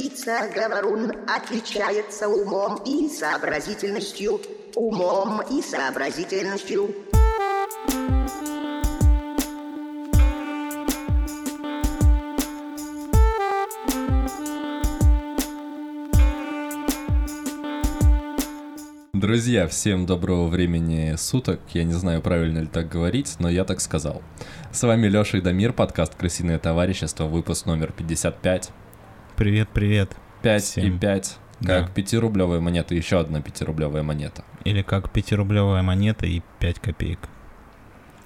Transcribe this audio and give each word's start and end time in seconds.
птица-говорун 0.00 1.12
отличается 1.28 2.26
умом 2.26 2.76
и 2.86 3.06
сообразительностью. 3.10 4.40
Умом 4.74 5.42
и 5.42 5.60
сообразительностью. 5.60 6.94
Друзья, 19.12 19.68
всем 19.68 20.06
доброго 20.06 20.46
времени 20.46 21.14
суток. 21.18 21.60
Я 21.74 21.84
не 21.84 21.92
знаю, 21.92 22.22
правильно 22.22 22.60
ли 22.60 22.66
так 22.66 22.88
говорить, 22.88 23.36
но 23.38 23.50
я 23.50 23.66
так 23.66 23.82
сказал. 23.82 24.22
С 24.72 24.82
вами 24.82 25.08
Лёша 25.08 25.36
и 25.36 25.40
Дамир, 25.42 25.74
подкаст 25.74 26.14
«Крысиное 26.14 26.58
товарищество», 26.58 27.24
выпуск 27.24 27.66
номер 27.66 27.92
55. 27.92 28.72
Привет, 29.40 29.70
привет. 29.72 30.14
5 30.42 30.62
Всем. 30.62 30.84
и 30.84 30.98
5. 30.98 31.38
Да. 31.60 31.80
Как 31.80 31.92
пятирублевая 31.94 32.60
монета, 32.60 32.94
еще 32.94 33.20
одна 33.20 33.40
пятирублевая 33.40 34.02
монета. 34.02 34.44
Или 34.64 34.82
как 34.82 35.10
пятирублевая 35.10 35.80
монета 35.80 36.26
и 36.26 36.42
5 36.58 36.78
копеек. 36.78 37.20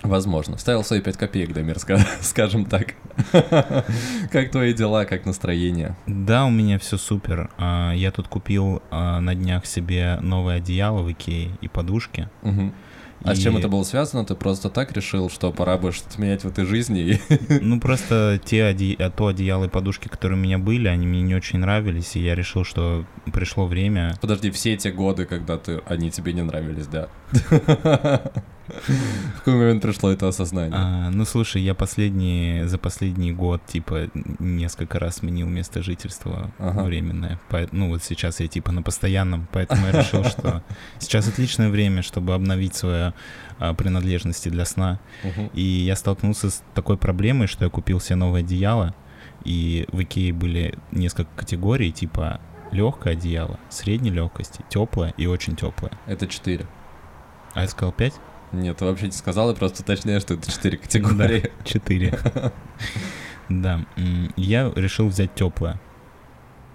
Возможно. 0.02 0.56
Вставил 0.56 0.82
свои 0.82 1.00
5 1.00 1.16
копеек, 1.16 1.52
Дамир, 1.52 1.77
ска- 1.77 2.04
скажем 2.20 2.64
так. 2.64 2.95
Как 4.32 4.50
твои 4.50 4.73
дела, 4.74 5.04
как 5.04 5.24
настроение? 5.24 5.95
Да, 6.09 6.46
у 6.46 6.50
меня 6.50 6.80
все 6.80 6.96
супер. 6.96 7.48
А, 7.59 7.92
Я 7.92 8.10
тут 8.10 8.26
купил 8.26 8.82
а, 8.90 9.20
на 9.20 9.37
днях 9.37 9.66
себе 9.66 10.18
новое 10.20 10.56
одеяло 10.56 11.02
в 11.02 11.12
Икее 11.12 11.52
и 11.60 11.68
подушки. 11.68 12.28
Мгм. 12.42 12.74
А 13.23 13.34
с 13.34 13.38
И- 13.38 13.42
чем 13.42 13.56
это 13.56 13.68
было 13.68 13.84
связано? 13.84 14.24
Ты 14.24 14.34
просто 14.34 14.68
так 14.68 14.92
решил, 14.92 15.30
что 15.30 15.50
пора 15.52 15.78
бы 15.78 15.92
что-то 15.92 16.20
менять 16.20 16.45
в 16.45 16.48
этой 16.48 16.64
жизни? 16.66 17.20
Ну, 17.62 17.80
просто 17.80 18.40
те 18.45 18.64
оде... 18.68 18.95
а, 18.98 19.10
то 19.10 19.28
одеяло 19.28 19.64
и 19.64 19.68
подушки, 19.68 20.09
которые 20.09 20.38
у 20.38 20.42
меня 20.42 20.59
были, 20.59 20.88
они 20.88 21.07
мне 21.07 21.23
не 21.23 21.35
очень 21.35 21.59
нравились, 21.59 22.16
и 22.16 22.20
я 22.20 22.35
решил, 22.35 22.65
что 22.65 23.04
пришло 23.32 23.66
время. 23.66 24.16
Подожди, 24.20 24.51
все 24.51 24.76
те 24.76 24.90
годы, 24.90 25.24
когда 25.24 25.57
ты, 25.57 25.80
они 25.87 26.10
тебе 26.10 26.32
не 26.32 26.42
нравились, 26.42 26.87
да? 26.87 27.09
В 28.68 29.38
какой 29.38 29.54
момент 29.54 29.82
пришло 29.82 30.10
это 30.10 30.29
осознание? 30.29 30.73
А, 30.74 31.10
ну, 31.10 31.24
слушай, 31.24 31.60
я 31.62 31.74
последний, 31.74 32.62
за 32.65 32.79
последний 32.79 33.32
год, 33.32 33.60
типа, 33.66 34.09
несколько 34.38 34.98
раз 34.98 35.16
сменил 35.16 35.46
место 35.46 35.82
жительства 35.82 36.51
Ага. 36.59 36.82
временное. 36.85 37.38
Поэт- 37.51 37.70
Ну, 37.73 37.88
вот 37.90 38.02
сейчас 38.02 38.40
я, 38.40 38.48
типа, 38.48 38.73
на 38.73 38.82
постоянном, 38.82 39.46
поэтому 39.52 39.87
я 39.87 39.92
решил, 39.92 40.24
что 40.24 40.62
сейчас 40.98 41.29
отличное 41.29 41.68
время, 41.70 42.02
чтобы 42.02 42.35
обновить 42.35 42.74
свои 42.74 43.12
а, 43.59 43.74
принадлежности 43.74 44.48
для 44.48 44.65
сна. 44.65 44.98
И 45.52 45.62
я 45.62 45.95
столкнулся 45.96 46.51
с 46.51 46.62
такой 46.74 46.96
проблемой, 46.96 47.46
что 47.48 47.65
я 47.65 47.70
купил 47.70 48.01
себе 48.01 48.16
новое 48.16 48.40
одеяло, 48.40 48.95
и 49.45 49.87
в 49.92 50.02
Икее 50.02 50.32
были 50.32 50.79
несколько 50.90 51.30
категорий, 51.37 51.92
типа 51.92 52.40
легкое 52.73 53.12
одеяло, 53.12 53.60
средней 53.68 54.10
легкости, 54.10 54.65
теплое 54.70 55.12
и 55.18 55.26
очень 55.26 55.54
теплое. 55.54 55.92
Это 56.07 56.26
4. 56.26 56.66
А 57.54 57.60
я 57.62 57.68
сказал 57.68 57.92
5? 57.92 58.15
Нет, 58.55 58.79
ты 58.79 58.85
вообще 58.85 59.07
не 59.07 59.13
сказал, 59.13 59.51
я 59.51 59.55
просто 59.55 59.83
уточняю, 59.83 60.21
что 60.21 60.35
это 60.35 60.51
4 60.51 60.79
категории. 60.79 61.51
4. 61.65 62.19
Да, 63.49 63.85
я 64.37 64.72
решил 64.75 65.09
взять 65.09 65.34
теплое. 65.34 65.81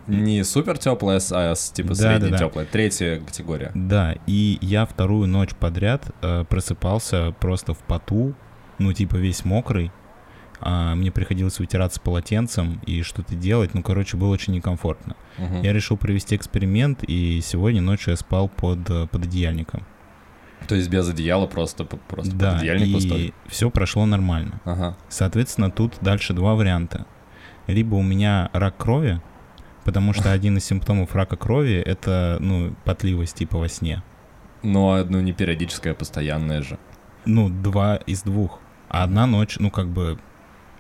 Не 0.07 0.43
супер 0.43 0.77
теплая, 0.77 1.21
а 1.31 1.53
типа 1.55 1.89
Да, 1.89 1.95
средне 1.95 2.29
да, 2.29 2.37
да. 2.37 2.37
теплая. 2.37 2.65
Третья 2.65 3.19
категория. 3.19 3.71
Да, 3.75 4.15
и 4.25 4.57
я 4.61 4.85
вторую 4.85 5.27
ночь 5.27 5.53
подряд 5.53 6.03
э, 6.21 6.45
просыпался 6.49 7.35
просто 7.39 7.73
в 7.75 7.79
поту, 7.79 8.33
ну, 8.79 8.91
типа 8.91 9.15
весь 9.17 9.45
мокрый. 9.45 9.91
А, 10.61 10.95
мне 10.95 11.11
приходилось 11.11 11.59
вытираться 11.59 12.01
полотенцем 12.01 12.81
и 12.85 13.01
что-то 13.03 13.35
делать. 13.35 13.73
Ну, 13.73 13.83
короче, 13.83 14.17
было 14.17 14.29
очень 14.29 14.53
некомфортно. 14.53 15.15
Мгм. 15.37 15.61
Я 15.61 15.73
решил 15.73 15.95
провести 15.95 16.35
эксперимент, 16.35 17.03
и 17.03 17.39
сегодня 17.41 17.81
ночью 17.81 18.11
я 18.11 18.17
спал 18.17 18.49
под, 18.49 18.89
э, 18.89 19.07
под 19.07 19.23
одеяльником. 19.23 19.85
То 20.67 20.75
есть 20.75 20.89
без 20.89 21.09
одеяла 21.09 21.47
просто, 21.47 21.85
просто 21.85 22.35
да, 22.35 22.51
пододеяльник 22.53 22.93
пустой. 22.93 23.21
и 23.21 23.33
все 23.47 23.69
прошло 23.69 24.05
нормально. 24.05 24.61
Ага. 24.65 24.97
Соответственно, 25.09 25.71
тут 25.71 25.95
дальше 26.01 26.33
два 26.33 26.55
варианта. 26.55 27.05
Либо 27.67 27.95
у 27.95 28.03
меня 28.03 28.49
рак 28.53 28.77
крови, 28.77 29.21
потому 29.83 30.13
что 30.13 30.31
один 30.31 30.57
из 30.57 30.65
симптомов 30.65 31.15
рака 31.15 31.37
крови— 31.37 31.75
это, 31.85 32.37
ну, 32.39 32.75
потливость 32.85 33.35
типа 33.35 33.57
во 33.57 33.67
сне. 33.67 34.03
Но 34.61 35.03
ну, 35.07 35.21
не 35.21 35.33
периодическая, 35.33 35.93
а 35.93 35.95
постоянная 35.95 36.61
же. 36.61 36.77
Ну, 37.25 37.49
два 37.49 37.95
из 37.95 38.23
двух. 38.23 38.59
А 38.89 39.03
одна 39.03 39.25
ночь, 39.25 39.57
ну, 39.59 39.71
как 39.71 39.87
бы, 39.87 40.19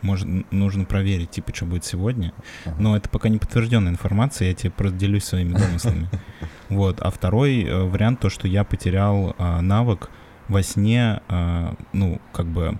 может, 0.01 0.27
нужно 0.51 0.85
проверить, 0.85 1.31
типа, 1.31 1.53
что 1.55 1.65
будет 1.65 1.85
сегодня. 1.85 2.33
Ага. 2.65 2.75
Но 2.79 2.97
это 2.97 3.09
пока 3.09 3.29
не 3.29 3.37
подтвержденная 3.37 3.91
информация, 3.91 4.49
я 4.49 4.53
тебе 4.53 4.71
просто 4.71 4.97
делюсь 4.97 5.23
своими 5.23 5.53
домыслами. 5.57 6.09
Вот. 6.69 7.01
А 7.01 7.09
второй 7.09 7.63
э, 7.63 7.83
вариант, 7.83 8.19
то, 8.19 8.29
что 8.29 8.47
я 8.47 8.63
потерял 8.63 9.35
а, 9.37 9.61
навык 9.61 10.09
во 10.47 10.63
сне, 10.63 11.21
а, 11.27 11.75
ну, 11.93 12.21
как 12.31 12.45
бы, 12.45 12.79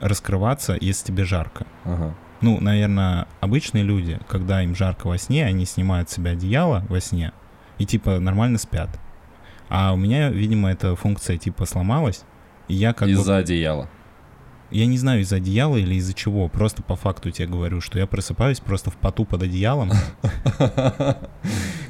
раскрываться, 0.00 0.76
если 0.80 1.06
тебе 1.08 1.24
жарко. 1.24 1.66
Ага. 1.84 2.14
Ну, 2.40 2.58
наверное, 2.60 3.28
обычные 3.40 3.84
люди, 3.84 4.18
когда 4.28 4.62
им 4.62 4.74
жарко 4.74 5.08
во 5.08 5.18
сне, 5.18 5.44
они 5.44 5.66
снимают 5.66 6.08
с 6.08 6.14
себя 6.14 6.30
одеяло 6.30 6.84
во 6.88 7.00
сне 7.00 7.32
и, 7.78 7.84
типа, 7.84 8.18
нормально 8.18 8.58
спят. 8.58 8.98
А 9.68 9.92
у 9.92 9.96
меня, 9.96 10.30
видимо, 10.30 10.70
эта 10.70 10.96
функция, 10.96 11.36
типа, 11.36 11.66
сломалась, 11.66 12.24
и 12.68 12.74
я 12.74 12.92
как 12.94 13.08
бы 13.08 13.14
Из-за 13.14 13.38
одеяла. 13.38 13.88
я 14.70 14.86
не 14.86 14.96
знаю, 14.96 15.20
из-за 15.20 15.36
одеяла 15.36 15.76
или 15.76 15.94
из-за 15.96 16.14
чего. 16.14 16.48
Просто 16.48 16.82
по 16.82 16.96
факту 16.96 17.30
тебе 17.30 17.48
говорю, 17.48 17.80
что 17.80 17.98
я 17.98 18.06
просыпаюсь 18.06 18.60
просто 18.60 18.90
в 18.90 18.96
поту 18.96 19.24
под 19.24 19.42
одеялом. 19.42 19.90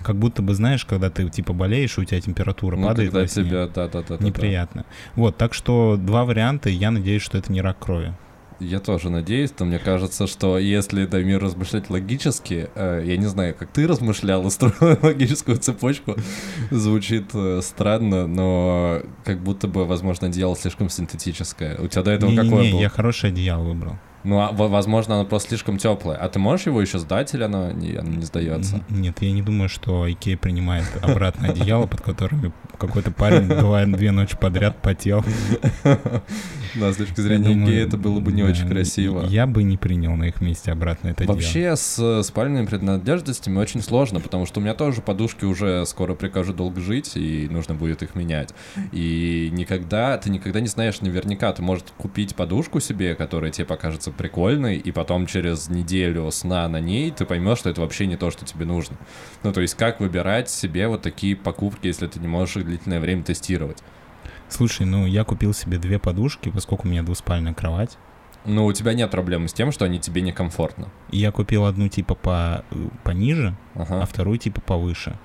Как 0.02 0.16
будто 0.16 0.42
бы, 0.42 0.54
знаешь, 0.54 0.84
когда 0.84 1.10
ты 1.10 1.28
типа 1.28 1.52
болеешь, 1.52 1.98
у 1.98 2.04
тебя 2.04 2.20
температура 2.20 2.76
Ну, 2.76 2.88
падает 2.88 3.12
когда 3.12 3.26
тебя, 3.26 3.66
да. 3.66 4.16
Неприятно. 4.20 4.84
Вот, 5.14 5.36
так 5.36 5.54
что 5.54 5.96
два 5.96 6.24
варианта, 6.24 6.68
я 6.70 6.90
надеюсь, 6.90 7.22
что 7.22 7.38
это 7.38 7.52
не 7.52 7.60
рак 7.60 7.78
крови. 7.78 8.14
Я 8.60 8.78
тоже 8.78 9.08
надеюсь, 9.08 9.50
но 9.58 9.64
мне 9.64 9.78
кажется, 9.78 10.26
что 10.26 10.58
если 10.58 11.06
Дамир 11.06 11.40
размышлять 11.42 11.88
логически, 11.88 12.68
э, 12.74 13.02
я 13.06 13.16
не 13.16 13.24
знаю, 13.24 13.54
как 13.58 13.70
ты 13.70 13.86
размышлял 13.88 14.46
и 14.46 14.50
строил 14.50 14.98
логическую 15.00 15.56
цепочку, 15.56 16.16
звучит 16.70 17.30
э, 17.32 17.60
странно, 17.62 18.26
но 18.26 19.00
как 19.24 19.42
будто 19.42 19.66
бы, 19.66 19.86
возможно, 19.86 20.26
одеяло 20.26 20.56
слишком 20.56 20.90
синтетическое. 20.90 21.78
У 21.78 21.88
тебя 21.88 22.02
до 22.02 22.10
этого 22.10 22.30
какое 22.32 22.50
Не-не-не, 22.50 22.72
было? 22.72 22.80
я 22.80 22.88
хорошее 22.90 23.32
одеяло 23.32 23.64
выбрал. 23.64 23.96
Ну, 24.22 24.38
а, 24.40 24.52
во- 24.52 24.68
возможно, 24.68 25.14
оно 25.14 25.24
просто 25.24 25.48
слишком 25.50 25.78
теплое. 25.78 26.16
А 26.16 26.28
ты 26.28 26.38
можешь 26.38 26.66
его 26.66 26.80
еще 26.80 26.98
сдать 26.98 27.32
или 27.34 27.42
оно 27.42 27.70
не, 27.72 27.94
оно 27.94 28.10
не 28.10 28.22
сдается? 28.24 28.82
Нет, 28.90 29.16
я 29.22 29.32
не 29.32 29.42
думаю, 29.42 29.68
что 29.68 30.10
Икея 30.10 30.36
принимает 30.36 30.84
обратно 31.02 31.48
одеяло, 31.48 31.86
под 31.86 32.02
которыми 32.02 32.52
какой-то 32.80 33.10
парень 33.10 33.46
два, 33.46 33.84
две 33.84 34.10
ночи 34.10 34.36
подряд 34.36 34.80
потел. 34.80 35.22
Да, 36.74 36.92
с 36.92 36.96
точки 36.96 37.20
зрения 37.20 37.54
гея 37.54 37.86
это 37.86 37.96
было 37.96 38.20
бы 38.20 38.32
не 38.32 38.42
очень 38.42 38.68
красиво. 38.68 39.24
Я 39.26 39.46
бы 39.46 39.62
не 39.62 39.76
принял 39.76 40.16
на 40.16 40.24
их 40.24 40.40
месте 40.40 40.72
обратно 40.72 41.08
это. 41.08 41.24
Вообще 41.24 41.76
с 41.76 41.98
э, 41.98 42.22
спальными 42.22 42.66
принадлежностями 42.66 43.58
очень 43.58 43.82
сложно, 43.82 44.20
потому 44.20 44.46
что 44.46 44.60
у 44.60 44.62
меня 44.62 44.74
тоже 44.74 45.02
подушки 45.02 45.44
уже 45.44 45.84
скоро 45.86 46.14
прикажут 46.14 46.56
долго 46.56 46.80
жить, 46.80 47.16
и 47.16 47.48
нужно 47.50 47.74
будет 47.74 48.02
их 48.02 48.14
менять. 48.14 48.54
И 48.92 49.50
никогда, 49.52 50.16
ты 50.16 50.30
никогда 50.30 50.60
не 50.60 50.68
знаешь 50.68 51.00
наверняка, 51.00 51.52
ты 51.52 51.62
можешь 51.62 51.84
купить 51.98 52.34
подушку 52.34 52.80
себе, 52.80 53.14
которая 53.14 53.50
тебе 53.50 53.66
покажется 53.66 54.10
прикольной, 54.10 54.78
и 54.78 54.90
потом 54.90 55.26
через 55.26 55.68
неделю 55.68 56.30
сна 56.30 56.68
на 56.68 56.80
ней 56.80 57.10
ты 57.10 57.26
поймешь, 57.26 57.58
что 57.58 57.68
это 57.68 57.82
вообще 57.82 58.06
не 58.06 58.16
то, 58.16 58.30
что 58.30 58.44
тебе 58.46 58.64
нужно. 58.64 58.96
Ну, 59.42 59.52
то 59.52 59.60
есть 59.60 59.74
как 59.74 60.00
выбирать 60.00 60.48
себе 60.48 60.88
вот 60.88 61.02
такие 61.02 61.36
покупки, 61.36 61.86
если 61.86 62.06
ты 62.06 62.20
не 62.20 62.28
можешь 62.28 62.56
их 62.56 62.69
длительное 62.70 63.00
время 63.00 63.22
тестировать? 63.22 63.82
Слушай, 64.48 64.86
ну 64.86 65.06
я 65.06 65.24
купил 65.24 65.52
себе 65.54 65.78
две 65.78 65.98
подушки, 65.98 66.50
поскольку 66.50 66.88
у 66.88 66.90
меня 66.90 67.02
двуспальная 67.02 67.54
кровать. 67.54 67.98
Ну, 68.46 68.64
у 68.64 68.72
тебя 68.72 68.94
нет 68.94 69.10
проблемы 69.10 69.48
с 69.48 69.52
тем, 69.52 69.70
что 69.70 69.84
они 69.84 69.98
тебе 70.00 70.22
некомфортно. 70.22 70.88
Я 71.10 71.30
купил 71.30 71.66
одну 71.66 71.88
типа 71.88 72.14
по, 72.14 72.64
э, 72.70 72.88
пониже, 73.04 73.54
Ага. 73.74 74.02
а 74.02 74.06
вторую 74.06 74.38
типа 74.38 74.62
повыше. 74.62 75.18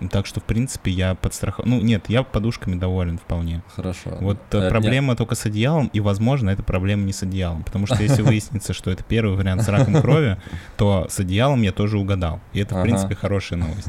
Ну, 0.00 0.08
Так 0.08 0.26
что, 0.26 0.40
в 0.40 0.44
принципе, 0.44 0.90
я 0.90 1.14
подстраховал. 1.14 1.68
Ну, 1.68 1.80
нет, 1.80 2.04
я 2.08 2.22
подушками 2.22 2.74
доволен 2.76 3.18
вполне. 3.18 3.62
Хорошо. 3.74 4.16
Вот 4.20 4.38
Э, 4.52 4.58
э, 4.58 4.70
проблема 4.70 5.16
только 5.16 5.34
с 5.34 5.44
одеялом, 5.46 5.88
и, 5.92 6.00
возможно, 6.00 6.48
это 6.50 6.62
проблема 6.62 7.02
не 7.04 7.12
с 7.12 7.22
одеялом. 7.22 7.62
Потому 7.62 7.86
что 7.86 8.02
если 8.02 8.22
выяснится, 8.22 8.72
что 8.72 8.90
это 8.90 9.04
первый 9.04 9.36
вариант 9.36 9.62
с 9.62 9.68
раком 9.68 10.00
крови, 10.00 10.38
то 10.78 11.06
с 11.10 11.18
одеялом 11.20 11.60
я 11.62 11.72
тоже 11.72 11.98
угадал. 11.98 12.40
И 12.54 12.60
это, 12.60 12.74
в 12.78 12.82
принципе, 12.82 13.14
хорошая 13.14 13.58
новость. 13.58 13.88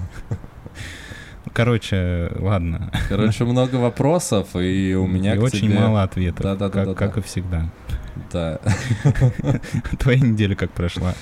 Короче, 1.57 2.31
ладно. 2.35 2.91
Короче, 3.09 3.43
много 3.43 3.77
вопросов, 3.77 4.55
и 4.55 4.93
у 4.93 5.07
меня 5.07 5.33
и 5.33 5.39
очень 5.39 5.69
тебе- 5.69 5.79
мало 5.79 6.03
ответов, 6.03 6.43
Да-да-да-да-да. 6.43 6.93
как, 6.93 7.15
как 7.15 7.23
и 7.23 7.27
всегда. 7.27 7.71
Да. 8.31 8.59
Твоя 9.99 10.19
неделя 10.19 10.55
как 10.55 10.69
прошла? 10.69 11.15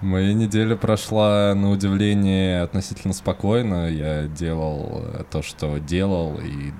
Моя 0.00 0.34
неделя 0.34 0.74
прошла, 0.74 1.54
на 1.54 1.70
удивление, 1.70 2.62
относительно 2.62 3.14
спокойно. 3.14 3.88
Я 3.88 4.26
делал 4.26 5.04
э, 5.04 5.22
то, 5.30 5.42
что 5.42 5.78
делал, 5.78 6.40
и 6.40 6.72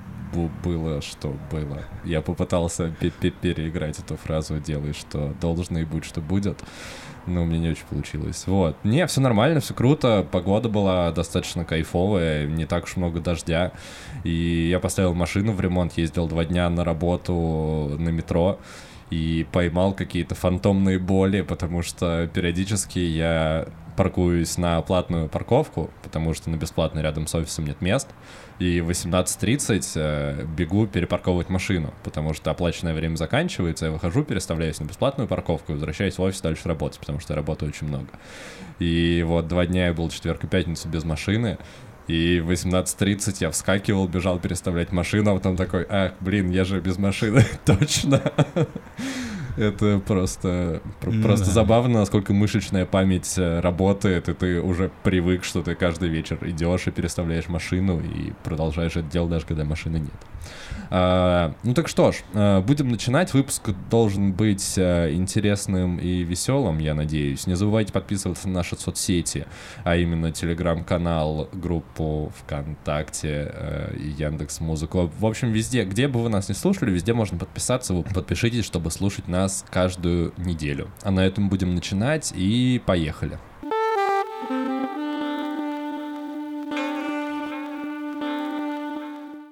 было, 0.61 1.01
что 1.01 1.33
было. 1.49 1.85
Я 2.03 2.21
попытался 2.21 2.89
переиграть 2.99 3.99
эту 3.99 4.17
фразу 4.17 4.59
«делай, 4.59 4.91
что 4.91 5.33
должно 5.39 5.79
и 5.79 5.85
будь, 5.85 6.03
что 6.03 6.19
будет». 6.19 6.61
Но 7.27 7.43
у 7.43 7.45
меня 7.45 7.59
не 7.59 7.69
очень 7.69 7.85
получилось. 7.85 8.45
Вот. 8.47 8.77
Не, 8.83 9.05
все 9.05 9.21
нормально, 9.21 9.59
все 9.59 9.73
круто. 9.73 10.25
Погода 10.31 10.69
была 10.69 11.11
достаточно 11.11 11.65
кайфовая, 11.65 12.47
не 12.47 12.65
так 12.65 12.85
уж 12.85 12.95
много 12.95 13.19
дождя. 13.19 13.73
И 14.23 14.69
я 14.69 14.79
поставил 14.79 15.13
машину 15.13 15.51
в 15.51 15.61
ремонт, 15.61 15.97
ездил 15.97 16.27
два 16.27 16.45
дня 16.45 16.69
на 16.69 16.83
работу 16.83 17.95
на 17.99 18.09
метро 18.09 18.59
и 19.09 19.45
поймал 19.51 19.93
какие-то 19.93 20.35
фантомные 20.35 20.99
боли, 20.99 21.41
потому 21.41 21.81
что 21.81 22.29
периодически 22.33 22.99
я 22.99 23.67
паркуюсь 23.97 24.57
на 24.57 24.81
платную 24.81 25.27
парковку, 25.27 25.89
потому 26.03 26.33
что 26.33 26.49
на 26.49 26.55
бесплатной 26.55 27.01
рядом 27.01 27.27
с 27.27 27.35
офисом 27.35 27.65
нет 27.65 27.81
мест, 27.81 28.07
и 28.59 28.79
в 28.79 28.89
18.30 28.89 29.91
э, 29.95 30.45
бегу 30.45 30.87
перепарковывать 30.87 31.49
машину, 31.49 31.93
потому 32.03 32.33
что 32.33 32.51
оплаченное 32.51 32.93
время 32.93 33.15
заканчивается, 33.15 33.87
я 33.87 33.91
выхожу, 33.91 34.23
переставляюсь 34.23 34.79
на 34.79 34.85
бесплатную 34.85 35.27
парковку 35.27 35.71
и 35.71 35.75
возвращаюсь 35.75 36.17
в 36.17 36.21
офис 36.21 36.39
дальше 36.41 36.69
работать, 36.69 36.99
потому 36.99 37.19
что 37.19 37.33
я 37.33 37.37
работаю 37.37 37.71
очень 37.71 37.87
много. 37.87 38.07
И 38.79 39.25
вот 39.27 39.47
два 39.47 39.65
дня 39.65 39.87
я 39.87 39.93
был 39.93 40.09
четверг 40.09 40.43
и 40.43 40.47
пятницу 40.47 40.87
без 40.87 41.03
машины, 41.03 41.57
и 42.07 42.39
в 42.39 42.51
18.30 42.51 43.37
я 43.41 43.51
вскакивал, 43.51 44.07
бежал 44.07 44.39
переставлять 44.39 44.91
машину, 44.91 45.31
а 45.31 45.35
потом 45.35 45.57
такой, 45.57 45.85
ах, 45.89 46.13
блин, 46.19 46.51
я 46.51 46.63
же 46.63 46.79
без 46.79 46.97
машины, 46.97 47.43
точно. 47.65 48.21
Это 49.57 49.99
просто, 50.05 50.81
ну, 51.03 51.23
просто 51.23 51.47
да. 51.47 51.51
забавно, 51.51 51.99
насколько 51.99 52.31
мышечная 52.31 52.85
память 52.85 53.33
э, 53.37 53.59
работает, 53.59 54.29
и 54.29 54.33
ты 54.33 54.61
уже 54.61 54.91
привык, 55.03 55.43
что 55.43 55.63
ты 55.63 55.73
каждый 55.73 56.09
вечер 56.09 56.37
идешь 56.43 56.85
и 56.87 56.91
переставляешь 56.91 57.47
машину, 57.47 57.99
и 57.99 58.33
продолжаешь 58.43 58.95
это 58.95 59.09
делать, 59.09 59.31
даже 59.31 59.45
когда 59.47 59.63
машины 59.63 59.97
нет. 59.97 60.13
А, 60.89 61.53
ну 61.63 61.73
так 61.73 61.87
что 61.87 62.11
ж, 62.11 62.17
а, 62.33 62.61
будем 62.61 62.89
начинать. 62.89 63.33
Выпуск 63.33 63.71
должен 63.89 64.31
быть 64.31 64.75
а, 64.77 65.11
интересным 65.11 65.97
и 65.97 66.23
веселым, 66.23 66.77
я 66.77 66.93
надеюсь. 66.93 67.47
Не 67.47 67.55
забывайте 67.55 67.91
подписываться 67.91 68.47
на 68.47 68.55
наши 68.55 68.75
соцсети, 68.75 69.47
а 69.83 69.97
именно 69.97 70.31
телеграм-канал, 70.31 71.49
группу 71.51 72.31
ВКонтакте, 72.41 73.51
а, 73.53 73.95
Яндекс 73.97 74.59
Музыку. 74.59 75.11
В 75.17 75.25
общем, 75.25 75.51
везде, 75.51 75.83
где 75.83 76.07
бы 76.07 76.21
вы 76.21 76.29
нас 76.29 76.47
не 76.47 76.55
слушали, 76.55 76.91
везде 76.91 77.13
можно 77.13 77.37
подписаться. 77.37 77.93
Вы 77.93 78.03
подпишитесь, 78.03 78.63
чтобы 78.63 78.91
слушать 78.91 79.27
нас 79.27 79.46
каждую 79.69 80.33
неделю. 80.37 80.89
А 81.03 81.11
на 81.11 81.25
этом 81.25 81.49
будем 81.49 81.75
начинать 81.75 82.33
и 82.35 82.81
поехали. 82.85 83.39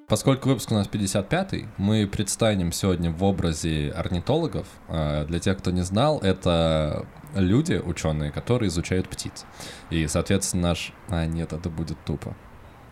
Поскольку 0.07 0.49
выпуск 0.49 0.71
у 0.71 0.75
нас 0.75 0.87
55-й, 0.87 1.67
мы 1.77 2.05
предстанем 2.05 2.71
сегодня 2.71 3.09
в 3.11 3.23
образе 3.23 3.89
орнитологов. 3.89 4.67
А, 4.87 5.25
для 5.25 5.39
тех, 5.39 5.57
кто 5.57 5.71
не 5.71 5.81
знал, 5.81 6.19
это 6.19 7.07
люди, 7.33 7.81
ученые, 7.83 8.31
которые 8.31 8.69
изучают 8.69 9.09
птиц. 9.09 9.45
И, 9.89 10.05
соответственно, 10.07 10.69
наш... 10.69 10.93
А, 11.09 11.25
нет, 11.25 11.53
это 11.53 11.69
будет 11.71 11.97
тупо. 12.05 12.35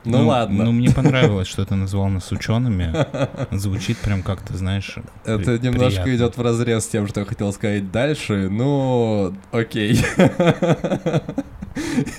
Ну, 0.06 0.20
ну 0.20 0.28
ладно. 0.28 0.66
Ну, 0.66 0.72
мне 0.72 0.90
понравилось, 0.92 1.48
что 1.48 1.66
ты 1.66 1.76
назвал 1.76 2.08
нас 2.10 2.32
учеными. 2.32 2.94
Звучит 3.52 3.98
прям 4.00 4.22
как-то, 4.22 4.56
знаешь. 4.58 4.98
Это 5.24 5.38
при- 5.38 5.58
немножко 5.60 6.04
приятно. 6.04 6.16
идет 6.16 6.38
в 6.38 6.42
разрез 6.42 6.86
с 6.86 6.88
тем, 6.88 7.08
что 7.08 7.22
я 7.22 7.26
хотел 7.26 7.54
сказать 7.54 7.92
дальше. 7.92 8.50
Ну, 8.50 9.34
окей. 9.52 10.04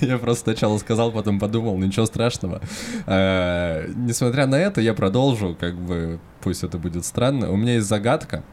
Я 0.01 0.17
просто 0.17 0.51
сначала 0.51 0.77
сказал, 0.77 1.11
потом 1.11 1.39
подумал, 1.39 1.77
ничего 1.77 2.05
страшного. 2.05 2.61
А, 3.07 3.85
несмотря 3.95 4.47
на 4.47 4.55
это, 4.55 4.81
я 4.81 4.93
продолжу, 4.93 5.55
как 5.57 5.75
бы, 5.79 6.19
пусть 6.41 6.63
это 6.63 6.77
будет 6.77 7.05
странно. 7.05 7.51
У 7.51 7.55
меня 7.55 7.75
есть 7.75 7.87
загадка. 7.87 8.43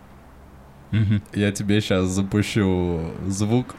Я 1.35 1.53
тебе 1.53 1.81
сейчас 1.81 2.07
запущу 2.09 3.01
звук, 3.27 3.75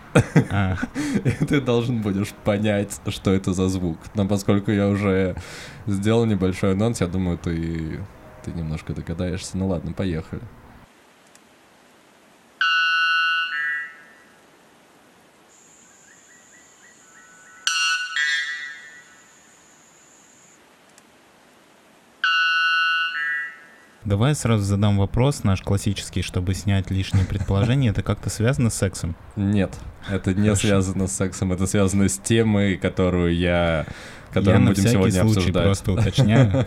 а. 0.50 0.78
и 1.24 1.46
ты 1.46 1.62
должен 1.62 2.02
будешь 2.02 2.30
понять, 2.44 3.00
что 3.08 3.32
это 3.32 3.54
за 3.54 3.70
звук. 3.70 3.98
Но 4.16 4.28
поскольку 4.28 4.72
я 4.72 4.88
уже 4.88 5.36
сделал 5.86 6.26
небольшой 6.26 6.74
анонс, 6.74 7.02
я 7.02 7.08
думаю, 7.08 7.38
ты, 7.38 8.00
ты 8.44 8.52
немножко 8.52 8.94
догадаешься. 8.94 9.58
Ну 9.58 9.68
ладно, 9.68 9.94
поехали. 9.94 10.42
Давай 24.06 24.36
сразу 24.36 24.64
задам 24.64 24.98
вопрос, 24.98 25.44
наш 25.44 25.62
классический, 25.62 26.22
чтобы 26.22 26.54
снять 26.54 26.92
лишние 26.92 27.26
предположения. 27.26 27.90
Это 27.90 28.04
как-то 28.04 28.30
связано 28.30 28.70
с 28.70 28.76
сексом? 28.76 29.16
Нет, 29.38 29.74
это 30.10 30.34
не 30.34 30.50
Хорошо. 30.50 30.68
связано 30.68 31.08
с 31.08 31.14
сексом, 31.14 31.54
это 31.54 31.68
связано 31.68 32.10
с 32.10 32.18
темой, 32.18 32.76
которую 32.76 33.34
я, 33.34 33.86
которую 34.32 34.56
я 34.56 34.60
мы 34.60 34.72
будем 34.72 34.84
сегодня 34.84 35.22
случай 35.22 35.38
обсуждать. 35.38 35.64
просто 35.64 35.92
уточняю. 35.94 36.66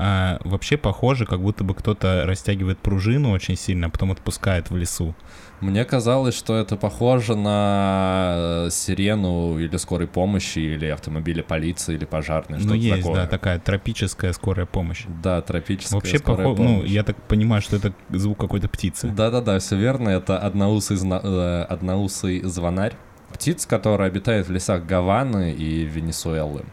А, 0.00 0.38
вообще 0.44 0.76
похоже, 0.76 1.26
как 1.26 1.40
будто 1.40 1.64
бы 1.64 1.74
кто-то 1.74 2.22
растягивает 2.24 2.78
пружину 2.78 3.32
очень 3.32 3.56
сильно, 3.56 3.88
а 3.88 3.90
потом 3.90 4.12
отпускает 4.12 4.70
в 4.70 4.76
лесу. 4.76 5.12
Мне 5.60 5.84
казалось, 5.84 6.34
что 6.34 6.56
это 6.56 6.76
похоже 6.76 7.34
на 7.34 8.34
э, 8.66 8.70
сирену 8.70 9.58
или 9.58 9.76
скорой 9.76 10.06
помощи, 10.06 10.58
или 10.58 10.86
автомобиля 10.86 11.42
полиции, 11.42 11.94
или 11.94 12.04
пожарной. 12.04 12.58
Ну, 12.60 12.74
есть, 12.74 13.02
такое. 13.02 13.14
да, 13.14 13.26
такая 13.26 13.58
тропическая 13.58 14.32
скорая 14.32 14.66
помощь. 14.66 15.04
Да, 15.22 15.42
тропическая 15.42 15.98
Вообще 15.98 16.18
скорая 16.18 16.48
похоже, 16.48 16.62
ну, 16.62 16.84
я 16.84 17.02
так 17.02 17.20
понимаю, 17.22 17.60
что 17.62 17.76
это 17.76 17.92
звук 18.10 18.38
какой-то 18.38 18.68
птицы. 18.68 19.08
Да-да-да, 19.08 19.58
все 19.58 19.76
верно. 19.76 20.10
Это 20.10 20.38
одноусый, 20.38 20.96
э, 20.96 21.66
одноусый 21.68 22.42
звонарь. 22.42 22.94
Птиц, 23.32 23.66
которая 23.66 24.08
обитает 24.08 24.48
в 24.48 24.52
лесах 24.52 24.84
Гаваны 24.84 25.52
и 25.52 25.84
Венесуэлы. 25.84 26.64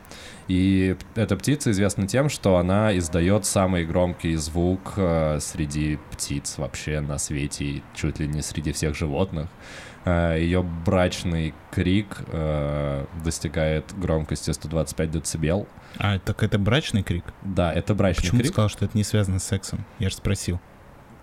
И 0.48 0.96
эта 1.16 1.36
птица 1.36 1.72
известна 1.72 2.08
тем, 2.08 2.30
что 2.30 2.58
она 2.58 2.96
издает 2.96 3.46
самый 3.46 3.86
громкий 3.86 4.36
звук 4.36 4.94
э, 4.96 5.40
среди 5.42 5.98
птиц 6.12 6.58
вообще 6.58 7.00
на 7.00 7.18
свете, 7.18 7.82
чуть 7.96 8.20
ли 8.20 8.28
не 8.28 8.42
среди 8.42 8.72
всех 8.72 8.96
животных. 8.96 9.50
Э, 10.06 10.38
ее 10.40 10.62
брачный 10.62 11.56
крик 11.72 12.18
э, 12.28 13.06
достигает 13.24 13.86
громкости 13.98 14.52
125 14.52 15.12
дБ. 15.12 15.68
А, 15.98 16.20
так 16.20 16.44
это 16.44 16.60
брачный 16.60 17.02
крик? 17.02 17.26
Да, 17.42 17.74
это 17.74 17.96
брачный 17.96 18.26
Почему 18.26 18.40
крик. 18.42 18.42
Почему 18.42 18.48
ты 18.50 18.54
сказал, 18.54 18.70
что 18.70 18.86
это 18.86 18.96
не 18.96 19.04
связано 19.04 19.40
с 19.40 19.46
сексом? 19.46 19.84
Я 19.98 20.10
же 20.10 20.16
спросил. 20.16 20.60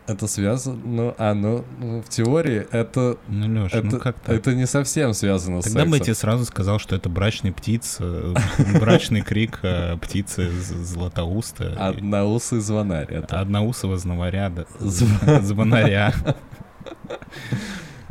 Это 0.06 0.26
связано, 0.26 0.80
ну, 0.84 1.14
а, 1.16 1.32
ну, 1.32 1.64
ну 1.78 2.02
в 2.02 2.08
теории 2.08 2.66
это... 2.72 3.18
Ну, 3.28 3.46
Лёш, 3.46 3.72
это, 3.72 3.86
ну 3.86 4.00
как 4.00 4.18
так? 4.18 4.34
Это 4.34 4.52
не 4.54 4.66
совсем 4.66 5.14
связано 5.14 5.62
Тогда 5.62 5.70
с 5.70 5.72
сексом. 5.72 5.90
бы 5.90 5.96
я 5.96 6.02
тебе 6.02 6.14
сразу 6.14 6.44
сказал, 6.44 6.80
что 6.80 6.96
это 6.96 7.08
брачный 7.08 7.52
птиц, 7.52 7.98
э, 8.00 8.34
брачный 8.80 9.20
крик 9.20 9.60
э, 9.62 9.96
птицы 9.98 10.50
Златоуста. 10.50 11.74
Одноусый 11.78 12.60
звонарь. 12.60 13.12
Это. 13.12 13.40
Одноусого 13.40 13.96
звонаря. 13.96 14.52
Звонаря. 14.80 16.12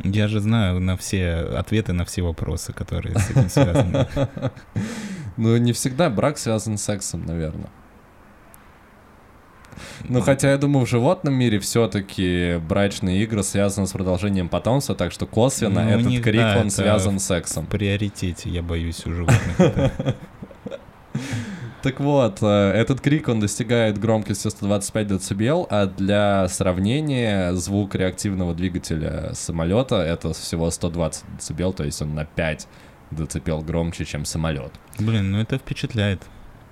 Я 0.02 0.28
же 0.28 0.40
знаю 0.40 0.80
на 0.80 0.96
все 0.96 1.34
ответы 1.34 1.92
на 1.92 2.04
все 2.04 2.22
вопросы, 2.22 2.72
которые 2.72 3.18
с 3.18 3.30
этим 3.30 3.48
связаны. 3.48 4.06
Ну, 5.38 5.56
не 5.56 5.72
всегда 5.72 6.10
брак 6.10 6.36
связан 6.36 6.76
с 6.76 6.82
сексом, 6.82 7.24
наверное. 7.24 7.70
Ну, 10.08 10.20
хотя 10.20 10.50
я 10.50 10.58
думаю, 10.58 10.86
в 10.86 10.88
животном 10.88 11.34
мире 11.34 11.58
все-таки 11.58 12.58
брачные 12.68 13.22
игры 13.22 13.42
связаны 13.42 13.86
с 13.86 13.92
продолжением 13.92 14.48
потомства, 14.48 14.94
так 14.94 15.12
что 15.12 15.26
косвенно 15.26 15.84
ну, 15.84 15.90
этот 15.90 16.06
них, 16.06 16.22
крик, 16.22 16.40
да, 16.40 16.58
он 16.60 16.70
связан 16.70 17.18
с 17.18 17.26
сексом. 17.26 17.66
В 17.66 17.68
приоритете, 17.68 18.50
я 18.50 18.62
боюсь, 18.62 19.06
у 19.06 19.12
животных. 19.12 19.92
Так 21.82 21.98
вот, 21.98 22.38
э, 22.42 22.46
этот 22.46 23.00
крик, 23.00 23.28
он 23.28 23.40
достигает 23.40 23.98
громкости 23.98 24.46
125 24.46 25.08
дБ, 25.08 25.66
а 25.68 25.86
для 25.86 26.46
сравнения 26.46 27.52
звук 27.54 27.96
реактивного 27.96 28.54
двигателя 28.54 29.32
самолета 29.34 29.96
это 29.96 30.32
всего 30.32 30.70
120 30.70 31.24
дБ, 31.48 31.74
то 31.76 31.82
есть 31.82 32.00
он 32.00 32.14
на 32.14 32.24
5 32.24 32.68
дБ 33.10 33.64
громче, 33.66 34.04
чем 34.04 34.24
самолет. 34.24 34.72
Блин, 35.00 35.32
ну 35.32 35.40
это 35.40 35.58
впечатляет. 35.58 36.22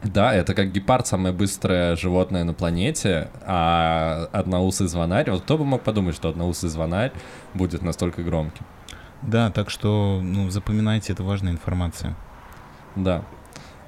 Да, 0.03 0.35
это 0.35 0.55
как 0.55 0.73
гепард, 0.73 1.07
самое 1.07 1.35
быстрое 1.35 1.95
животное 1.95 2.45
на 2.45 2.55
планете, 2.55 3.29
а 3.45 4.29
одноусый 4.33 4.87
звонарь, 4.89 5.31
вот 5.31 5.43
кто 5.43 5.59
бы 5.59 5.65
мог 5.65 5.83
подумать, 5.83 6.15
что 6.17 6.31
одноусый 6.31 6.71
звонарь 6.71 7.13
будет 7.53 7.83
настолько 7.83 8.23
громким. 8.23 8.65
Да, 9.23 9.51
так 9.51 9.69
что, 9.69 10.21
ну, 10.23 10.49
запоминайте, 10.49 11.13
это 11.13 11.23
важная 11.23 11.53
информация. 11.53 12.17
Да. 12.97 13.25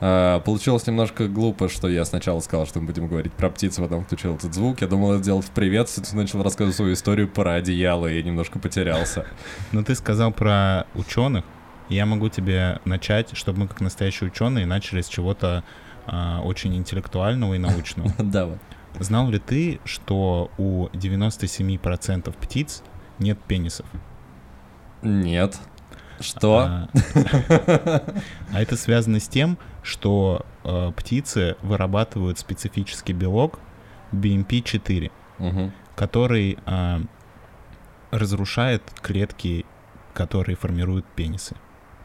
А, 0.04 0.40
получилось 0.40 0.86
немножко 0.86 1.28
глупо, 1.28 1.68
что 1.68 1.88
я 1.88 2.04
сначала 2.04 2.40
сказал, 2.40 2.66
что 2.66 2.80
мы 2.80 2.86
будем 2.86 3.08
говорить 3.08 3.32
про 3.32 3.48
птиц, 3.48 3.76
потом 3.76 4.04
включил 4.04 4.34
этот 4.34 4.52
звук. 4.52 4.80
Я 4.80 4.88
думал 4.88 5.12
это 5.12 5.22
сделать 5.22 5.46
в 5.46 5.50
приветствии, 5.50 6.02
ты 6.02 6.16
начал 6.16 6.42
рассказывать 6.42 6.76
свою 6.76 6.92
историю 6.92 7.28
про 7.28 7.54
одеяло, 7.54 8.06
и 8.06 8.16
я 8.16 8.22
немножко 8.22 8.58
потерялся. 8.58 9.26
Ну, 9.70 9.82
ты 9.82 9.94
сказал 9.94 10.32
про 10.32 10.86
ученых. 10.94 11.44
Я 11.88 12.04
могу 12.04 12.28
тебе 12.28 12.80
начать, 12.84 13.36
чтобы 13.36 13.60
мы, 13.60 13.68
как 13.68 13.80
настоящие 13.80 14.28
ученые, 14.28 14.66
начали 14.66 15.02
с 15.02 15.08
чего-то 15.08 15.62
очень 16.06 16.74
интеллектуального 16.76 17.54
и 17.54 17.58
научного. 17.58 18.12
Давай. 18.18 18.58
Знал 19.00 19.28
ли 19.30 19.38
ты, 19.38 19.80
что 19.84 20.50
у 20.58 20.86
97% 20.88 22.34
птиц 22.40 22.82
нет 23.18 23.38
пенисов? 23.42 23.86
Нет. 25.02 25.58
Что? 26.20 26.58
А, 26.58 26.88
а 28.52 28.60
это 28.62 28.76
связано 28.76 29.18
с 29.18 29.28
тем, 29.28 29.58
что 29.82 30.44
э, 30.62 30.92
птицы 30.96 31.56
вырабатывают 31.62 32.38
специфический 32.38 33.12
белок 33.12 33.58
BMP4, 34.12 35.10
Мгм. 35.38 35.72
который 35.96 36.58
а, 36.66 37.00
разрушает 38.12 38.82
клетки, 39.00 39.64
которые 40.14 40.54
формируют 40.54 41.06
пенисы. 41.06 41.56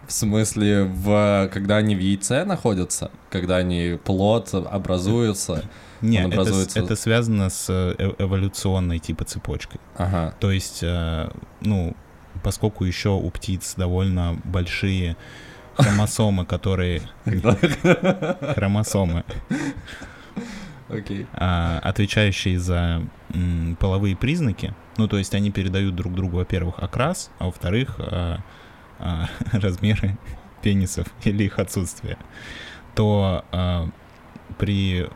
В 0.07 0.11
смысле, 0.13 0.85
в, 0.85 1.49
когда 1.51 1.77
они 1.77 1.93
в 1.95 1.99
яйце 1.99 2.45
находятся, 2.45 3.11
когда 3.29 3.57
они 3.57 3.99
плод 4.03 4.53
образуются. 4.53 5.65
Нет, 6.01 6.25
Он 6.25 6.31
это, 6.31 6.41
образуется- 6.41 6.79
это 6.79 6.95
связано 6.95 7.49
с 7.49 7.65
э, 7.69 8.13
эволюционной 8.17 8.99
типа 8.99 9.25
цепочкой. 9.25 9.81
Ага. 9.97 10.33
То 10.39 10.51
есть, 10.51 10.79
э, 10.81 11.29
ну, 11.59 11.93
поскольку 12.41 12.85
еще 12.85 13.09
у 13.09 13.29
птиц 13.31 13.73
довольно 13.75 14.39
большие 14.45 15.17
хромосомы, 15.75 16.45
которые... 16.45 17.01
Хромосомы, 18.55 19.25
Окей. 20.89 21.27
а, 21.33 21.79
отвечающие 21.83 22.57
за 22.59 23.03
половые 23.79 24.15
признаки. 24.15 24.73
Ну, 24.97 25.07
то 25.07 25.17
есть 25.17 25.35
они 25.35 25.51
передают 25.51 25.95
друг 25.95 26.15
другу, 26.15 26.37
во-первых, 26.37 26.75
окрас, 26.79 27.29
а 27.39 27.45
во-вторых, 27.45 27.99
а, 28.99 29.27
размеры 29.51 30.17
пенисов 30.61 31.07
или 31.23 31.43
их 31.43 31.59
отсутствие. 31.59 32.17
То 32.95 33.45
а, 33.51 33.89
при 34.57 35.07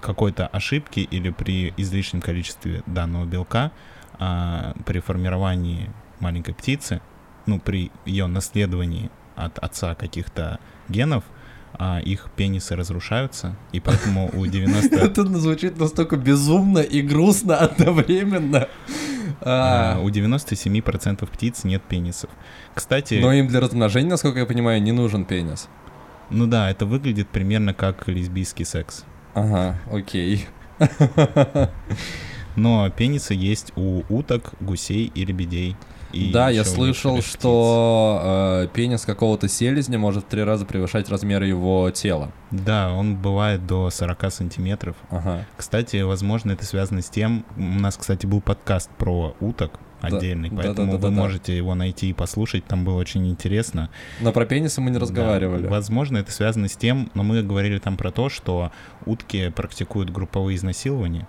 какой-то 0.00 0.46
ошибке 0.46 1.02
или 1.02 1.30
при 1.30 1.72
излишнем 1.76 2.20
количестве 2.20 2.82
данного 2.86 3.24
белка 3.24 3.72
а, 4.18 4.74
при 4.84 5.00
формировании 5.00 5.90
маленькой 6.20 6.54
птицы, 6.54 7.00
ну, 7.46 7.60
при 7.60 7.90
ее 8.04 8.26
наследовании 8.26 9.10
от 9.34 9.58
отца 9.58 9.94
каких-то 9.94 10.58
генов, 10.88 11.24
а, 11.78 12.00
их 12.00 12.28
пенисы 12.36 12.74
разрушаются, 12.74 13.56
и 13.72 13.80
поэтому 13.80 14.30
у 14.32 14.46
90... 14.46 14.96
Это 15.04 15.24
звучит 15.38 15.78
настолько 15.78 16.16
безумно 16.16 16.78
и 16.78 17.02
грустно 17.02 17.58
одновременно. 17.58 18.68
А, 19.40 19.96
А, 19.96 20.00
у 20.00 20.08
97% 20.08 21.26
птиц 21.26 21.64
нет 21.64 21.82
пенисов. 21.82 22.30
Кстати, 22.74 23.14
Но 23.20 23.32
им 23.32 23.48
для 23.48 23.60
размножения, 23.60 24.10
насколько 24.10 24.38
я 24.40 24.46
понимаю, 24.46 24.82
не 24.82 24.92
нужен 24.92 25.24
пенис. 25.24 25.68
ну 26.30 26.46
да, 26.46 26.70
это 26.70 26.86
выглядит 26.86 27.28
примерно 27.28 27.74
как 27.74 28.08
лесбийский 28.08 28.64
секс. 28.64 29.04
Ага, 29.34 29.78
окей. 29.92 30.46
Но 32.56 32.88
пенисы 32.90 33.34
есть 33.34 33.72
у 33.76 34.02
уток, 34.08 34.52
гусей 34.60 35.12
и 35.14 35.24
лебедей. 35.24 35.76
И 36.12 36.30
да, 36.32 36.50
я 36.50 36.64
слышал, 36.64 37.20
что 37.22 38.20
э, 38.64 38.68
пенис 38.72 39.04
какого-то 39.04 39.48
селезня 39.48 39.98
может 39.98 40.24
в 40.24 40.26
три 40.28 40.42
раза 40.42 40.64
превышать 40.64 41.08
размер 41.08 41.42
его 41.42 41.90
тела. 41.90 42.32
Да, 42.50 42.92
он 42.92 43.16
бывает 43.16 43.66
до 43.66 43.90
40 43.90 44.32
сантиметров. 44.32 44.96
Ага. 45.10 45.46
Кстати, 45.56 46.02
возможно, 46.02 46.52
это 46.52 46.64
связано 46.64 47.02
с 47.02 47.10
тем... 47.10 47.44
У 47.56 47.60
нас, 47.60 47.96
кстати, 47.96 48.26
был 48.26 48.40
подкаст 48.40 48.90
про 48.96 49.34
уток 49.40 49.80
отдельный, 50.00 50.50
да, 50.50 50.56
поэтому 50.56 50.92
да, 50.92 50.98
да, 50.98 51.08
вы 51.08 51.14
да. 51.14 51.22
можете 51.22 51.56
его 51.56 51.74
найти 51.74 52.10
и 52.10 52.12
послушать, 52.12 52.64
там 52.66 52.84
было 52.84 52.96
очень 52.96 53.26
интересно. 53.28 53.90
Но 54.20 54.32
про 54.32 54.44
пенисы 54.46 54.80
мы 54.80 54.90
не 54.90 54.98
разговаривали. 54.98 55.62
Да, 55.62 55.70
возможно, 55.70 56.18
это 56.18 56.30
связано 56.32 56.68
с 56.68 56.76
тем, 56.76 57.10
но 57.14 57.22
мы 57.22 57.42
говорили 57.42 57.78
там 57.78 57.96
про 57.96 58.10
то, 58.10 58.28
что 58.28 58.72
утки 59.04 59.50
практикуют 59.50 60.10
групповые 60.10 60.56
изнасилования. 60.56 61.26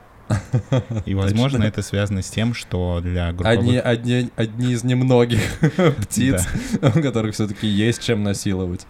И, 1.06 1.16
возможно, 1.16 1.64
это 1.64 1.82
связано 1.82 2.22
с 2.22 2.30
тем, 2.30 2.54
что 2.54 3.00
для 3.02 3.32
групповых... 3.32 3.60
Одни, 3.60 3.78
одни, 3.78 4.30
одни 4.36 4.74
из 4.74 4.84
немногих 4.84 5.42
птиц, 6.02 6.46
Да. 6.82 6.90
у 6.96 7.02
которых 7.02 7.34
все-таки 7.34 7.68
есть 7.68 8.04
чем 8.04 8.24
насиловать. 8.24 8.86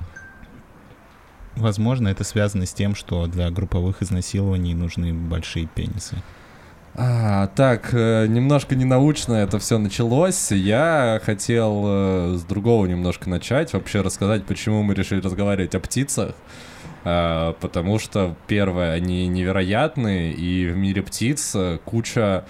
Возможно, 1.56 2.08
это 2.08 2.24
связано 2.24 2.66
с 2.66 2.74
тем, 2.74 2.96
что 2.96 3.28
для 3.28 3.50
групповых 3.50 4.02
изнасилований 4.04 4.74
нужны 4.74 5.14
большие 5.14 5.68
пенисы. 5.68 6.16
А, 7.00 7.48
так, 7.56 7.90
э, 7.94 8.26
немножко 8.28 8.76
ненаучно 8.76 9.34
это 9.36 9.60
все 9.60 9.78
началось. 9.78 10.52
Я 10.52 11.22
хотел 11.24 11.84
э, 11.86 12.36
с 12.38 12.44
другого 12.44 12.88
немножко 12.88 13.30
начать, 13.30 13.74
вообще 13.74 14.02
рассказать, 14.02 14.46
почему 14.46 14.82
мы 14.82 14.96
решили 14.96 15.22
разговаривать 15.22 15.76
о 15.76 15.80
птицах. 15.80 16.34
А, 17.04 17.54
потому 17.54 18.00
что, 18.00 18.36
первое, 18.48 18.94
они 18.94 19.28
невероятные, 19.28 20.34
и 20.34 20.68
в 20.68 20.78
мире 20.78 21.02
птиц 21.02 21.56
куча 21.86 22.46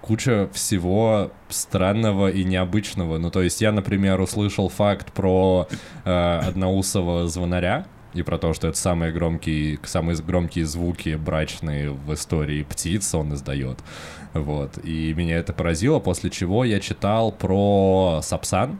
куча 0.00 0.50
всего 0.52 1.30
странного 1.48 2.28
и 2.28 2.44
необычного. 2.44 3.18
Ну, 3.18 3.30
то 3.30 3.40
есть 3.40 3.60
я, 3.60 3.70
например, 3.70 4.20
услышал 4.20 4.68
факт 4.68 5.12
про 5.12 5.68
э, 6.04 6.40
одноусого 6.44 7.28
звонаря, 7.28 7.86
и 8.14 8.22
про 8.22 8.38
то, 8.38 8.52
что 8.52 8.68
это 8.68 8.76
самые 8.76 9.12
громкие, 9.12 9.78
самые 9.84 10.16
громкие 10.18 10.66
звуки 10.66 11.14
брачные 11.14 11.90
в 11.90 12.12
истории 12.12 12.62
птиц 12.62 13.14
он 13.14 13.34
издает. 13.34 13.78
Вот. 14.34 14.78
И 14.84 15.14
меня 15.14 15.36
это 15.36 15.52
поразило, 15.52 15.98
после 15.98 16.30
чего 16.30 16.64
я 16.64 16.80
читал 16.80 17.32
про 17.32 18.20
Сапсан, 18.22 18.78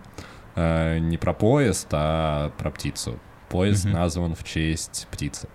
э, 0.54 0.98
не 0.98 1.16
про 1.16 1.32
поезд, 1.32 1.88
а 1.92 2.50
про 2.58 2.70
птицу. 2.70 3.18
Поезд 3.52 3.84
Мгм. 3.84 3.94
назван 3.94 4.34
в 4.34 4.42
честь 4.44 5.06
птицы. 5.12 5.48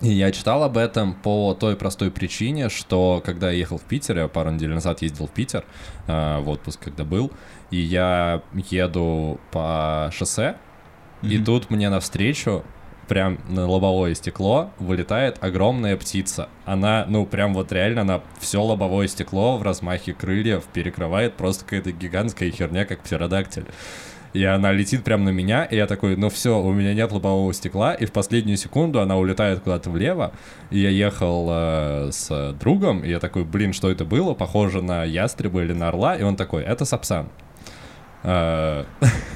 И 0.00 0.08
я 0.08 0.32
читал 0.32 0.62
об 0.62 0.78
этом 0.78 1.12
по 1.12 1.52
той 1.52 1.76
простой 1.76 2.10
причине, 2.10 2.70
что 2.70 3.20
когда 3.22 3.50
я 3.50 3.58
ехал 3.58 3.76
в 3.76 3.82
Питер, 3.82 4.16
я 4.16 4.28
пару 4.28 4.50
недель 4.50 4.70
назад 4.72 5.02
ездил 5.02 5.26
в 5.26 5.30
Питер 5.30 5.64
э, 6.06 6.38
в 6.40 6.48
отпуск, 6.48 6.80
когда 6.80 7.04
был, 7.04 7.30
и 7.70 7.76
я 7.76 8.42
еду 8.54 9.38
по 9.50 10.08
шоссе, 10.14 10.56
и 11.20 11.36
Мгм. 11.36 11.44
тут 11.44 11.70
мне 11.70 11.90
навстречу, 11.90 12.64
прям 13.08 13.40
на 13.48 13.66
лобовое 13.68 14.14
стекло, 14.14 14.70
вылетает 14.78 15.36
огромная 15.42 15.96
птица. 15.98 16.48
Она, 16.64 17.04
ну, 17.08 17.26
прям 17.26 17.52
вот 17.52 17.70
реально, 17.72 18.02
она 18.02 18.22
все 18.38 18.62
лобовое 18.62 19.06
стекло 19.08 19.58
в 19.58 19.62
размахе 19.62 20.14
крыльев 20.14 20.64
перекрывает, 20.72 21.34
просто 21.36 21.64
какая-то 21.64 21.92
гигантская 21.92 22.50
херня, 22.52 22.86
как 22.86 23.00
птеродактиль. 23.00 23.66
И 24.32 24.44
она 24.44 24.72
летит 24.72 25.02
прямо 25.02 25.24
на 25.24 25.30
меня, 25.30 25.64
и 25.64 25.76
я 25.76 25.86
такой, 25.86 26.16
ну 26.16 26.28
все, 26.30 26.60
у 26.60 26.72
меня 26.72 26.94
нет 26.94 27.10
лобового 27.10 27.52
стекла, 27.52 27.94
и 27.94 28.06
в 28.06 28.12
последнюю 28.12 28.56
секунду 28.56 29.00
она 29.00 29.16
улетает 29.16 29.60
куда-то 29.60 29.90
влево, 29.90 30.32
и 30.70 30.78
я 30.78 30.90
ехал 30.90 31.48
э, 31.50 32.08
с 32.12 32.52
другом, 32.60 33.04
и 33.04 33.10
я 33.10 33.18
такой, 33.18 33.44
блин, 33.44 33.72
что 33.72 33.90
это 33.90 34.04
было, 34.04 34.34
похоже 34.34 34.82
на 34.82 35.04
ястреба 35.04 35.62
или 35.62 35.72
на 35.72 35.88
орла, 35.88 36.14
и 36.14 36.22
он 36.22 36.36
такой, 36.36 36.62
это 36.62 36.84
сапсан. 36.84 37.28
Э, 38.22 38.84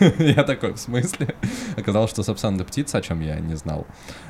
Я 0.18 0.44
такой, 0.44 0.74
в 0.74 0.78
смысле? 0.78 1.34
Оказалось, 1.76 2.10
что 2.10 2.22
сапсан 2.22 2.56
это 2.56 2.64
птица, 2.64 2.98
о 2.98 3.02
чем 3.02 3.20
я 3.20 3.40
не 3.40 3.54
знал. 3.56 3.86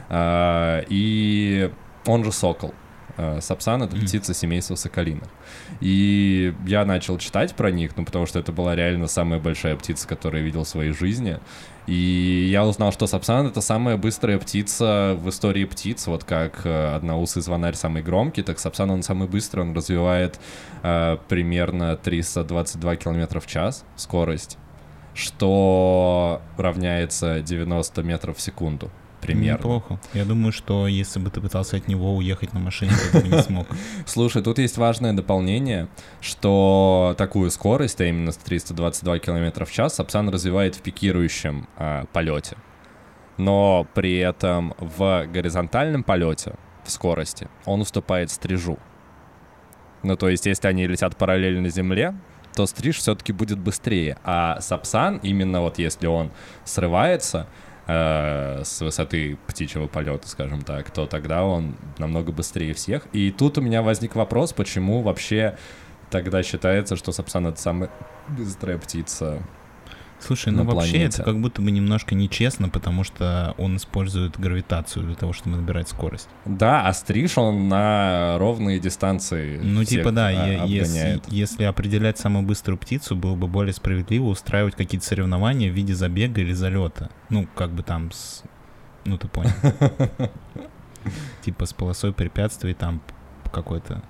Э, 0.08 0.82
И 0.88 1.70
он 2.06 2.24
же 2.24 2.32
сокол. 2.32 2.72
Э, 3.16 3.40
Сапсан— 3.40 3.82
это 3.84 3.96
птица 3.96 4.34
семейства 4.34 4.74
соколиных. 4.74 5.28
И 5.80 6.54
я 6.66 6.84
начал 6.84 7.18
читать 7.18 7.54
про 7.54 7.70
них, 7.70 7.96
ну, 7.96 8.04
потому 8.04 8.26
что 8.26 8.38
это 8.38 8.52
была 8.52 8.74
реально 8.74 9.06
самая 9.06 9.38
большая 9.38 9.76
птица, 9.76 10.08
которую 10.08 10.40
я 10.40 10.46
видел 10.46 10.64
в 10.64 10.68
своей 10.68 10.92
жизни. 10.92 11.38
И 11.86 12.48
я 12.50 12.64
узнал, 12.64 12.92
что 12.92 13.06
сапсан— 13.06 13.46
это 13.48 13.60
самая 13.60 13.96
быстрая 13.96 14.38
птица 14.38 15.16
в 15.18 15.28
истории 15.28 15.64
птиц. 15.64 16.06
Вот 16.06 16.24
как 16.24 16.64
э, 16.64 16.94
одноусый 16.94 17.42
звонарь 17.42 17.74
самый 17.74 18.02
громкий, 18.02 18.42
так 18.42 18.58
сапсан 18.58 18.90
он 18.90 19.02
самый 19.02 19.28
быстрый. 19.28 19.60
Он 19.60 19.74
развивает 19.74 20.40
э, 20.82 21.18
примерно 21.28 21.96
322 21.96 22.96
километра 22.96 23.40
в 23.40 23.46
час 23.46 23.84
скорость, 23.96 24.58
что 25.14 26.40
равняется 26.56 27.40
90 27.40 28.02
метров 28.02 28.38
в 28.38 28.40
секунду 28.40 28.90
примерно. 29.24 29.58
Неплохо. 29.58 30.00
Я 30.12 30.24
думаю, 30.24 30.52
что 30.52 30.86
если 30.86 31.18
бы 31.18 31.30
ты 31.30 31.40
пытался 31.40 31.76
от 31.76 31.88
него 31.88 32.14
уехать 32.16 32.52
на 32.52 32.60
машине, 32.60 32.92
ты 33.12 33.20
бы 33.20 33.28
не 33.28 33.42
смог. 33.42 33.66
Слушай, 34.06 34.42
тут 34.42 34.58
есть 34.58 34.76
важное 34.78 35.12
дополнение, 35.12 35.88
что 36.20 37.14
такую 37.18 37.50
скорость, 37.50 38.00
а 38.00 38.04
именно 38.04 38.32
322 38.32 39.18
км 39.18 39.64
в 39.64 39.72
час, 39.72 39.94
Сапсан 39.94 40.28
развивает 40.28 40.74
в 40.76 40.82
пикирующем 40.82 41.68
а, 41.76 42.04
полете. 42.12 42.56
Но 43.36 43.86
при 43.94 44.18
этом 44.18 44.74
в 44.78 45.26
горизонтальном 45.26 46.04
полете, 46.04 46.54
в 46.84 46.90
скорости, 46.90 47.48
он 47.64 47.80
уступает 47.80 48.30
стрижу. 48.30 48.78
Ну, 50.02 50.16
то 50.16 50.28
есть, 50.28 50.46
если 50.46 50.68
они 50.68 50.86
летят 50.86 51.16
параллельно 51.16 51.68
Земле, 51.70 52.14
то 52.54 52.66
стриж 52.66 52.98
все-таки 52.98 53.32
будет 53.32 53.58
быстрее. 53.58 54.18
А 54.22 54.60
Сапсан, 54.60 55.18
именно 55.18 55.60
вот 55.60 55.78
если 55.78 56.06
он 56.06 56.30
срывается 56.64 57.48
э, 57.86 58.62
с 58.64 58.80
высоты 58.80 59.38
птичьего 59.46 59.86
полета, 59.86 60.28
скажем 60.28 60.62
так, 60.62 60.90
то 60.90 61.06
тогда 61.06 61.44
он 61.44 61.76
намного 61.98 62.32
быстрее 62.32 62.74
всех. 62.74 63.06
И 63.12 63.30
тут 63.30 63.58
у 63.58 63.60
меня 63.60 63.82
возник 63.82 64.14
вопрос, 64.14 64.52
почему 64.52 65.02
вообще 65.02 65.56
тогда 66.10 66.42
считается, 66.42 66.96
что 66.96 67.12
Сапсан 67.12 67.46
это 67.46 67.60
самая 67.60 67.90
быстрая 68.28 68.78
птица. 68.78 69.42
Слушай, 70.24 70.52
на 70.52 70.64
ну 70.64 70.70
вообще 70.70 70.92
планете. 70.92 71.16
это 71.16 71.22
как 71.22 71.38
будто 71.38 71.60
бы 71.60 71.70
немножко 71.70 72.14
нечестно, 72.14 72.70
потому 72.70 73.04
что 73.04 73.54
он 73.58 73.76
использует 73.76 74.40
гравитацию 74.40 75.04
для 75.04 75.14
того, 75.14 75.34
чтобы 75.34 75.56
набирать 75.56 75.88
скорость. 75.88 76.28
Да, 76.46 76.86
а 76.86 76.92
стриж 76.94 77.36
он 77.36 77.68
на 77.68 78.38
ровные 78.38 78.80
дистанции. 78.80 79.60
Ну, 79.62 79.84
типа, 79.84 80.12
да, 80.12 80.28
а, 80.28 80.64
если, 80.66 81.20
если 81.28 81.64
определять 81.64 82.18
самую 82.18 82.46
быструю 82.46 82.78
птицу, 82.78 83.16
было 83.16 83.34
бы 83.34 83.48
более 83.48 83.74
справедливо 83.74 84.24
устраивать 84.24 84.74
какие-то 84.76 85.06
соревнования 85.06 85.70
в 85.70 85.74
виде 85.74 85.94
забега 85.94 86.40
или 86.40 86.54
залета. 86.54 87.10
Ну, 87.28 87.46
как 87.54 87.72
бы 87.72 87.82
там 87.82 88.10
с... 88.10 88.44
Ну, 89.04 89.18
ты 89.18 89.28
понял. 89.28 89.52
Типа 91.42 91.66
с 91.66 91.74
полосой 91.74 92.14
препятствий 92.14 92.72
там 92.72 93.02
какой-то... 93.52 94.02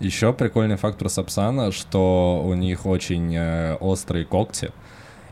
Еще 0.00 0.32
прикольный 0.34 0.76
факт 0.76 0.98
про 0.98 1.08
Сапсана, 1.08 1.72
что 1.72 2.42
у 2.44 2.52
них 2.54 2.84
очень 2.84 3.34
э, 3.34 3.76
острые 3.76 4.24
когти, 4.24 4.72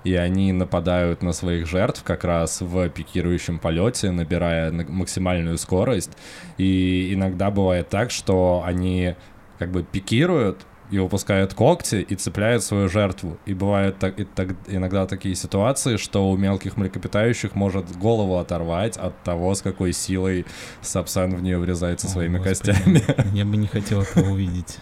и 0.04 0.14
они 0.14 0.52
нападают 0.52 1.22
на 1.22 1.32
своих 1.32 1.66
жертв 1.66 2.02
как 2.02 2.24
раз 2.24 2.60
в 2.60 2.88
пикирующем 2.88 3.58
полете, 3.58 4.10
набирая 4.10 4.70
на- 4.70 4.84
максимальную 4.84 5.58
скорость. 5.58 6.10
И 6.58 7.12
иногда 7.14 7.50
бывает 7.50 7.88
так, 7.88 8.10
что 8.10 8.62
они 8.66 9.14
как 9.58 9.70
бы 9.70 9.82
пикируют 9.84 10.66
и 10.90 10.98
выпускают 10.98 11.54
когти 11.54 12.04
и 12.06 12.14
цепляют 12.16 12.62
свою 12.62 12.88
жертву. 12.88 13.38
И 13.46 13.54
бывают 13.54 13.98
так, 13.98 14.20
и 14.20 14.24
так- 14.24 14.56
иногда 14.66 15.06
такие 15.06 15.34
ситуации, 15.34 15.96
что 15.96 16.28
у 16.28 16.36
мелких 16.36 16.76
млекопитающих 16.76 17.54
может 17.54 17.96
голову 17.96 18.36
оторвать 18.38 18.98
от 18.98 19.22
того, 19.22 19.54
с 19.54 19.62
какой 19.62 19.92
силой 19.94 20.44
Сапсан 20.82 21.34
в 21.34 21.42
нее 21.42 21.58
врезается 21.58 22.08
О, 22.08 22.10
своими 22.10 22.36
Господи, 22.38 22.72
костями. 22.72 23.02
Я 23.34 23.44
бы 23.46 23.56
не 23.56 23.68
хотел 23.68 24.02
этого 24.02 24.30
увидеть. 24.32 24.78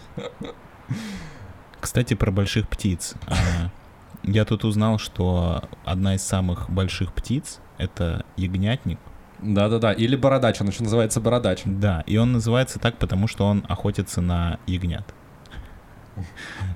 Кстати, 1.79 2.13
про 2.13 2.31
больших 2.31 2.67
птиц. 2.67 3.13
А, 4.23 4.29
Я 4.29 4.45
тут 4.45 4.63
узнал, 4.65 4.97
что 4.99 5.63
одна 5.85 6.15
из 6.15 6.23
самых 6.23 6.69
больших 6.69 7.13
птиц— 7.13 7.59
это 7.77 8.25
ягнятник. 8.37 8.99
Да-да-да, 9.41 9.91
или 9.91 10.15
бородач, 10.15 10.61
он 10.61 10.67
еще 10.67 10.83
называется 10.83 11.19
бородач. 11.19 11.61
Да, 11.65 12.03
и 12.05 12.17
он 12.17 12.31
называется 12.31 12.79
так, 12.79 12.97
потому 12.97 13.27
что 13.27 13.45
он 13.45 13.65
охотится 13.67 14.21
на 14.21 14.59
ягнят. 14.67 15.13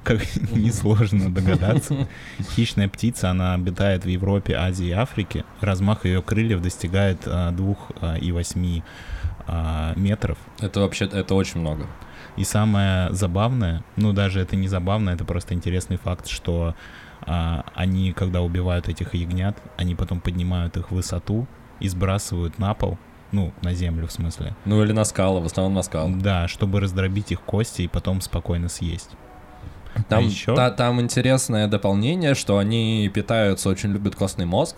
Как 0.03 0.21
несложно 0.51 1.31
догадаться. 1.33 2.07
Хищная 2.55 2.89
птица, 2.89 3.29
она 3.29 3.53
обитает 3.53 4.05
в 4.05 4.07
Европе, 4.07 4.55
Азии 4.55 4.87
и 4.87 4.91
Африке. 4.91 5.45
Размах 5.61 6.05
ее 6.05 6.21
крыльев 6.21 6.61
достигает 6.61 7.21
а, 7.25 7.51
2,8 7.51 8.83
а, 9.47 9.93
метров. 9.95 10.37
Это 10.59 10.79
вообще, 10.79 11.05
это 11.05 11.35
очень 11.35 11.59
много. 11.59 11.87
И 12.37 12.43
самое 12.43 13.13
забавное, 13.13 13.83
ну 13.95 14.11
даже 14.11 14.41
это 14.41 14.55
не 14.55 14.67
забавно, 14.67 15.11
это 15.11 15.23
просто 15.23 15.53
интересный 15.53 15.97
факт, 15.97 16.27
что 16.27 16.75
а, 17.27 17.65
они, 17.75 18.13
когда 18.13 18.41
убивают 18.41 18.87
этих 18.89 19.13
ягнят, 19.15 19.57
они 19.77 19.95
потом 19.95 20.19
поднимают 20.21 20.77
их 20.77 20.91
в 20.91 20.95
высоту 20.95 21.47
и 21.79 21.87
сбрасывают 21.87 22.59
на 22.59 22.73
пол, 22.73 22.97
ну, 23.31 23.51
на 23.61 23.73
землю 23.73 24.07
в 24.07 24.11
смысле. 24.11 24.55
Ну 24.65 24.83
или 24.83 24.91
на 24.91 25.03
скалы, 25.03 25.41
в 25.41 25.45
основном 25.45 25.73
на 25.73 25.81
скалы. 25.81 26.13
Да, 26.15 26.47
чтобы 26.47 26.79
раздробить 26.79 27.31
их 27.31 27.41
кости 27.41 27.83
и 27.83 27.87
потом 27.87 28.21
спокойно 28.21 28.69
съесть. 28.69 29.11
Там, 30.09 30.25
ещё? 30.25 30.55
та- 30.55 30.71
там 30.71 30.99
интересное 30.99 31.67
дополнение, 31.67 32.35
что 32.35 32.57
они 32.57 33.09
питаются, 33.13 33.69
очень 33.69 33.91
любят 33.93 34.15
костный 34.15 34.45
мозг. 34.45 34.75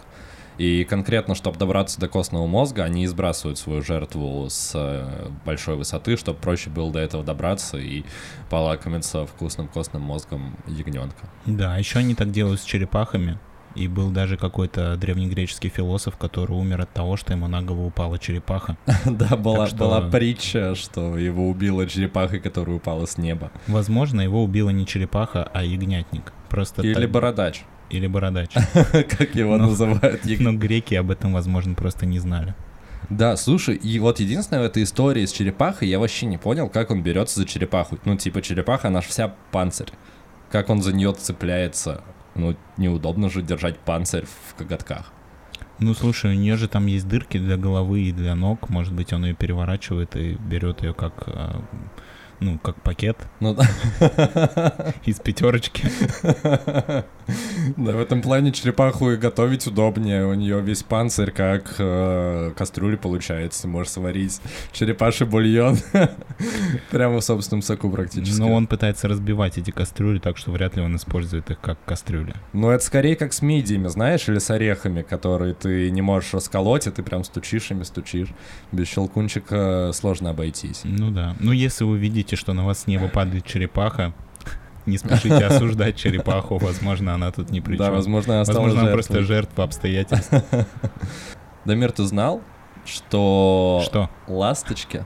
И 0.58 0.84
конкретно, 0.86 1.36
чтобы 1.36 1.58
добраться 1.60 2.00
до 2.00 2.08
костного 2.08 2.48
мозга, 2.48 2.84
они 2.84 3.06
сбрасывают 3.06 3.60
свою 3.60 3.82
жертву 3.84 4.48
с 4.50 4.72
э, 4.74 5.30
большой 5.46 5.76
высоты, 5.76 6.18
чтобы 6.18 6.40
проще 6.40 6.70
было 6.72 6.92
до 6.92 7.00
этого 7.00 7.24
добраться 7.24 7.78
и 7.78 8.04
полакомиться 8.50 9.26
вкусным 9.26 9.68
костным 9.68 10.02
мозгом 10.02 10.58
ягненка. 10.68 11.30
Да, 11.46 11.78
еще 11.78 12.00
они 12.00 12.16
так 12.16 12.32
делают 12.32 12.60
с 12.60 12.64
черепахами. 12.64 13.38
И 13.76 13.88
был 13.88 14.10
даже 14.10 14.38
какой-то 14.38 14.96
древнегреческий 14.96 15.70
философ, 15.70 16.18
который 16.18 16.54
умер 16.54 16.82
от 16.82 16.92
того, 16.94 17.16
что 17.16 17.34
ему 17.34 17.48
на 17.48 17.62
голову 17.62 17.86
упала 17.88 18.18
черепаха. 18.18 18.76
Да, 19.06 19.36
была, 19.38 19.68
что- 19.68 19.78
была 19.78 20.02
притча, 20.02 20.74
что 20.74 21.16
его 21.18 21.48
убила 21.48 21.86
черепаха, 21.86 22.40
которая 22.40 22.78
упала 22.78 23.06
с 23.06 23.20
неба. 23.20 23.52
Возможно, 23.68 24.22
его 24.22 24.44
убила 24.44 24.72
не 24.72 24.88
черепаха, 24.88 25.48
а 25.54 25.64
ягнятник. 25.64 26.34
Просто 26.50 26.82
Или 26.82 26.94
так- 26.96 27.12
бородач, 27.12 27.62
Или 27.90 28.08
бородач. 28.08 28.52
как 28.74 29.36
его 29.36 29.58
называют. 29.58 30.22
Но 30.40 30.54
греки 30.54 30.96
об 30.96 31.12
этом, 31.12 31.34
возможно, 31.34 31.74
просто 31.74 32.06
не 32.06 32.20
знали. 32.20 32.54
Да, 33.10 33.38
слушай, 33.38 33.76
и 33.76 34.00
вот 34.00 34.20
единственное 34.20 34.64
в 34.64 34.66
этой 34.66 34.84
истории 34.84 35.26
с 35.26 35.32
черепахой, 35.32 35.88
я 35.88 36.00
вообще 36.00 36.26
не 36.26 36.38
понял, 36.38 36.68
как 36.68 36.92
он 36.92 37.02
берется 37.04 37.40
за 37.40 37.46
черепаху. 37.46 37.98
Ну, 38.04 38.18
типа, 38.18 38.42
черепаха, 38.42 38.90
она 38.90 39.02
ж 39.02 39.06
вся 39.06 39.34
панцирь. 39.52 39.92
Как 40.52 40.70
он 40.70 40.82
за 40.82 40.94
нее 40.94 41.14
цепляется? 41.14 42.04
Ну, 42.36 42.56
неудобно 42.76 43.30
же 43.30 43.42
держать 43.42 43.80
панцирь 43.80 44.26
в 44.26 44.56
коготках. 44.56 45.14
Ну, 45.80 45.94
слушай, 45.94 46.32
у 46.32 46.38
нее 46.38 46.58
же 46.58 46.68
там 46.68 46.88
есть 46.88 47.08
дырки 47.08 47.38
для 47.38 47.56
головы 47.56 48.02
и 48.02 48.12
для 48.12 48.36
ног. 48.36 48.70
Может 48.70 48.94
быть, 48.94 49.14
он 49.14 49.26
ее 49.26 49.36
переворачивает 49.36 50.16
и 50.16 50.34
берет 50.34 50.82
ее 50.82 50.94
как, 50.94 51.14
а, 51.28 51.62
ну, 52.40 52.60
как 52.60 52.82
пакет 52.82 53.18
Ну, 53.40 53.56
да. 53.56 53.68
из 55.06 55.20
пятерочки. 55.20 55.84
Да, 57.76 57.92
в 57.92 58.00
этом 58.00 58.22
плане 58.22 58.52
черепаху 58.52 59.12
и 59.12 59.18
готовить 59.18 59.68
удобнее. 59.68 60.26
У 60.26 60.34
нее 60.34 60.62
весь 60.62 60.84
панцирь 60.84 61.32
как 61.32 61.76
э, 61.78 62.54
кастрюля 62.56 62.96
получается. 62.98 63.68
Можешь 63.68 63.92
сварить 63.92 64.40
черепаший 64.72 65.28
бульон 65.28 65.78
прямо 66.92 67.20
в 67.20 67.24
собственном 67.24 67.62
соку 67.62 67.90
практически. 67.90 68.40
Но 68.40 68.54
он 68.54 68.68
пытается 68.68 69.08
разбивать 69.08 69.58
эти 69.58 69.72
кастрюли, 69.72 70.20
так 70.20 70.38
что 70.38 70.52
вряд 70.52 70.76
ли 70.78 70.82
он 70.82 70.96
использует 70.96 71.52
их 71.52 71.60
как 71.60 71.84
кастрюли. 71.86 72.34
Ну, 72.54 72.70
это 72.70 72.84
скорее 72.84 73.16
как 73.16 73.34
с 73.34 73.42
мидиями, 73.42 73.88
знаешь, 73.88 74.30
или 74.30 74.40
с 74.40 74.50
орехами, 74.50 75.02
которые 75.02 75.54
ты 75.54 75.92
не 75.92 76.02
можешь 76.02 76.34
расколоть, 76.34 76.88
и 76.88 76.92
ты 76.92 77.04
прям 77.04 77.24
стучишь 77.24 77.72
ими, 77.72 77.84
стучишь. 77.84 78.30
Без 78.72 78.88
щелкунчика 78.88 79.92
сложно 79.94 80.30
обойтись. 80.30 80.82
Ну 80.84 81.12
да. 81.12 81.36
Ну, 81.40 81.52
если 81.52 81.84
вы 81.84 81.98
видите, 82.28 82.36
что 82.36 82.54
на 82.54 82.66
вас 82.66 82.80
с 82.82 82.88
неба 82.88 83.08
падает 83.08 83.46
черепаха, 83.46 84.14
не 84.86 84.98
спешите 84.98 85.46
осуждать 85.46 85.96
черепаху, 85.96 86.58
возможно, 86.58 87.14
она 87.14 87.32
тут 87.32 87.50
ни 87.52 87.60
при 87.62 87.78
Да, 87.78 87.86
чем. 87.86 87.94
возможно, 87.96 88.36
она 88.36 88.46
стала 88.46 88.58
Возможно, 88.60 88.82
она 88.82 88.92
жертвой. 88.92 89.14
просто 89.16 89.24
жертва 89.34 89.64
обстоятельств. 89.64 90.34
Дамир, 91.66 91.92
ты 91.92 92.04
знал, 92.04 92.42
что, 92.86 93.82
Что? 93.86 94.10
ласточки 94.28 95.06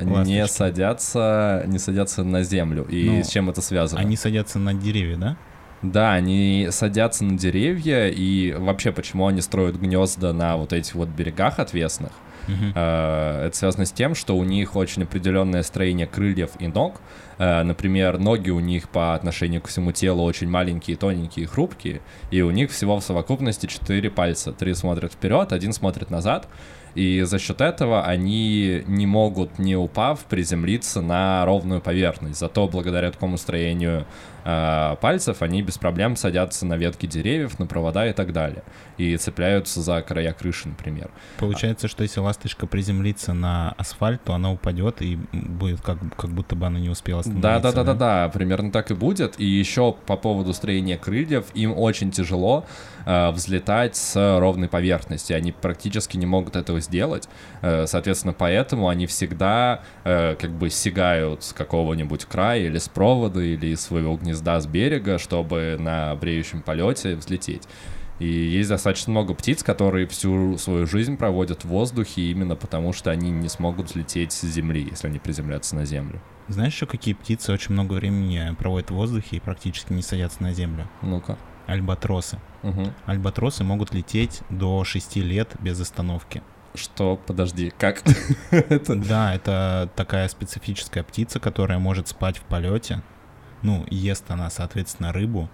не 0.00 0.12
Ласточки. 0.12 0.46
садятся, 0.56 1.64
не 1.66 1.78
садятся 1.80 2.22
на 2.22 2.44
землю. 2.44 2.84
И 2.84 3.08
Ну, 3.10 3.24
с 3.24 3.28
чем 3.28 3.50
это 3.50 3.60
связано? 3.62 4.00
Они 4.00 4.16
садятся 4.16 4.60
на 4.60 4.72
деревья, 4.72 5.16
да? 5.16 5.36
Да, 5.82 6.12
они 6.12 6.68
садятся 6.70 7.24
на 7.24 7.36
деревья, 7.36 8.06
и 8.08 8.52
вообще, 8.52 8.92
почему 8.92 9.26
они 9.26 9.40
строят 9.40 9.76
гнезда 9.76 10.32
на 10.32 10.56
вот 10.56 10.72
этих 10.72 10.94
вот 10.94 11.08
берегах 11.08 11.58
отвесных? 11.58 12.10
Э, 12.74 13.46
Это 13.46 13.56
связано 13.56 13.84
с 13.84 13.92
тем, 13.92 14.14
что 14.14 14.36
у 14.36 14.44
них 14.44 14.76
очень 14.76 15.02
определенное 15.02 15.62
строение 15.62 16.06
крыльев 16.06 16.50
и 16.58 16.68
ног. 16.68 17.00
Э, 17.38 17.62
Например, 17.62 18.18
ноги 18.18 18.50
у 18.50 18.60
них 18.60 18.88
по 18.88 19.14
отношению 19.14 19.60
к 19.62 19.68
всему 19.68 19.92
телу 19.92 20.22
очень 20.22 20.48
маленькие, 20.48 20.96
тоненькие, 20.96 21.46
хрупкие, 21.46 22.00
и 22.30 22.42
у 22.42 22.50
них 22.50 22.70
всего 22.70 22.98
в 22.98 23.04
совокупности 23.04 23.66
четыре 23.66 24.10
пальца. 24.10 24.52
Три 24.52 24.74
смотрят 24.74 25.12
вперед, 25.12 25.52
один 25.52 25.72
смотрит 25.72 26.10
назад. 26.10 26.48
И 26.94 27.20
за 27.22 27.38
счет 27.38 27.60
этого 27.60 28.04
они 28.04 28.82
не 28.86 29.06
могут, 29.06 29.58
не 29.58 29.76
упав, 29.76 30.24
приземлиться 30.24 31.00
на 31.00 31.44
ровную 31.44 31.80
поверхность. 31.80 32.40
Зато 32.40 32.66
благодаря 32.66 33.12
такому 33.12 33.36
строению 33.36 34.04
э, 34.44 34.96
пальцев 35.00 35.42
они 35.42 35.62
без 35.62 35.78
проблем 35.78 36.16
садятся 36.16 36.66
на 36.66 36.76
ветки 36.76 37.06
деревьев, 37.06 37.58
на 37.58 37.66
провода 37.66 38.06
и 38.06 38.12
так 38.12 38.32
далее. 38.32 38.62
И 38.96 39.16
цепляются 39.16 39.80
за 39.80 40.02
края 40.02 40.32
крыши, 40.32 40.68
например. 40.68 41.10
Получается, 41.38 41.88
что 41.88 42.02
если 42.02 42.20
ласточка 42.20 42.66
приземлится 42.66 43.32
на 43.32 43.72
асфальт, 43.78 44.22
то 44.24 44.34
она 44.34 44.52
упадет 44.52 45.02
и 45.02 45.16
будет 45.32 45.80
как, 45.80 45.98
как 46.16 46.30
будто 46.30 46.56
бы 46.56 46.66
она 46.66 46.78
не 46.78 46.88
успела 46.88 47.22
Да, 47.22 47.56
остановиться. 47.56 47.72
да, 47.72 47.72
да, 47.72 47.84
да, 47.84 47.94
да, 47.94 48.28
примерно 48.30 48.72
так 48.72 48.90
и 48.90 48.94
будет. 48.94 49.38
И 49.38 49.44
еще 49.44 49.92
по 50.06 50.16
поводу 50.16 50.52
строения 50.52 50.96
крыльев, 50.96 51.46
им 51.54 51.76
очень 51.76 52.10
тяжело 52.10 52.66
э, 53.06 53.30
взлетать 53.30 53.96
с 53.96 54.38
ровной 54.38 54.68
поверхности. 54.68 55.32
Они 55.32 55.52
практически 55.52 56.16
не 56.16 56.26
могут 56.26 56.56
этого 56.56 56.80
сделать. 56.80 57.28
Э, 57.62 57.86
соответственно, 57.86 58.32
поэтому 58.32 58.88
они 58.88 59.06
всегда 59.06 59.82
э, 60.04 60.34
как 60.36 60.50
бы 60.50 60.70
сигают 60.70 61.44
с 61.44 61.52
какого-нибудь 61.52 62.24
края 62.24 62.62
или 62.62 62.78
с 62.78 62.88
провода, 62.88 63.40
или 63.40 63.66
из 63.68 63.80
своего 63.80 64.16
гнезда 64.16 64.27
с 64.34 64.66
берега, 64.66 65.18
чтобы 65.18 65.76
на 65.78 66.14
бреющем 66.16 66.62
полете 66.62 67.16
взлететь. 67.16 67.62
И 68.18 68.26
есть 68.26 68.68
достаточно 68.68 69.12
много 69.12 69.34
птиц, 69.34 69.62
которые 69.62 70.06
всю 70.08 70.58
свою 70.58 70.86
жизнь 70.86 71.16
проводят 71.16 71.64
в 71.64 71.68
воздухе 71.68 72.22
именно 72.22 72.56
потому, 72.56 72.92
что 72.92 73.10
они 73.10 73.30
не 73.30 73.48
смогут 73.48 73.90
взлететь 73.90 74.32
с 74.32 74.42
земли, 74.42 74.88
если 74.90 75.06
они 75.06 75.18
приземлятся 75.18 75.76
на 75.76 75.84
землю. 75.84 76.20
Знаешь 76.48 76.72
еще, 76.72 76.86
какие 76.86 77.14
птицы 77.14 77.52
очень 77.52 77.74
много 77.74 77.94
времени 77.94 78.54
проводят 78.58 78.90
в 78.90 78.94
воздухе 78.94 79.36
и 79.36 79.40
практически 79.40 79.92
не 79.92 80.02
садятся 80.02 80.42
на 80.42 80.52
землю? 80.52 80.88
Ну-ка. 81.02 81.38
Альбатросы. 81.66 82.40
Мгм. 82.62 82.92
Альбатросы 83.04 83.62
могут 83.62 83.92
лететь 83.94 84.40
до 84.48 84.82
6 84.82 85.16
лет 85.16 85.54
без 85.60 85.78
остановки. 85.80 86.42
Что, 86.74 87.16
подожди, 87.16 87.72
как? 87.78 88.02
Да, 88.88 89.34
это 89.34 89.90
такая 89.94 90.28
специфическая 90.28 91.04
птица, 91.04 91.40
которая 91.40 91.78
может 91.78 92.08
спать 92.08 92.38
в 92.38 92.42
полете. 92.42 93.02
Ну, 93.62 93.84
ест 93.90 94.24
она, 94.30 94.50
соответственно, 94.50 95.12
рыбу. 95.12 95.48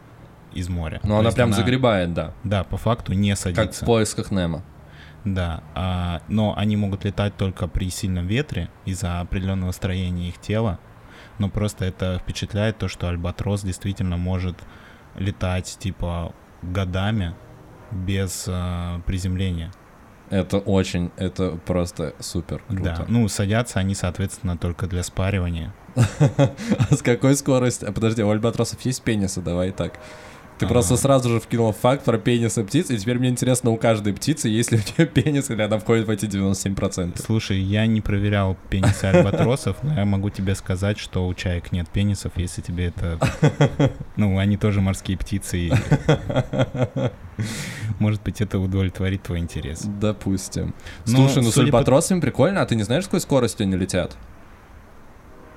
из 0.53 0.69
моря. 0.69 1.01
Но 1.03 1.15
То 1.15 1.19
она 1.19 1.31
прям 1.33 1.53
загребает, 1.53 2.15
да. 2.15 2.33
Да, 2.45 2.63
по 2.63 2.77
факту 2.77 3.13
не 3.13 3.31
Как 3.31 3.39
в 3.39 3.43
садится. 3.43 3.85
поисках 3.85 4.31
Немо. 4.31 4.63
Да, 5.25 5.65
а, 5.75 6.21
но 6.29 6.55
они 6.57 6.77
могут 6.77 7.05
летать 7.05 7.37
только 7.37 7.67
при 7.67 7.91
сильном 7.91 8.27
ветре 8.29 8.69
из-за 8.85 9.21
определенного 9.21 9.73
строения 9.73 10.29
их 10.29 10.39
тела. 10.39 10.79
Но 11.39 11.49
просто 11.49 11.85
это 11.87 12.19
впечатляет 12.21 12.79
то, 12.79 12.87
что 12.87 13.09
альбатрос 13.09 13.63
действительно 13.63 14.17
может 14.17 14.57
летать 15.17 15.77
типа 15.81 16.33
годами 16.63 17.35
без 17.91 18.47
а, 18.49 19.01
приземления. 19.07 19.73
Это 20.35 20.59
очень, 20.59 21.13
это 21.17 21.51
просто 21.65 22.13
супер 22.19 22.61
Да, 22.69 22.97
круто. 22.97 23.05
ну 23.09 23.29
садятся 23.29 23.79
они, 23.79 23.95
соответственно, 23.95 24.57
только 24.57 24.89
для 24.89 25.05
спаривания. 25.05 25.73
А 25.97 26.95
с 26.95 27.03
какой 27.03 27.37
скоростью? 27.37 27.89
А, 27.89 27.93
Подожди, 27.93 28.25
у 28.25 28.31
альбатросов 28.31 28.81
есть 28.81 29.03
пенисы? 29.03 29.41
Давай 29.41 29.71
так. 29.71 29.93
Ты 30.65 30.69
просто 30.69 30.97
сразу 30.97 31.29
же 31.29 31.41
вкинул 31.41 31.73
факт 31.73 32.05
про 32.05 32.17
пенисы 32.17 32.65
птиц, 32.65 32.91
и 32.91 32.97
теперь 32.97 33.19
мне 33.19 33.29
интересно, 33.29 33.71
у 33.71 33.77
каждой 33.77 34.15
птицы 34.15 34.49
есть 34.49 34.73
ли 34.73 34.79
у 34.79 34.81
нее 34.81 35.07
пенис, 35.15 35.51
или 35.51 35.61
она 35.61 35.79
входит 35.79 36.07
в 36.07 36.11
эти 36.11 36.25
97%. 36.25 37.21
Слушай, 37.23 37.59
я 37.61 37.87
не 37.87 38.01
проверял 38.01 38.57
пенисы 38.71 39.05
альбатросов, 39.05 39.77
но 39.83 39.95
я 39.95 40.07
могу 40.07 40.31
тебе 40.31 40.55
сказать, 40.55 40.99
что 40.99 41.27
у 41.27 41.35
чаек 41.35 41.71
нет 41.71 41.89
пенисов, 41.91 42.33
если 42.37 42.63
тебе 42.63 42.87
это... 42.87 43.19
Ну, 44.17 44.39
они 44.39 44.57
тоже 44.57 44.81
морские 44.81 45.19
птицы, 45.19 45.59
и... 45.59 45.73
Может 47.99 48.23
быть, 48.23 48.41
это 48.41 48.59
удовлетворит 48.59 49.25
твой 49.25 49.41
интерес. 49.41 49.83
Допустим. 49.83 50.75
Ну, 51.07 51.17
Слушай, 51.17 51.43
ну 51.43 51.51
с 51.51 51.59
альбатросами 51.59 52.21
прикольно, 52.21 52.63
а 52.63 52.67
ты 52.67 52.75
не 52.75 52.85
знаешь, 52.85 53.05
с 53.05 53.07
какой 53.07 53.21
скоростью 53.21 53.65
они 53.65 53.77
летят? 53.77 54.17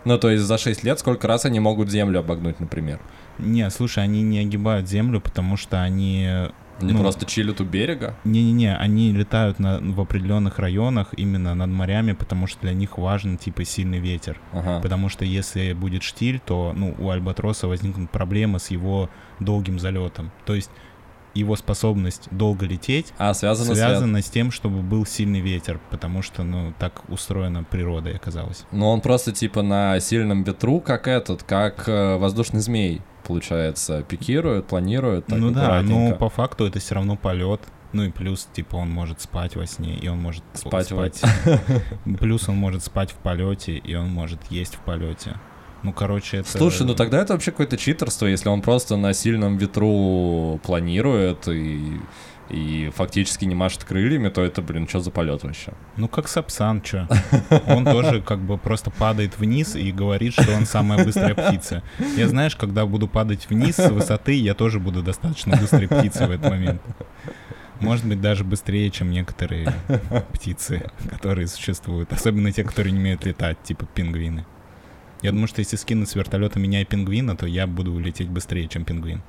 Ну, 0.05 0.17
то 0.17 0.29
есть 0.29 0.43
за 0.43 0.57
6 0.57 0.83
лет 0.83 0.99
сколько 0.99 1.27
раз 1.27 1.45
они 1.45 1.59
могут 1.59 1.89
землю 1.89 2.19
обогнуть, 2.19 2.59
например? 2.59 2.99
Не, 3.39 3.69
слушай, 3.69 4.03
они 4.03 4.21
не 4.23 4.39
огибают 4.39 4.87
землю, 4.87 5.19
потому 5.21 5.57
что 5.57 5.81
они... 5.81 6.27
Они 6.79 6.93
Ну. 6.93 6.99
просто 6.99 7.25
чилят 7.25 7.59
у 7.59 7.65
берега? 7.65 8.15
Не-не-не, 8.23 8.75
они 8.77 9.11
летают 9.11 9.57
на, 9.57 9.79
в 9.79 9.99
определенных 9.99 10.59
районах 10.59 11.07
именно 11.17 11.55
над 11.55 11.69
морями, 11.69 12.13
потому 12.13 12.45
что 12.45 12.61
для 12.61 12.73
них 12.73 12.99
важен 12.99 13.37
типа 13.37 13.65
сильный 13.65 13.97
ветер. 13.97 14.39
Ага. 14.53 14.79
Потому 14.81 15.09
что 15.09 15.25
если 15.25 15.73
будет 15.73 16.03
штиль, 16.03 16.39
то 16.39 16.73
ну, 16.75 16.95
у 16.99 17.09
альбатроса 17.09 17.67
возникнут 17.67 18.11
проблемы 18.11 18.59
с 18.59 18.69
его 18.69 19.09
долгим 19.39 19.79
залетом. 19.79 20.31
То 20.45 20.53
есть 20.53 20.69
его 21.37 21.55
способность 21.55 22.27
долго 22.31 22.65
лететь 22.65 23.13
А, 23.17 23.33
связано, 23.33 23.75
с... 23.75 23.77
связана 23.77 24.21
с 24.21 24.29
тем, 24.29 24.51
чтобы 24.51 24.81
был 24.81 25.05
сильный 25.05 25.39
ветер, 25.39 25.79
потому 25.89 26.21
что, 26.21 26.43
ну, 26.43 26.73
так 26.79 27.09
устроена 27.09 27.63
природа, 27.63 28.11
оказалось. 28.15 28.65
Ну, 28.71 28.87
он 28.87 29.01
просто 29.01 29.31
типа 29.31 29.61
на 29.61 29.99
сильном 29.99 30.43
ветру, 30.43 30.79
как 30.79 31.07
этот, 31.07 31.43
как 31.43 31.87
э, 31.87 32.17
воздушный 32.17 32.61
змей, 32.61 33.01
получается, 33.25 34.03
пикирует, 34.03 34.67
планирует. 34.67 35.25
так 35.27 35.37
ну 35.37 35.51
да, 35.51 35.59
но 35.59 35.65
аккуратненько. 35.65 36.15
по 36.15 36.29
факту 36.29 36.65
это 36.65 36.79
все 36.79 36.95
равно 36.95 37.15
полет. 37.15 37.61
Ну 37.93 38.03
и 38.03 38.09
плюс, 38.11 38.47
типа, 38.51 38.75
он 38.75 38.91
может 38.91 39.21
спать 39.21 39.55
во 39.55 39.65
сне, 39.65 39.95
и 39.95 40.07
он 40.09 40.19
может 40.19 40.43
Спать 40.53 40.91
во- 40.91 41.09
Плюс 42.19 42.49
он 42.49 42.57
может 42.57 42.83
спать 42.83 43.11
в 43.11 43.15
полете, 43.15 43.77
и 43.77 43.95
он 43.95 44.09
может 44.09 44.43
есть 44.49 44.75
в 44.75 44.79
полете. 44.79 45.35
Ну, 45.83 45.93
короче, 45.93 46.37
это... 46.37 46.49
Слушай, 46.49 46.85
ну 46.85 46.95
тогда 46.95 47.21
это 47.21 47.33
вообще 47.33 47.51
какое-то 47.51 47.77
читерство, 47.77 48.25
если 48.25 48.49
он 48.49 48.61
просто 48.61 48.97
на 48.97 49.13
сильном 49.13 49.57
ветру 49.57 50.59
планирует 50.63 51.47
и, 51.47 51.99
и 52.49 52.91
фактически 52.95 53.45
не 53.45 53.55
машет 53.55 53.83
крыльями, 53.83 54.29
то 54.29 54.41
это, 54.41 54.61
блин, 54.61 54.87
что 54.87 54.99
за 55.01 55.11
полет 55.11 55.43
вообще? 55.43 55.73
Ну, 55.95 56.07
как 56.07 56.27
Сапсан, 56.27 56.81
чё. 56.81 57.07
Он 57.67 57.85
тоже 57.85 58.21
как 58.21 58.39
бы 58.39 58.57
просто 58.57 58.89
падает 58.89 59.37
вниз 59.37 59.75
и 59.75 59.91
говорит, 59.91 60.33
что 60.33 60.51
он 60.55 60.65
самая 60.65 61.03
быстрая 61.03 61.35
птица. 61.35 61.83
Я, 62.15 62.27
знаешь, 62.27 62.55
когда 62.55 62.85
буду 62.85 63.07
падать 63.07 63.47
вниз 63.49 63.75
с 63.75 63.89
высоты, 63.89 64.33
я 64.33 64.53
тоже 64.53 64.79
буду 64.79 65.03
достаточно 65.03 65.55
быстрой 65.57 65.87
птицей 65.87 66.27
в 66.27 66.31
этот 66.31 66.49
момент. 66.49 66.81
Может 67.79 68.05
быть, 68.05 68.19
даже 68.19 68.43
быстрее, 68.43 68.89
чем 68.89 69.11
некоторые 69.11 69.71
птицы, 70.33 70.89
которые 71.11 71.47
существуют. 71.47 72.11
Особенно 72.11 72.51
те, 72.51 72.63
которые 72.63 72.91
не 72.91 72.99
умеют 72.99 73.23
летать, 73.25 73.61
типа 73.61 73.85
пингвины. 73.85 74.45
Я 75.21 75.31
думаю, 75.31 75.47
что 75.47 75.59
если 75.59 75.75
скинуть 75.75 76.09
с 76.09 76.15
вертолета 76.15 76.59
меня 76.59 76.81
и 76.81 76.85
пингвина, 76.85 77.35
то 77.35 77.45
я 77.45 77.67
буду 77.67 77.97
лететь 77.97 78.29
быстрее, 78.29 78.67
чем 78.67 78.85
пингвин. 78.85 79.21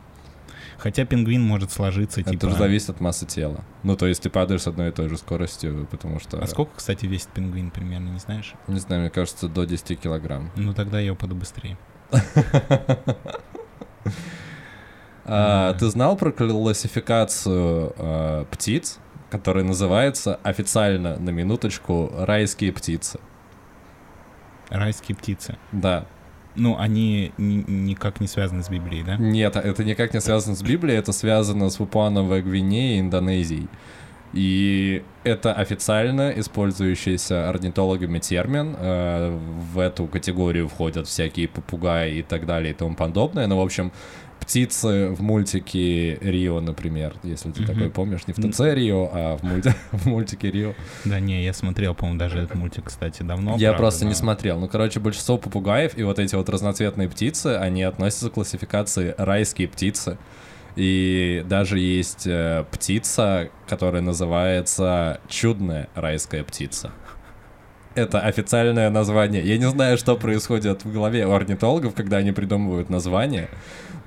Хотя 0.79 1.05
пингвин 1.05 1.43
может 1.43 1.73
сложиться, 1.73 2.23
типа... 2.23 2.37
Это 2.37 2.51
же 2.51 2.57
зависит 2.57 2.91
от 2.91 3.01
массы 3.01 3.27
тела. 3.27 3.65
Ну, 3.83 3.97
то 3.97 4.07
есть 4.07 4.23
ты 4.23 4.31
падаешь 4.31 4.63
с 4.63 4.67
одной 4.69 4.91
и 4.91 4.93
той 4.93 5.09
же 5.09 5.17
скоростью, 5.17 5.89
потому 5.91 6.21
что... 6.21 6.39
А 6.41 6.47
сколько, 6.47 6.77
кстати, 6.77 7.07
весит 7.07 7.29
пингвин 7.29 7.71
примерно, 7.71 8.11
не 8.11 8.21
знаешь? 8.21 8.55
Не 8.69 8.79
знаю, 8.79 9.03
мне 9.03 9.11
кажется, 9.11 9.49
до 9.49 9.65
10 9.65 9.99
килограмм. 9.99 10.53
Ну, 10.55 10.73
тогда 10.75 11.01
я 11.01 11.13
упаду 11.13 11.35
быстрее. 11.35 11.77
А, 15.31 15.75
ты 15.75 15.91
знал 15.91 16.17
про 16.17 16.33
классификацию 16.33 17.93
а, 17.99 18.45
птиц, 18.47 18.99
которая 19.31 19.63
называется 19.63 20.41
официально, 20.43 21.19
на 21.19 21.29
минуточку, 21.29 22.11
райские 22.17 22.73
птицы? 22.73 23.21
Райские 24.71 25.17
птицы. 25.17 25.57
Да. 25.73 26.07
Ну, 26.57 26.77
они 26.79 27.33
ни- 27.39 27.65
никак 27.69 28.21
не 28.21 28.27
связаны 28.27 28.63
с 28.65 28.69
Библией, 28.69 29.05
да? 29.05 29.17
Нет, 29.17 29.55
это 29.57 29.85
никак 29.85 30.13
не 30.15 30.21
связано 30.21 30.57
с 30.57 30.63
Библией, 30.63 30.99
это 30.99 31.13
связано 31.13 31.71
с 31.71 31.77
Папуановой 31.77 32.43
Гвинеей 32.43 32.97
и 32.97 33.01
Индонезией. 33.01 33.69
И 34.35 35.03
это 35.25 35.53
официально 35.55 36.31
использующийся 36.39 37.49
орнитологами 37.49 38.19
термин. 38.19 38.77
Э, 38.79 39.39
В 39.73 39.79
эту 39.79 40.07
категорию 40.07 40.69
входят 40.69 41.07
всякие 41.07 41.49
попугаи 41.49 42.19
и 42.19 42.23
так 42.23 42.45
далее 42.45 42.73
и 42.73 42.75
тому 42.75 42.95
подобное. 42.95 43.47
Ну, 43.47 43.57
в 43.57 43.61
общем, 43.63 43.91
птицы 44.49 45.11
в 45.11 45.21
мультике 45.21 46.15
Рио, 46.23 46.61
например, 46.61 47.15
если 47.23 47.51
ты 47.51 47.67
такой 47.67 47.91
помнишь, 47.91 48.27
не 48.27 48.33
в 48.33 48.37
ТЦ 48.39 48.61
Рио, 48.61 49.11
а 49.13 49.37
в, 49.37 49.43
мульти- 49.43 49.75
в 49.93 50.07
мультике 50.07 50.51
Рио. 50.51 50.73
Да, 51.05 51.21
не, 51.21 51.45
я 51.45 51.53
смотрел, 51.53 51.95
по-моему, 51.95 52.19
даже 52.19 52.39
этот 52.39 52.55
мультик, 52.55 52.85
кстати, 52.87 53.23
давно. 53.23 53.57
Я 53.59 53.69
правда, 53.69 53.77
просто 53.77 54.05
не 54.07 54.13
но- 54.13 54.17
смотрел. 54.17 54.59
Ну, 54.59 54.67
короче, 54.67 55.01
большинство 55.01 55.37
попугаев 55.37 55.99
и 55.99 56.03
вот 56.03 56.19
эти 56.19 56.35
вот 56.35 56.49
разноцветные 56.49 57.11
птицы, 57.11 57.59
они 57.61 57.83
относятся 57.83 58.31
к 58.31 58.33
классификации 58.33 59.15
райские 59.19 59.69
птицы. 59.69 60.17
И 60.77 61.45
даже 61.47 61.79
есть 61.79 62.27
э, 62.27 62.65
птица, 62.71 63.51
которая 63.69 64.01
называется 64.01 65.21
чудная 65.29 65.91
райская 65.95 66.43
птица. 66.43 66.93
Это 67.95 68.21
официальное 68.21 68.91
название. 68.91 69.43
Я 69.43 69.59
не 69.59 69.69
знаю, 69.69 69.99
что 69.99 70.17
происходит 70.17 70.85
в 70.85 70.93
голове 70.93 71.27
у 71.27 71.33
орнитологов, 71.33 71.95
когда 71.95 72.19
они 72.19 72.33
придумывают 72.33 72.91
название, 72.91 73.49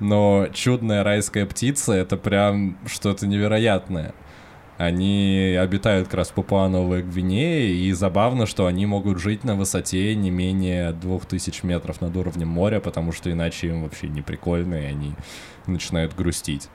но 0.00 0.48
чудная 0.52 1.04
райская 1.04 1.44
птица— 1.46 1.92
это 1.94 2.16
прям 2.16 2.78
что-то 2.86 3.26
невероятное. 3.26 4.14
Они 4.78 5.56
обитают 5.60 6.08
как 6.08 6.14
раз 6.14 6.30
в 6.30 6.32
Папуа-Новой 6.32 7.02
Гвинее, 7.02 7.72
и 7.72 7.92
забавно, 7.92 8.46
что 8.46 8.66
они 8.66 8.86
могут 8.86 9.20
жить 9.20 9.44
на 9.44 9.54
высоте 9.54 10.14
не 10.16 10.30
менее 10.30 10.92
2000 10.92 11.64
метров 11.66 12.00
над 12.00 12.16
уровнем 12.16 12.48
моря, 12.48 12.80
потому 12.80 13.12
что 13.12 13.30
иначе 13.30 13.68
им 13.68 13.82
вообще 13.82 14.08
не 14.08 14.22
прикольно, 14.22 14.74
и 14.76 14.86
они 14.86 15.12
начинают 15.66 16.16
грустить. 16.16 16.68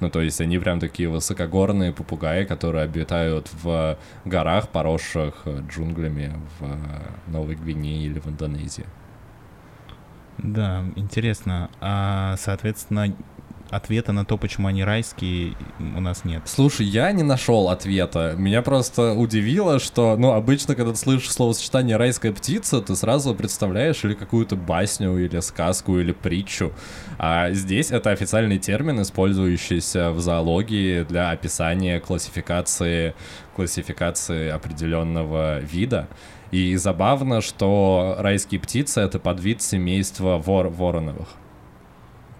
Ну, 0.00 0.10
то 0.10 0.20
есть 0.20 0.40
они 0.40 0.58
прям 0.58 0.80
такие 0.80 1.08
высокогорные 1.08 1.92
попугаи, 1.92 2.44
которые 2.44 2.84
обитают 2.84 3.50
в 3.62 3.98
горах, 4.24 4.68
поросших 4.68 5.46
джунглями 5.68 6.32
в 6.58 7.30
Новой 7.30 7.54
Гвинее 7.54 8.06
или 8.06 8.18
в 8.18 8.26
Индонезии. 8.26 8.86
Да, 10.38 10.84
интересно. 10.96 11.70
А, 11.80 12.36
соответственно, 12.38 13.14
ответа 13.70 14.12
на 14.12 14.24
то, 14.24 14.36
почему 14.36 14.68
они 14.68 14.84
райские, 14.84 15.56
у 15.78 16.00
нас 16.00 16.24
нет. 16.24 16.42
Слушай, 16.44 16.86
я 16.86 17.10
не 17.12 17.22
нашел 17.22 17.68
ответа. 17.68 18.34
Меня 18.36 18.62
просто 18.62 19.14
удивило, 19.14 19.78
что, 19.78 20.16
ну, 20.18 20.32
обычно, 20.32 20.74
когда 20.74 20.92
ты 20.92 20.98
слышишь 20.98 21.30
словосочетание 21.30 21.96
«райская 21.96 22.32
птица», 22.32 22.80
ты 22.80 22.94
сразу 22.96 23.34
представляешь 23.34 24.04
или 24.04 24.14
какую-то 24.14 24.56
басню, 24.56 25.16
или 25.16 25.40
сказку, 25.40 25.98
или 25.98 26.12
притчу. 26.12 26.72
А 27.18 27.50
здесь 27.52 27.90
это 27.90 28.10
официальный 28.10 28.58
термин, 28.58 29.00
использующийся 29.02 30.10
в 30.10 30.20
зоологии 30.20 31.04
для 31.04 31.30
описания 31.30 32.00
классификации, 32.00 33.14
классификации 33.54 34.48
определенного 34.48 35.60
вида. 35.60 36.08
И 36.50 36.74
забавно, 36.76 37.40
что 37.40 38.16
райские 38.18 38.60
птицы— 38.60 39.00
это 39.02 39.20
подвид 39.20 39.62
семейства 39.62 40.36
вор 40.36 40.68
вороновых. 40.68 41.28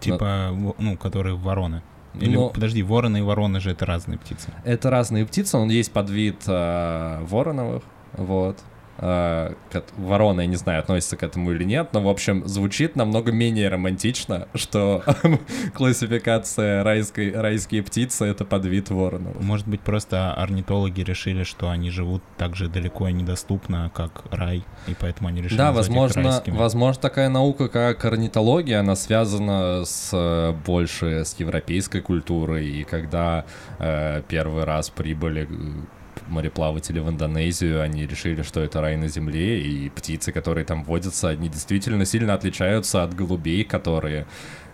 Типа, 0.01 0.49
во- 0.53 0.75
ну, 0.79 0.97
которые 0.97 1.37
вороны. 1.37 1.83
Или, 2.15 2.35
Но- 2.35 2.49
подожди, 2.49 2.83
вороны 2.83 3.19
и 3.19 3.23
вороны 3.23 3.61
же 3.61 3.71
это 3.71 3.87
разные 3.87 4.19
птицы. 4.19 4.53
Это 4.65 4.91
разные 4.91 5.25
птицы, 5.27 5.57
он 5.59 5.69
есть 5.69 5.93
подвид 5.93 6.43
э, 6.47 7.25
вороновых, 7.25 7.83
вот. 8.15 8.59
Э, 9.01 9.55
ворона, 9.97 10.43
я 10.43 10.47
не 10.47 10.57
знаю, 10.57 10.81
относится 10.81 11.17
к 11.17 11.23
этому 11.23 11.53
или 11.53 11.65
нет, 11.65 11.89
но, 11.93 12.03
в 12.03 12.09
общем, 12.09 12.47
звучит 12.47 12.97
намного 12.97 13.33
менее 13.33 13.69
романтично, 13.69 14.49
что 14.55 15.03
классификация 15.75 16.85
райской, 16.85 17.33
райские 17.33 17.83
птицы— 17.83 18.25
это 18.27 18.45
подвид 18.45 18.91
воронов. 18.91 19.41
Может 19.41 19.67
быть, 19.67 19.81
просто 19.81 20.33
орнитологи 20.35 21.01
решили, 21.01 21.45
что 21.45 21.71
они 21.71 21.91
живут 21.91 22.23
так 22.37 22.57
же 22.57 22.69
далеко 22.69 23.09
и 23.09 23.13
недоступно, 23.13 23.91
как 23.95 24.25
рай, 24.31 24.65
и 24.87 24.95
поэтому 24.99 25.29
они 25.29 25.43
решили 25.43 25.59
Да, 25.59 25.73
возможно, 25.73 26.43
возможно, 26.47 27.01
такая 27.01 27.29
наука, 27.29 27.69
как 27.69 28.05
орнитология, 28.05 28.81
она 28.81 28.97
связана 28.97 29.85
с 29.85 30.11
э, 30.13 30.53
больше 30.65 31.25
с 31.25 31.39
европейской 31.39 32.01
культурой. 32.01 32.67
И 32.69 32.85
когда 32.85 33.45
э, 33.79 34.23
первый 34.29 34.65
раз 34.65 34.91
прибыли 34.91 35.49
э, 35.51 36.00
мореплаватели 36.31 36.99
в 36.99 37.09
Индонезию, 37.09 37.83
они 37.83 38.07
решили, 38.07 38.43
что 38.43 38.61
это 38.61 38.81
рай 38.81 38.97
на 38.97 39.09
земле, 39.09 39.61
и 39.61 39.89
птицы, 39.91 40.33
которые 40.33 40.65
там 40.65 40.85
водятся, 40.85 41.29
они 41.29 41.49
действительно 41.49 42.05
сильно 42.05 42.35
отличаются 42.35 43.03
от 43.03 43.15
голубей, 43.15 43.65
которые 43.65 44.27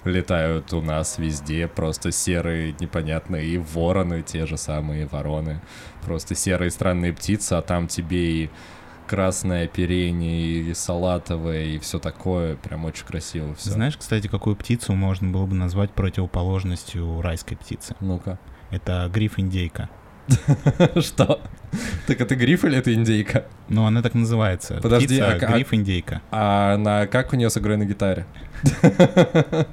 летают 0.05 0.73
у 0.73 0.81
нас 0.81 1.19
везде, 1.19 1.67
просто 1.67 2.13
серые, 2.13 2.75
непонятные, 2.79 3.47
и 3.47 3.59
вороны, 3.59 4.23
те 4.23 4.47
же 4.47 4.57
самые 4.57 5.07
вороны, 5.07 5.61
просто 6.05 6.35
серые 6.35 6.71
странные 6.71 7.13
птицы, 7.13 7.55
а 7.55 7.63
там 7.63 7.89
тебе 7.89 8.45
и 8.45 8.51
красное 9.07 9.65
оперение, 9.65 10.71
и 10.71 10.75
салатовое, 10.75 11.65
и 11.65 11.79
все 11.79 11.99
такое, 11.99 12.57
прям 12.57 12.85
очень 12.85 13.07
красиво 13.07 13.55
все. 13.55 13.71
Знаешь, 13.71 13.97
кстати, 13.97 14.27
какую 14.27 14.57
птицу 14.57 14.95
можно 14.95 15.31
было 15.31 15.47
бы 15.47 15.55
назвать 15.55 15.93
противоположностью 15.93 17.21
райской 17.21 17.57
птицы? 17.57 17.95
Ну-ка. 18.01 18.39
Это 18.71 19.09
гриф-индейка. 19.13 19.89
Что? 21.01 21.41
Так 22.07 22.21
это 22.21 22.37
гриф 22.37 22.65
или 22.65 22.77
это 22.79 22.93
индейка? 22.95 23.45
Ну, 23.69 23.85
она 23.87 24.03
так 24.03 24.15
называется. 24.15 24.79
Подожди, 24.83 25.07
Птица 25.07 25.27
а 25.29 25.33
а- 25.35 25.39
гриф-индейка. 25.39 26.23
А 26.31 26.77
на 26.77 27.07
как 27.07 27.33
у 27.33 27.37
нее 27.37 27.51
с 27.51 27.59
игрой 27.59 27.77
на 27.77 27.85
гитаре? 27.85 28.27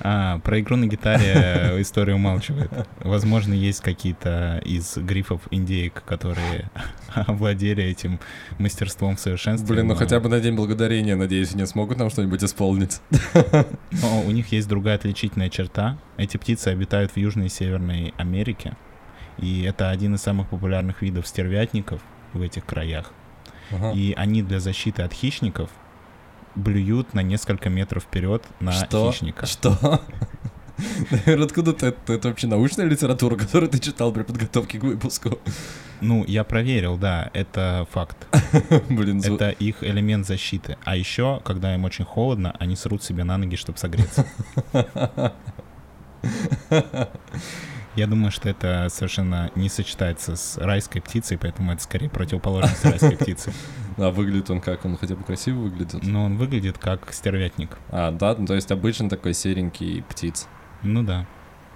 А, 0.00 0.38
про 0.40 0.60
игру 0.60 0.76
на 0.76 0.86
гитаре 0.86 1.74
история 1.80 2.14
умалчивает. 2.14 2.70
Возможно, 3.00 3.52
есть 3.52 3.80
какие-то 3.80 4.60
из 4.64 4.96
грифов 4.96 5.42
индейк, 5.50 6.02
которые 6.04 6.70
овладели 7.14 7.82
этим 7.82 8.20
мастерством 8.58 9.16
в 9.16 9.20
совершенстве. 9.20 9.68
Блин, 9.68 9.86
ну 9.88 9.94
но- 9.94 9.98
хотя 9.98 10.20
бы 10.20 10.28
на 10.28 10.40
День 10.40 10.54
Благодарения, 10.54 11.16
надеюсь, 11.16 11.54
они 11.54 11.66
смогут 11.66 11.98
нам 11.98 12.10
что-нибудь 12.10 12.42
исполнить. 12.44 13.00
Но 13.90 14.22
у 14.26 14.30
них 14.30 14.52
есть 14.52 14.68
другая 14.68 14.96
отличительная 14.96 15.48
черта. 15.48 15.98
Эти 16.16 16.36
птицы 16.36 16.68
обитают 16.68 17.12
в 17.12 17.16
Южной 17.16 17.46
и 17.46 17.50
Северной 17.50 18.14
Америке. 18.16 18.76
И 19.38 19.62
это 19.62 19.90
один 19.90 20.14
из 20.14 20.22
самых 20.22 20.48
популярных 20.48 21.02
видов 21.02 21.26
стервятников 21.26 22.00
в 22.32 22.42
этих 22.42 22.64
краях. 22.64 23.12
Ага. 23.70 23.92
И 23.92 24.12
они 24.14 24.42
для 24.42 24.60
защиты 24.60 25.02
от 25.02 25.12
хищников 25.12 25.70
блюют 26.54 27.14
на 27.14 27.20
несколько 27.22 27.68
метров 27.70 28.02
вперед 28.04 28.44
на 28.60 28.72
Что? 28.72 29.10
хищника. 29.10 29.46
Что? 29.46 30.00
Наверное, 31.10 31.46
откуда 31.46 31.72
ты 31.72 31.86
это? 31.86 32.12
Это 32.12 32.28
вообще 32.28 32.46
научная 32.46 32.86
литература, 32.86 33.34
которую 33.36 33.68
ты 33.68 33.78
читал 33.80 34.12
при 34.12 34.22
подготовке 34.22 34.78
к 34.78 34.84
выпуску? 34.84 35.38
Ну, 36.00 36.24
я 36.28 36.44
проверил, 36.44 36.96
да, 36.96 37.30
это 37.34 37.86
факт. 37.90 38.16
Блин, 38.88 39.18
зву- 39.20 39.34
Это 39.34 39.50
их 39.50 39.82
элемент 39.82 40.24
защиты. 40.26 40.76
А 40.84 40.94
еще, 40.96 41.40
когда 41.44 41.74
им 41.74 41.84
очень 41.84 42.04
холодно, 42.04 42.54
они 42.60 42.76
срут 42.76 43.02
себе 43.02 43.24
на 43.24 43.36
ноги, 43.38 43.56
чтобы 43.56 43.78
согреться. 43.78 44.24
Я 47.96 48.06
думаю, 48.06 48.30
что 48.30 48.48
это 48.48 48.88
совершенно 48.90 49.50
не 49.54 49.68
сочетается 49.68 50.36
с 50.36 50.56
райской 50.58 51.00
птицей, 51.00 51.38
поэтому 51.38 51.72
это 51.72 51.82
скорее 51.82 52.08
противоположность 52.08 52.84
райской 52.84 53.16
птицы. 53.16 53.52
А 53.96 54.10
выглядит 54.10 54.48
он 54.48 54.60
как? 54.60 54.84
Он 54.84 54.96
хотя 54.96 55.16
бы 55.16 55.24
красиво 55.24 55.58
выглядит? 55.58 56.04
Но 56.04 56.26
он 56.26 56.36
выглядит 56.36 56.78
как 56.78 57.12
стервятник. 57.12 57.76
А, 57.90 58.12
да, 58.12 58.36
ну, 58.38 58.46
то 58.46 58.54
есть 58.54 58.70
обычно 58.70 59.10
такой 59.10 59.34
серенький 59.34 60.04
птиц. 60.08 60.46
Ну 60.84 61.02
да. 61.02 61.26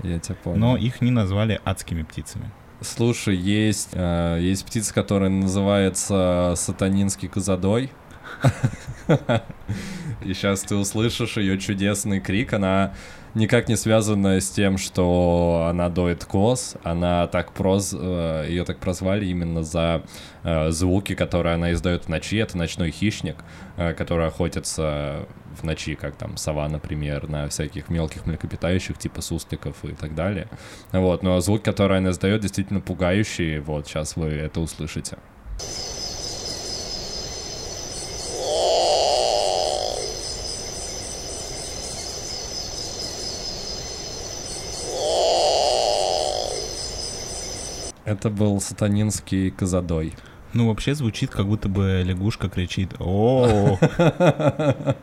Я 0.04 0.20
тебя 0.20 0.36
понял. 0.36 0.58
Но 0.58 0.76
их 0.76 1.00
не 1.00 1.10
назвали 1.10 1.60
адскими 1.64 2.04
птицами. 2.04 2.52
Слушай, 2.80 3.36
есть, 3.36 3.90
э, 3.92 4.38
есть 4.40 4.64
птица, 4.64 4.92
которая 4.94 5.30
называется 5.30 6.54
сатанинский 6.56 7.28
козадой. 7.28 7.90
И 10.24 10.34
сейчас 10.34 10.62
ты 10.62 10.76
услышишь 10.76 11.36
ее 11.36 11.58
чудесный 11.58 12.20
крик. 12.20 12.52
Она 12.52 12.94
никак 13.34 13.68
не 13.68 13.76
связана 13.76 14.40
с 14.40 14.50
тем, 14.50 14.78
что 14.78 15.66
она 15.68 15.88
доит 15.88 16.24
коз. 16.24 16.76
Она 16.82 17.26
так 17.26 17.52
проз... 17.52 17.92
ее 17.92 18.64
так 18.64 18.78
прозвали 18.78 19.26
именно 19.26 19.62
за 19.62 20.02
э, 20.42 20.70
звуки, 20.70 21.14
которые 21.14 21.54
она 21.54 21.72
издает 21.72 22.04
в 22.04 22.08
ночи. 22.08 22.36
Это 22.36 22.56
ночной 22.58 22.90
хищник, 22.90 23.36
э, 23.76 23.94
который 23.94 24.26
охотится 24.26 25.26
в 25.60 25.64
ночи, 25.64 25.94
как 25.94 26.16
там 26.16 26.36
сова, 26.36 26.68
например, 26.68 27.28
на 27.28 27.48
всяких 27.48 27.88
мелких 27.88 28.26
млекопитающих, 28.26 28.98
типа 28.98 29.20
сусликов 29.20 29.84
и 29.84 29.92
так 29.92 30.14
далее. 30.14 30.48
Вот, 30.92 31.22
но 31.22 31.40
звук, 31.40 31.62
который 31.62 31.98
она 31.98 32.10
издает, 32.10 32.40
действительно 32.40 32.80
пугающий. 32.80 33.58
Вот, 33.58 33.86
сейчас 33.86 34.16
вы 34.16 34.28
это 34.28 34.60
услышите. 34.60 35.18
Это 48.12 48.28
был 48.28 48.60
сатанинский 48.60 49.50
козадой. 49.50 50.14
Ну, 50.52 50.68
вообще 50.68 50.94
звучит, 50.94 51.30
как 51.30 51.46
будто 51.46 51.70
бы 51.70 52.02
лягушка 52.04 52.50
кричит 52.50 52.94
о 52.98 53.78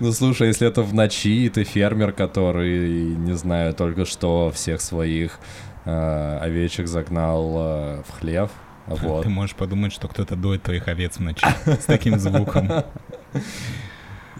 Ну, 0.00 0.12
слушай, 0.12 0.48
если 0.48 0.66
это 0.66 0.82
в 0.82 0.92
ночи, 0.94 1.44
и 1.44 1.48
ты 1.48 1.62
фермер, 1.62 2.12
который, 2.12 3.16
не 3.16 3.34
знаю, 3.34 3.72
только 3.72 4.04
что 4.04 4.50
всех 4.52 4.80
своих 4.80 5.38
э, 5.84 6.38
овечек 6.40 6.88
загнал 6.88 7.54
э, 7.56 8.02
в 8.06 8.18
хлев, 8.18 8.50
вот. 8.86 9.22
Ты 9.22 9.28
можешь 9.28 9.54
подумать, 9.54 9.92
что 9.92 10.08
кто-то 10.08 10.34
доит 10.34 10.62
твоих 10.62 10.88
овец 10.88 11.16
в 11.16 11.20
ночи 11.20 11.46
с 11.64 11.84
таким 11.84 12.18
звуком. 12.18 12.68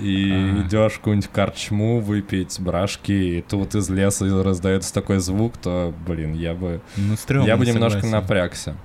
И 0.01 0.31
А. 0.33 0.63
идешь 0.67 0.93
в 0.93 0.99
какую-нибудь 0.99 1.31
корчму 1.31 2.01
выпить 2.01 2.59
брашки, 2.61 3.13
и 3.13 3.43
тут 3.43 3.75
из 3.75 3.89
леса 3.91 4.43
раздается 4.43 4.93
такой 4.95 5.19
звук, 5.19 5.57
то, 5.57 5.93
блин, 6.07 6.35
я 6.35 6.55
бы, 6.55 6.81
Ну, 6.97 7.17
стрёмно, 7.17 7.47
я 7.47 7.57
бы 7.57 7.67
немножко 7.67 8.01
согласен. 8.03 8.17
напрягся. 8.21 8.77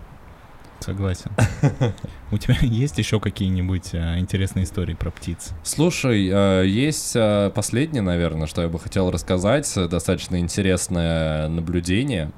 Согласен. 0.79 1.31
У 2.31 2.37
тебя 2.37 2.57
есть 2.59 2.97
еще 2.97 3.21
какие-нибудь 3.21 3.91
э, 3.93 4.19
интересные 4.19 4.65
истории 4.65 4.95
про 4.95 5.11
птиц? 5.11 5.51
Слушай, 5.63 6.27
э, 6.29 6.65
есть 6.67 7.13
э, 7.15 7.51
последнее, 7.55 8.01
наверное, 8.01 8.47
что 8.47 8.61
я 8.63 8.67
бы 8.67 8.79
хотел 8.79 9.09
рассказать, 9.09 9.71
достаточно 9.89 10.37
интересное 10.39 11.47
наблюдение. 11.47 12.31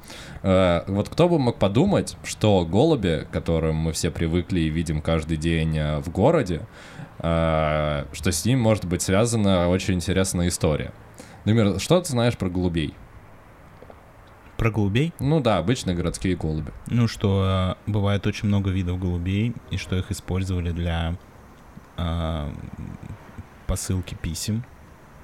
Вот 0.43 1.09
кто 1.09 1.27
бы 1.27 1.39
мог 1.39 1.57
подумать, 1.57 2.17
что 2.23 2.63
голуби, 2.69 3.25
которым 3.31 3.77
мы 3.77 3.93
все 3.93 4.11
привыкли 4.11 4.59
и 4.59 4.69
видим 4.69 5.01
каждый 5.01 5.37
день 5.37 5.75
в 6.01 6.11
городе, 6.11 6.61
что 7.25 8.31
с 8.31 8.45
ним 8.45 8.59
может 8.59 8.85
быть 8.85 9.01
связана 9.01 9.69
очень 9.69 9.95
интересная 9.95 10.47
история. 10.49 10.93
Например, 11.45 11.79
что 11.79 11.99
ты 12.01 12.09
знаешь 12.09 12.37
про 12.37 12.49
голубей? 12.49 12.93
Про 14.57 14.71
голубей? 14.71 15.13
Ну 15.19 15.41
да, 15.41 15.57
обычные 15.57 15.95
городские 15.95 16.35
голуби. 16.35 16.71
Ну, 16.87 17.07
что 17.07 17.75
э, 17.87 17.91
бывает 17.91 18.25
очень 18.25 18.47
много 18.47 18.69
видов 18.69 18.99
голубей, 18.99 19.53
и 19.69 19.77
что 19.77 19.95
их 19.97 20.11
использовали 20.11 20.71
для 20.71 21.15
э, 21.97 22.53
посылки 23.67 24.15
писем. 24.15 24.63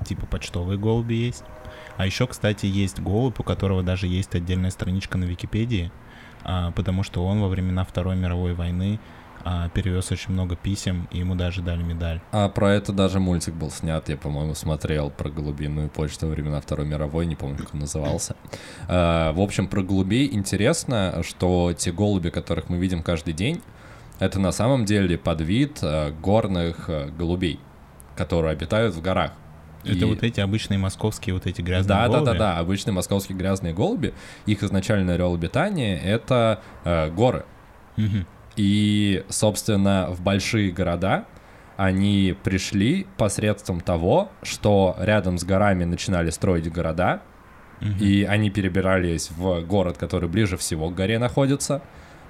Типа 0.06 0.26
почтовые 0.26 0.78
голуби 0.78 1.14
есть. 1.14 1.44
А 1.98 2.06
еще, 2.06 2.28
кстати, 2.28 2.66
есть 2.66 3.00
голубь, 3.00 3.40
у 3.40 3.44
которого 3.44 3.84
даже 3.84 4.08
есть 4.08 4.36
отдельная 4.36 4.72
страничка 4.72 5.18
на 5.18 5.26
Википедии, 5.26 5.92
а, 6.44 6.72
потому 6.72 7.04
что 7.04 7.26
он 7.26 7.42
во 7.42 7.48
времена 7.48 7.86
Второй 7.86 8.16
мировой 8.16 8.54
войны 8.54 9.00
а, 9.46 9.70
перевез 9.70 10.12
очень 10.12 10.34
много 10.34 10.56
писем, 10.56 11.08
и 11.12 11.20
ему 11.20 11.36
даже 11.36 11.62
дали 11.62 11.84
медаль. 11.84 12.22
А 12.32 12.50
про 12.50 12.74
это 12.74 12.94
даже 12.94 13.20
мультик 13.20 13.54
был 13.54 13.72
снят, 13.72 14.08
я, 14.10 14.18
по-моему, 14.18 14.54
смотрел 14.56 15.10
про 15.10 15.30
голубиную 15.30 15.90
почту 15.90 16.28
во 16.28 16.34
времена 16.34 16.60
Второй 16.62 16.86
мировой, 16.88 17.26
не 17.26 17.36
помню, 17.36 17.58
как 17.58 17.74
он 17.74 17.82
назывался. 17.82 18.36
А, 18.88 19.34
В 19.34 19.42
общем, 19.42 19.68
про 19.68 19.82
голубей 19.84 20.30
интересно, 20.32 21.22
что 21.24 21.74
те 21.78 21.92
голуби, 21.92 22.30
которых 22.30 22.70
мы 22.70 22.78
видим 22.78 23.04
каждый 23.04 23.34
день, 23.34 23.62
это 24.20 24.40
на 24.40 24.52
самом 24.52 24.86
деле 24.86 25.18
подвид 25.18 25.80
э, 25.82 26.12
горных 26.12 26.90
э, 26.90 27.10
голубей, 27.10 27.60
которые 28.16 28.52
обитают 28.52 28.94
в 28.94 29.02
горах. 29.02 29.32
Это 29.84 29.94
И- 29.96 30.04
вот 30.04 30.22
эти 30.22 30.40
обычные 30.40 30.78
московские 30.78 31.34
вот 31.34 31.48
эти 31.48 31.62
грязные 31.62 31.88
да, 31.98 32.08
голуби? 32.08 32.26
да, 32.26 32.34
да, 32.34 32.38
да, 32.40 32.58
обычные 32.60 32.94
московские 32.94 33.36
грязные 33.36 33.74
голуби. 33.74 34.14
Их 34.46 34.62
изначальный 34.62 35.16
орел 35.16 35.34
обитания 35.34 35.98
это 36.00 36.62
э, 36.84 37.10
горы. 37.10 37.46
Мгм. 37.98 38.28
И, 38.56 39.24
собственно, 39.30 40.08
в 40.10 40.22
большие 40.22 40.72
города 40.72 41.26
они 41.78 42.36
пришли 42.44 43.08
посредством 43.18 43.80
того, 43.82 44.30
что 44.44 44.96
рядом 45.00 45.38
с 45.38 45.44
горами 45.44 45.84
начинали 45.84 46.30
строить 46.30 46.72
города, 46.72 47.22
Мгм. 47.80 47.98
и 48.00 48.24
они 48.24 48.52
перебирались 48.52 49.32
в 49.32 49.62
город, 49.62 49.98
который 49.98 50.30
ближе 50.30 50.56
всего 50.58 50.90
к 50.90 50.96
горе 50.96 51.18
находится. 51.18 51.82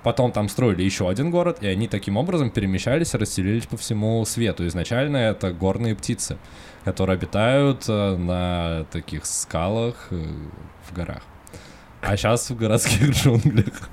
Потом 0.03 0.31
там 0.31 0.47
строили 0.49 0.81
еще 0.81 1.09
один 1.09 1.29
город, 1.29 1.57
и 1.61 1.67
они 1.67 1.87
таким 1.87 2.17
образом 2.17 2.49
перемещались 2.49 3.13
расселились 3.13 3.65
по 3.67 3.77
всему 3.77 4.23
свету. 4.25 4.65
Изначально 4.67 5.17
это 5.17 5.51
горные 5.51 5.95
птицы, 5.95 6.37
которые 6.85 7.15
обитают 7.15 7.83
э, 7.87 8.15
на 8.15 8.85
таких 8.91 9.25
скалах 9.25 10.07
э, 10.11 10.23
в 10.89 10.95
горах. 10.95 11.21
А 12.01 12.15
сейчас 12.17 12.49
в 12.49 12.55
городских 12.57 13.11
джунглях. 13.15 13.89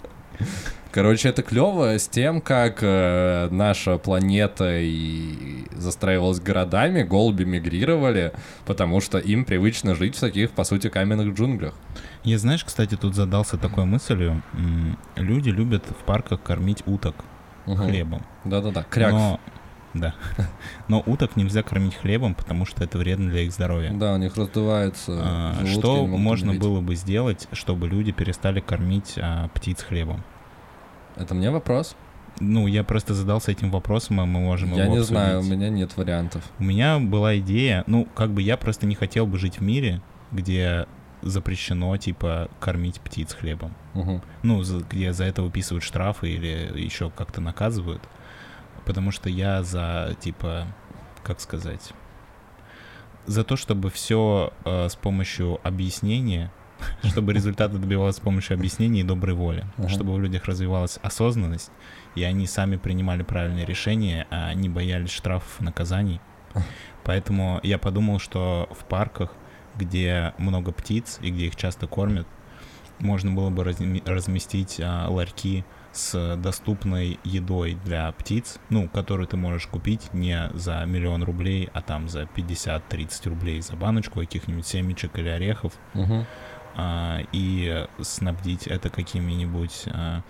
Короче, 0.90 1.29
это 1.29 1.42
клево 1.42 1.98
с 1.98 2.09
тем, 2.09 2.40
как 2.40 2.79
э, 2.83 3.48
наша 3.51 3.98
планета 3.98 4.79
и 4.81 5.66
застраивалась 5.77 6.40
городами, 6.40 7.03
голуби 7.03 7.44
мигрировали, 7.44 8.33
потому 8.64 9.01
что 9.03 9.18
им 9.18 9.44
привычно 9.44 9.94
жить 9.94 10.16
в 10.16 10.20
таких, 10.20 10.51
по 10.53 10.64
сути, 10.64 10.88
каменных 10.88 11.35
джунглях. 11.35 11.74
Я, 12.24 12.38
знаешь, 12.38 12.64
кстати, 12.64 12.96
тут 12.96 13.14
задался 13.14 13.59
такой 13.59 13.85
мыслью. 13.85 14.42
Люди 15.16 15.51
любят 15.51 15.85
в 15.87 16.05
парках 16.05 16.42
кормить 16.42 16.83
уток 16.87 17.16
Мгм. 17.66 17.77
хлебом. 17.87 18.22
Да-да-да, 18.44 18.83
кряк. 18.85 19.12
Но... 19.12 19.40
Да. 19.94 20.14
Но 20.88 21.03
уток 21.07 21.37
нельзя 21.37 21.62
кормить 21.62 21.94
хлебом, 21.96 22.35
потому 22.35 22.64
что 22.66 22.85
это 22.85 22.98
вредно 22.98 23.31
для 23.31 23.42
их 23.42 23.53
здоровья. 23.53 23.90
Да, 23.92 24.14
у 24.14 24.16
них 24.18 24.37
раздувается 24.37 25.12
А, 25.22 25.66
Что 25.66 26.07
можно 26.07 26.51
умереть. 26.51 26.62
было 26.62 26.81
бы 26.81 26.94
сделать, 26.94 27.48
чтобы 27.53 27.88
люди 27.88 28.12
перестали 28.12 28.61
кормить 28.61 29.14
а, 29.20 29.48
птиц 29.48 29.83
хлебом? 29.83 30.22
Это 31.18 31.35
мне 31.35 31.50
вопрос? 31.50 31.96
Ну, 32.40 32.66
я 32.68 32.85
просто 32.85 33.14
задался 33.14 33.50
этим 33.50 33.70
вопросом, 33.70 34.20
а 34.20 34.26
мы 34.26 34.38
можем 34.40 34.72
Я 34.72 34.85
его 34.85 34.92
не 34.94 34.98
обсудить. 35.00 35.09
знаю, 35.20 35.40
у 35.40 35.42
меня 35.42 35.68
нет 35.70 35.96
вариантов. 35.96 36.44
У 36.61 36.64
меня 36.64 36.98
была 37.00 37.37
идея, 37.38 37.83
ну, 37.88 38.07
как 38.14 38.31
бы 38.31 38.42
я 38.42 38.57
просто 38.57 38.87
не 38.87 38.94
хотел 38.94 39.26
бы 39.26 39.38
жить 39.38 39.59
в 39.59 39.62
мире, 39.62 40.00
где 40.31 40.87
запрещено, 41.22 41.96
типа, 41.96 42.48
кормить 42.61 43.00
птиц 43.00 43.35
хлебом. 43.35 43.74
Мгм. 43.94 44.22
Ну, 44.44 44.62
за- 44.62 44.85
где 44.88 45.12
за 45.12 45.24
это 45.24 45.42
выписывают 45.42 45.83
штрафы 45.83 46.31
или 46.31 46.70
еще 46.81 47.11
как-то 47.11 47.40
наказывают. 47.40 48.02
Потому 48.87 49.11
что 49.11 49.28
я 49.28 49.64
за, 49.64 50.14
типа, 50.20 50.66
как 51.24 51.40
сказать, 51.40 51.92
за 53.26 53.42
то, 53.42 53.57
чтобы 53.57 53.90
все 53.90 54.52
с 54.64 54.94
помощью 54.94 55.59
объяснения, 55.66 56.52
чтобы 57.05 57.33
результаты 57.33 57.79
добивалось 57.79 58.17
с 58.17 58.21
помощью 58.21 58.55
объяснений 58.57 59.01
и 59.01 59.05
доброй 59.05 59.35
воли, 59.35 59.64
Ага. 59.79 59.88
чтобы 59.88 60.12
в 60.14 60.21
людях 60.21 60.45
развивалась 60.47 60.99
осознанность, 61.03 61.71
и 62.14 62.23
они 62.23 62.47
сами 62.47 62.77
принимали 62.77 63.23
правильные 63.23 63.64
решения, 63.64 64.27
а 64.31 64.53
не 64.55 64.69
боялись 64.69 65.11
штрафов 65.11 65.61
и 65.61 65.64
наказаний. 65.64 66.21
Поэтому 67.05 67.61
я 67.62 67.79
подумал, 67.79 68.19
что 68.19 68.69
в 68.71 68.85
парках, 68.85 69.33
где 69.77 70.35
много 70.38 70.73
птиц 70.73 71.19
и 71.23 71.31
где 71.31 71.47
их 71.47 71.57
часто 71.57 71.87
кормят, 71.87 72.27
можно 72.99 73.31
было 73.31 73.49
бы 73.51 73.62
разместить 73.64 74.81
а, 74.83 75.09
ларьки 75.09 75.64
с 75.93 76.37
доступной 76.37 77.19
едой 77.25 77.79
для 77.85 78.11
птиц, 78.12 78.59
ну, 78.71 78.88
которую 78.88 79.27
ты 79.29 79.37
можешь 79.37 79.67
купить 79.69 80.12
не 80.12 80.51
за 80.55 80.85
миллион 80.85 81.23
рублей, 81.23 81.71
а 81.73 81.81
там 81.81 82.09
за 82.09 82.23
50-30 82.25 83.29
рублей 83.29 83.61
за 83.62 83.75
баночку 83.77 84.19
каких-нибудь 84.21 84.67
семечек 84.67 85.17
или 85.19 85.29
орехов, 85.29 85.73
Мгм. 85.95 86.27
А, 86.79 87.19
и 87.33 87.87
снабдить 88.01 88.69
это 88.69 88.88
какими-нибудь 88.88 89.87
а, 89.87 90.23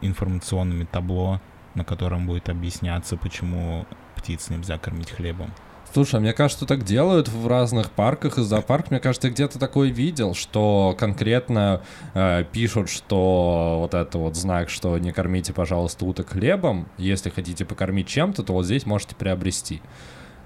информационными 0.00 0.84
табло, 0.90 1.40
на 1.76 1.84
котором 1.84 2.26
будет 2.26 2.48
объясняться, 2.48 3.16
почему 3.16 3.86
птиц 4.16 4.50
нельзя 4.50 4.76
кормить 4.76 5.12
хлебом. 5.12 5.52
Слушай, 5.92 6.16
а 6.16 6.20
мне 6.20 6.32
кажется, 6.32 6.66
так 6.66 6.82
делают 6.82 7.28
в 7.28 7.46
разных 7.46 7.92
парках 7.92 8.38
и 8.38 8.42
зоопарках. 8.42 8.90
Мне 8.90 8.98
кажется, 8.98 9.28
я 9.28 9.32
где-то 9.32 9.60
такое 9.60 9.90
видел, 9.90 10.34
что 10.34 10.96
конкретно 10.98 11.82
э, 12.14 12.44
пишут, 12.50 12.90
что 12.90 13.76
вот 13.78 13.94
это 13.94 14.18
вот 14.18 14.34
знак, 14.34 14.70
что 14.70 14.98
не 14.98 15.12
кормите, 15.12 15.52
пожалуйста, 15.52 16.04
уток 16.06 16.30
хлебом. 16.30 16.88
Если 16.98 17.30
хотите 17.30 17.64
покормить 17.64 18.08
чем-то, 18.08 18.42
то 18.42 18.52
вот 18.52 18.64
здесь 18.64 18.86
можете 18.86 19.14
приобрести. 19.14 19.80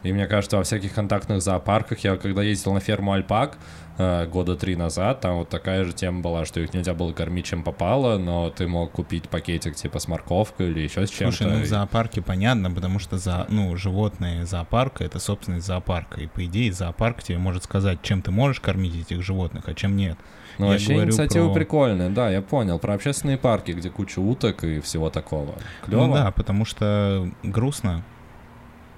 И 0.02 0.12
мне 0.12 0.26
кажется, 0.26 0.58
во 0.58 0.64
всяких 0.64 0.92
контактных 0.92 1.40
зоопарках, 1.40 2.00
я 2.00 2.16
когда 2.16 2.42
ездил 2.42 2.74
на 2.74 2.80
ферму 2.80 3.12
Альпак 3.12 3.56
года 3.98 4.54
три 4.56 4.76
назад, 4.76 5.20
там 5.20 5.38
вот 5.38 5.48
такая 5.48 5.84
же 5.84 5.92
тема 5.92 6.20
была, 6.20 6.44
что 6.44 6.60
их 6.60 6.72
нельзя 6.72 6.94
было 6.94 7.12
кормить 7.12 7.46
чем 7.46 7.64
попало, 7.64 8.16
но 8.16 8.48
ты 8.48 8.68
мог 8.68 8.92
купить 8.92 9.28
пакетик 9.28 9.74
типа 9.74 9.98
с 9.98 10.06
морковкой 10.06 10.70
или 10.70 10.80
еще 10.80 11.04
с 11.06 11.10
чем-то. 11.10 11.36
Слушай, 11.36 11.52
ну 11.52 11.62
в 11.62 11.66
зоопарке 11.66 12.22
понятно, 12.22 12.70
потому 12.70 13.00
что 13.00 13.18
за, 13.18 13.46
ну, 13.48 13.76
животные 13.76 14.46
зоопарка— 14.46 15.02
это 15.04 15.18
собственность 15.18 15.66
зоопарка. 15.66 16.20
И 16.20 16.28
по 16.28 16.44
идее 16.44 16.72
зоопарк 16.72 17.22
тебе 17.24 17.38
может 17.38 17.64
сказать, 17.64 18.00
чем 18.02 18.22
ты 18.22 18.30
можешь 18.30 18.60
кормить 18.60 18.94
этих 18.94 19.22
животных, 19.22 19.64
а 19.66 19.74
чем 19.74 19.96
нет. 19.96 20.16
Ну, 20.58 20.66
Я 20.66 20.72
вообще 20.72 20.94
инициатива 21.04 21.46
про- 21.48 21.54
прикольная, 21.54 22.10
да, 22.10 22.30
я 22.30 22.40
понял. 22.40 22.78
Про 22.78 22.94
общественные 22.94 23.36
парки, 23.38 23.72
где 23.72 23.90
куча 23.90 24.20
уток 24.20 24.62
и 24.62 24.80
всего 24.80 25.10
такого. 25.10 25.54
Клево. 25.84 26.06
Ну 26.06 26.14
да, 26.14 26.30
потому 26.30 26.64
что 26.64 27.28
грустно 27.42 28.04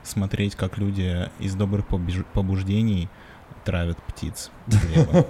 смотреть, 0.03 0.57
как 0.57 0.79
люди 0.79 1.29
из 1.39 1.55
добрых 1.55 1.87
побеж- 1.87 2.25
побуждений 2.33 3.09
травят 3.65 3.99
птиц. 4.03 4.51
хлебом. 4.67 5.25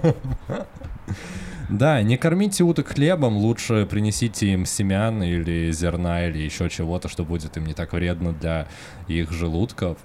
Да, 1.69 2.01
не 2.01 2.17
кормите 2.17 2.65
уток 2.65 2.89
хлебом, 2.89 3.37
лучше 3.37 3.87
принесите 3.89 4.47
им 4.47 4.65
семян 4.65 5.23
или 5.23 5.71
зерна 5.71 6.27
или 6.27 6.39
еще 6.39 6.69
чего-то, 6.69 7.07
что 7.07 7.23
будет 7.23 7.55
им 7.55 7.65
не 7.65 7.73
так 7.73 7.93
вредно 7.93 8.33
для 8.33 8.67
их 9.07 9.31
желудков. 9.31 9.97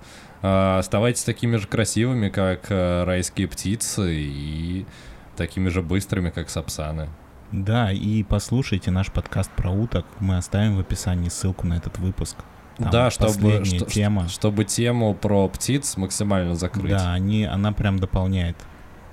А, 0.42 0.78
Оставайтесь 0.78 1.24
такими 1.24 1.56
же 1.56 1.66
красивыми, 1.66 2.28
как 2.28 2.70
э, 2.70 3.02
райские 3.04 3.48
птицы, 3.48 4.14
и 4.14 4.86
такими 5.36 5.68
же 5.68 5.82
быстрыми, 5.82 6.30
как 6.30 6.50
сапсаны. 6.50 7.08
Да, 7.50 7.90
и 7.92 8.22
послушайте 8.22 8.90
наш 8.92 9.10
подкаст 9.10 9.50
про 9.50 9.70
уток. 9.70 10.06
Мы 10.20 10.36
оставим 10.36 10.76
в 10.76 10.80
описании 10.80 11.28
ссылку 11.28 11.66
на 11.66 11.74
этот 11.74 11.98
выпуск. 11.98 12.36
Там 12.76 12.90
да, 12.90 13.10
чтобы, 13.10 13.64
что- 13.64 13.86
тема. 13.86 14.28
чтобы 14.28 14.64
тему 14.64 15.14
про 15.14 15.48
птиц 15.48 15.96
максимально 15.96 16.54
закрыть. 16.54 16.90
Да, 16.92 17.12
они, 17.12 17.44
она 17.44 17.72
прям 17.72 17.98
дополняет. 17.98 18.56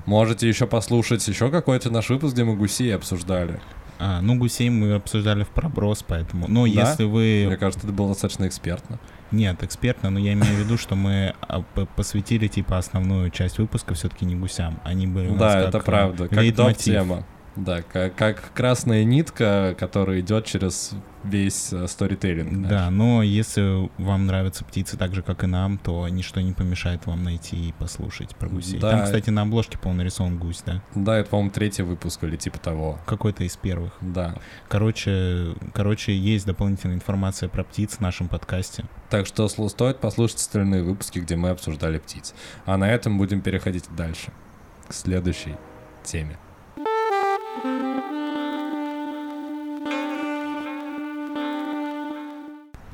Можете 0.06 0.49
еще 0.49 0.67
послушать 0.67 1.26
еще 1.28 1.49
какой-то 1.49 1.89
наш 1.89 2.10
выпуск, 2.10 2.34
где 2.34 2.43
мы 2.43 2.56
гусей 2.56 2.93
обсуждали. 2.93 3.62
А, 3.99 4.19
ну, 4.21 4.36
гусей 4.36 4.69
мы 4.69 4.95
обсуждали 4.95 5.43
в 5.43 5.49
проброс, 5.49 6.04
поэтому... 6.06 6.47
Но 6.49 6.65
Да? 6.65 6.71
если 6.89 7.06
вы... 7.06 7.45
Мне 7.47 7.56
кажется, 7.58 7.86
это 7.88 7.95
было 7.95 8.10
достаточно 8.10 8.47
экспертно. 8.47 8.99
Нет, 9.32 9.63
экспертно, 9.63 10.10
но 10.10 10.19
я 10.19 10.34
имею 10.34 10.56
в 10.56 10.60
виду, 10.60 10.78
что 10.78 10.95
мы 10.95 11.34
а, 11.41 11.62
посвятили, 11.95 12.47
типа, 12.47 12.78
основную 12.78 13.30
часть 13.30 13.60
выпуска 13.60 13.93
все-таки 13.93 14.26
не 14.26 14.36
гусям. 14.36 14.80
Они 14.84 15.08
были 15.08 15.28
у 15.30 15.36
нас 15.36 15.39
Да, 15.39 15.54
как, 15.54 15.69
это 15.69 15.78
э, 15.78 15.82
правда. 15.82 16.28
Как 16.28 16.39
лейтмотив. 16.39 16.76
доп-тема. 16.95 17.23
Да, 17.56 17.82
как, 17.82 18.16
как 18.16 18.52
красная 18.54 19.04
нитка, 19.04 19.76
которая 19.78 20.22
идет 20.22 20.46
через 20.46 20.94
весь 21.24 21.72
э, 21.72 21.88
сторителлинг. 21.88 22.68
Да, 22.68 22.89
но 22.89 23.24
если 23.24 23.89
вам 24.02 24.26
нравятся 24.26 24.66
птицы 24.66 24.98
так 24.98 25.13
же, 25.13 25.22
как 25.22 25.44
и 25.44 25.48
нам, 25.48 25.78
то 25.78 26.08
ничто 26.08 26.42
не 26.42 26.54
помешает 26.54 27.06
вам 27.06 27.24
найти 27.24 27.70
и 27.70 27.72
послушать 27.74 28.36
про 28.36 28.50
гусей. 28.50 28.80
Да. 28.80 28.92
Там, 28.92 29.04
кстати, 29.04 29.30
на 29.30 29.44
обложке, 29.44 29.78
по-моему, 29.78 30.00
нарисован 30.00 30.38
гусь, 30.38 30.63
да? 30.66 30.82
Да, 30.96 31.18
это, 31.18 31.30
по-моему, 31.30 31.52
третий 31.52 31.84
выпуск 31.84 32.24
или 32.24 32.36
типа 32.36 32.60
того. 32.60 33.00
Какой-то 33.06 33.44
из 33.44 33.56
первых. 33.56 33.94
Да. 34.02 34.36
Короче, 34.68 35.56
короче, 35.74 36.16
есть 36.16 36.46
дополнительная 36.46 36.96
информация 36.96 37.50
про 37.50 37.63
птиц 37.63 37.98
в 37.98 38.00
нашем 38.02 38.28
подкасте. 38.28 38.86
Так 39.10 39.28
что 39.28 39.48
стоит 39.48 40.00
послушать 40.00 40.38
остальные 40.38 40.84
выпуски, 40.84 41.20
где 41.20 41.36
мы 41.36 41.50
обсуждали 41.50 42.00
птиц. 42.00 42.34
А 42.66 42.78
на 42.78 42.92
этом 42.92 43.18
будем 43.18 43.42
переходить 43.42 43.86
дальше, 43.96 44.32
к 44.88 44.94
следующей 44.94 45.56
теме. 46.04 46.38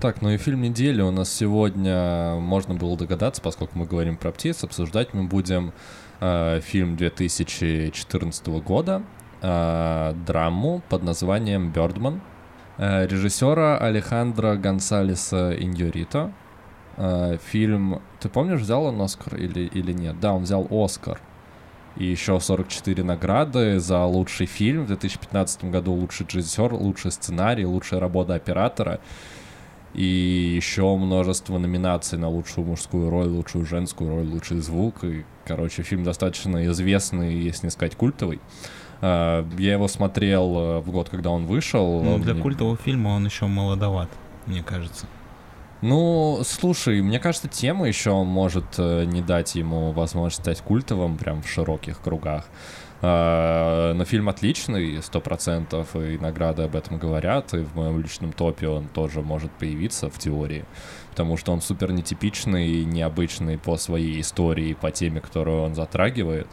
Так, 0.02 0.22
ну 0.22 0.30
и 0.30 0.38
фильм 0.38 0.62
недели 0.62 1.02
у 1.02 1.12
нас 1.12 1.30
сегодня, 1.30 2.36
можно 2.36 2.74
было 2.74 2.96
догадаться, 2.96 3.42
поскольку 3.42 3.78
мы 3.78 3.86
говорим 3.86 4.16
про 4.16 4.32
птиц, 4.32 4.64
обсуждать 4.64 5.14
мы 5.14 5.26
будем 5.26 5.74
э, 6.22 6.62
фильм 6.62 6.96
2014 6.96 8.48
года, 8.64 9.02
э, 9.42 10.14
драму 10.26 10.82
под 10.88 11.04
названием 11.04 11.74
«Бёрдман», 11.74 12.22
э, 12.78 13.08
режиссера 13.08 13.78
Алехандро 13.78 14.56
Гонсалеса 14.56 15.54
Иньорито. 15.60 16.32
Э, 16.96 17.38
фильм, 17.46 18.02
ты 18.22 18.30
помнишь, 18.30 18.62
взял 18.62 18.86
он 18.86 19.02
Оскар 19.02 19.36
или, 19.36 19.66
или 19.66 19.92
нет? 19.92 20.18
Да, 20.22 20.32
он 20.32 20.44
взял 20.44 20.66
Оскар. 20.72 21.20
И 21.98 22.06
еще 22.06 22.40
44 22.40 23.04
награды 23.04 23.82
за 23.82 24.06
лучший 24.06 24.46
фильм 24.46 24.86
в 24.86 24.88
2015 24.88 25.66
году, 25.66 25.92
лучший 25.92 26.26
режиссер, 26.26 26.74
лучший 26.74 27.12
сценарий, 27.12 27.66
лучшая 27.66 28.00
работа 28.00 28.36
оператора. 28.36 29.02
И 29.94 30.04
еще 30.56 30.96
множество 30.96 31.58
номинаций 31.58 32.18
на 32.20 32.30
лучшую 32.30 32.68
мужскую 32.68 33.10
роль, 33.10 33.28
лучшую 33.28 33.66
женскую 33.66 34.10
роль, 34.12 34.28
лучший 34.28 34.60
звук. 34.60 35.04
И, 35.04 35.26
короче, 35.46 35.82
фильм 35.84 36.04
достаточно 36.04 36.66
известный, 36.68 37.34
если 37.40 37.68
не 37.68 37.72
сказать 37.72 37.96
культовый. 37.96 38.40
А, 39.02 39.46
Я 39.58 39.74
его 39.74 39.88
смотрел 39.88 40.58
э, 40.58 40.80
в 40.82 40.92
год, 40.92 41.10
когда 41.10 41.32
он 41.32 41.46
вышел. 41.46 42.04
Ну, 42.04 42.20
для 42.20 42.34
мне- 42.34 42.44
культового 42.44 42.78
фильма 42.78 43.10
он 43.10 43.26
еще 43.26 43.48
молодоват, 43.48 44.10
мне 44.46 44.62
кажется. 44.62 45.08
Ну, 45.82 46.42
слушай, 46.46 47.02
мне 47.02 47.20
кажется, 47.20 47.48
тема 47.48 47.88
еще 47.88 48.24
может 48.24 48.66
э, 48.78 49.06
не 49.06 49.22
дать 49.22 49.56
ему 49.56 49.92
возможность 49.94 50.42
стать 50.44 50.60
культовым 50.62 51.18
прям 51.18 51.42
в 51.42 51.48
широких 51.50 52.02
кругах. 52.02 52.48
А, 53.02 53.94
но 53.94 54.04
фильм 54.06 54.30
отличный, 54.30 55.02
сто 55.02 55.22
процентов, 55.22 55.96
и 55.96 56.18
награды 56.18 56.64
об 56.64 56.76
этом 56.76 56.98
говорят, 56.98 57.54
и 57.54 57.60
в 57.60 57.76
моем 57.76 58.02
личном 58.02 58.34
топе 58.34 58.68
он 58.68 58.88
тоже 58.88 59.22
может 59.22 59.52
появиться 59.52 60.10
в 60.10 60.18
теории, 60.18 60.66
потому 61.12 61.38
что 61.38 61.54
он 61.54 61.62
супер 61.62 61.92
нетипичный, 61.92 62.84
необычный 62.84 63.58
по 63.58 63.78
своей 63.78 64.20
истории, 64.20 64.74
по 64.74 64.92
теме, 64.92 65.22
которую 65.22 65.62
он 65.62 65.76
затрагивает. 65.76 66.48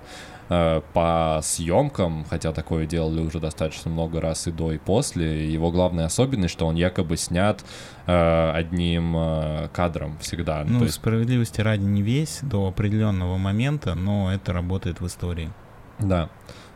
А, 0.49 0.83
по 0.93 1.41
съемкам, 1.43 2.25
хотя 2.31 2.53
такое 2.53 2.87
делали 2.87 3.21
уже 3.21 3.41
достаточно 3.41 3.91
много 3.91 4.21
раз 4.21 4.47
и 4.47 4.53
до, 4.53 4.73
и 4.73 4.79
после, 4.79 5.53
его 5.53 5.73
главная 5.73 6.05
особенность, 6.05 6.53
что 6.53 6.67
он 6.67 6.77
якобы 6.77 7.17
снят 7.17 7.65
э, 8.07 8.51
одним 8.55 9.17
э, 9.17 9.69
кадром 9.73 10.17
всегда. 10.21 10.63
Ну, 10.65 10.79
То 10.79 10.85
есть, 10.85 10.97
справедливости 10.97 11.61
ради 11.61 11.83
не 11.83 12.03
весь 12.03 12.39
до 12.43 12.69
определенного 12.69 13.39
момента, 13.39 13.97
но 13.97 14.33
это 14.33 14.53
работает 14.53 15.01
в 15.01 15.07
истории. 15.07 15.51
Да. 15.99 16.29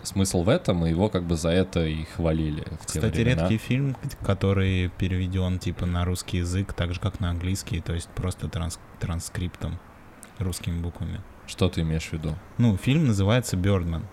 Смысл 0.02 0.44
в 0.44 0.48
этом, 0.48 0.86
и 0.86 0.90
его 0.90 1.10
как 1.10 1.24
бы 1.24 1.36
за 1.36 1.50
это 1.50 1.84
и 1.84 2.04
хвалили 2.04 2.62
в 2.80 2.86
те 2.86 3.00
Кстати, 3.00 3.16
времена. 3.20 3.42
редкий 3.42 3.58
фильм, 3.58 3.96
который 4.24 4.88
переведен 4.96 5.58
типа 5.58 5.84
на 5.84 6.06
русский 6.06 6.38
язык, 6.38 6.72
так 6.72 6.94
же 6.94 7.00
как 7.00 7.20
на 7.20 7.28
английский, 7.28 7.80
то 7.82 7.92
есть 7.92 8.08
просто 8.08 8.48
транс- 8.48 8.80
транскриптом, 8.98 9.78
русскими 10.38 10.80
буквами. 10.80 11.20
Что 11.46 11.68
ты 11.68 11.82
имеешь 11.82 12.08
в 12.08 12.12
виду? 12.14 12.34
Ну, 12.56 12.76
фильм 12.78 13.08
называется 13.08 13.56
Бёрдман. 13.58 14.06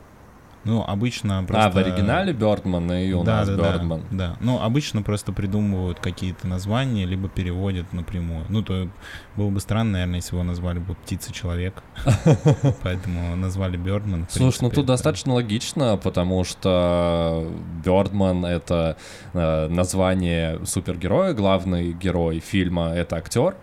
Ну, 0.64 0.84
обычно 0.86 1.39
А, 1.39 1.43
просто... 1.43 1.72
в 1.72 1.78
оригинале 1.78 2.34
Бёрдман 2.34 2.91
и 2.91 3.14
у 3.14 3.24
да, 3.24 3.38
нас 3.38 3.49
да, 3.49 3.55
Бёрдман. 3.55 4.01
Да, 4.12 4.18
да. 4.18 4.38
Ну, 4.41 4.62
обычно 4.62 5.01
просто 5.01 5.32
придумывают 5.32 5.99
какие-то 5.99 6.47
названия, 6.47 7.05
либо 7.05 7.30
переводят 7.30 7.93
напрямую. 7.93 8.45
Ну, 8.49 8.62
то 8.62 8.89
было 9.36 9.49
бы 9.49 9.60
странно, 9.60 9.93
наверное, 9.93 10.18
если 10.18 10.36
его 10.36 10.43
назвали 10.43 10.80
бы 10.80 10.95
«Птица-человек». 10.95 11.82
Поэтому 12.84 13.36
назвали 13.36 13.78
Бёрдман. 13.78 14.28
Слушай, 14.30 14.64
ну 14.64 14.70
тут 14.70 14.86
достаточно 14.86 15.34
логично, 15.34 15.97
потому 15.97 16.43
что 16.43 17.47
Бёрдман— 17.84 18.45
это 18.45 18.97
э, 19.34 19.68
название 19.68 20.60
супергероя, 20.66 21.34
главный 21.34 21.93
герой 21.93 22.39
фильма— 22.39 22.89
это 22.95 23.16
актер. 23.18 23.55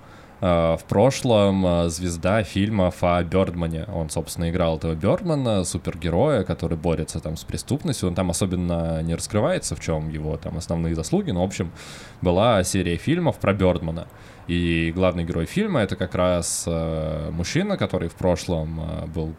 Э, 0.45 0.77
В 0.79 0.85
прошлом 0.85 1.67
э, 1.67 1.89
звезда 1.89 2.43
фильмов 2.43 3.03
о 3.03 3.23
Бёрдмане. 3.25 3.87
Он, 3.95 4.11
собственно, 4.11 4.51
играл 4.51 4.77
этого 4.77 4.95
Бёрдмана, 4.95 5.65
супергероя, 5.65 6.45
который 6.45 6.77
борется 6.77 7.19
там 7.21 7.37
с 7.39 7.45
преступностью. 7.45 8.11
Он 8.11 8.15
там 8.15 8.29
особенно 8.31 9.03
не 9.03 9.15
раскрывается, 9.15 9.75
в 9.75 9.81
чем 9.81 10.11
его 10.11 10.37
там 10.37 10.59
основные 10.59 10.95
заслуги, 10.95 11.31
но, 11.31 11.41
в 11.41 11.47
общем, 11.47 11.73
была 12.21 12.63
серия 12.63 12.99
фильмов 12.99 13.39
про 13.39 13.55
Бёрдмана. 13.55 14.07
И 14.47 14.93
главный 14.95 15.25
герой 15.25 15.47
фильма 15.47 15.81
это 15.81 15.97
как 15.97 16.15
раз 16.15 16.65
э, 16.67 17.31
мужчина, 17.33 17.79
который 17.79 18.09
в 18.11 18.15
прошлом 18.15 18.81
был 19.15 19.35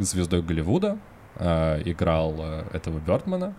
звездой 0.00 0.42
Голливуда, 0.42 0.98
играл 1.38 2.34
этого 2.72 2.98
Бёрдмана. 2.98 3.54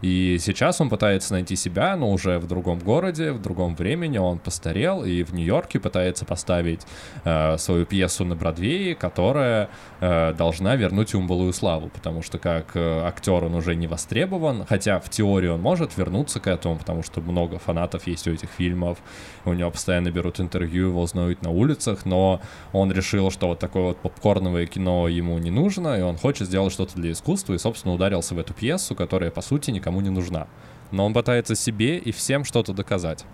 И 0.00 0.38
сейчас 0.40 0.80
он 0.80 0.88
пытается 0.88 1.32
найти 1.34 1.56
себя, 1.56 1.96
но 1.96 2.10
уже 2.10 2.38
в 2.38 2.46
другом 2.46 2.78
городе, 2.78 3.32
в 3.32 3.40
другом 3.40 3.74
времени. 3.74 4.18
Он 4.18 4.38
постарел 4.38 5.04
и 5.04 5.22
в 5.22 5.34
Нью-Йорке 5.34 5.78
пытается 5.80 6.24
поставить 6.24 6.82
э, 7.24 7.58
свою 7.58 7.84
пьесу 7.84 8.24
на 8.24 8.34
Бродвее, 8.34 8.94
которая 8.94 9.68
э, 10.00 10.32
должна 10.32 10.76
вернуть 10.76 11.12
ему 11.12 11.26
былую 11.26 11.52
славу, 11.52 11.88
потому 11.88 12.22
что 12.22 12.38
как 12.38 12.74
э, 12.74 13.02
актер 13.04 13.44
он 13.44 13.54
уже 13.54 13.74
не 13.74 13.86
востребован, 13.86 14.64
хотя 14.68 14.98
в 15.00 15.08
теории 15.10 15.48
он 15.48 15.60
может 15.60 15.96
вернуться 15.96 16.40
к 16.40 16.46
этому, 16.46 16.76
потому 16.76 17.02
что 17.02 17.20
много 17.20 17.58
фанатов 17.58 18.06
есть 18.06 18.26
у 18.26 18.32
этих 18.32 18.50
фильмов, 18.50 18.98
у 19.44 19.52
него 19.52 19.70
постоянно 19.70 20.10
берут 20.10 20.40
интервью, 20.40 20.88
его 20.88 21.06
знают 21.06 21.42
на 21.42 21.50
улицах, 21.50 22.04
но 22.04 22.40
он 22.72 22.92
решил, 22.92 23.30
что 23.30 23.48
вот 23.48 23.58
такое 23.58 23.82
вот 23.82 23.98
попкорновое 23.98 24.66
кино 24.66 25.08
ему 25.08 25.38
не 25.38 25.50
нужно, 25.50 25.98
и 25.98 26.02
он 26.02 26.16
хочет 26.16 26.48
сделать 26.48 26.72
что-то 26.72 26.94
для 26.94 27.12
искусства, 27.12 27.54
и, 27.54 27.58
собственно, 27.58 27.94
ударился 27.94 28.34
в 28.34 28.38
эту 28.38 28.54
пьесу, 28.54 28.94
которая, 28.94 29.30
по 29.30 29.42
сути, 29.42 29.70
никому 29.82 30.00
не 30.00 30.10
нужна. 30.10 30.46
Но 30.92 31.04
он 31.04 31.12
пытается 31.12 31.54
себе 31.54 31.98
и 31.98 32.12
всем 32.12 32.44
что-то 32.44 32.72
доказать. 32.72 33.24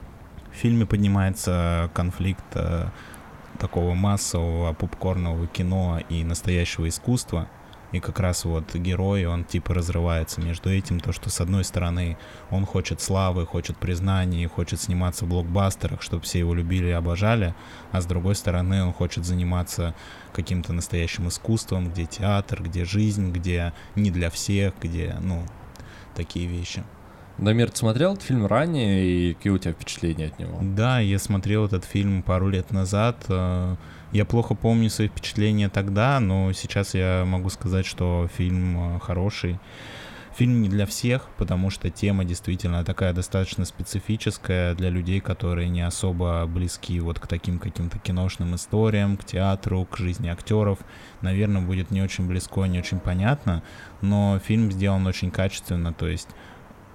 В 0.53 0.57
фильме 0.57 0.86
поднимается 0.86 1.90
конфликт 1.92 2.44
э, 2.55 2.86
такого 3.59 3.94
массового 3.94 4.72
попкорнового 4.72 5.46
кино 5.46 6.01
и 6.09 6.24
настоящего 6.24 6.88
искусства. 6.88 7.49
И 7.90 8.01
как 8.01 8.20
раз 8.20 8.44
вот 8.44 8.74
герой, 8.74 9.24
он 9.24 9.44
типа 9.44 9.72
разрывается 9.74 10.42
между 10.42 10.70
этим, 10.70 11.01
то, 11.01 11.12
что 11.12 11.30
с 11.30 11.40
одной 11.40 11.64
стороны 11.64 12.18
он 12.51 12.66
хочет 12.66 13.01
славы, 13.01 13.46
хочет 13.46 13.78
признания, 13.78 14.46
хочет 14.46 14.80
сниматься 14.80 15.24
в 15.24 15.28
блокбастерах, 15.28 16.03
чтобы 16.03 16.22
все 16.22 16.38
его 16.38 16.55
любили 16.55 16.88
и 16.88 16.92
обожали, 16.92 17.55
а 17.90 18.03
с 18.03 18.07
другой 18.07 18.34
стороны 18.34 18.84
он 18.84 18.92
хочет 18.92 19.24
заниматься 19.24 19.94
каким-то 20.34 20.74
настоящим 20.74 21.28
искусством, 21.28 21.90
где 21.90 22.05
театр, 22.05 22.62
где 22.62 22.84
жизнь, 22.84 23.32
где 23.32 23.72
не 23.96 24.11
для 24.11 24.28
всех, 24.28 24.74
где, 24.82 25.16
ну, 25.20 25.46
такие 26.19 26.47
вещи. 26.47 26.83
Дамир, 27.39 27.71
ты 27.71 27.77
смотрел 27.77 28.14
этот 28.14 28.25
фильм 28.25 28.47
ранее, 28.47 29.07
и 29.07 29.35
какие 29.35 29.53
у 29.53 29.59
тебя 29.59 29.73
впечатления 29.73 30.27
от 30.27 30.39
него? 30.41 30.59
Да, 30.61 30.99
я 30.99 31.19
смотрел 31.21 31.64
этот 31.66 31.85
фильм 31.85 32.23
пару 32.23 32.49
лет 32.49 32.73
назад. 32.73 33.25
э, 33.29 33.77
Я 34.12 34.25
плохо 34.25 34.55
помню 34.55 34.91
свои 34.91 35.07
впечатления 35.09 35.69
тогда, 35.69 36.19
но 36.19 36.53
сейчас 36.53 36.95
я 36.95 37.25
могу 37.25 37.49
сказать, 37.51 37.87
что 37.87 38.29
фильм 38.37 38.97
э, 38.97 38.99
хороший. 39.01 39.61
Фильм 40.39 40.62
не 40.62 40.68
для 40.68 40.86
всех, 40.86 41.30
потому 41.36 41.68
что 41.68 41.91
тема 41.91 42.24
действительно 42.24 42.84
такая 42.84 43.12
достаточно 43.12 43.64
специфическая 43.64 44.76
для 44.76 44.89
людей, 44.89 45.18
которые 45.18 45.68
не 45.68 45.80
особо 45.80 46.47
близки 46.47 47.01
вот 47.01 47.18
к 47.18 47.26
таким 47.26 47.59
каким-то 47.59 47.99
киношным 47.99 48.55
историям, 48.55 49.16
к 49.16 49.24
театру, 49.24 49.84
к 49.84 49.97
жизни 49.97 50.28
актеров. 50.28 50.78
Наверное, 51.22 51.62
будет 51.62 51.91
не 51.91 52.03
очень 52.03 52.28
близко, 52.28 52.66
не 52.66 52.78
очень 52.78 53.01
понятно, 53.01 53.64
но 54.01 54.39
фильм 54.39 54.70
сделан 54.70 55.05
очень 55.09 55.32
качественно, 55.32 55.93
то 55.93 56.07
есть 56.07 56.28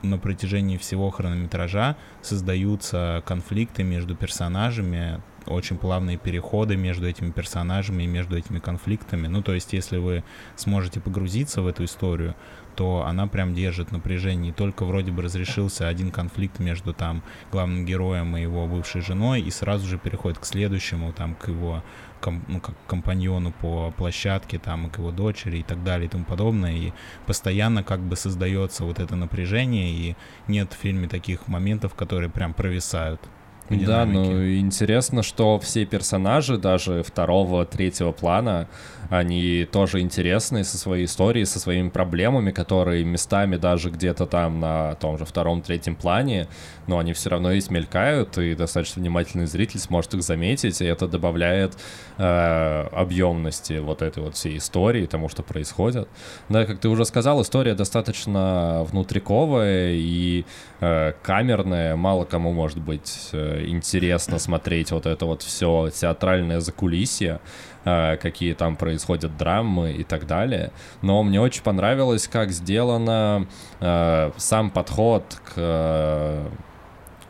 на 0.03 0.17
протяжении 0.17 0.77
всего 0.77 1.09
хронометража 1.09 1.97
создаются 2.21 3.23
конфликты 3.25 3.83
между 3.83 4.15
персонажами, 4.15 5.21
очень 5.45 5.77
плавные 5.77 6.17
переходы 6.17 6.75
между 6.75 7.07
этими 7.07 7.31
персонажами 7.31 8.03
и 8.03 8.07
между 8.07 8.37
этими 8.37 8.59
конфликтами. 8.59 9.27
Ну, 9.27 9.41
то 9.41 9.53
есть, 9.53 9.73
если 9.73 9.97
вы 9.97 10.23
сможете 10.55 10.99
погрузиться 10.99 11.61
в 11.61 11.67
эту 11.67 11.83
историю, 11.85 12.35
то 12.75 13.05
она 13.05 13.27
прям 13.27 13.53
держит 13.53 13.91
напряжение. 13.91 14.51
И 14.51 14.53
только 14.53 14.85
вроде 14.85 15.11
бы 15.11 15.21
разрешился 15.21 15.87
один 15.87 16.11
конфликт 16.11 16.59
между 16.59 16.93
там 16.93 17.23
главным 17.51 17.85
героем 17.85 18.35
и 18.37 18.41
его 18.41 18.67
бывшей 18.67 19.01
женой, 19.01 19.41
и 19.41 19.51
сразу 19.51 19.87
же 19.87 19.97
переходит 19.97 20.39
к 20.39 20.45
следующему, 20.45 21.13
там, 21.13 21.35
к 21.35 21.47
его 21.47 21.83
ком- 22.21 22.43
ну, 22.47 22.59
как 22.59 22.75
компаньону 22.87 23.51
по 23.51 23.91
площадке, 23.91 24.59
там, 24.59 24.87
и 24.87 24.89
к 24.89 24.97
его 24.97 25.11
дочери 25.11 25.57
и 25.59 25.63
так 25.63 25.83
далее 25.83 26.07
и 26.07 26.09
тому 26.09 26.25
подобное. 26.25 26.73
И 26.73 26.93
постоянно 27.25 27.83
как 27.83 27.99
бы 27.99 28.15
создается 28.15 28.83
вот 28.83 28.99
это 28.99 29.15
напряжение, 29.15 29.91
и 29.91 30.15
нет 30.47 30.73
в 30.73 30.77
фильме 30.77 31.07
таких 31.07 31.47
моментов, 31.47 31.93
которые 31.95 32.29
прям 32.29 32.53
провисают. 32.53 33.21
В 33.69 33.85
Да, 33.85 34.05
ну 34.05 34.45
интересно, 34.57 35.23
что 35.23 35.59
все 35.59 35.85
персонажи, 35.85 36.57
даже 36.57 37.03
второго, 37.03 37.65
третьего 37.65 38.11
плана, 38.11 38.67
они 39.09 39.67
тоже 39.71 39.99
интересные 39.99 40.63
со 40.63 40.77
своей 40.77 41.05
историей, 41.05 41.45
со 41.45 41.59
своими 41.59 41.89
проблемами, 41.89 42.51
которые 42.51 43.03
местами 43.03 43.57
даже 43.57 43.89
где-то 43.89 44.25
там 44.25 44.59
на 44.59 44.95
том 44.95 45.17
же 45.17 45.25
втором, 45.25 45.61
третьем 45.61 45.95
плане, 45.95 46.47
но 46.87 46.97
они 46.97 47.13
все 47.13 47.29
равно 47.29 47.51
есть 47.51 47.69
мелькают, 47.69 48.37
и 48.37 48.55
достаточно 48.55 49.01
внимательный 49.01 49.45
зритель 49.45 49.79
сможет 49.79 50.13
их 50.15 50.23
заметить, 50.23 50.81
и 50.81 50.85
это 50.85 51.07
добавляет 51.07 51.77
э, 52.17 52.87
объемности 52.91 53.79
вот 53.79 54.01
этой 54.01 54.23
вот 54.23 54.35
всей 54.35 54.57
истории, 54.57 55.05
тому, 55.05 55.29
что 55.29 55.43
происходит. 55.43 56.07
Да, 56.49 56.65
как 56.65 56.79
ты 56.79 56.89
уже 56.89 57.05
сказал, 57.05 57.41
история 57.41 57.75
достаточно 57.75 58.85
внутриковая 58.89 59.91
и 59.93 60.45
э, 60.79 61.13
камерная, 61.21 61.95
мало 61.95 62.25
кому 62.25 62.51
может 62.51 62.79
быть 62.79 63.29
э, 63.31 63.62
интересно 63.67 64.39
смотреть 64.39 64.91
вот 64.91 65.05
это 65.05 65.25
вот 65.25 65.41
все 65.41 65.89
театральное 65.89 66.59
закулисье, 66.59 67.39
э, 67.85 68.17
какие 68.17 68.53
там 68.53 68.75
происходят 68.75 69.37
драмы 69.37 69.93
и 69.93 70.03
так 70.03 70.27
далее. 70.27 70.71
Но 71.01 71.23
мне 71.23 71.41
очень 71.41 71.63
понравилось, 71.63 72.27
как 72.27 72.51
сделано 72.51 73.47
э, 73.79 74.31
сам 74.37 74.71
подход 74.71 75.41
к, 75.45 75.53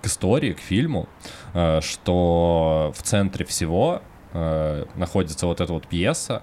к 0.02 0.06
истории, 0.06 0.54
к 0.54 0.60
фильму, 0.60 1.08
э, 1.54 1.82
что 1.82 2.94
в 2.96 3.04
центре 3.04 3.46
всего 3.46 4.02
находится 4.96 5.46
вот 5.46 5.62
эта 5.62 5.72
вот 5.72 5.86
пьеса. 5.86 6.42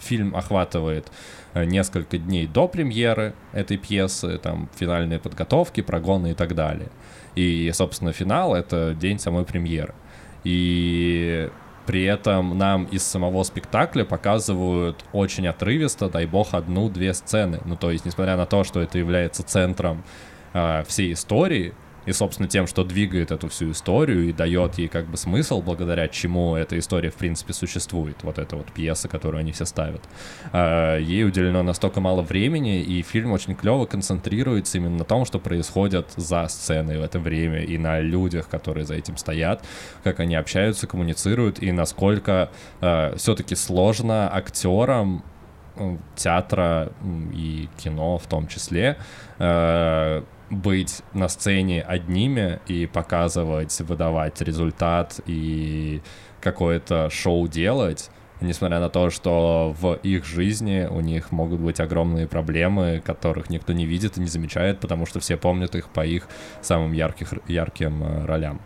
Фильм 0.00 0.34
охватывает 0.34 1.12
несколько 1.54 2.16
дней 2.16 2.46
до 2.46 2.68
премьеры 2.68 3.34
этой 3.52 3.76
пьесы, 3.76 4.38
там 4.38 4.70
финальные 4.74 5.18
подготовки, 5.18 5.82
прогоны 5.82 6.30
и 6.30 6.34
так 6.34 6.54
далее. 6.54 6.88
И, 7.34 7.70
собственно, 7.74 8.12
финал— 8.12 8.54
это 8.56 8.94
день 8.94 9.18
самой 9.18 9.44
премьеры. 9.44 9.94
И 10.44 11.50
при 11.86 12.04
этом 12.04 12.56
нам 12.56 12.84
из 12.84 13.02
самого 13.02 13.42
спектакля 13.42 14.04
показывают 14.04 15.04
очень 15.12 15.48
отрывисто, 15.48 16.08
дай 16.08 16.26
бог, 16.26 16.54
одну-две 16.54 17.14
сцены. 17.14 17.60
Ну, 17.64 17.76
то 17.76 17.90
есть, 17.90 18.04
несмотря 18.04 18.36
на 18.36 18.46
то, 18.46 18.64
что 18.64 18.80
это 18.80 18.98
является 18.98 19.42
центром 19.42 20.04
э, 20.52 20.84
всей 20.86 21.12
истории, 21.12 21.74
И, 22.06 22.12
собственно, 22.12 22.48
тем, 22.48 22.66
что 22.66 22.84
двигает 22.84 23.30
эту 23.30 23.48
всю 23.48 23.70
историю 23.70 24.28
и 24.28 24.32
дает 24.32 24.78
ей 24.78 24.88
как 24.88 25.06
бы 25.06 25.16
смысл, 25.16 25.62
благодаря 25.62 26.08
чему 26.08 26.56
эта 26.56 26.78
история, 26.78 27.10
в 27.10 27.14
принципе, 27.14 27.52
существует. 27.52 28.16
Вот 28.22 28.38
эта 28.38 28.56
вот 28.56 28.72
пьеса, 28.72 29.08
которую 29.08 29.40
они 29.40 29.52
все 29.52 29.64
ставят. 29.64 30.02
А, 30.52 30.98
ей 30.98 31.24
уделено 31.24 31.62
настолько 31.62 32.00
мало 32.00 32.22
времени, 32.22 32.80
и 32.80 33.02
фильм 33.02 33.32
очень 33.32 33.54
клево 33.54 33.86
концентрируется 33.86 34.78
именно 34.78 34.98
на 34.98 35.04
том, 35.04 35.24
что 35.24 35.38
происходит 35.38 36.10
за 36.16 36.46
сценой 36.48 36.98
в 36.98 37.02
это 37.02 37.18
время, 37.18 37.62
и 37.62 37.78
на 37.78 38.00
людях, 38.00 38.48
которые 38.48 38.84
за 38.84 38.94
этим 38.94 39.16
стоят, 39.16 39.64
как 40.02 40.20
они 40.20 40.34
общаются, 40.34 40.86
коммуницируют, 40.86 41.62
и 41.62 41.72
насколько 41.72 42.50
э, 42.80 43.14
все-таки 43.16 43.54
сложно 43.54 44.34
актерам 44.34 45.24
театра 46.16 46.92
и 47.32 47.68
кино 47.78 48.18
в 48.18 48.26
том 48.26 48.46
числе 48.46 48.98
э, 49.38 50.22
быть 50.52 51.02
на 51.14 51.28
сцене 51.28 51.82
одними 51.82 52.60
и 52.68 52.86
показывать, 52.86 53.80
выдавать 53.80 54.40
результат 54.42 55.20
и 55.26 56.02
какое-то 56.40 57.08
шоу 57.10 57.48
делать, 57.48 58.10
несмотря 58.42 58.78
на 58.78 58.90
то, 58.90 59.08
что 59.08 59.74
в 59.80 59.94
их 60.02 60.26
жизни 60.26 60.86
у 60.90 61.00
них 61.00 61.32
могут 61.32 61.60
быть 61.60 61.80
огромные 61.80 62.28
проблемы, 62.28 63.02
которых 63.04 63.48
никто 63.48 63.72
не 63.72 63.86
видит 63.86 64.18
и 64.18 64.20
не 64.20 64.26
замечает, 64.26 64.78
потому 64.80 65.06
что 65.06 65.20
все 65.20 65.36
помнят 65.36 65.74
их 65.74 65.88
по 65.88 66.04
их 66.04 66.28
самым 66.60 66.92
ярких, 66.92 67.32
ярким 67.48 68.04
э, 68.04 68.24
ролям. 68.26 68.60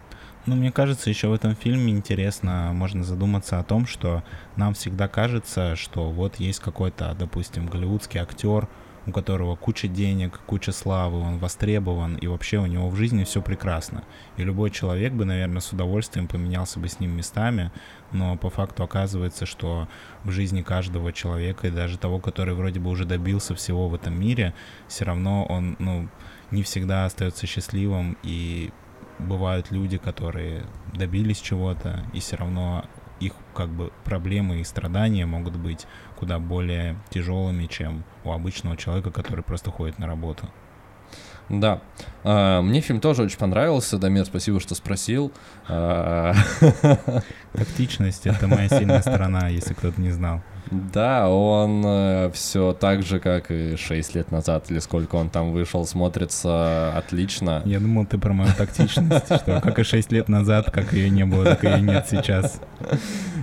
Ну, 0.47 0.55
мне 0.55 0.71
кажется, 0.71 1.11
еще 1.11 1.29
в 1.29 1.33
этом 1.33 1.55
фильме 1.55 1.93
интересно, 1.93 2.71
можно 2.73 3.05
задуматься 3.05 3.59
о 3.59 3.65
том, 3.65 3.87
что 3.87 4.23
нам 4.57 4.75
всегда 4.75 5.09
кажется, 5.09 5.77
что 5.77 6.11
вот 6.11 6.37
есть 6.37 6.61
какой-то, 6.61 7.15
допустим, 7.19 7.67
голливудский 7.67 8.21
актер, 8.21 8.69
у 9.07 9.13
которого 9.13 9.55
куча 9.57 9.89
денег, 9.89 10.41
куча 10.47 10.73
славы, 10.73 11.21
он 11.21 11.39
востребован, 11.39 12.17
и 12.17 12.27
вообще 12.27 12.59
у 12.59 12.67
него 12.67 12.89
в 12.91 12.97
жизни 12.97 13.25
все 13.25 13.41
прекрасно. 13.41 14.03
И 14.37 14.43
любой 14.43 14.71
человек 14.71 15.13
бы, 15.13 15.25
наверное, 15.25 15.61
с 15.61 15.73
удовольствием 15.73 16.27
поменялся 16.27 16.81
бы 16.81 16.89
с 16.89 16.99
ним 16.99 17.17
местами, 17.17 17.71
но 18.13 18.37
по 18.37 18.51
факту 18.51 18.83
оказывается, 18.83 19.47
что 19.47 19.89
в 20.25 20.31
жизни 20.31 20.63
каждого 20.63 21.13
человека, 21.13 21.69
и 21.69 21.71
даже 21.71 21.99
того, 21.99 22.19
который 22.19 22.55
вроде 22.55 22.81
бы 22.81 22.91
уже 22.91 23.05
добился 23.05 23.55
всего 23.55 23.89
в 23.89 23.95
этом 23.95 24.19
мире, 24.19 24.55
все 24.89 25.05
равно 25.05 25.45
он, 25.45 25.77
ну, 25.79 26.09
не 26.51 26.63
всегда 26.63 27.05
остается 27.05 27.47
счастливым, 27.47 28.17
и 28.23 28.71
бывают 29.19 29.71
люди, 29.71 29.99
которые 29.99 30.65
добились 30.95 31.39
чего-то, 31.39 32.05
и 32.13 32.21
все 32.21 32.37
равно 32.37 32.85
их 33.21 33.33
как 33.55 33.69
бы 33.69 33.93
проблемы 34.05 34.61
и 34.61 34.65
страдания 34.65 35.27
могут 35.27 35.57
быть 35.57 35.87
куда 36.17 36.39
более 36.39 36.97
тяжелыми, 37.11 37.67
чем 37.67 38.05
у 38.25 38.33
обычного 38.33 38.77
человека, 38.77 39.11
который 39.11 39.43
просто 39.43 39.71
ходит 39.71 39.99
на 39.99 40.07
работу. 40.07 40.49
Да. 41.49 41.81
А, 42.25 42.61
мне 42.61 42.81
фильм 42.81 43.01
тоже 43.01 43.23
очень 43.23 43.39
понравился. 43.39 43.99
Дамир, 43.99 44.25
спасибо, 44.25 44.61
что 44.61 44.75
спросил. 44.75 45.33
А, 45.69 46.35
Тактичность— 47.53 48.27
это 48.27 48.49
моя 48.49 48.69
сильная 48.69 49.01
сторона, 49.01 49.49
если 49.49 49.75
кто-то 49.75 50.01
не 50.01 50.11
знал. 50.11 50.43
Да, 50.71 51.29
он 51.29 51.83
э, 51.85 52.31
все 52.33 52.73
так 52.73 53.03
же, 53.03 53.21
как 53.21 53.51
и 53.51 53.77
6 53.77 54.15
лет 54.15 54.33
назад, 54.33 54.71
или 54.71 54.79
сколько 54.81 55.17
он 55.17 55.31
там 55.31 55.53
вышел, 55.53 55.87
смотрится 55.87 56.93
отлично. 56.97 57.63
Я 57.65 57.79
думал, 57.81 58.07
ты 58.07 58.19
про 58.19 58.33
мою 58.33 58.53
тактичность, 58.57 59.27
что 59.27 59.61
как 59.61 59.79
и 59.79 59.85
6 59.85 60.13
лет 60.13 60.29
назад, 60.29 60.71
как 60.71 60.93
ее 60.93 61.09
не 61.11 61.25
было, 61.25 61.45
так 61.45 61.65
ее 61.65 61.81
нет 61.81 62.07
сейчас. 62.11 62.61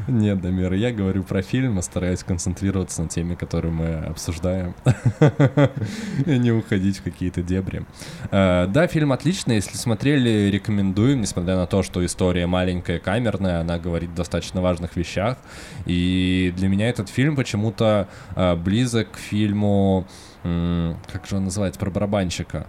Нет, 0.07 0.41
Дамир, 0.41 0.73
я 0.73 0.91
говорю 0.91 1.23
про 1.23 1.41
фильм, 1.41 1.81
стараюсь 1.81 2.23
концентрироваться 2.23 3.03
на 3.03 3.09
теме, 3.09 3.35
которые 3.35 3.71
мы 3.71 3.95
обсуждаем, 4.05 4.75
и 6.25 6.37
не 6.37 6.51
уходить 6.51 6.97
в 6.97 7.03
какие-то 7.03 7.41
дебри. 7.41 7.85
Э, 8.31 8.67
да, 8.67 8.87
фильм 8.87 9.11
отличный, 9.11 9.55
если 9.55 9.77
смотрели, 9.77 10.49
рекомендуем, 10.51 11.21
несмотря 11.21 11.55
на 11.55 11.67
то, 11.67 11.83
что 11.83 12.05
история 12.05 12.47
маленькая, 12.47 12.99
камерная, 12.99 13.61
она 13.61 13.79
говорит 13.79 14.11
о 14.11 14.17
достаточно 14.17 14.61
важных 14.61 14.95
вещах, 14.95 15.37
и 15.85 16.53
для 16.57 16.67
меня 16.67 16.89
этот 16.89 17.09
фильм 17.09 17.35
почему-то 17.35 18.07
э, 18.35 18.55
близок 18.55 19.11
к 19.11 19.17
фильму, 19.17 20.05
как 20.43 21.25
же 21.29 21.37
он 21.37 21.45
называется, 21.45 21.79
про 21.79 21.89
барабанщика. 21.89 22.67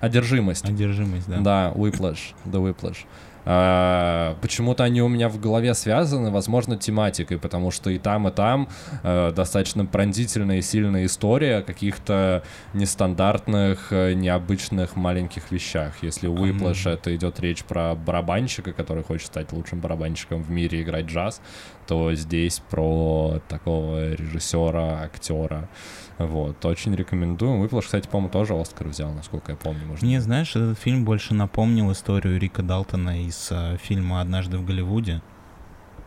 Одержимость. 0.00 0.64
Одержимость, 0.64 1.28
да. 1.28 1.38
Да, 1.38 1.72
Whiplash, 1.74 2.34
The 2.44 2.60
Whiplash. 2.62 2.98
А, 3.44 4.36
почему-то 4.40 4.84
они 4.84 5.02
у 5.02 5.08
меня 5.08 5.28
в 5.28 5.40
голове 5.40 5.74
связаны, 5.74 6.30
возможно, 6.30 6.76
тематикой, 6.76 7.38
потому 7.38 7.70
что 7.70 7.90
и 7.90 7.98
там, 7.98 8.28
и 8.28 8.30
там 8.30 8.68
а, 9.02 9.32
достаточно 9.32 9.84
пронзительная 9.84 10.58
и 10.58 10.62
сильная 10.62 11.06
история 11.06 11.58
о 11.58 11.62
каких-то 11.62 12.42
нестандартных, 12.74 13.88
э, 13.92 14.12
необычных 14.14 14.96
маленьких 14.96 15.50
вещах. 15.50 15.94
Если 16.02 16.26
у 16.26 16.34
Whiplash 16.34 16.88
это 16.90 17.14
идет 17.14 17.40
речь 17.40 17.64
про 17.64 17.94
барабанщика, 17.94 18.72
который 18.72 19.02
хочет 19.02 19.26
стать 19.26 19.52
лучшим 19.52 19.80
барабанщиком 19.80 20.42
в 20.42 20.50
мире 20.50 20.82
играть 20.82 21.06
джаз, 21.06 21.40
то 21.86 22.14
здесь 22.14 22.60
про 22.70 23.40
такого 23.48 24.12
режиссера, 24.12 25.02
актера. 25.02 25.68
Вот, 26.18 26.64
очень 26.64 26.94
рекомендую. 26.94 27.58
Выплаш, 27.58 27.86
кстати, 27.86 28.08
по-моему, 28.08 28.30
тоже 28.30 28.54
Оскар 28.54 28.88
взял, 28.88 29.12
насколько 29.12 29.52
я 29.52 29.56
помню. 29.56 29.86
Может. 29.86 30.02
Мне, 30.02 30.20
знаешь, 30.20 30.54
этот 30.54 30.78
фильм 30.78 31.04
больше 31.04 31.34
напомнил 31.34 31.90
историю 31.92 32.38
Рика 32.38 32.62
Далтона 32.62 33.24
из 33.24 33.48
э, 33.50 33.76
фильма 33.82 34.20
«Однажды 34.20 34.58
в 34.58 34.64
Голливуде». 34.64 35.22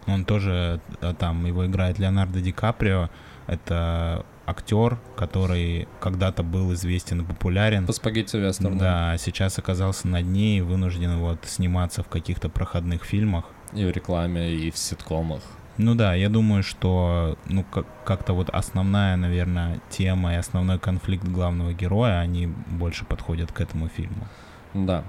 Он 0.08 0.26
тоже 0.26 0.80
э, 1.02 1.14
там, 1.18 1.46
его 1.46 1.66
играет 1.66 2.00
Леонардо 2.00 2.40
Ди 2.42 2.52
Каприо. 2.52 3.10
Это 3.48 4.26
актер, 4.46 5.00
который 5.16 5.88
когда-то 6.00 6.44
был 6.44 6.74
известен 6.74 7.22
и 7.22 7.26
популярен. 7.26 7.86
По 7.88 7.94
спагетти 7.94 8.38
вестерну. 8.38 8.78
Да, 8.78 9.18
сейчас 9.18 9.58
оказался 9.58 10.08
на 10.08 10.22
дне 10.22 10.60
и 10.60 10.62
вынужден 10.62 11.20
вот 11.20 11.40
сниматься 11.46 12.04
в 12.04 12.08
каких-то 12.08 12.50
проходных 12.50 13.04
фильмах. 13.04 13.46
И 13.74 13.84
в 13.84 13.90
рекламе, 13.90 14.54
и 14.54 14.72
в 14.72 14.78
ситкомах. 14.78 15.42
Ну 15.78 15.94
да, 15.94 16.14
я 16.16 16.30
думаю, 16.30 16.64
что 16.64 17.38
ну 17.50 17.64
как- 17.64 17.86
как-то 18.06 18.34
вот 18.34 18.50
основная, 18.50 19.18
наверное, 19.18 19.82
тема 19.90 20.34
и 20.34 20.38
основной 20.38 20.80
конфликт 20.80 21.28
главного 21.28 21.74
героя, 21.74 22.20
они 22.20 22.48
больше 22.48 23.06
подходят 23.06 23.52
к 23.52 23.60
этому 23.60 23.90
фильму. 23.90 24.28
Да. 24.74 25.04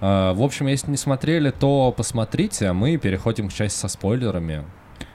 А, 0.00 0.32
в 0.34 0.42
общем, 0.42 0.66
если 0.66 0.90
не 0.90 0.96
смотрели, 0.96 1.50
то 1.50 1.92
посмотрите, 1.96 2.68
а 2.68 2.72
мы 2.74 2.96
переходим 2.96 3.48
к 3.48 3.52
части 3.52 3.78
со 3.78 3.88
спойлерами. 3.88 4.64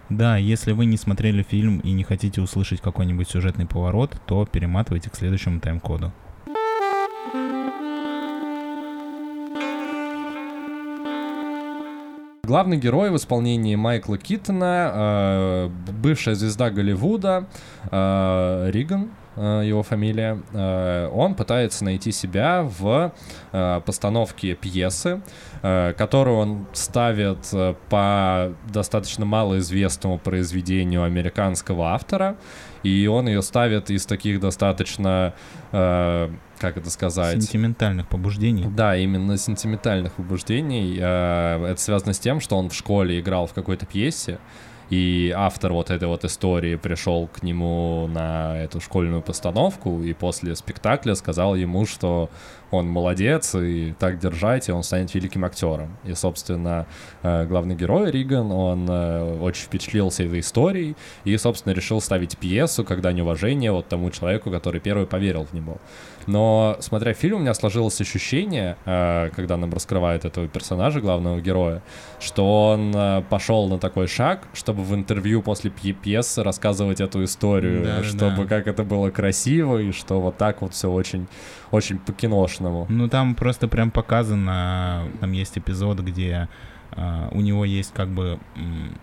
Да, 0.10 0.38
если 0.38 0.72
вы 0.72 0.86
не 0.86 0.97
смотрели 0.97 1.43
фильм 1.43 1.80
и 1.80 1.91
не 1.91 2.03
хотите 2.03 2.41
услышать 2.41 2.80
какой-нибудь 2.82 3.30
сюжетный 3.30 3.66
поворот, 3.66 4.16
то 4.26 4.45
перематывайте 4.45 5.10
к 5.10 5.16
следующему 5.16 5.60
тайм-коду. 5.60 6.14
Главный 12.48 12.78
герой 12.78 13.12
в 13.12 13.18
исполнении 13.18 13.76
Майкла 13.76 14.18
Киттона, 14.18 14.91
э, 14.93 15.70
бывшая 16.02 16.34
звезда 16.34 16.70
Голливуда, 16.70 17.45
э, 17.91 18.70
Риган, 18.72 19.10
его 19.38 19.84
фамилия, 19.84 20.42
э, 20.54 21.10
он 21.14 21.36
пытается 21.36 21.84
найти 21.86 22.12
себя 22.12 22.64
в 22.64 23.14
э, 23.52 23.82
постановке 23.86 24.56
пьесы, 24.56 25.22
э, 25.62 25.94
которую 25.98 26.38
он 26.38 26.68
ставит 26.74 27.48
э, 27.54 27.76
по 27.90 28.54
достаточно 28.72 29.26
малоизвестному 29.26 30.18
произведению 30.18 31.04
американского 31.04 31.94
автора, 31.94 32.38
и 32.84 33.08
он 33.08 33.28
ее 33.28 33.42
ставит 33.42 33.90
из 33.90 34.06
таких 34.06 34.40
достаточно 34.40 35.34
э, 35.72 36.30
как 36.60 36.78
это 36.78 36.90
сказать? 36.90 37.42
Сентиментальных 37.42 38.08
побуждений. 38.08 38.66
Да, 38.68 38.98
именно 38.98 39.38
сентиментальных 39.38 40.14
побуждений. 40.14 40.98
Э, 41.00 41.64
это 41.66 41.80
связано 41.80 42.14
с 42.14 42.20
тем, 42.20 42.40
что 42.40 42.58
он 42.58 42.70
в 42.70 42.74
школе 42.74 43.20
играл 43.20 43.48
в 43.48 43.54
какой-то 43.54 43.86
пьесе, 43.86 44.40
и 44.90 45.34
автор 45.36 45.74
вот 45.74 45.90
этой 45.90 46.08
вот 46.08 46.24
истории 46.24 46.76
пришел 46.76 47.28
к 47.28 47.44
нему 47.44 48.08
на 48.08 48.58
эту 48.58 48.80
школьную 48.80 49.22
постановку, 49.22 50.02
и 50.02 50.14
после 50.14 50.56
спектакля 50.56 51.16
сказал 51.16 51.56
ему, 51.56 51.86
что 51.86 52.30
он 52.72 52.88
молодец, 52.88 53.55
и 53.55 53.93
так 53.97 54.20
держать, 54.20 54.70
и 54.70 54.72
он 54.72 54.84
станет 54.84 55.13
великим 55.13 55.45
актером. 55.45 55.97
И, 56.03 56.13
собственно, 56.13 56.86
э, 57.24 57.45
главный 57.45 57.76
герой 57.76 58.11
Риган, 58.11 58.51
он 58.51 58.88
э, 58.89 59.39
очень 59.39 59.65
впечатлился 59.65 60.24
этой 60.24 60.41
историей, 60.41 60.95
и, 61.24 61.38
собственно, 61.38 61.74
решил 61.74 62.01
ставить 62.01 62.38
пьесу, 62.38 62.84
когда 62.84 63.11
неуважение 63.11 63.72
вот 63.72 63.88
тому 63.88 64.11
человеку, 64.11 64.51
который 64.51 64.82
первый 64.82 65.07
поверил 65.07 65.45
в 65.45 65.53
него. 65.53 65.78
Но, 66.26 66.76
смотря 66.82 67.13
фильм, 67.13 67.38
у 67.38 67.39
меня 67.39 67.53
сложилось 67.53 68.01
ощущение, 68.01 68.76
э, 68.86 69.30
когда 69.36 69.55
нам 69.55 69.74
раскрывают 69.74 70.26
этого 70.26 70.47
персонажа, 70.47 70.99
главного 70.99 71.39
героя, 71.39 71.82
что 72.20 72.70
он 72.70 73.24
пошел 73.30 73.68
на 73.70 73.78
такой 73.80 74.07
шаг, 74.07 74.47
чтобы 74.53 74.84
в 74.84 74.93
интервью 74.93 75.41
после 75.41 75.70
пьесы 75.70 76.43
рассказывать 76.43 76.99
эту 76.99 77.24
историю, 77.24 77.84
да, 77.84 78.03
чтобы 78.03 78.43
да. 78.43 78.47
как 78.47 78.68
это 78.68 78.84
было 78.84 79.09
красиво, 79.09 79.78
и 79.78 79.91
что 79.91 80.20
вот 80.20 80.38
так 80.38 80.61
вот 80.61 80.74
все 80.74 80.91
очень, 80.91 81.28
очень 81.72 81.99
по-киношному. 82.58 82.86
Ну, 82.89 83.08
там 83.10 83.36
просто 83.36 83.68
прям 83.68 83.91
показано, 83.91 85.08
там 85.20 85.32
есть 85.32 85.58
эпизод, 85.58 85.99
где 85.99 86.47
а, 86.91 87.30
у 87.32 87.41
него 87.41 87.66
есть 87.66 87.93
как 87.93 88.10
бы 88.10 88.39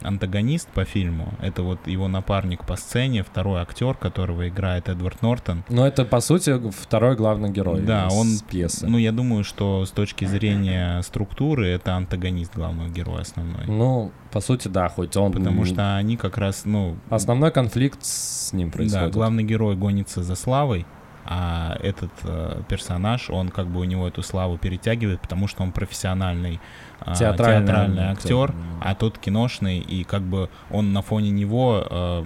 антагонист 0.02 0.68
по 0.68 0.84
фильму. 0.84 1.32
Это 1.40 1.62
вот 1.62 1.86
его 1.86 2.09
напарник 2.09 2.64
по 2.64 2.76
сцене, 2.76 3.22
второй 3.22 3.61
актер, 3.61 3.94
которого 3.94 4.48
играет 4.48 4.88
Эдвард 4.88 5.22
Нортон. 5.22 5.64
Но 5.68 5.86
это, 5.86 6.05
по 6.05 6.20
сути, 6.20 6.61
второй 6.70 7.16
главный 7.16 7.50
герой 7.50 7.82
да, 7.82 8.09
он, 8.11 8.28
пьесы. 8.48 8.86
Ну, 8.86 8.98
я 8.98 9.12
думаю, 9.12 9.44
что 9.44 9.84
с 9.84 9.90
точки 9.90 10.24
зрения 10.24 11.02
структуры 11.02 11.68
это 11.68 11.94
антагонист 11.94 12.55
главного 12.55 12.88
героя 12.88 13.22
основной. 13.22 13.66
Ну, 13.66 14.12
по 14.32 14.40
сути, 14.40 14.68
да, 14.68 14.88
хоть 14.88 15.16
он... 15.16 15.32
Потому 15.32 15.64
что 15.64 15.96
они 15.96 16.16
как 16.16 16.38
раз, 16.38 16.64
ну... 16.64 16.96
Основной 17.11 17.50
конфликт 17.50 18.05
с 18.05 18.52
ним 18.52 18.70
происходит. 18.70 19.07
Да, 19.07 19.12
главный 19.12 19.44
герой 19.44 19.76
гонится 19.76 20.22
за 20.22 20.34
славой, 20.34 20.86
а 21.26 21.76
этот 21.82 22.10
э, 22.24 22.62
персонаж, 22.68 23.30
он 23.30 23.48
как 23.48 23.66
бы 23.66 23.80
у 23.80 23.84
него 23.84 24.06
эту 24.06 24.22
славу 24.22 24.58
перетягивает, 24.58 25.20
потому 25.20 25.48
что 25.48 25.62
он 25.62 25.72
профессиональный 25.72 26.60
э, 27.00 27.14
театральный, 27.14 27.66
театральный 27.66 28.04
актер, 28.04 28.54
а 28.80 28.94
тот 28.94 29.18
киношный, 29.18 29.78
и 29.78 30.04
как 30.04 30.22
бы 30.22 30.50
он 30.70 30.92
на 30.92 31.02
фоне 31.02 31.30
него 31.30 31.86
э, 31.88 32.24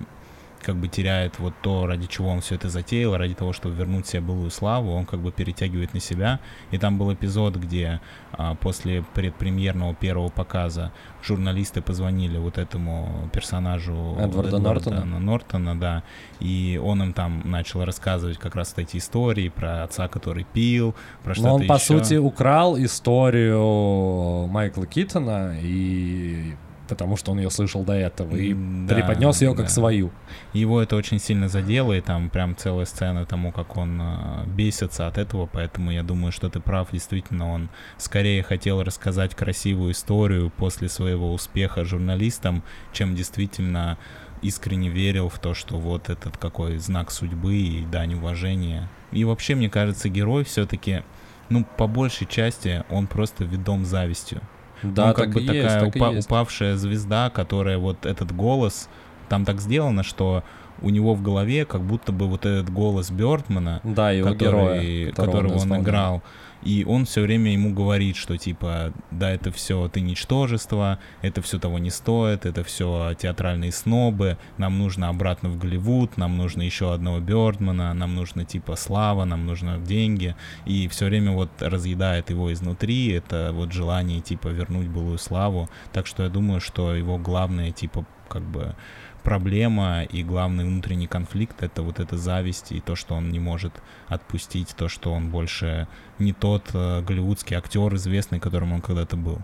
как 0.69 0.77
бы 0.77 0.87
теряет 0.87 1.39
вот 1.39 1.55
то, 1.63 1.87
ради 1.87 2.07
чего 2.07 2.29
он 2.29 2.43
все 2.43 2.57
это 2.57 2.69
затеял, 2.69 3.17
ради 3.17 3.33
того, 3.33 3.55
чтобы 3.55 3.75
вернуть 3.75 4.07
себе 4.07 4.21
былую 4.21 4.51
славу, 4.51 4.93
он 4.93 5.07
как 5.07 5.21
бы 5.21 5.33
перетягивает 5.33 5.95
на 5.95 6.01
себя. 6.01 6.41
И 6.73 6.77
там 6.77 6.99
был 6.99 7.11
эпизод, 7.11 7.57
где 7.57 8.03
а, 8.33 8.55
после 8.55 9.03
предпремьерного 9.15 9.95
первого 9.95 10.29
показа 10.29 10.93
журналисты 11.23 11.81
позвонили 11.81 12.37
вот 12.37 12.59
этому 12.59 13.31
персонажу 13.33 13.95
Эдварда, 14.21 14.59
Эдварда 14.59 14.91
Нортона. 14.91 15.19
Нортона, 15.19 15.81
да, 15.81 16.03
и 16.39 16.79
он 16.85 17.03
им 17.03 17.13
там 17.15 17.41
начал 17.51 17.87
рассказывать 17.87 18.37
как 18.37 18.55
раз 18.55 18.75
эти 18.77 18.99
истории 18.99 19.49
про 19.49 19.85
отца, 19.85 20.07
который 20.09 20.45
пил, 20.45 20.95
про 21.25 21.33
что-то 21.33 21.53
он, 21.53 21.61
еще. 21.63 21.69
по 21.69 21.79
сути, 21.79 22.17
украл 22.17 22.77
историю 22.77 24.49
Майкла 24.49 24.85
Китона 24.87 25.57
и 25.63 26.57
потому 26.89 27.17
что 27.17 27.33
он 27.33 27.39
ее 27.39 27.51
слышал 27.51 27.85
до 27.85 27.93
этого 27.93 28.35
и 28.35 28.55
да, 28.55 28.95
преподнес 28.95 29.41
ее 29.43 29.55
как 29.55 29.67
да. 29.67 29.71
свою. 29.71 30.11
Его 30.53 30.81
это 30.81 30.97
очень 30.97 31.19
сильно 31.19 31.49
задело, 31.49 31.93
и 31.93 32.01
там 32.01 32.31
прям 32.31 32.57
целая 32.57 32.87
сцена 32.87 33.27
тому, 33.27 33.53
как 33.53 33.77
он 33.77 34.01
э, 34.01 34.47
бесится 34.47 35.07
от 35.07 35.19
этого, 35.19 35.47
поэтому 35.47 35.91
я 35.91 36.03
думаю, 36.03 36.33
что 36.33 36.49
ты 36.49 36.61
прав, 36.61 36.91
действительно, 36.91 37.53
он 37.53 37.69
скорее 37.99 38.43
хотел 38.43 38.83
рассказать 38.83 39.35
красивую 39.35 39.93
историю 39.93 40.51
после 40.51 40.89
своего 40.89 41.33
успеха 41.33 41.85
журналистам, 41.85 42.63
чем 42.93 43.15
действительно 43.15 43.99
искренне 44.43 44.89
верил 44.89 45.29
в 45.29 45.39
то, 45.39 45.55
что 45.55 45.79
вот 45.79 46.11
этот 46.11 46.37
какой 46.37 46.79
знак 46.79 47.11
судьбы 47.11 47.57
и 47.57 47.85
дань 47.87 48.15
уважения. 48.15 48.89
И 49.13 49.25
вообще, 49.25 49.55
мне 49.55 49.69
кажется, 49.71 50.09
герой 50.09 50.45
все-таки, 50.45 51.03
ну, 51.49 51.65
по 51.65 51.87
большей 51.87 52.27
части, 52.27 52.85
он 52.91 53.07
просто 53.07 53.45
ведом 53.45 53.85
завистью. 53.85 54.41
Да, 54.83 55.09
ну, 55.09 55.15
как 55.15 55.31
бы 55.31 55.41
и 55.41 55.47
такая 55.47 55.63
есть, 55.63 55.79
так 55.79 55.97
упа- 55.97 56.15
есть. 56.15 56.27
упавшая 56.27 56.77
звезда, 56.77 57.31
которая 57.31 57.79
вот 57.79 58.07
этот 58.07 58.35
голос, 58.35 58.89
там 59.29 59.45
так 59.45 59.61
сделано, 59.61 60.03
что 60.03 60.43
у 60.81 60.91
него 60.91 61.15
в 61.15 61.23
голове 61.23 61.65
как 61.65 61.83
будто 61.83 62.13
бы 62.13 62.27
вот 62.29 62.47
этот 62.47 62.71
голос 62.73 63.11
Бёрдмана, 63.11 63.81
да, 63.83 64.11
его 64.13 64.31
который, 64.33 65.05
героя, 65.05 65.13
которого 65.13 65.59
он, 65.59 65.73
он 65.73 65.81
играл, 65.83 66.23
и 66.63 66.85
он 66.85 67.05
все 67.05 67.23
время 67.23 67.53
ему 67.53 67.73
говорит, 67.73 68.17
что 68.17 68.37
типа, 68.37 68.93
да, 69.11 69.31
это 69.31 69.51
все 69.53 69.89
ты 69.89 70.01
ничтожество, 70.01 70.99
это 71.23 71.43
все 71.43 71.59
того 71.59 71.79
не 71.79 71.91
стоит, 71.91 72.47
это 72.47 72.65
все 72.65 73.15
театральные 73.19 73.73
снобы, 73.73 74.39
нам 74.57 74.79
нужно 74.79 75.09
обратно 75.09 75.49
в 75.49 75.59
Голливуд, 75.59 76.17
нам 76.17 76.37
нужно 76.37 76.63
еще 76.63 76.93
одного 76.93 77.21
Бёрдмана, 77.21 77.95
нам 77.95 78.15
нужно 78.15 78.45
типа 78.45 78.77
слава, 78.77 79.25
нам 79.25 79.47
нужно 79.47 79.79
деньги, 79.79 80.35
и 80.67 80.89
все 80.89 81.07
время 81.07 81.33
вот 81.33 81.51
разъедает 81.61 82.31
его 82.31 82.53
изнутри, 82.53 83.09
это 83.09 83.51
вот 83.53 83.73
желание 83.73 84.21
типа 84.21 84.49
вернуть 84.49 84.89
былую 84.89 85.19
славу, 85.19 85.69
так 85.93 86.07
что 86.07 86.25
я 86.25 86.29
думаю, 86.29 86.61
что 86.61 86.95
его 86.95 87.19
главное 87.19 87.73
типа 87.73 88.05
как 88.29 88.43
бы 88.43 88.77
проблема 89.23 90.03
и 90.05 90.23
главный 90.23 90.65
внутренний 90.65 91.07
конфликт— 91.07 91.57
это 91.63 91.83
вот 91.83 92.01
эта 92.01 92.17
зависть 92.17 92.73
и 92.73 92.81
то, 92.81 92.97
что 92.97 93.15
он 93.15 93.31
не 93.31 93.39
может 93.41 93.73
отпустить, 94.09 94.75
то, 94.77 94.89
что 94.89 95.13
он 95.13 95.31
больше 95.31 95.89
не 96.19 96.33
тот 96.33 96.65
э, 96.75 97.03
голливудский 97.03 97.57
актер 97.57 97.95
известный, 97.95 98.41
которым 98.41 98.73
он 98.73 98.81
когда-то 98.81 99.17
был. 99.17 99.39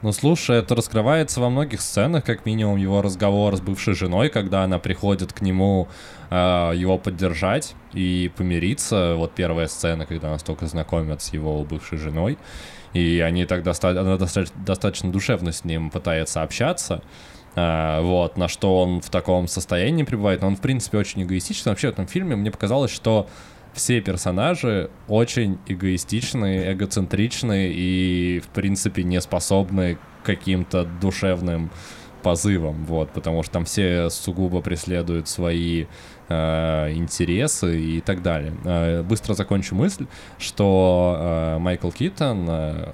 Ну, 0.00 0.12
слушай, 0.12 0.58
это 0.58 0.76
раскрывается 0.76 1.40
во 1.40 1.50
многих 1.50 1.80
сценах, 1.80 2.24
как 2.24 2.46
минимум 2.46 2.76
его 2.76 3.02
разговор 3.02 3.56
с 3.56 3.60
бывшей 3.60 3.94
женой, 3.94 4.28
когда 4.28 4.62
она 4.62 4.78
приходит 4.78 5.32
к 5.32 5.40
нему 5.40 5.88
э, 6.30 6.72
его 6.76 6.98
поддержать 6.98 7.74
и 7.94 8.30
помириться. 8.36 9.14
Вот 9.16 9.32
первая 9.32 9.66
сцена, 9.66 10.06
когда 10.06 10.30
нас 10.30 10.44
только 10.44 10.66
знакомят 10.66 11.20
с 11.20 11.32
его 11.32 11.64
бывшей 11.64 11.98
женой, 11.98 12.38
и 12.92 13.18
они 13.18 13.44
так 13.44 13.64
доста- 13.64 14.00
она 14.00 14.16
достаточно, 14.16 14.56
достаточно 14.64 15.10
душевно 15.10 15.50
с 15.50 15.64
ним 15.64 15.90
пытается 15.90 16.42
общаться. 16.42 17.02
Uh, 17.58 18.02
вот, 18.02 18.36
на 18.36 18.46
что 18.46 18.80
он 18.80 19.00
в 19.00 19.10
таком 19.10 19.48
состоянии 19.48 20.04
пребывает. 20.04 20.42
Но 20.42 20.48
он, 20.48 20.56
в 20.56 20.60
принципе, 20.60 20.98
очень 20.98 21.22
эгоистичный. 21.24 21.72
Вообще, 21.72 21.88
в 21.88 21.92
этом 21.92 22.06
фильме 22.06 22.36
мне 22.36 22.50
показалось, 22.50 22.92
что 22.92 23.26
все 23.72 24.00
персонажи 24.00 24.90
очень 25.08 25.58
эгоистичные, 25.66 26.72
эгоцентричные 26.72 27.72
и, 27.72 28.40
в 28.40 28.48
принципе, 28.48 29.02
не 29.02 29.20
способны 29.20 29.96
к 29.96 30.26
каким-то 30.26 30.84
душевным 30.84 31.70
позывам, 32.22 32.84
вот, 32.84 33.10
потому 33.10 33.42
что 33.42 33.52
там 33.52 33.64
все 33.64 34.10
сугубо 34.10 34.60
преследуют 34.60 35.28
свои 35.28 35.82
э, 35.82 35.86
интересы 36.28 37.80
и 37.80 38.00
так 38.00 38.22
далее. 38.22 38.52
Э, 38.64 39.02
быстро 39.02 39.34
закончу 39.34 39.74
мысль, 39.74 40.06
что 40.38 41.16
э, 41.18 41.58
Майкл 41.58 41.90
Китон, 41.90 42.46
э, 42.48 42.92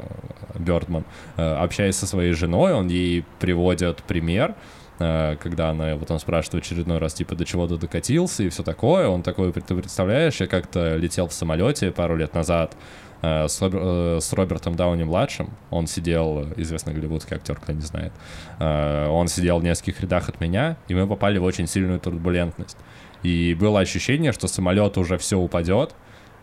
Бёрдман, 0.59 1.05
э, 1.37 1.55
общаясь 1.57 1.97
со 1.97 2.07
своей 2.07 2.33
женой, 2.33 2.73
он 2.73 2.89
ей 2.89 3.25
приводит 3.41 4.03
пример, 4.05 4.55
э, 5.01 5.37
когда 5.41 5.71
она 5.71 5.97
вот 5.97 6.11
он 6.11 6.19
спрашивает 6.21 6.65
очередной 6.65 6.99
раз, 6.99 7.15
типа, 7.15 7.35
до 7.35 7.45
чего 7.45 7.67
ты 7.67 7.77
докатился 7.77 8.43
и 8.45 8.49
все 8.49 8.63
такое, 8.63 9.09
он 9.09 9.23
такой, 9.23 9.53
ты 9.53 9.75
представляешь, 9.75 10.41
я 10.41 10.47
как-то 10.47 10.97
летел 10.97 11.27
в 11.27 11.33
самолете 11.33 11.91
пару 11.91 12.17
лет 12.17 12.35
назад, 12.35 12.77
э, 13.23 13.49
с, 13.49 13.59
э, 13.61 14.19
с 14.21 14.33
Робертом 14.33 14.77
Дауни-младшим. 14.77 15.51
Он 15.71 15.87
сидел, 15.87 16.53
известный 16.57 16.93
голливудский 16.95 17.37
актер, 17.37 17.57
кто 17.57 17.73
не 17.73 17.81
знает. 17.81 18.13
Э, 18.61 19.09
Он 19.09 19.29
сидел 19.29 19.59
в 19.59 19.65
нескольких 19.65 20.03
рядах 20.03 20.29
от 20.29 20.41
меня, 20.41 20.77
и 20.89 20.95
мы 20.95 21.07
попали 21.07 21.39
в 21.39 21.45
очень 21.45 21.67
сильную 21.67 21.99
турбулентность. 22.01 22.77
И 23.25 23.57
было 23.59 23.81
ощущение, 23.81 24.33
что 24.33 24.47
самолет 24.47 24.97
уже 24.97 25.19
все 25.19 25.37
упадет, 25.37 25.95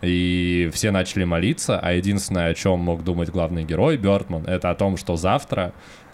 и 0.02 0.68
все 0.74 0.90
начали 0.90 1.22
молиться, 1.22 1.78
а 1.78 1.92
единственное, 1.92 2.48
о 2.48 2.54
чем 2.54 2.80
мог 2.80 3.04
думать 3.04 3.30
главный 3.30 3.64
герой 3.64 3.96
Бёрдман, 3.96 4.44
это 4.46 4.70
о 4.70 4.74
том, 4.74 4.96
что 4.96 5.16
завтра 5.16 5.72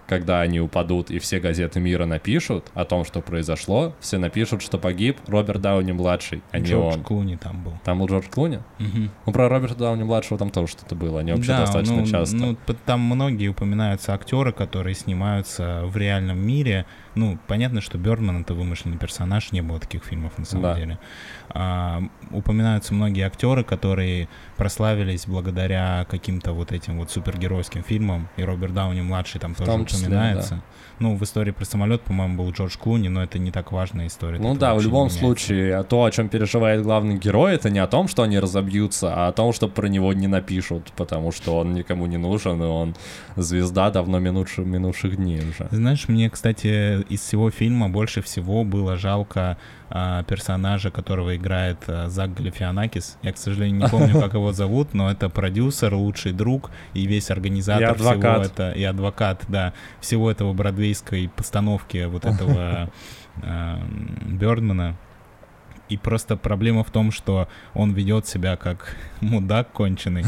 когда 0.08 0.40
они 0.40 0.58
упадут 0.60 1.10
и 1.10 1.18
все 1.18 1.38
газеты 1.38 1.80
мира 1.80 2.06
напишут 2.06 2.70
о 2.74 2.84
том, 2.84 3.04
что 3.04 3.20
произошло, 3.20 3.94
все 4.00 4.18
напишут, 4.18 4.62
что 4.62 4.78
погиб 4.78 5.18
Роберт 5.26 5.60
Дауни-младший, 5.60 6.42
а 6.50 6.58
не 6.58 6.66
Джордж 6.66 6.96
он. 6.96 7.04
Клуни 7.04 7.36
там 7.36 7.62
был. 7.62 7.74
Там 7.84 7.98
был 7.98 8.06
Джордж 8.06 8.26
Клуни? 8.30 8.60
Мгм. 8.78 9.10
Ну, 9.26 9.32
про 9.32 9.48
Роберта 9.48 9.76
Дауни-младшего 9.76 10.38
там 10.38 10.50
тоже 10.50 10.68
что-то 10.68 10.94
было, 10.94 11.20
они 11.20 11.32
вообще 11.32 11.48
Да, 11.52 11.60
достаточно 11.60 11.96
ну, 11.96 12.06
часто. 12.06 12.36
Ну, 12.36 12.56
там 12.86 13.00
многие 13.00 13.48
упоминаются 13.48 14.14
актеры, 14.14 14.52
которые 14.52 14.94
снимаются 14.94 15.82
в 15.84 15.96
реальном 15.96 16.38
мире. 16.38 16.86
Ну, 17.14 17.38
понятно, 17.46 17.80
что 17.80 17.98
Бёрдман— 17.98 18.40
это 18.42 18.54
вымышленный 18.54 18.96
персонаж, 18.96 19.52
не 19.52 19.60
было 19.60 19.78
таких 19.78 20.04
фильмов 20.04 20.38
на 20.38 20.44
самом 20.44 20.62
Да. 20.62 20.74
деле. 20.76 20.98
А, 21.50 22.02
упоминаются 22.30 22.94
многие 22.94 23.26
актеры, 23.26 23.64
которые 23.64 24.28
прославились 24.56 25.26
благодаря 25.26 26.06
каким-то 26.10 26.52
вот 26.52 26.72
этим 26.72 26.98
вот 26.98 27.10
супергеройским 27.10 27.82
фильмам, 27.82 28.28
и 28.36 28.42
Роберт 28.42 28.74
Дауни-младший 28.74 29.40
там 29.40 29.54
тоже 29.54 29.70
том 29.70 29.86
числе, 29.86 30.08
упоминается. 30.08 30.62
Ну, 30.98 31.16
в 31.16 31.22
истории 31.22 31.52
про 31.52 31.64
самолет, 31.64 32.02
по-моему, 32.02 32.36
был 32.42 32.50
Джордж 32.50 32.76
Клуни, 32.76 33.08
но 33.08 33.22
это 33.22 33.38
не 33.38 33.50
так 33.50 33.72
важная 33.72 34.08
история. 34.08 34.38
Ну 34.38 34.54
да, 34.54 34.74
в 34.74 34.82
любом 34.82 35.10
случае, 35.10 35.76
а 35.76 35.84
то, 35.84 36.04
о 36.04 36.10
чем 36.10 36.28
переживает 36.28 36.82
главный 36.82 37.16
герой, 37.16 37.54
это 37.54 37.70
не 37.70 37.78
о 37.78 37.86
том, 37.86 38.08
что 38.08 38.24
они 38.24 38.38
разобьются, 38.38 39.14
а 39.14 39.28
о 39.28 39.32
том, 39.32 39.52
что 39.52 39.68
про 39.68 39.86
него 39.86 40.12
не 40.12 40.26
напишут, 40.26 40.92
потому 40.96 41.32
что 41.32 41.56
он 41.56 41.74
никому 41.74 42.06
не 42.06 42.16
нужен, 42.16 42.62
и 42.62 42.66
он 42.66 42.94
звезда 43.36 43.90
давно 43.90 44.18
минувших, 44.18 44.66
минувших 44.66 45.16
дней 45.16 45.40
уже. 45.48 45.68
Знаешь, 45.70 46.08
мне, 46.08 46.28
кстати, 46.28 47.02
из 47.02 47.20
всего 47.20 47.50
фильма 47.50 47.88
больше 47.88 48.20
всего 48.20 48.64
было 48.64 48.96
жалко 48.96 49.56
персонажа, 50.28 50.90
которого 50.90 51.36
играет 51.36 51.78
а, 51.86 52.08
Зак 52.08 52.34
Галифианакис. 52.34 53.18
Я, 53.22 53.32
к 53.32 53.38
сожалению, 53.38 53.80
не 53.80 53.88
помню, 53.88 54.20
как 54.20 54.34
его 54.34 54.52
зовут, 54.52 54.94
но 54.94 55.10
это 55.10 55.28
продюсер, 55.28 55.94
лучший 55.94 56.32
друг 56.32 56.70
и 56.94 57.06
весь 57.06 57.30
организатор 57.30 57.82
И 57.82 57.90
адвокат. 57.92 58.20
всего 58.20 58.42
это 58.42 58.70
и 58.72 58.84
адвокат, 58.84 59.44
да, 59.48 59.72
всего 60.00 60.30
этого 60.30 60.52
бродвейской 60.52 61.30
постановки 61.34 62.04
вот 62.04 62.24
этого 62.24 62.90
а, 63.42 63.80
Бёрдмана. 64.26 64.96
И 65.88 65.96
просто 65.96 66.36
проблема 66.36 66.84
в 66.84 66.90
том, 66.90 67.10
что 67.12 67.48
он 67.74 67.92
ведет 67.92 68.26
себя 68.26 68.56
как 68.56 68.96
мудак 69.20 69.72
конченый. 69.72 70.24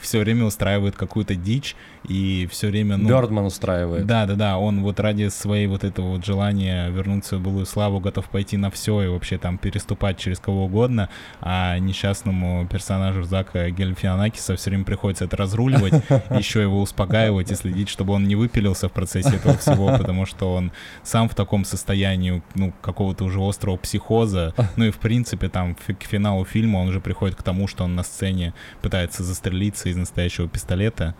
все 0.00 0.20
время 0.20 0.44
устраивает 0.44 0.96
какую-то 0.96 1.34
дичь 1.34 1.76
и 2.08 2.48
все 2.50 2.68
время... 2.68 2.96
Ну, 2.96 3.08
Бёрдман 3.08 3.46
устраивает. 3.46 4.06
Да, 4.06 4.26
да, 4.26 4.34
да, 4.34 4.58
он 4.58 4.82
вот 4.82 5.00
ради 5.00 5.28
своей 5.28 5.66
вот 5.66 5.84
этого 5.84 6.10
вот 6.10 6.24
желания 6.24 6.88
вернуть 6.90 7.24
свою 7.24 7.42
былую 7.42 7.66
славу 7.66 8.00
готов 8.00 8.28
пойти 8.28 8.56
на 8.56 8.70
все 8.70 9.02
и 9.02 9.08
вообще 9.08 9.38
там 9.38 9.58
переступать 9.58 10.18
через 10.18 10.38
кого 10.38 10.64
угодно, 10.64 11.08
а 11.40 11.78
несчастному 11.78 12.66
персонажу 12.66 13.24
Зака 13.24 13.70
Гельфианакиса 13.70 14.56
все 14.56 14.70
время 14.70 14.84
приходится 14.84 15.24
это 15.24 15.36
разруливать, 15.36 15.94
еще 16.30 16.62
его 16.62 16.80
успокаивать 16.80 17.50
и 17.50 17.54
следить, 17.54 17.88
чтобы 17.88 18.12
он 18.12 18.24
не 18.24 18.36
выпилился 18.36 18.88
в 18.88 18.92
процессе 18.92 19.36
этого 19.36 19.56
всего, 19.58 19.88
потому 19.96 20.26
что 20.26 20.54
он 20.54 20.72
сам 21.02 21.28
в 21.28 21.34
таком 21.34 21.64
состоянии, 21.64 22.42
ну, 22.54 22.72
какого-то 22.80 23.24
уже 23.24 23.40
острого 23.40 23.76
психоза, 23.76 24.54
ну 24.76 24.84
и 24.84 24.90
в 24.90 24.98
принципе 24.98 25.48
там 25.48 25.74
к 25.74 26.04
финалу 26.04 26.44
фильма 26.44 26.78
он 26.78 26.88
уже 26.88 27.00
приходит 27.00 27.36
к 27.36 27.42
тому, 27.42 27.66
что 27.68 27.84
он 27.84 27.94
на 27.94 28.02
сцене 28.02 28.54
пытается 28.82 29.22
застрелиться 29.22 29.88
из 29.88 29.96
настоящего 29.96 30.48
пистолета. 30.48 31.14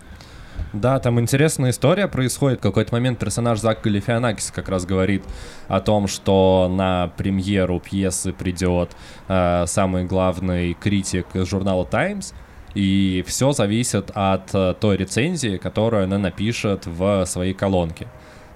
Да, 0.73 0.99
там 0.99 1.21
интересная 1.21 1.71
история 1.71 2.09
происходит. 2.09 2.59
В 2.59 2.63
какой-то 2.63 2.95
момент 2.95 3.19
персонаж 3.19 3.59
Зак 3.61 3.83
Галифианакис 3.83 4.51
как 4.51 4.69
раз 4.69 4.85
говорит 4.85 5.23
о 5.69 5.81
том, 5.81 6.09
что 6.09 6.71
на 6.71 7.09
премьеру 7.17 7.81
пьесы 7.81 8.33
придет 8.33 8.91
э, 9.29 9.65
самый 9.67 10.05
главный 10.05 10.75
критик 10.75 11.27
журнала 11.35 11.87
Times, 11.87 12.35
и 12.75 13.25
все 13.27 13.53
зависит 13.53 14.11
от 14.15 14.55
э, 14.55 14.75
той 14.79 14.97
рецензии, 14.97 15.57
которую 15.57 16.05
она 16.05 16.19
напишет 16.19 16.87
в 16.87 17.25
своей 17.27 17.55
колонке. 17.55 18.07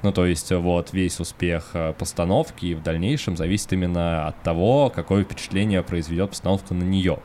Ну, 0.03 0.13
то 0.13 0.25
есть 0.25 0.51
вот 0.51 0.93
весь 0.93 1.21
успех 1.21 1.71
э, 1.75 1.93
постановки 1.99 2.75
в 2.75 2.83
дальнейшем 2.83 3.37
зависит 3.37 3.73
именно 3.73 4.29
от 4.29 4.43
того, 4.43 4.91
какое 4.95 5.25
впечатление 5.25 5.83
произведет 5.83 6.31
постановка 6.31 6.73
на 6.75 6.85
нее. 6.85 7.19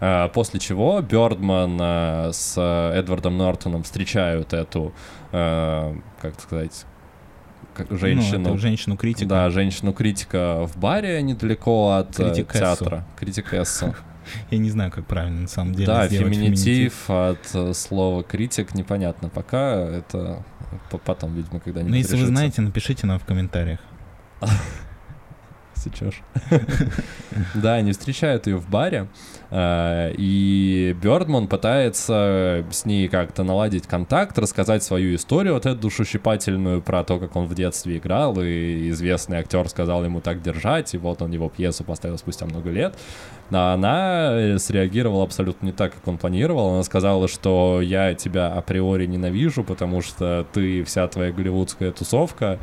Э, 0.00 0.28
после 0.32 0.58
чего 0.58 1.00
Бёрдман 1.02 1.78
э, 1.80 2.30
с 2.32 2.58
Эдвардом 2.58 3.36
Нортоном 3.36 3.82
встречают 3.82 4.52
эту, 4.52 4.92
как 5.30 6.40
сказать, 6.40 6.86
как 7.74 7.90
женщину. 7.90 8.50
Ну, 8.50 8.58
женщину-критика. 8.58 9.28
Да, 9.28 9.50
женщину-критика 9.50 10.66
в 10.66 10.78
баре 10.78 11.20
недалеко 11.20 11.92
от 11.92 12.16
Критикессу. 12.16 12.58
театра. 12.58 13.06
Критикессу. 13.18 13.94
Я 14.50 14.58
не 14.58 14.70
знаю, 14.70 14.90
как 14.90 15.06
правильно 15.06 15.42
на 15.42 15.48
самом 15.48 15.74
деле 15.74 15.86
Да, 15.86 16.08
феминитив, 16.08 16.34
феминитив 16.34 17.10
от 17.10 17.76
слова 17.76 18.22
критик 18.22 18.74
непонятно. 18.74 19.28
Пока 19.28 19.74
это 19.74 20.44
потом, 21.04 21.34
видимо, 21.34 21.60
когда-нибудь 21.60 21.90
Ну, 21.90 21.96
если 21.96 22.16
вы 22.16 22.26
знаете, 22.26 22.62
напишите 22.62 23.06
нам 23.06 23.18
в 23.18 23.24
комментариях. 23.24 23.80
Сейчас. 25.94 26.14
Да, 27.54 27.74
они 27.74 27.92
встречают 27.92 28.46
ее 28.46 28.56
в 28.56 28.68
баре, 28.70 29.08
э, 29.50 30.14
и 30.16 30.96
Бёрдман 31.02 31.48
пытается 31.48 32.64
с 32.70 32.86
ней 32.86 33.08
как-то 33.08 33.42
наладить 33.42 33.86
контакт, 33.86 34.38
рассказать 34.38 34.82
свою 34.82 35.14
историю, 35.14 35.52
вот 35.52 35.66
эту 35.66 35.78
душещипательную, 35.78 36.80
про 36.80 37.04
то, 37.04 37.18
как 37.18 37.36
он 37.36 37.46
в 37.46 37.54
детстве 37.54 37.98
играл, 37.98 38.40
и 38.40 38.88
известный 38.88 39.36
актер 39.36 39.68
сказал 39.68 40.02
ему 40.04 40.22
так 40.22 40.40
держать, 40.40 40.94
и 40.94 40.98
вот 40.98 41.20
он 41.20 41.30
его 41.30 41.50
пьесу 41.50 41.84
поставил 41.84 42.16
спустя 42.16 42.46
много 42.46 42.70
лет. 42.70 42.94
А 43.50 43.74
она 43.74 44.58
среагировала 44.58 45.24
абсолютно 45.24 45.66
не 45.66 45.72
так, 45.72 45.94
как 45.94 46.08
он 46.08 46.18
планировал. 46.18 46.74
Она 46.74 46.82
сказала, 46.82 47.28
что 47.28 47.80
я 47.80 48.14
тебя 48.14 48.52
априори 48.52 49.06
ненавижу, 49.06 49.62
потому 49.62 50.02
что 50.02 50.46
ты 50.52 50.82
вся 50.84 51.06
твоя 51.06 51.32
голливудская 51.32 51.92
тусовка 51.92 52.58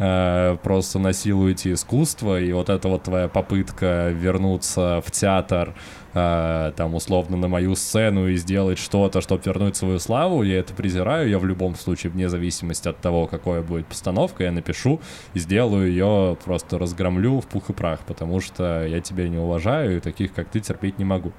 э, 0.00 0.56
просто 0.62 0.98
насилуете 0.98 1.74
искусство, 1.74 2.40
и 2.40 2.52
вот 2.52 2.70
эта 2.70 2.88
вот 2.88 3.04
твоя 3.04 3.28
попытка 3.28 4.08
вернуться 4.08 5.02
в 5.06 5.10
театр, 5.10 5.74
э, 6.14 6.72
там, 6.74 6.94
условно, 6.94 7.36
на 7.36 7.48
мою 7.48 7.76
сцену 7.76 8.26
и 8.28 8.36
сделать 8.36 8.78
что-то, 8.78 9.20
чтобы 9.20 9.42
вернуть 9.44 9.76
свою 9.76 9.98
славу, 9.98 10.42
я 10.42 10.58
это 10.58 10.72
презираю, 10.74 11.28
я 11.28 11.38
в 11.38 11.44
любом 11.44 11.76
случае, 11.76 12.10
вне 12.10 12.28
зависимости 12.28 12.88
от 12.88 12.96
того, 12.96 13.26
какая 13.26 13.62
будет 13.62 13.86
постановка, 13.86 14.44
я 14.44 14.52
напишу 14.52 15.00
и 15.34 15.38
сделаю 15.38 15.88
ее, 15.88 16.36
просто 16.44 16.78
разгромлю 16.78 17.40
в 17.40 17.46
пух 17.46 17.70
и 17.70 17.72
прах, 17.74 18.00
потому 18.00 18.40
что 18.40 18.86
я 18.86 19.00
тебя 19.00 19.28
не 19.28 19.38
уважаю, 19.38 19.98
и 19.98 20.00
таких, 20.00 20.32
как 20.32 20.48
ты, 20.48 20.60
терпеть 20.60 20.98
не 20.98 21.04
могу. 21.04 21.32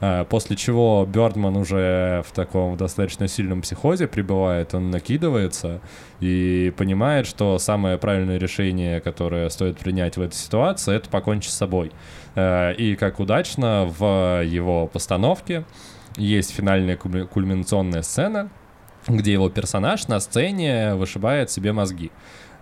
Э, 0.00 0.24
после 0.28 0.56
чего 0.56 1.06
Бёрдман 1.06 1.56
уже 1.56 2.22
в 2.26 2.32
таком 2.32 2.76
достаточно 2.76 3.28
сильном 3.28 3.62
психозе 3.62 4.06
пребывает, 4.06 4.74
он 4.74 4.90
накидывается 4.90 5.80
и 6.20 6.72
понимает, 6.76 7.26
что 7.26 7.58
самое 7.58 7.96
правильное 7.96 8.38
решение, 8.38 9.00
которое 9.00 9.48
стоит 9.48 9.78
принять 9.78 10.16
в 10.16 10.20
этой 10.20 10.34
ситуации, 10.34 10.96
это 10.96 11.08
покончить 11.08 11.52
с 11.52 11.56
собой. 11.56 11.92
Э, 12.34 12.74
и 12.74 12.94
как 12.96 13.20
удачно 13.20 13.86
в 13.86 14.42
его 14.44 14.86
постановке 14.86 15.64
есть 16.16 16.52
финальная 16.52 16.96
кульминационная 16.96 18.02
сцена, 18.02 18.50
где 19.08 19.32
его 19.32 19.48
персонаж 19.48 20.08
на 20.08 20.20
сцене 20.20 20.94
вышибает 20.94 21.50
себе 21.50 21.72
мозги. 21.72 22.10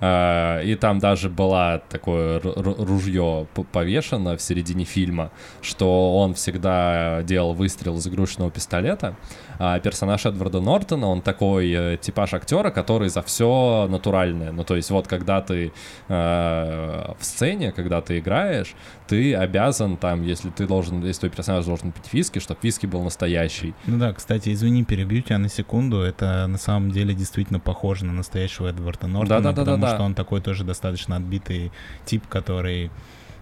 А, 0.07 0.61
и 0.61 0.75
там 0.75 0.99
даже 0.99 1.31
была 1.31 1.79
такое 1.79 2.39
ружье 2.39 3.47
повешено 3.73 4.37
в 4.37 4.43
середине 4.43 4.85
фильма, 4.85 5.31
что 5.63 6.19
он 6.19 6.35
всегда 6.35 7.23
делал 7.23 7.55
выстрел 7.55 7.97
из 7.97 8.07
игрушечного 8.07 8.51
пистолета. 8.51 9.17
А 9.59 9.79
персонаж 9.79 10.27
Эдварда 10.27 10.61
Нортона, 10.61 11.07
он 11.07 11.23
такой 11.23 11.73
э, 11.73 11.97
типаж 11.97 12.35
актера, 12.35 12.71
который 12.71 13.09
за 13.09 13.23
все 13.23 13.87
натуральное. 13.89 14.53
Ну, 14.53 14.65
то 14.65 14.77
есть 14.77 14.91
вот 14.91 15.07
когда 15.07 15.41
ты 15.41 15.73
э, 16.09 17.13
в 17.19 17.25
сцене, 17.25 17.73
когда 17.73 18.03
ты 18.03 18.19
играешь, 18.19 18.75
ты 19.07 19.35
обязан 19.35 19.97
там, 19.97 20.23
если 20.23 20.51
ты 20.51 20.67
должен, 20.67 21.03
если 21.05 21.21
твой 21.21 21.31
персонаж 21.31 21.65
должен 21.65 21.93
пить 21.93 22.13
виски, 22.13 22.41
чтобы 22.41 22.61
виски 22.63 22.87
был 22.87 23.03
настоящий. 23.03 23.75
Ну 23.87 23.99
да, 23.99 24.13
кстати, 24.13 24.53
извини, 24.53 24.85
перебью 24.85 25.23
тебя 25.23 25.39
на 25.39 25.49
секунду. 25.49 26.01
Это 26.01 26.47
на 26.47 26.59
самом 26.59 26.91
деле 26.91 27.15
действительно 27.15 27.61
похоже 27.61 28.05
на 28.05 28.13
настоящего 28.13 28.69
Эдварда 28.69 29.07
Нортона, 29.07 29.41
да, 29.41 29.53
да, 29.53 29.65
да, 29.65 29.77
да, 29.77 29.77
да. 29.77 29.94
Что 29.95 30.05
он 30.05 30.15
такой 30.15 30.41
тоже 30.41 30.65
достаточно 30.65 31.17
отбитый 31.17 31.73
тип, 32.05 32.27
который 32.29 32.91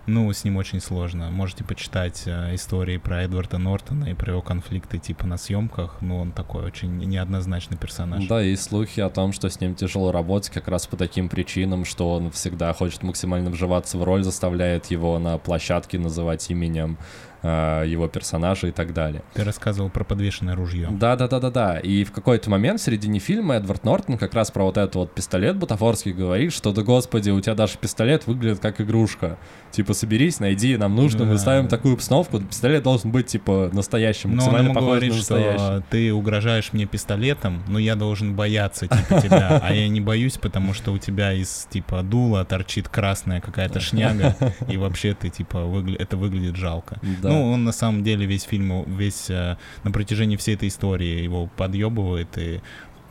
ну, 0.06 0.32
с 0.32 0.42
ним 0.44 0.56
очень 0.56 0.80
сложно. 0.80 1.30
Можете 1.30 1.62
почитать 1.62 2.24
э, 2.26 2.54
истории 2.54 2.96
про 2.96 3.22
Эдварда 3.22 3.58
Нортона 3.58 4.06
и 4.06 4.14
про 4.14 4.32
его 4.32 4.42
конфликты 4.42 4.98
типа 4.98 5.26
на 5.26 5.36
съемках. 5.36 5.98
Ну, 6.00 6.18
он 6.18 6.32
такой 6.32 6.64
очень 6.64 6.98
неоднозначный 6.98 7.76
персонаж. 7.76 8.26
Да, 8.26 8.42
и 8.42 8.56
слухи 8.56 8.98
о 8.98 9.10
том, 9.10 9.32
что 9.32 9.48
с 9.48 9.60
ним 9.60 9.76
тяжело 9.76 10.10
работать 10.10 10.50
как 10.50 10.66
раз 10.66 10.88
по 10.88 10.96
таким 10.96 11.28
причинам, 11.28 11.84
что 11.84 12.12
он 12.12 12.32
всегда 12.32 12.72
хочет 12.72 13.04
максимально 13.04 13.50
вживаться 13.50 13.96
в 13.96 14.02
роль, 14.02 14.24
заставляет 14.24 14.86
его 14.86 15.18
на 15.20 15.38
площадке 15.38 16.00
называть 16.00 16.50
именем 16.50 16.98
его 17.42 18.08
персонажа 18.08 18.68
и 18.68 18.70
так 18.70 18.94
далее. 18.94 19.22
Ты 19.34 19.44
рассказывал 19.44 19.90
про 19.90 20.04
подвешенное 20.04 20.54
ружье. 20.54 20.88
Да, 20.90 21.16
да, 21.16 21.28
да, 21.28 21.40
да, 21.40 21.50
да. 21.50 21.78
И 21.78 22.04
в 22.04 22.12
какой-то 22.12 22.50
момент 22.50 22.80
в 22.80 22.84
середине 22.84 23.18
фильма 23.18 23.56
Эдвард 23.56 23.84
Нортон 23.84 24.16
как 24.18 24.34
раз 24.34 24.50
про 24.50 24.64
вот 24.64 24.76
этот 24.76 24.94
вот 24.94 25.14
пистолет 25.14 25.56
бутафорский 25.56 26.12
говорит, 26.12 26.52
что 26.52 26.72
да 26.72 26.82
господи, 26.82 27.30
у 27.30 27.40
тебя 27.40 27.54
даже 27.54 27.78
пистолет 27.78 28.26
выглядит 28.26 28.60
как 28.60 28.80
игрушка. 28.80 29.38
Типа, 29.70 29.94
соберись, 29.94 30.38
найди, 30.38 30.76
нам 30.76 30.94
нужно, 30.94 31.20
да. 31.20 31.24
мы 31.26 31.38
ставим 31.38 31.66
такую 31.66 31.94
обстановку, 31.94 32.40
пистолет 32.40 32.82
должен 32.82 33.10
быть, 33.10 33.26
типа, 33.26 33.70
настоящим, 33.72 34.34
максимально 34.34 34.64
но 34.64 34.68
он 34.68 34.74
похож 34.74 34.88
говорит, 34.88 35.10
на 35.12 35.16
настоящий. 35.16 35.56
что 35.58 35.84
ты 35.90 36.12
угрожаешь 36.12 36.72
мне 36.72 36.84
пистолетом, 36.84 37.62
но 37.68 37.78
я 37.78 37.96
должен 37.96 38.34
бояться, 38.34 38.86
типа, 38.86 39.20
тебя, 39.20 39.60
а 39.62 39.72
я 39.72 39.88
не 39.88 40.00
боюсь, 40.00 40.36
потому 40.36 40.74
что 40.74 40.92
у 40.92 40.98
тебя 40.98 41.32
из, 41.32 41.66
типа, 41.70 42.02
дула 42.02 42.44
торчит 42.44 42.88
красная 42.88 43.40
какая-то 43.40 43.80
шняга, 43.80 44.36
и 44.68 44.76
вообще 44.76 45.14
ты, 45.14 45.30
типа, 45.30 45.66
это 45.98 46.16
выглядит 46.18 46.56
жалко. 46.56 47.00
Да. 47.22 47.31
Ну, 47.32 47.52
он 47.52 47.64
на 47.64 47.72
самом 47.72 48.02
деле 48.02 48.26
весь 48.26 48.42
фильм, 48.42 48.84
весь 48.96 49.30
э, 49.30 49.56
на 49.84 49.90
протяжении 49.90 50.36
всей 50.36 50.54
этой 50.54 50.68
истории 50.68 51.22
его 51.22 51.48
подъебывает, 51.56 52.36
и, 52.36 52.60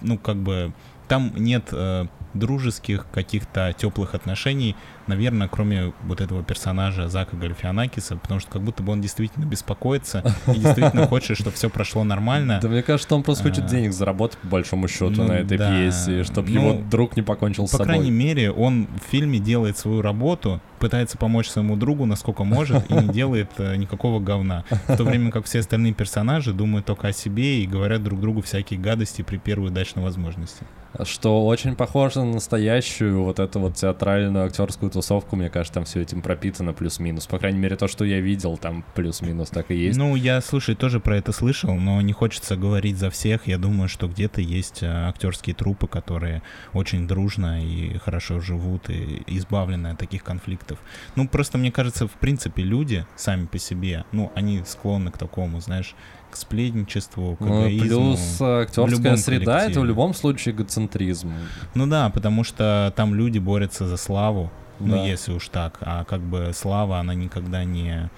ну, 0.02 0.18
как 0.18 0.38
бы, 0.38 0.74
там 1.08 1.34
нет 1.36 1.70
э, 1.72 2.06
дружеских 2.34 3.06
каких-то 3.12 3.74
теплых 3.78 4.16
отношений, 4.16 4.76
наверное, 5.08 5.48
кроме 5.48 5.94
вот 6.04 6.22
этого 6.22 6.44
персонажа 6.44 7.10
Зака 7.10 7.36
Гальфианакиса, 7.36 8.16
потому 8.16 8.40
что 8.40 8.52
как 8.52 8.62
будто 8.62 8.84
бы 8.84 8.92
он 8.92 9.02
действительно 9.02 9.46
беспокоится 9.46 10.24
и 10.48 10.60
действительно 10.60 11.08
хочет, 11.08 11.38
чтобы 11.38 11.56
все 11.56 11.70
прошло 11.70 12.04
нормально. 12.04 12.60
Да 12.62 12.70
мне 12.70 12.84
кажется, 12.84 13.14
он 13.16 13.24
просто 13.24 13.44
хочет 13.44 13.66
а, 13.66 13.68
денег 13.68 13.94
заработать 13.94 14.38
по 14.40 14.48
большому 14.48 14.88
счету 14.88 15.24
на 15.24 15.34
этой 15.34 15.58
пьесе, 15.58 16.24
чтобы 16.24 16.50
его 16.50 16.74
ну, 16.74 16.84
друг 16.90 17.16
не 17.16 17.22
покончил 17.22 17.68
с 17.68 17.72
собой. 17.72 17.86
По 17.86 17.94
крайней 17.94 18.12
мере, 18.12 18.52
он 18.52 18.88
в 18.88 19.10
фильме 19.10 19.40
делает 19.40 19.78
свою 19.78 20.02
работу, 20.02 20.62
пытается 20.80 21.18
помочь 21.18 21.48
своему 21.48 21.76
другу, 21.76 22.06
насколько 22.06 22.44
может, 22.44 22.90
и 22.90 22.94
не 22.94 23.08
делает 23.10 23.52
э, 23.58 23.76
никакого 23.76 24.20
говна. 24.20 24.64
В 24.88 24.98
то 24.98 25.04
время 25.04 25.32
как 25.32 25.46
все 25.46 25.60
остальные 25.60 25.94
персонажи 25.94 26.54
думают 26.54 26.86
только 26.86 27.10
о 27.10 27.14
себе 27.14 27.62
и 27.62 27.68
говорят 27.68 28.04
друг 28.04 28.20
другу 28.20 28.42
всякие 28.42 28.80
гадости 28.80 29.22
при 29.22 29.38
первой 29.38 29.68
удачной 29.68 30.04
возможности 30.04 30.66
что 31.04 31.46
очень 31.46 31.76
похоже 31.76 32.21
на 32.24 32.34
настоящую 32.34 33.24
вот 33.24 33.40
эту 33.40 33.60
вот 33.60 33.76
театральную 33.76 34.46
актерскую 34.46 34.92
тусовку, 34.92 35.36
мне 35.36 35.50
кажется, 35.50 35.74
там 35.74 35.86
все 35.86 36.02
этим 36.02 36.22
пропитано 36.22 36.74
плюс-минус. 36.74 37.28
По 37.28 37.40
крайней 37.40 37.60
мере, 37.60 37.76
то, 37.76 37.88
что 37.88 38.06
я 38.06 38.20
видел, 38.20 38.58
там 38.58 38.84
плюс-минус 38.96 39.50
так 39.50 39.72
и 39.72 39.76
есть. 39.76 39.98
Ну, 39.98 40.16
я, 40.16 40.42
слушай, 40.42 40.76
тоже 40.76 41.00
про 41.00 41.18
это 41.18 41.32
слышал, 41.32 41.74
но 41.76 42.02
не 42.02 42.14
хочется 42.14 42.56
говорить 42.56 42.98
за 42.98 43.10
всех. 43.10 43.48
Я 43.48 43.58
думаю, 43.58 43.90
что 43.90 44.08
где-то 44.08 44.42
есть 44.42 44.84
а, 44.84 45.10
актерские 45.10 45.56
трупы, 45.56 45.88
которые 45.88 46.42
очень 46.74 47.08
дружно 47.08 47.64
и 47.64 47.98
хорошо 47.98 48.40
живут, 48.40 48.90
и 48.90 49.24
избавлены 49.28 49.88
от 49.88 50.00
таких 50.00 50.24
конфликтов. 50.24 50.80
Ну, 51.16 51.28
просто 51.28 51.58
мне 51.58 51.72
кажется, 51.72 52.08
в 52.08 52.14
принципе, 52.14 52.64
люди 52.64 53.06
сами 53.16 53.46
по 53.46 53.58
себе, 53.58 54.06
ну, 54.12 54.32
они 54.36 54.64
склонны 54.66 55.12
к 55.12 55.18
такому, 55.18 55.60
знаешь, 55.60 55.96
к 56.32 56.36
сплетничеству, 56.36 57.36
к 57.36 57.42
Ну, 57.42 57.62
эгоизму. 57.68 57.86
плюс 57.88 58.42
э, 58.42 58.62
актерская 58.64 59.16
среда 59.18 59.66
это 59.66 59.80
в 59.82 59.86
любом 59.86 60.14
случае 60.14 60.56
эгоцентризм. 60.56 61.32
Ну 61.76 61.88
да, 61.88 62.10
потому 62.10 62.44
что 62.44 62.92
там 62.96 63.14
люди 63.14 63.40
борются 63.40 63.88
за 63.88 63.98
славу, 63.98 64.52
ну 64.80 64.96
Да. 64.98 65.04
если 65.06 65.34
уж 65.34 65.48
так, 65.50 65.78
а 65.82 66.04
как 66.06 66.22
бы 66.22 66.52
слава, 66.54 67.00
она 67.00 67.14
никогда 67.14 67.64
не 67.64 68.10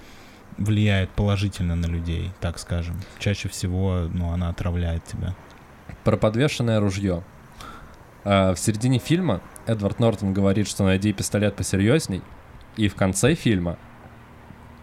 влияет 0.56 1.10
положительно 1.10 1.74
на 1.74 1.86
людей, 1.86 2.30
так 2.40 2.58
скажем. 2.58 2.96
Чаще 3.18 3.48
всего, 3.48 4.08
ну, 4.12 4.30
она 4.32 4.48
отравляет 4.48 5.04
тебя. 5.04 5.34
Про 6.04 6.16
подвешенное 6.16 6.78
ружье. 6.80 7.24
А, 8.24 8.54
в 8.54 8.58
середине 8.58 8.98
фильма 9.00 9.40
Эдвард 9.66 9.98
Нортон 9.98 10.32
говорит, 10.32 10.68
что 10.68 10.84
найди 10.84 11.12
пистолет 11.12 11.56
посерьезней, 11.56 12.22
и 12.76 12.88
в 12.88 12.94
конце 12.94 13.34
фильма 13.34 13.76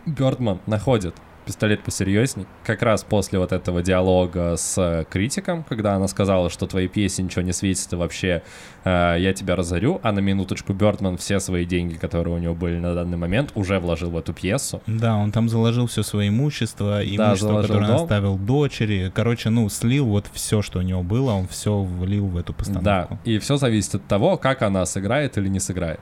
Бёрдман 0.05 0.59
находит 0.65 1.15
пистолет 1.45 1.83
посерьезней, 1.83 2.45
как 2.65 2.81
раз 2.81 3.03
после 3.03 3.39
вот 3.39 3.51
этого 3.51 3.81
диалога 3.81 4.55
с 4.57 4.75
э, 4.77 5.05
критиком, 5.09 5.63
когда 5.63 5.95
она 5.95 6.07
сказала, 6.07 6.49
что 6.49 6.67
твоей 6.67 6.87
пьесе 6.87 7.23
ничего 7.23 7.41
не 7.41 7.53
светит, 7.53 7.91
и 7.93 7.95
вообще 7.95 8.43
э, 8.83 9.15
я 9.19 9.33
тебя 9.33 9.55
разорю, 9.55 9.99
а 10.03 10.11
на 10.11 10.19
минуточку 10.19 10.73
Бёрдман 10.73 11.17
все 11.17 11.39
свои 11.39 11.65
деньги, 11.65 11.95
которые 11.95 12.35
у 12.35 12.37
него 12.37 12.53
были 12.55 12.79
на 12.79 12.93
данный 12.93 13.17
момент, 13.17 13.51
уже 13.55 13.79
вложил 13.79 14.11
в 14.11 14.17
эту 14.17 14.33
пьесу. 14.33 14.81
Да, 14.87 15.15
он 15.17 15.31
там 15.31 15.49
заложил 15.49 15.87
все 15.87 16.03
свое 16.03 16.29
имущество, 16.29 17.01
имущество, 17.03 17.35
заложил 17.35 17.61
которое 17.61 17.79
он 17.81 17.87
дом. 17.87 18.03
оставил 18.03 18.37
дочери. 18.37 19.11
Короче, 19.13 19.49
ну, 19.49 19.67
слил 19.69 20.05
вот 20.05 20.27
все, 20.33 20.61
что 20.61 20.79
у 20.79 20.81
него 20.83 21.03
было, 21.03 21.31
он 21.31 21.47
все 21.47 21.81
влил 21.81 22.27
в 22.27 22.37
эту 22.37 22.53
Да, 22.53 22.57
постановку. 22.57 23.19
и 23.25 23.39
все 23.39 23.57
зависит 23.57 23.95
от 23.95 24.05
того, 24.07 24.37
как 24.37 24.61
она 24.61 24.85
сыграет 24.85 25.37
или 25.37 25.47
не 25.47 25.59
сыграет. 25.59 25.99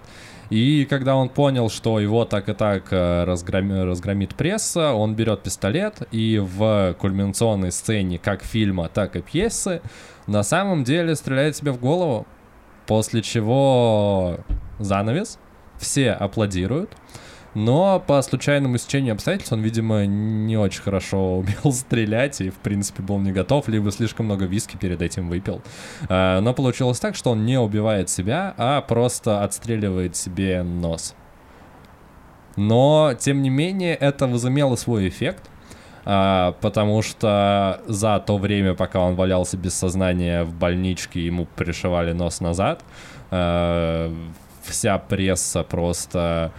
И 0.49 0.85
когда 0.89 1.15
он 1.15 1.29
понял, 1.29 1.69
что 1.69 1.99
его 1.99 2.25
так 2.25 2.49
и 2.49 2.53
так 2.53 2.91
э, 2.91 3.23
разгроми- 3.25 3.83
разгромит 3.83 4.33
пресса, 4.35 4.93
он 4.93 5.15
берет 5.15 5.43
пистолет 5.43 6.01
и 6.11 6.39
в 6.43 6.95
кульминационной 6.99 7.71
сцене 7.71 8.17
как 8.17 8.43
фильма, 8.43 8.89
так 8.89 9.15
и 9.15 9.21
пьесы 9.21 9.81
на 10.25 10.43
самом 10.43 10.83
деле 10.83 11.15
стреляет 11.15 11.55
себе 11.55 11.71
в 11.71 11.79
голову, 11.79 12.25
после 12.87 13.21
чего 13.21 14.39
занавес, 14.79 15.37
все 15.77 16.11
аплодируют, 16.11 16.91
но 17.55 17.99
по 18.05 18.21
случайному 18.21 18.77
стечению 18.77 19.13
обстоятельств 19.13 19.51
он, 19.53 19.61
видимо, 19.61 20.05
не 20.05 20.57
очень 20.57 20.81
хорошо 20.81 21.37
умел 21.39 21.73
стрелять 21.73 22.41
и, 22.41 22.49
в 22.49 22.57
принципе, 22.57 23.01
был 23.01 23.17
не 23.19 23.31
готов, 23.31 23.67
либо 23.67 23.91
слишком 23.91 24.25
много 24.27 24.45
виски 24.45 24.77
перед 24.77 25.01
этим 25.01 25.29
выпил. 25.29 25.61
А, 26.07 26.41
Но 26.41 26.53
получилось 26.53 26.99
так, 26.99 27.15
что 27.15 27.31
он 27.31 27.45
не 27.45 27.59
убивает 27.59 28.09
себя, 28.09 28.53
а 28.57 28.81
просто 28.81 29.43
отстреливает 29.43 30.15
себе 30.15 30.63
нос. 30.63 31.15
Но, 32.55 33.13
тем 33.17 33.41
не 33.41 33.49
менее, 33.49 33.95
это 33.95 34.27
возымело 34.27 34.75
свой 34.75 35.07
эффект, 35.07 35.49
а, 36.05 36.53
потому 36.61 37.01
что 37.01 37.81
за 37.87 38.19
то 38.19 38.37
время, 38.37 38.73
пока 38.75 38.99
он 38.99 39.15
валялся 39.15 39.57
без 39.57 39.73
сознания 39.73 40.43
в 40.43 40.53
больничке, 40.53 41.25
ему 41.25 41.45
пришивали 41.55 42.11
нос 42.11 42.41
назад, 42.41 42.83
а, 43.31 44.13
вся 44.63 44.97
пресса 44.97 45.63
просто 45.63 46.51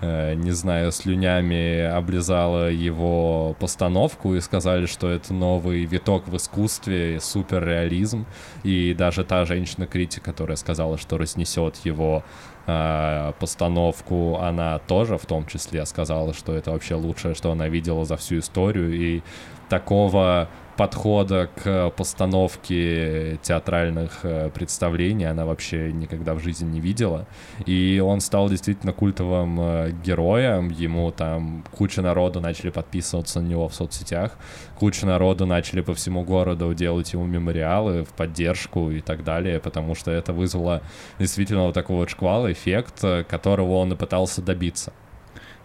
не 0.00 0.52
знаю, 0.52 0.92
слюнями 0.92 1.80
облизала 1.82 2.70
его 2.70 3.56
постановку 3.58 4.34
и 4.34 4.40
сказали, 4.40 4.86
что 4.86 5.10
это 5.10 5.34
новый 5.34 5.84
виток 5.84 6.28
в 6.28 6.36
искусстве, 6.36 7.18
суперреализм. 7.20 8.26
И 8.62 8.94
даже 8.94 9.24
та 9.24 9.44
женщина-критик, 9.44 10.22
которая 10.22 10.56
сказала, 10.56 10.98
что 10.98 11.18
разнесет 11.18 11.76
его 11.84 12.22
э, 12.66 13.32
постановку, 13.40 14.38
она 14.38 14.78
тоже 14.78 15.18
в 15.18 15.26
том 15.26 15.46
числе 15.46 15.84
сказала, 15.86 16.32
что 16.32 16.54
это 16.54 16.70
вообще 16.70 16.94
лучшее, 16.94 17.34
что 17.34 17.50
она 17.50 17.68
видела 17.68 18.04
за 18.04 18.16
всю 18.16 18.38
историю. 18.38 18.94
И 18.94 19.22
такого 19.68 20.48
подхода 20.78 21.50
к 21.56 21.90
постановке 21.96 23.36
театральных 23.42 24.20
э, 24.22 24.48
представлений 24.54 25.24
она 25.24 25.44
вообще 25.44 25.92
никогда 25.92 26.34
в 26.34 26.38
жизни 26.38 26.70
не 26.70 26.80
видела. 26.80 27.26
И 27.66 28.00
он 28.02 28.20
стал 28.20 28.48
действительно 28.48 28.92
культовым 28.92 29.58
э, 29.60 29.90
героем. 30.04 30.68
Ему 30.68 31.10
там 31.10 31.64
куча 31.72 32.00
народу 32.00 32.40
начали 32.40 32.70
подписываться 32.70 33.40
на 33.40 33.48
него 33.48 33.68
в 33.68 33.74
соцсетях. 33.74 34.38
Куча 34.78 35.04
народу 35.04 35.46
начали 35.46 35.80
по 35.80 35.94
всему 35.94 36.22
городу 36.22 36.72
делать 36.74 37.12
ему 37.12 37.26
мемориалы 37.26 38.04
в 38.04 38.10
поддержку 38.10 38.92
и 38.92 39.00
так 39.00 39.24
далее, 39.24 39.58
потому 39.58 39.96
что 39.96 40.12
это 40.12 40.32
вызвало 40.32 40.80
действительно 41.18 41.64
вот 41.64 41.74
такой 41.74 41.96
вот 41.96 42.08
шквал, 42.08 42.48
эффект, 42.52 43.02
э, 43.02 43.24
которого 43.24 43.72
он 43.78 43.92
и 43.92 43.96
пытался 43.96 44.42
добиться. 44.42 44.92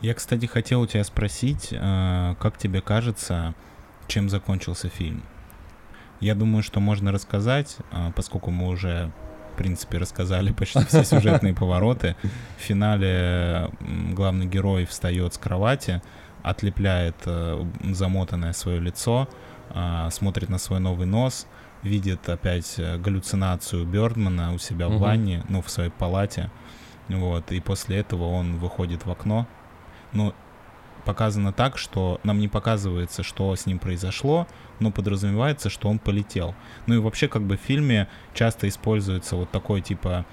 Я, 0.01 0.15
кстати, 0.15 0.47
хотел 0.47 0.81
у 0.81 0.87
тебя 0.87 1.03
спросить, 1.03 1.69
э, 1.71 2.35
как 2.39 2.57
тебе 2.57 2.81
кажется, 2.81 3.53
чем 4.07 4.29
закончился 4.29 4.89
фильм? 4.89 5.23
Я 6.19 6.35
думаю, 6.35 6.63
что 6.63 6.79
можно 6.79 7.11
рассказать, 7.11 7.77
э, 7.91 8.11
поскольку 8.15 8.51
мы 8.51 8.69
уже, 8.69 9.11
в 9.53 9.57
принципе, 9.57 9.97
рассказали 9.97 10.51
почти 10.57 10.83
все 10.85 11.03
сюжетные 11.03 11.53
повороты. 11.53 12.15
В 12.57 12.61
финале 12.61 13.69
главный 14.13 14.45
герой 14.45 14.85
встает 14.85 15.33
с 15.33 15.37
кровати, 15.37 16.01
отлепляет 16.43 17.15
э, 17.25 17.65
замотанное 17.91 18.53
свое 18.53 18.79
лицо, 18.79 19.27
э, 19.69 20.09
смотрит 20.11 20.49
на 20.49 20.57
свой 20.57 20.79
новый 20.79 21.07
нос, 21.07 21.47
видит 21.83 22.27
опять 22.29 22.75
э, 22.77 22.97
галлюцинацию 22.97 23.85
Бёрдмана 23.85 24.53
у 24.53 24.57
себя 24.57 24.87
в 24.89 24.97
ванне, 24.99 25.43
ну, 25.49 25.61
в 25.61 25.69
своей 25.69 25.89
палате. 25.89 26.49
Вот, 27.09 27.51
и 27.51 27.59
после 27.59 27.97
этого 27.97 28.25
он 28.25 28.57
выходит 28.57 29.05
в 29.05 29.11
окно. 29.11 29.45
Ну, 30.13 30.33
показано 31.03 31.53
так, 31.53 31.77
что 31.77 32.19
нам 32.23 32.39
не 32.39 32.47
показывается, 32.47 33.23
что 33.23 33.55
с 33.55 33.65
ним 33.65 33.79
произошло, 33.79 34.47
но 34.79 34.91
подразумевается, 34.91 35.69
что 35.69 35.89
он 35.89 35.99
полетел. 35.99 36.55
Ну 36.87 36.95
и 36.95 36.99
вообще, 36.99 37.27
как 37.27 37.43
бы 37.43 37.57
в 37.57 37.61
фильме 37.61 38.07
часто 38.33 38.67
используется 38.67 39.35
вот 39.35 39.51
такой 39.51 39.81
типа 39.81 40.25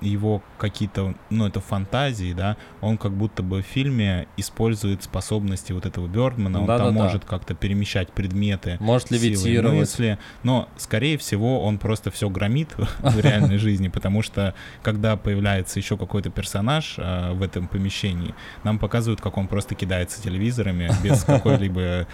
его 0.00 0.42
какие-то, 0.58 1.14
ну 1.28 1.46
это 1.46 1.60
фантазии, 1.60 2.32
да, 2.32 2.56
он 2.80 2.96
как 2.96 3.12
будто 3.12 3.42
бы 3.42 3.62
в 3.62 3.66
фильме 3.66 4.26
использует 4.36 5.02
способности 5.02 5.72
вот 5.72 5.84
этого 5.86 6.06
Бёрдмана, 6.06 6.60
он 6.60 6.66
Да-да-да. 6.66 6.86
там 6.90 6.94
может 6.94 7.24
как-то 7.24 7.54
перемещать 7.54 8.10
предметы, 8.12 8.78
Может 8.80 9.10
левитировать. 9.10 9.76
мысли, 9.78 10.18
но, 10.42 10.68
скорее 10.76 11.18
всего, 11.18 11.62
он 11.62 11.78
просто 11.78 12.10
все 12.10 12.30
громит 12.30 12.68
в 13.00 13.20
реальной 13.20 13.58
жизни, 13.58 13.88
потому 13.88 14.22
что, 14.22 14.54
когда 14.82 15.16
появляется 15.16 15.78
еще 15.78 15.96
какой-то 15.98 16.30
персонаж 16.30 16.94
э, 16.96 17.32
в 17.32 17.42
этом 17.42 17.68
помещении, 17.68 18.34
нам 18.64 18.78
показывают, 18.78 19.20
как 19.20 19.36
он 19.36 19.46
просто 19.46 19.74
кидается 19.74 20.22
телевизорами 20.22 20.90
без 21.02 21.22
какой-либо 21.24 22.06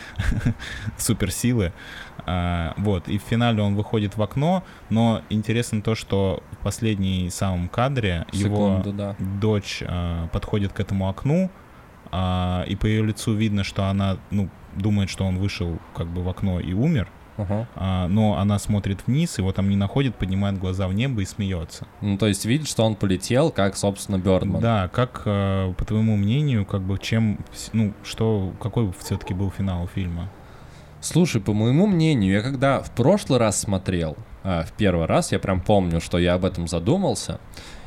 суперсилы. 0.99 1.73
А, 2.29 2.75
Вот, 2.79 3.09
и 3.09 3.19
в 3.19 3.23
финале 3.23 3.63
он 3.63 3.77
выходит 3.77 4.17
в 4.17 4.23
окно, 4.23 4.65
но 4.91 5.23
интересно 5.29 5.81
то, 5.83 5.95
что 5.95 6.43
в 6.53 6.57
последней 6.65 7.31
самом 7.37 7.69
кадре 7.69 8.27
его 8.33 8.81
Секунду, 8.81 8.93
да. 8.93 9.17
дочь 9.19 9.83
а, 9.87 10.29
подходит 10.29 10.73
к 10.73 10.81
этому 10.81 11.09
окну, 11.09 11.51
а, 12.11 12.65
и 12.67 12.77
по 12.77 12.87
ее 12.87 13.05
лицу 13.05 13.35
видно, 13.35 13.65
что 13.65 13.87
она, 13.87 14.19
ну, 14.31 14.49
думает, 14.75 15.11
что 15.11 15.25
он 15.25 15.39
вышел 15.39 15.79
как 15.95 16.07
бы 16.09 16.23
в 16.23 16.29
окно 16.29 16.61
и 16.61 16.73
умер, 16.73 17.09
Ага. 17.37 17.69
а, 17.77 18.09
но 18.09 18.39
она 18.39 18.59
смотрит 18.59 19.07
вниз, 19.07 19.39
его 19.39 19.53
там 19.53 19.69
не 19.69 19.77
находит, 19.77 20.17
поднимает 20.17 20.59
глаза 20.59 20.89
в 20.89 20.95
небо 20.95 21.23
и 21.23 21.25
смеется. 21.25 21.87
Ну, 22.01 22.17
то 22.17 22.27
есть 22.27 22.45
видит, 22.47 22.69
что 22.69 22.85
он 22.85 22.95
полетел, 22.95 23.51
как, 23.51 23.77
собственно, 23.77 24.19
Бёрдман. 24.19 24.61
Да, 24.61 24.89
как, 24.89 25.23
э, 25.25 25.73
по 25.77 25.85
твоему 25.85 26.17
мнению, 26.17 26.65
как 26.65 26.83
бы 26.83 26.99
чем, 26.99 27.39
ну, 27.73 27.93
что, 28.05 28.53
какой 28.61 28.93
все-таки 29.01 29.35
был 29.35 29.51
финал 29.51 29.87
фильма? 29.89 30.31
Слушай, 31.01 31.41
по 31.41 31.53
моему 31.53 31.87
мнению, 31.87 32.33
я 32.33 32.43
когда 32.43 32.81
в 32.81 32.91
прошлый 32.91 33.39
раз 33.39 33.61
смотрел, 33.61 34.17
а, 34.49 34.63
в 34.63 34.71
первый 34.73 35.07
раз, 35.07 35.33
я 35.33 35.41
прям 35.41 35.61
помню, 35.61 36.01
что 36.01 36.19
я 36.19 36.35
об 36.35 36.45
этом 36.45 36.69
задумался 36.69 37.41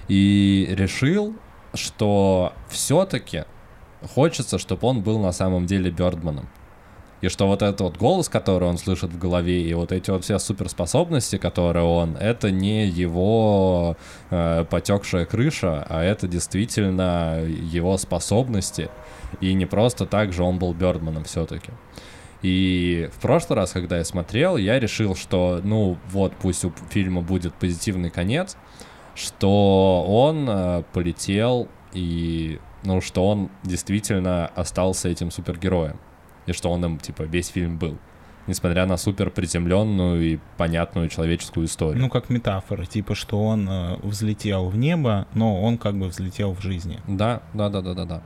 и 0.10 0.68
решил, 0.72 1.34
что 1.74 2.52
все-таки 2.68 3.46
хочется, 4.14 4.58
чтобы 4.58 4.86
он 4.86 5.02
был 5.02 5.20
на 5.20 5.32
самом 5.32 5.68
деле 5.68 5.90
Бёрдманом. 5.90 6.50
И 7.22 7.30
что 7.30 7.48
вот 7.48 7.62
этот 7.62 7.80
вот 7.80 7.98
голос, 7.98 8.28
который 8.28 8.68
он 8.68 8.78
слышит 8.78 9.12
в 9.12 9.18
голове, 9.18 9.62
и 9.62 9.74
вот 9.74 9.94
эти 9.94 10.10
вот 10.12 10.26
все 10.26 10.38
суперспособности, 10.38 11.38
которые 11.38 11.86
он, 11.86 12.18
это 12.18 12.52
не 12.52 12.86
его 12.88 13.96
э, 14.30 14.66
потекшая 14.70 15.26
крыша, 15.26 15.86
а 15.88 16.04
это 16.04 16.28
действительно 16.28 17.42
его 17.46 17.98
способности. 17.98 18.90
И 19.40 19.54
не 19.54 19.66
просто 19.66 20.06
так 20.06 20.34
же 20.34 20.44
он 20.44 20.60
был 20.60 20.74
Бёрдманом 20.74 21.24
все-таки. 21.24 21.72
И 22.42 23.10
в 23.14 23.20
прошлый 23.20 23.58
раз, 23.58 23.72
когда 23.72 23.98
я 23.98 24.06
смотрел, 24.06 24.56
я 24.58 24.80
решил, 24.80 25.16
что, 25.16 25.60
ну, 25.64 25.98
вот 26.10 26.34
пусть 26.42 26.64
у 26.64 26.72
фильма 26.90 27.22
будет 27.22 27.54
позитивный 27.54 28.10
конец, 28.10 28.56
что 29.16 30.06
он 30.08 30.48
э, 30.50 30.84
полетел 30.94 31.68
и, 31.92 32.60
ну, 32.84 33.02
что 33.02 33.28
он 33.28 33.50
действительно 33.64 34.48
остался 34.48 35.10
этим 35.10 35.32
супергероем, 35.32 36.00
и 36.46 36.54
что 36.54 36.72
он 36.72 36.86
им, 36.86 36.98
типа, 36.98 37.24
весь 37.24 37.48
фильм 37.48 37.78
был 37.78 37.98
несмотря 38.48 38.86
на 38.88 38.98
супер 38.98 39.30
приземленную 39.30 40.22
и 40.22 40.40
понятную 40.58 41.08
человеческую 41.08 41.68
историю. 41.68 42.02
Ну, 42.02 42.10
как 42.10 42.30
метафора, 42.30 42.86
типа, 42.86 43.14
что 43.14 43.46
он 43.46 43.70
э, 43.70 43.98
взлетел 44.02 44.70
в 44.70 44.76
небо, 44.76 45.28
но 45.36 45.62
он 45.62 45.78
как 45.78 45.98
бы 45.98 46.08
взлетел 46.08 46.54
в 46.56 46.62
жизни. 46.62 47.00
Да, 47.08 47.44
да, 47.54 47.70
да, 47.70 47.82
да, 47.82 47.94
да, 47.94 48.06
да. 48.06 48.22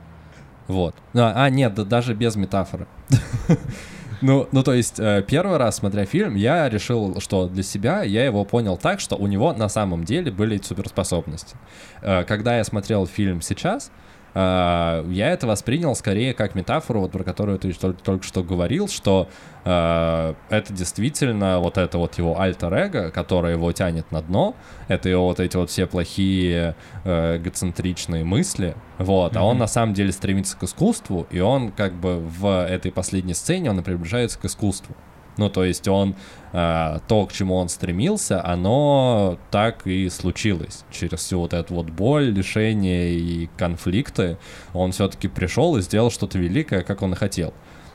Вот. 0.66 0.96
А, 1.14 1.44
а 1.44 1.50
нет, 1.50 1.74
да, 1.74 1.84
даже 1.84 2.14
без 2.14 2.36
метафоры. 2.36 2.86
Ну, 4.20 4.48
ну, 4.52 4.62
то 4.62 4.72
есть, 4.72 4.98
э, 4.98 5.24
первый 5.26 5.58
раз, 5.58 5.76
смотря 5.76 6.04
фильм, 6.04 6.34
я 6.34 6.68
решил, 6.68 7.20
что 7.20 7.48
для 7.48 7.62
себя 7.62 8.02
я 8.02 8.24
его 8.24 8.44
понял 8.44 8.76
так, 8.76 9.00
что 9.00 9.16
у 9.16 9.26
него 9.26 9.52
на 9.52 9.68
самом 9.68 10.04
деле 10.04 10.30
были 10.30 10.60
суперспособности. 10.62 11.56
Э, 12.02 12.24
когда 12.24 12.56
я 12.58 12.64
смотрел 12.64 13.06
фильм 13.06 13.40
сейчас, 13.40 13.90
я 14.34 15.30
это 15.30 15.46
воспринял 15.46 15.94
скорее 15.94 16.34
как 16.34 16.54
метафору, 16.54 17.00
вот 17.00 17.12
про 17.12 17.22
которую 17.22 17.58
ты 17.58 17.72
только, 17.72 18.02
только 18.02 18.24
что 18.24 18.42
говорил, 18.42 18.88
что 18.88 19.28
uh, 19.64 20.34
это 20.50 20.72
действительно 20.72 21.60
вот 21.60 21.78
это 21.78 21.98
вот 21.98 22.18
его 22.18 22.40
альтер-эго, 22.40 23.12
которое 23.12 23.52
его 23.52 23.70
тянет 23.70 24.10
на 24.10 24.22
дно, 24.22 24.56
это 24.88 25.08
его 25.08 25.26
вот 25.26 25.38
эти 25.38 25.56
вот 25.56 25.70
все 25.70 25.86
плохие 25.86 26.74
uh, 27.04 27.36
эгоцентричные 27.36 28.24
мысли, 28.24 28.74
вот, 28.98 29.34
mm-hmm. 29.34 29.38
а 29.38 29.44
он 29.44 29.58
на 29.58 29.68
самом 29.68 29.94
деле 29.94 30.10
стремится 30.10 30.56
к 30.56 30.64
искусству, 30.64 31.28
и 31.30 31.38
он 31.38 31.70
как 31.70 31.94
бы 31.94 32.18
в 32.18 32.66
этой 32.66 32.90
последней 32.90 33.34
сцене, 33.34 33.70
он 33.70 33.82
приближается 33.84 34.38
к 34.38 34.44
искусству. 34.46 34.96
Ну, 35.36 35.50
то 35.50 35.64
есть 35.64 35.88
он, 35.88 36.14
э, 36.52 36.98
то, 37.08 37.26
к 37.26 37.32
чему 37.32 37.56
он 37.56 37.68
стремился, 37.68 38.44
оно 38.44 39.38
так 39.50 39.86
и 39.86 40.08
случилось. 40.08 40.84
Через 40.90 41.20
всю 41.20 41.40
вот 41.40 41.52
эту 41.52 41.74
вот 41.74 41.90
боль, 41.90 42.26
лишение 42.26 43.12
и 43.14 43.50
конфликты 43.56 44.38
он 44.72 44.92
все-таки 44.92 45.28
пришел 45.28 45.76
и 45.76 45.82
сделал 45.82 46.10
что-то 46.10 46.38
великое, 46.38 46.82
как 46.82 47.02
он 47.02 47.14
и 47.14 47.16
хотел. 47.16 47.52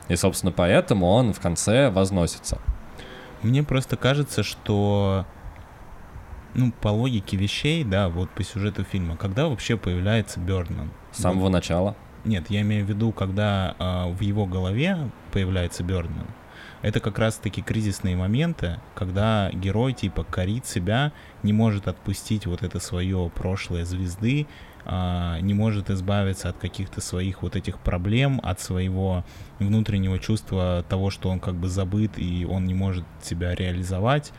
И, 0.08 0.16
собственно, 0.16 0.52
поэтому 0.52 1.06
он 1.06 1.32
в 1.32 1.40
конце 1.40 1.88
возносится. 1.88 2.58
Мне 3.42 3.62
просто 3.62 3.96
кажется, 3.96 4.42
что 4.42 5.24
ну, 6.52 6.72
по 6.72 6.88
логике 6.88 7.36
вещей, 7.36 7.84
да, 7.84 8.08
вот 8.08 8.28
по 8.30 8.42
сюжету 8.42 8.84
фильма, 8.84 9.16
когда 9.16 9.48
вообще 9.48 9.76
появляется 9.78 10.40
Бёрдман? 10.40 10.90
С 11.12 11.22
самого 11.22 11.44
вот. 11.44 11.50
начала. 11.50 11.96
Нет, 12.24 12.50
я 12.50 12.60
имею 12.60 12.84
в 12.84 12.88
виду, 12.88 13.12
когда 13.12 13.74
э, 13.78 14.12
в 14.12 14.20
его 14.20 14.44
голове 14.44 15.10
появляется 15.32 15.82
Бёрдман 15.82 16.26
это 16.82 17.00
как 17.00 17.18
раз-таки 17.18 17.62
кризисные 17.62 18.16
моменты, 18.16 18.80
когда 18.94 19.50
герой 19.52 19.92
типа 19.92 20.24
корит 20.24 20.66
себя, 20.66 21.12
не 21.42 21.52
может 21.52 21.88
отпустить 21.88 22.46
вот 22.46 22.62
это 22.62 22.80
свое 22.80 23.30
прошлое 23.34 23.84
звезды, 23.84 24.46
а, 24.84 25.38
не 25.40 25.54
может 25.54 25.90
избавиться 25.90 26.48
от 26.48 26.58
каких-то 26.58 27.00
своих 27.00 27.42
вот 27.42 27.56
этих 27.56 27.78
проблем, 27.78 28.40
от 28.42 28.60
своего 28.60 29.24
внутреннего 29.58 30.18
чувства 30.18 30.84
того, 30.88 31.10
что 31.10 31.28
он 31.28 31.38
как 31.38 31.54
бы 31.54 31.68
забыт 31.68 32.12
и 32.16 32.46
он 32.48 32.64
не 32.64 32.74
может 32.74 33.04
себя 33.22 33.54
реализовать. 33.54 34.32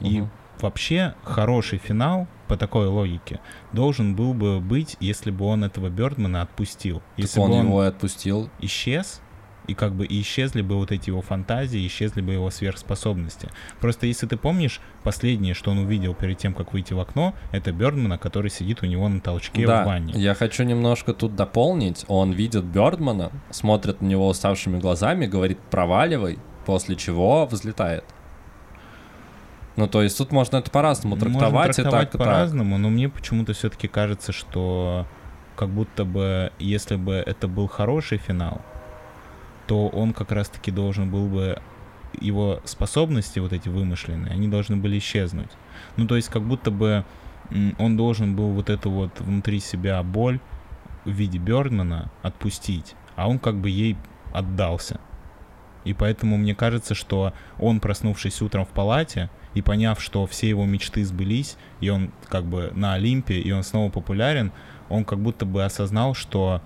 Угу. 0.00 0.08
И 0.08 0.24
вообще 0.60 1.14
хороший 1.22 1.78
финал 1.78 2.26
по 2.48 2.56
такой 2.56 2.86
логике 2.86 3.40
должен 3.72 4.14
был 4.14 4.34
бы 4.34 4.60
быть, 4.60 4.96
если 5.00 5.30
бы 5.30 5.44
он 5.46 5.64
этого 5.64 5.88
Бёрдмана 5.88 6.42
отпустил. 6.42 7.02
Если 7.16 7.36
так 7.36 7.44
он 7.44 7.50
бы 7.50 7.56
он 7.56 7.66
его 7.66 7.80
отпустил. 7.80 8.50
Исчез, 8.60 9.20
и 9.66 9.74
как 9.74 9.94
бы 9.94 10.06
и 10.06 10.20
исчезли 10.20 10.62
бы 10.62 10.76
вот 10.76 10.92
эти 10.92 11.10
его 11.10 11.22
фантазии, 11.22 11.86
исчезли 11.86 12.20
бы 12.20 12.32
его 12.32 12.50
сверхспособности. 12.50 13.48
Просто 13.80 14.06
если 14.06 14.26
ты 14.26 14.36
помнишь, 14.36 14.80
последнее, 15.02 15.54
что 15.54 15.70
он 15.70 15.78
увидел 15.78 16.14
перед 16.14 16.38
тем, 16.38 16.54
как 16.54 16.72
выйти 16.72 16.92
в 16.92 17.00
окно, 17.00 17.34
это 17.52 17.72
Бёрдмана, 17.72 18.18
который 18.18 18.50
сидит 18.50 18.82
у 18.82 18.86
него 18.86 19.08
на 19.08 19.20
толчке 19.20 19.66
да, 19.66 19.82
в 19.82 19.86
ванне. 19.86 20.12
я 20.16 20.34
хочу 20.34 20.64
немножко 20.64 21.12
тут 21.12 21.34
дополнить. 21.36 22.04
Он 22.08 22.32
видит 22.32 22.64
Бёрдмана, 22.64 23.30
смотрит 23.50 24.00
на 24.00 24.06
него 24.06 24.28
уставшими 24.28 24.78
глазами, 24.78 25.26
говорит 25.26 25.58
«проваливай», 25.70 26.38
после 26.66 26.96
чего 26.96 27.46
взлетает. 27.46 28.04
Ну, 29.76 29.88
то 29.88 30.02
есть 30.02 30.16
тут 30.16 30.30
можно 30.30 30.58
это 30.58 30.70
по-разному 30.70 31.16
трактовать, 31.16 31.52
можно 31.52 31.72
трактовать 31.72 32.10
так, 32.10 32.18
по-разному, 32.18 32.78
но 32.78 32.90
мне 32.90 33.08
почему-то 33.08 33.54
все-таки 33.54 33.88
кажется, 33.88 34.32
что 34.32 35.06
как 35.56 35.68
будто 35.68 36.04
бы, 36.04 36.52
если 36.58 36.96
бы 36.96 37.14
это 37.14 37.48
был 37.48 37.66
хороший 37.66 38.18
финал, 38.18 38.60
то 39.66 39.88
он 39.88 40.12
как 40.12 40.32
раз-таки 40.32 40.70
должен 40.70 41.10
был 41.10 41.26
бы 41.26 41.60
его 42.20 42.60
способности, 42.64 43.38
вот 43.38 43.52
эти 43.52 43.68
вымышленные, 43.68 44.32
они 44.32 44.48
должны 44.48 44.76
были 44.76 44.98
исчезнуть. 44.98 45.50
Ну, 45.96 46.06
то 46.06 46.16
есть 46.16 46.28
как 46.28 46.42
будто 46.42 46.70
бы 46.70 47.04
он 47.78 47.96
должен 47.96 48.36
был 48.36 48.50
вот 48.50 48.70
эту 48.70 48.90
вот 48.90 49.20
внутри 49.20 49.60
себя 49.60 50.02
боль 50.02 50.40
в 51.04 51.10
виде 51.10 51.38
Бёрдмана 51.38 52.10
отпустить, 52.22 52.94
а 53.16 53.28
он 53.28 53.38
как 53.38 53.56
бы 53.56 53.68
ей 53.68 53.96
отдался. 54.32 55.00
И 55.84 55.92
поэтому 55.92 56.38
мне 56.38 56.54
кажется, 56.54 56.94
что 56.94 57.34
он, 57.58 57.78
проснувшись 57.78 58.40
утром 58.40 58.64
в 58.64 58.70
палате 58.70 59.28
и 59.52 59.60
поняв, 59.60 60.00
что 60.00 60.26
все 60.26 60.48
его 60.48 60.64
мечты 60.64 61.04
сбылись, 61.04 61.56
и 61.80 61.90
он 61.90 62.10
как 62.28 62.44
бы 62.44 62.72
на 62.74 62.94
Олимпе, 62.94 63.38
и 63.38 63.52
он 63.52 63.62
снова 63.62 63.90
популярен, 63.90 64.50
он 64.88 65.04
как 65.04 65.18
будто 65.20 65.44
бы 65.44 65.62
осознал, 65.62 66.14
что 66.14 66.62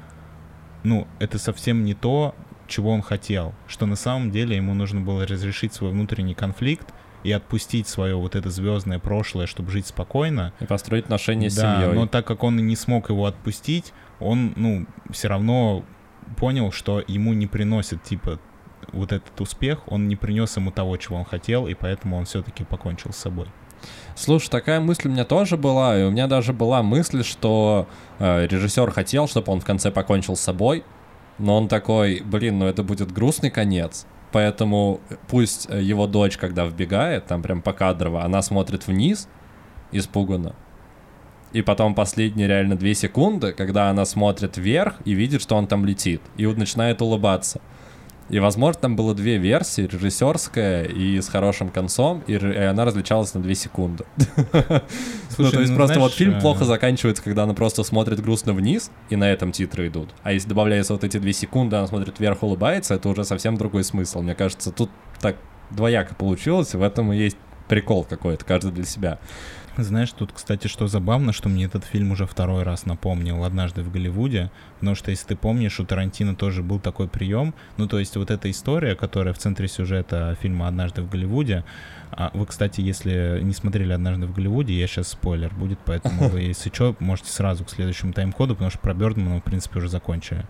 ну, 0.84 1.08
это 1.18 1.38
совсем 1.38 1.84
не 1.84 1.94
то, 1.94 2.36
чего 2.68 2.90
он 2.90 3.02
хотел, 3.02 3.54
что 3.66 3.86
на 3.86 3.96
самом 3.96 4.30
деле 4.30 4.56
ему 4.56 4.74
нужно 4.74 5.00
было 5.00 5.26
разрешить 5.26 5.72
свой 5.72 5.90
внутренний 5.90 6.34
конфликт 6.34 6.92
и 7.24 7.32
отпустить 7.32 7.88
свое 7.88 8.14
вот 8.14 8.36
это 8.36 8.50
звездное 8.50 8.98
прошлое, 8.98 9.46
чтобы 9.46 9.70
жить 9.70 9.86
спокойно. 9.86 10.52
И 10.60 10.66
построить 10.66 11.04
отношения 11.04 11.48
да, 11.48 11.50
с 11.50 11.54
семьей. 11.54 11.94
но 11.94 12.06
так 12.06 12.26
как 12.26 12.44
он 12.44 12.58
и 12.58 12.62
не 12.62 12.76
смог 12.76 13.10
его 13.10 13.26
отпустить, 13.26 13.92
он, 14.20 14.52
ну, 14.56 14.86
все 15.10 15.28
равно 15.28 15.84
понял, 16.36 16.70
что 16.70 17.02
ему 17.06 17.32
не 17.32 17.46
приносит, 17.46 18.02
типа, 18.02 18.38
вот 18.92 19.12
этот 19.12 19.38
успех, 19.40 19.80
он 19.86 20.08
не 20.08 20.16
принес 20.16 20.56
ему 20.56 20.70
того, 20.70 20.96
чего 20.96 21.16
он 21.18 21.24
хотел, 21.24 21.66
и 21.66 21.74
поэтому 21.74 22.16
он 22.16 22.24
все-таки 22.24 22.64
покончил 22.64 23.12
с 23.12 23.16
собой. 23.16 23.48
Слушай, 24.14 24.50
такая 24.50 24.80
мысль 24.80 25.08
у 25.08 25.10
меня 25.10 25.24
тоже 25.24 25.56
была, 25.56 25.98
и 25.98 26.02
у 26.04 26.10
меня 26.10 26.26
даже 26.26 26.52
была 26.52 26.82
мысль, 26.82 27.22
что 27.22 27.88
э, 28.18 28.46
режиссер 28.46 28.90
хотел, 28.90 29.28
чтобы 29.28 29.52
он 29.52 29.60
в 29.60 29.64
конце 29.64 29.90
покончил 29.90 30.36
с 30.36 30.40
собой, 30.40 30.84
но 31.38 31.56
он 31.56 31.68
такой, 31.68 32.22
блин, 32.24 32.58
ну 32.58 32.66
это 32.66 32.82
будет 32.82 33.12
грустный 33.12 33.50
конец. 33.50 34.06
Поэтому 34.30 35.00
пусть 35.28 35.68
э, 35.70 35.82
его 35.82 36.06
дочь, 36.06 36.36
когда 36.36 36.66
вбегает, 36.66 37.26
там 37.26 37.42
прям 37.42 37.62
покадрово, 37.62 38.24
она 38.24 38.42
смотрит 38.42 38.86
вниз, 38.86 39.28
испуганно. 39.90 40.54
И 41.52 41.62
потом 41.62 41.94
последние 41.94 42.46
реально 42.46 42.76
две 42.76 42.94
секунды, 42.94 43.52
когда 43.52 43.88
она 43.88 44.04
смотрит 44.04 44.58
вверх 44.58 44.96
и 45.06 45.12
видит, 45.12 45.40
что 45.40 45.56
он 45.56 45.66
там 45.66 45.86
летит, 45.86 46.20
и 46.36 46.44
вот 46.44 46.58
начинает 46.58 47.00
улыбаться. 47.00 47.60
И, 48.28 48.38
возможно, 48.38 48.80
там 48.82 48.96
было 48.96 49.14
две 49.14 49.38
версии, 49.38 49.82
режиссерская 49.82 50.84
и 50.84 51.20
с 51.20 51.28
хорошим 51.28 51.70
концом, 51.70 52.22
и, 52.26 52.34
и 52.34 52.56
она 52.56 52.84
различалась 52.84 53.32
на 53.34 53.40
две 53.40 53.54
секунды. 53.54 54.04
ну, 54.36 55.50
то 55.50 55.60
есть 55.60 55.70
ну, 55.70 55.76
просто 55.76 55.94
знаешь, 55.94 55.96
вот 55.96 56.12
фильм 56.12 56.34
э... 56.34 56.40
плохо 56.40 56.64
заканчивается, 56.64 57.22
когда 57.22 57.44
она 57.44 57.54
просто 57.54 57.82
смотрит 57.84 58.20
грустно 58.20 58.52
вниз, 58.52 58.90
и 59.08 59.16
на 59.16 59.30
этом 59.30 59.52
титры 59.52 59.88
идут. 59.88 60.10
А 60.22 60.32
если 60.32 60.48
добавляется 60.48 60.92
вот 60.92 61.04
эти 61.04 61.18
две 61.18 61.32
секунды, 61.32 61.76
она 61.76 61.86
смотрит 61.86 62.20
вверх, 62.20 62.42
улыбается, 62.42 62.94
это 62.94 63.08
уже 63.08 63.24
совсем 63.24 63.56
другой 63.56 63.84
смысл. 63.84 64.20
Мне 64.20 64.34
кажется, 64.34 64.72
тут 64.72 64.90
так 65.20 65.36
двояко 65.70 66.14
получилось, 66.14 66.74
и 66.74 66.76
в 66.76 66.82
этом 66.82 67.12
и 67.12 67.16
есть 67.16 67.36
прикол 67.68 68.04
какой-то, 68.04 68.44
каждый 68.44 68.72
для 68.72 68.84
себя. 68.84 69.18
Знаешь, 69.78 70.10
тут, 70.10 70.32
кстати, 70.32 70.66
что 70.66 70.88
забавно, 70.88 71.32
что 71.32 71.48
мне 71.48 71.64
этот 71.64 71.84
фильм 71.84 72.10
уже 72.10 72.26
второй 72.26 72.64
раз 72.64 72.84
напомнил 72.84 73.44
«Однажды 73.44 73.82
в 73.82 73.92
Голливуде», 73.92 74.50
потому 74.80 74.96
что, 74.96 75.12
если 75.12 75.28
ты 75.28 75.36
помнишь, 75.36 75.78
у 75.78 75.86
Тарантино 75.86 76.34
тоже 76.34 76.64
был 76.64 76.80
такой 76.80 77.06
прием, 77.06 77.54
ну, 77.76 77.86
то 77.86 78.00
есть 78.00 78.16
вот 78.16 78.32
эта 78.32 78.50
история, 78.50 78.96
которая 78.96 79.32
в 79.32 79.38
центре 79.38 79.68
сюжета 79.68 80.36
фильма 80.42 80.66
«Однажды 80.66 81.02
в 81.02 81.08
Голливуде», 81.08 81.64
а 82.10 82.32
вы, 82.34 82.46
кстати, 82.46 82.80
если 82.80 83.38
не 83.40 83.52
смотрели 83.52 83.92
«Однажды 83.92 84.26
в 84.26 84.34
Голливуде», 84.34 84.74
я 84.74 84.88
сейчас 84.88 85.08
спойлер 85.08 85.54
будет, 85.54 85.78
поэтому 85.84 86.28
вы, 86.28 86.40
если 86.40 86.70
что, 86.70 86.96
можете 86.98 87.30
сразу 87.30 87.64
к 87.64 87.70
следующему 87.70 88.12
тайм-коду, 88.12 88.54
потому 88.54 88.70
что 88.70 88.80
про 88.80 88.94
Бёрдмана, 88.94 89.38
в 89.38 89.44
принципе, 89.44 89.78
уже 89.78 89.88
закончили. 89.88 90.44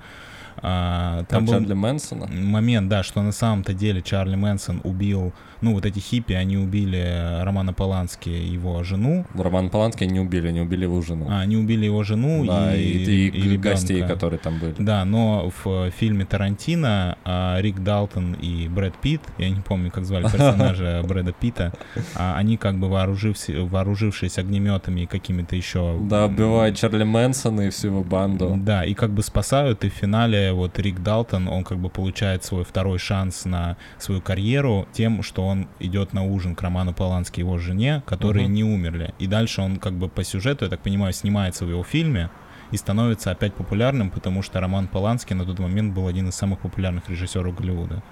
А, 0.63 1.25
там 1.29 1.45
был 1.45 1.55
Чарли 1.55 1.75
Мэнсона? 1.75 2.27
момент, 2.27 2.89
да, 2.89 3.03
что 3.03 3.23
на 3.23 3.33
самом-то 3.33 3.75
деле 3.75 4.03
Чарли 4.03 4.37
Мэнсон 4.37 4.81
убил, 4.85 5.33
ну, 5.61 5.75
вот 5.75 5.87
эти 5.87 5.99
хиппи, 5.99 6.33
они 6.33 6.57
убили 6.57 7.43
Романа 7.43 7.73
Полански, 7.73 8.29
его 8.29 8.83
жену. 8.85 9.27
Романа 9.35 9.69
Полански 9.69 10.05
они 10.05 10.21
убили, 10.21 10.49
они 10.49 10.61
убили 10.61 10.85
его 10.85 11.03
жену. 11.03 11.27
А, 11.29 11.41
они 11.41 11.57
убили 11.57 11.85
его 11.85 12.03
жену 12.05 12.45
да, 12.47 12.77
и, 12.77 12.81
и, 12.81 13.29
и, 13.29 13.55
и 13.55 13.57
гостей, 13.57 14.03
которые 14.07 14.39
там 14.39 14.59
были. 14.59 14.75
Да, 14.79 15.05
но 15.05 15.53
в 15.65 15.91
фильме 15.91 16.25
Тарантино 16.25 17.19
а, 17.25 17.59
Рик 17.61 17.81
Далтон 17.81 18.35
и 18.35 18.69
Брэд 18.69 18.97
Питт, 18.99 19.23
я 19.39 19.51
не 19.51 19.61
помню, 19.61 19.91
как 19.91 20.05
звали 20.05 20.25
персонажа 20.25 21.03
Брэда 21.07 21.33
Питта, 21.33 21.73
а, 22.15 22.37
они 22.37 22.57
как 22.57 22.79
бы 22.79 22.89
вооружившись 22.89 24.39
огнеметами 24.39 25.03
и 25.03 25.07
какими-то 25.07 25.57
еще... 25.57 25.99
Да, 26.03 26.27
убивают 26.27 26.77
Чарли 26.77 27.05
Мэнсона 27.05 27.63
и 27.63 27.71
всю 27.71 27.89
его 27.89 28.05
банду. 28.05 28.55
Да, 28.59 28.85
и 28.85 28.95
как 28.95 29.11
бы 29.11 29.23
спасают, 29.23 29.85
и 29.85 29.91
в 29.91 29.93
финале 29.93 30.53
вот 30.53 30.79
Рик 30.79 31.01
Далтон, 31.01 31.49
он 31.49 31.65
как 31.65 31.79
бы 31.79 31.89
получает 31.89 32.45
свой 32.45 32.65
второй 32.65 32.99
шанс 32.99 33.45
на 33.45 33.77
свою 33.99 34.21
карьеру 34.21 34.87
тем, 34.93 35.23
что 35.23 35.48
он 35.49 35.69
идет 35.81 36.13
на 36.13 36.25
ужин 36.25 36.55
к 36.55 36.63
Роману 36.63 36.93
Полански 36.93 37.41
его 37.41 37.59
жене, 37.59 38.03
которые 38.07 38.47
угу. 38.47 38.55
не 38.55 38.65
умерли. 38.65 39.15
И 39.19 39.27
дальше 39.27 39.63
он 39.63 39.77
как 39.77 39.95
бы 39.95 40.09
по 40.09 40.25
сюжету, 40.25 40.65
я 40.65 40.71
так 40.71 40.81
понимаю, 40.81 41.13
снимается 41.13 41.65
в 41.65 41.71
его 41.71 41.83
фильме, 41.83 42.31
и 42.71 42.77
становится 42.77 43.31
опять 43.31 43.55
популярным, 43.55 44.11
потому 44.11 44.43
что 44.43 44.61
Роман 44.61 44.89
Поланский 44.89 45.35
на 45.35 45.45
тот 45.45 45.59
момент 45.59 45.95
был 45.95 46.07
один 46.07 46.29
из 46.29 46.35
самых 46.35 46.59
популярных 46.61 47.09
режиссеров 47.09 47.55
Голливуда. 47.55 48.03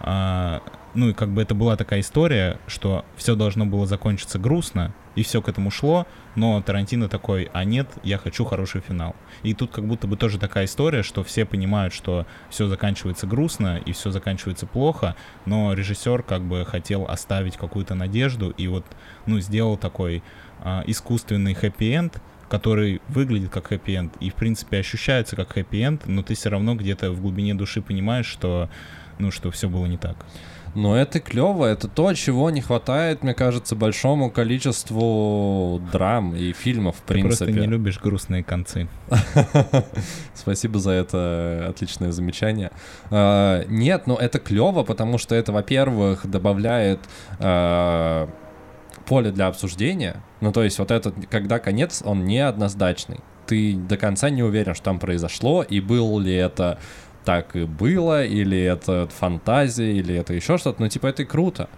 А, 0.00 0.62
ну 0.94 1.10
и 1.10 1.12
как 1.12 1.30
бы 1.30 1.42
это 1.42 1.54
была 1.54 1.76
такая 1.76 2.00
история, 2.00 2.58
что 2.66 3.04
все 3.16 3.36
должно 3.36 3.66
было 3.66 3.86
закончиться 3.86 4.38
грустно, 4.38 4.94
и 5.14 5.22
все 5.22 5.40
к 5.40 5.48
этому 5.48 5.70
шло, 5.70 6.06
но 6.34 6.60
Тарантино 6.62 7.08
такой, 7.08 7.50
а 7.52 7.64
нет, 7.64 7.88
я 8.02 8.18
хочу 8.18 8.44
хороший 8.44 8.80
финал. 8.80 9.14
И 9.42 9.54
тут 9.54 9.70
как 9.70 9.86
будто 9.86 10.06
бы 10.06 10.16
тоже 10.16 10.38
такая 10.38 10.64
история, 10.64 11.02
что 11.02 11.22
все 11.22 11.44
понимают, 11.44 11.94
что 11.94 12.26
все 12.50 12.66
заканчивается 12.66 13.26
грустно 13.26 13.78
и 13.84 13.92
все 13.92 14.10
заканчивается 14.10 14.66
плохо, 14.66 15.16
но 15.46 15.72
режиссер 15.72 16.22
как 16.22 16.42
бы 16.42 16.64
хотел 16.64 17.04
оставить 17.06 17.56
какую-то 17.56 17.94
надежду 17.94 18.50
и 18.50 18.66
вот, 18.68 18.84
ну, 19.26 19.40
сделал 19.40 19.76
такой 19.76 20.22
а, 20.60 20.82
искусственный 20.86 21.54
хэппи-энд, 21.54 22.20
который 22.48 23.00
выглядит 23.08 23.50
как 23.50 23.68
хэппи-энд 23.68 24.14
и, 24.20 24.30
в 24.30 24.34
принципе, 24.34 24.78
ощущается 24.78 25.36
как 25.36 25.52
хэппи-энд, 25.52 26.06
но 26.06 26.22
ты 26.22 26.34
все 26.34 26.50
равно 26.50 26.74
где-то 26.74 27.10
в 27.10 27.20
глубине 27.20 27.54
души 27.54 27.82
понимаешь, 27.82 28.26
что, 28.26 28.68
ну, 29.18 29.30
что 29.30 29.50
все 29.50 29.68
было 29.68 29.86
не 29.86 29.96
так. 29.96 30.16
Но 30.74 30.96
это 30.96 31.20
клево, 31.20 31.66
это 31.66 31.88
то, 31.88 32.12
чего 32.14 32.50
не 32.50 32.60
хватает, 32.60 33.22
мне 33.22 33.34
кажется, 33.34 33.76
большому 33.76 34.30
количеству 34.30 35.80
драм 35.92 36.34
и 36.34 36.52
фильмов, 36.52 36.96
в 36.96 37.02
принципе. 37.02 37.46
Ты 37.46 37.52
просто 37.52 37.60
не 37.60 37.66
любишь 37.66 38.00
грустные 38.00 38.42
концы. 38.42 38.88
Спасибо 40.34 40.78
за 40.78 40.90
это 40.92 41.66
отличное 41.68 42.10
замечание. 42.10 42.70
А, 43.10 43.64
нет, 43.68 44.06
но 44.06 44.16
это 44.16 44.38
клево, 44.38 44.82
потому 44.82 45.18
что 45.18 45.34
это, 45.34 45.52
во-первых, 45.52 46.26
добавляет 46.28 47.00
а, 47.38 48.28
поле 49.06 49.30
для 49.30 49.46
обсуждения. 49.46 50.22
Ну, 50.40 50.52
то 50.52 50.62
есть 50.62 50.78
вот 50.78 50.90
этот, 50.90 51.14
когда 51.30 51.58
конец, 51.58 52.02
он 52.04 52.24
неоднозначный. 52.24 53.20
Ты 53.46 53.74
до 53.74 53.96
конца 53.96 54.30
не 54.30 54.42
уверен, 54.42 54.74
что 54.74 54.84
там 54.84 54.98
произошло, 54.98 55.62
и 55.62 55.80
был 55.80 56.18
ли 56.18 56.34
это 56.34 56.78
так 57.24 57.56
и 57.56 57.64
было, 57.64 58.24
или 58.24 58.58
это 58.58 59.08
фантазия, 59.08 59.92
или 59.92 60.14
это 60.14 60.34
еще 60.34 60.58
что-то, 60.58 60.82
но 60.82 60.88
типа 60.88 61.08
это 61.08 61.22
и 61.22 61.24
круто. 61.24 61.68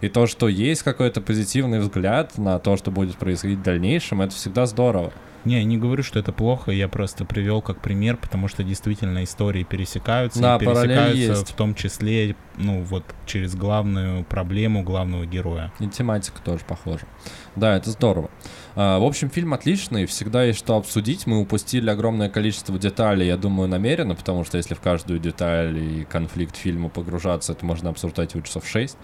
И 0.00 0.08
то, 0.08 0.26
что 0.26 0.48
есть 0.48 0.82
какой-то 0.82 1.20
позитивный 1.20 1.78
взгляд 1.78 2.36
на 2.36 2.58
то, 2.58 2.76
что 2.76 2.90
будет 2.90 3.16
происходить 3.16 3.60
в 3.60 3.62
дальнейшем, 3.62 4.20
это 4.20 4.34
всегда 4.34 4.66
здорово. 4.66 5.12
Не, 5.44 5.58
я 5.58 5.64
не 5.64 5.76
говорю, 5.76 6.02
что 6.02 6.18
это 6.18 6.32
плохо, 6.32 6.70
я 6.70 6.88
просто 6.88 7.24
привел 7.24 7.62
как 7.62 7.80
пример, 7.80 8.16
потому 8.16 8.46
что 8.46 8.62
действительно 8.62 9.24
истории 9.24 9.64
пересекаются, 9.64 10.40
да, 10.40 10.56
и 10.56 10.58
пересекаются 10.60 11.44
в 11.44 11.56
том 11.56 11.74
числе, 11.74 12.36
ну, 12.56 12.82
вот 12.82 13.04
через 13.26 13.56
главную 13.56 14.24
проблему 14.24 14.82
главного 14.82 15.26
героя. 15.26 15.72
И 15.80 15.88
тематика 15.88 16.40
тоже 16.42 16.62
похожа. 16.66 17.06
Да, 17.56 17.76
это 17.76 17.90
здорово. 17.90 18.30
А, 18.74 18.98
в 18.98 19.04
общем, 19.04 19.30
фильм 19.30 19.54
отличный, 19.54 20.06
всегда 20.06 20.44
есть 20.44 20.58
что 20.58 20.76
обсудить. 20.76 21.26
Мы 21.26 21.40
упустили 21.40 21.90
огромное 21.90 22.28
количество 22.28 22.78
деталей, 22.78 23.26
я 23.26 23.36
думаю, 23.36 23.68
намеренно, 23.68 24.14
потому 24.14 24.44
что 24.44 24.56
если 24.56 24.74
в 24.74 24.80
каждую 24.80 25.18
деталь 25.18 25.78
и 25.78 26.04
конфликт 26.04 26.56
фильма 26.56 26.88
погружаться, 26.88 27.52
это 27.52 27.64
можно 27.66 27.90
обсуждать 27.90 28.34
в 28.34 28.42
часов 28.42 28.66
6. 28.66 28.96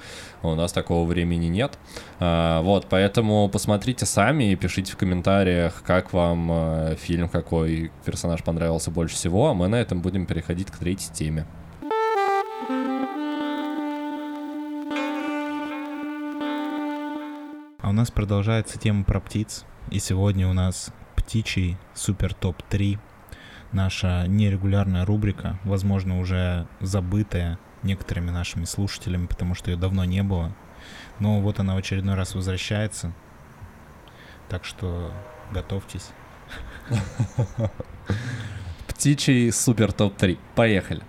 У 0.43 0.55
нас 0.55 0.73
такого 0.73 1.07
времени 1.07 1.47
нет. 1.47 1.79
А, 2.21 2.63
вот, 2.63 2.87
поэтому 2.89 3.49
посмотрите 3.49 4.07
сами 4.07 4.53
и 4.53 4.57
пишите 4.57 4.93
в 4.93 4.97
комментариях, 4.97 5.83
как 5.85 6.13
вам 6.13 6.49
э, 6.51 6.97
фильм, 6.99 7.29
какой 7.29 7.91
персонаж 8.05 8.43
понравился 8.43 8.91
больше 8.91 9.17
всего, 9.17 9.49
а 9.49 9.55
мы 9.55 9.69
на 9.69 9.77
этом 9.77 10.01
будем 10.01 10.27
переходить 10.27 10.71
к 10.71 10.79
третьей 10.79 11.13
теме. 11.13 11.47
А 17.89 17.91
у 17.91 17.95
нас 17.95 18.11
продолжается 18.11 18.79
тема 18.79 19.03
про 19.03 19.19
птиц. 19.19 19.65
И 19.91 19.99
сегодня 19.99 20.47
у 20.47 20.53
нас 20.53 20.93
птичий 21.17 21.79
супер 21.95 22.35
топ-3. 22.35 22.99
Наша 23.73 24.27
нерегулярная 24.27 25.07
рубрика, 25.07 25.59
возможно, 25.65 26.21
уже 26.21 26.69
забытая 26.81 27.59
некоторыми 27.83 28.29
нашими 28.29 28.67
слушателями, 28.67 29.25
потому 29.25 29.55
что 29.55 29.71
ее 29.71 29.79
давно 29.79 30.05
не 30.05 30.23
было. 30.23 30.55
Но 31.19 31.41
вот 31.41 31.61
она 31.61 31.77
в 31.77 31.79
очередной 31.79 32.15
раз 32.15 32.35
возвращается. 32.35 33.15
Так 34.51 34.67
что 34.67 35.11
готовьтесь. 35.51 36.11
Птичий 38.87 39.51
супер 39.51 39.93
топ-3. 39.93 40.37
Поехали. 40.55 41.03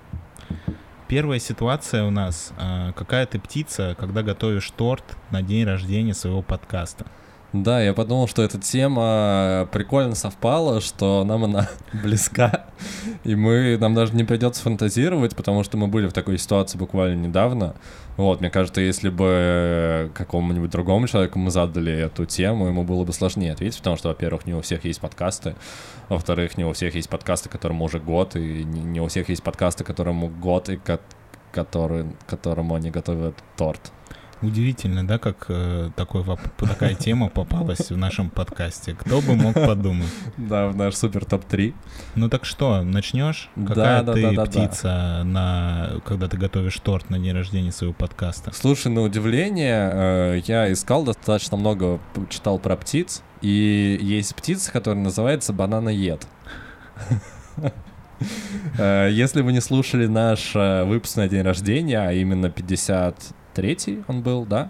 Первая 1.10 1.40
ситуация 1.40 2.04
у 2.04 2.12
нас. 2.12 2.54
А, 2.56 2.92
какая 2.92 3.26
ты 3.26 3.40
птица, 3.40 3.96
когда 4.00 4.22
готовишь 4.22 4.70
торт 4.70 5.04
на 5.32 5.42
день 5.42 5.66
рождения 5.66 6.14
своего 6.14 6.44
подкаста? 6.44 7.04
Да, 7.52 7.82
я 7.82 7.96
подумал, 7.96 8.28
что 8.28 8.44
эта 8.44 8.60
тема 8.60 9.68
прикольно 9.72 10.14
совпала, 10.14 10.82
что 10.82 11.24
нам 11.24 11.46
она 11.46 11.68
близка, 12.04 12.66
и 13.24 13.34
мы, 13.34 13.76
нам 13.80 13.96
даже 13.96 14.14
не 14.14 14.24
придется 14.24 14.62
фантазировать, 14.62 15.36
потому 15.36 15.64
что 15.64 15.76
мы 15.76 15.88
были 15.88 16.08
в 16.08 16.14
такой 16.14 16.38
ситуации 16.38 16.78
буквально 16.78 17.20
недавно. 17.26 17.76
Вот, 18.18 18.42
мне 18.42 18.52
кажется, 18.52 18.82
если 18.82 19.10
бы 19.10 20.12
какому-нибудь 20.14 20.70
другому 20.70 21.08
человеку 21.08 21.40
мы 21.40 21.50
задали 21.50 21.92
эту 21.92 22.26
тему, 22.26 22.68
ему 22.68 22.84
было 22.84 23.04
бы 23.04 23.14
сложнее 23.14 23.54
ответить, 23.54 23.80
потому 23.80 23.96
что, 23.96 24.10
во-первых, 24.10 24.46
не 24.46 24.54
у 24.54 24.62
всех 24.62 24.86
есть 24.86 25.02
подкасты, 25.02 25.56
во-вторых, 26.08 26.56
не 26.56 26.66
у 26.66 26.74
всех 26.74 26.94
есть 26.94 27.10
подкасты, 27.10 27.50
которым 27.50 27.82
уже 27.82 28.00
год, 28.00 28.36
и 28.36 28.64
не, 28.64 29.02
у 29.02 29.08
всех 29.08 29.30
есть 29.30 29.42
подкасты, 29.42 29.84
которому 29.84 30.28
год, 30.28 30.70
и 30.70 30.78
ко- 30.78 31.00
который, 31.52 32.06
которому 32.28 32.76
они 32.76 32.92
готовят 32.92 33.36
торт. 33.58 33.92
Удивительно, 34.42 35.06
да, 35.06 35.18
как 35.18 35.48
э, 35.50 35.90
такой, 35.98 36.24
такая 36.58 36.96
тема 36.96 37.28
попалась 37.28 37.92
в 37.92 37.98
нашем 37.98 38.30
подкасте. 38.30 38.96
Кто 38.96 39.20
бы 39.20 39.36
мог 39.36 39.54
подумать? 39.54 40.08
Да, 40.38 40.68
в 40.68 40.78
наш 40.78 40.96
супер 40.96 41.26
топ-3. 41.26 41.74
Ну 42.16 42.30
так 42.30 42.46
что, 42.46 42.82
начнешь? 42.82 43.50
Какая 43.56 44.02
да, 44.02 44.14
ты 44.14 44.22
да, 44.22 44.32
да, 44.32 44.46
птица, 44.46 45.22
На, 45.26 45.90
когда 46.06 46.30
ты 46.30 46.38
готовишь 46.38 46.78
торт 46.80 47.10
на 47.10 47.20
день 47.20 47.34
рождения 47.34 47.74
своего 47.74 47.94
подкаста? 47.94 48.52
Слушай, 48.54 48.94
на 48.94 49.02
удивление, 49.02 49.90
э, 49.92 50.42
я 50.46 50.72
искал 50.72 51.04
достаточно 51.04 51.58
много, 51.58 52.00
читал 52.30 52.60
про 52.60 52.78
птиц, 52.78 53.24
и 53.42 54.00
есть 54.02 54.34
птица, 54.36 54.72
которая 54.72 55.04
называется 55.04 55.54
бананоед. 55.54 56.26
Э, 58.78 59.08
если 59.10 59.42
вы 59.42 59.54
не 59.54 59.62
слушали 59.62 60.06
наш 60.06 60.54
э, 60.54 60.84
выпуск 60.84 61.16
на 61.16 61.30
день 61.30 61.42
рождения, 61.42 62.00
а 62.02 62.12
именно 62.12 62.50
50 62.50 63.34
53-й 63.60 64.04
он 64.08 64.22
был, 64.22 64.46
да? 64.46 64.70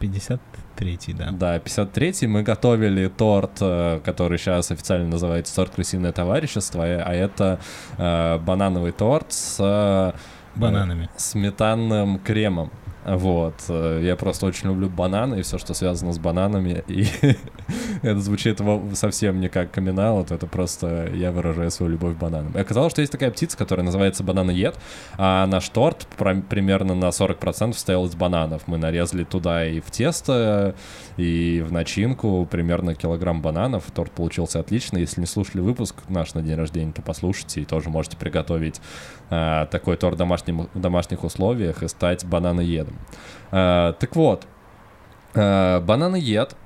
53-й, 0.00 1.12
да. 1.12 1.30
Да, 1.30 1.56
53-й. 1.58 2.26
Мы 2.26 2.42
готовили 2.42 3.08
торт, 3.08 3.58
э, 3.60 4.00
который 4.04 4.38
сейчас 4.38 4.70
официально 4.70 5.08
называется 5.08 5.54
торт 5.54 5.74
«Крысиное 5.74 6.12
товарищество», 6.12 6.84
а 6.84 7.12
это 7.12 7.60
э, 7.98 8.38
банановый 8.38 8.92
торт 8.92 9.32
с... 9.32 9.56
Э, 9.60 10.12
Бананами. 10.54 11.08
Сметанным 11.16 12.18
кремом. 12.18 12.70
Вот. 13.04 13.54
Э, 13.68 14.00
я 14.02 14.16
просто 14.16 14.46
очень 14.46 14.68
люблю 14.68 14.88
бананы 14.88 15.40
и 15.40 15.42
все, 15.42 15.58
что 15.58 15.74
связано 15.74 16.12
с 16.12 16.18
бананами. 16.18 16.84
И 16.88 17.06
это 18.02 18.20
звучит 18.20 18.60
совсем 18.94 19.40
не 19.40 19.48
как 19.48 19.70
камин 19.70 19.92
это 19.92 20.46
просто 20.46 21.10
я 21.14 21.32
выражаю 21.32 21.70
свою 21.70 21.92
любовь 21.92 22.16
к 22.16 22.18
бананам. 22.18 22.52
И 22.52 22.58
оказалось, 22.58 22.92
что 22.92 23.02
есть 23.02 23.12
такая 23.12 23.30
птица, 23.30 23.56
которая 23.58 23.84
называется 23.84 24.24
бананоед, 24.24 24.78
а 25.18 25.46
наш 25.46 25.68
торт 25.68 26.06
примерно 26.48 26.94
на 26.94 27.06
40% 27.06 27.74
состоял 27.74 28.06
из 28.06 28.14
бананов. 28.14 28.62
Мы 28.66 28.78
нарезали 28.78 29.24
туда 29.24 29.66
и 29.66 29.80
в 29.80 29.90
тесто, 29.90 30.74
и 31.16 31.64
в 31.66 31.72
начинку 31.72 32.46
примерно 32.50 32.94
килограмм 32.94 33.42
бананов. 33.42 33.84
Торт 33.94 34.12
получился 34.12 34.60
отлично. 34.60 34.98
Если 34.98 35.20
не 35.20 35.26
слушали 35.26 35.60
выпуск 35.60 35.96
наш 36.08 36.34
на 36.34 36.42
день 36.42 36.56
рождения, 36.56 36.92
то 36.92 37.02
послушайте 37.02 37.60
и 37.60 37.64
тоже 37.64 37.90
можете 37.90 38.16
приготовить 38.16 38.80
а, 39.30 39.66
такой 39.66 39.96
торт 39.96 40.14
в, 40.14 40.18
домашнем, 40.18 40.68
в 40.72 40.80
домашних 40.80 41.24
условиях 41.24 41.82
и 41.82 41.88
стать 41.88 42.24
бананоедом. 42.24 42.98
А, 43.50 43.92
так 43.92 44.16
вот, 44.16 44.46
а, 45.34 45.80
бананоед 45.80 46.56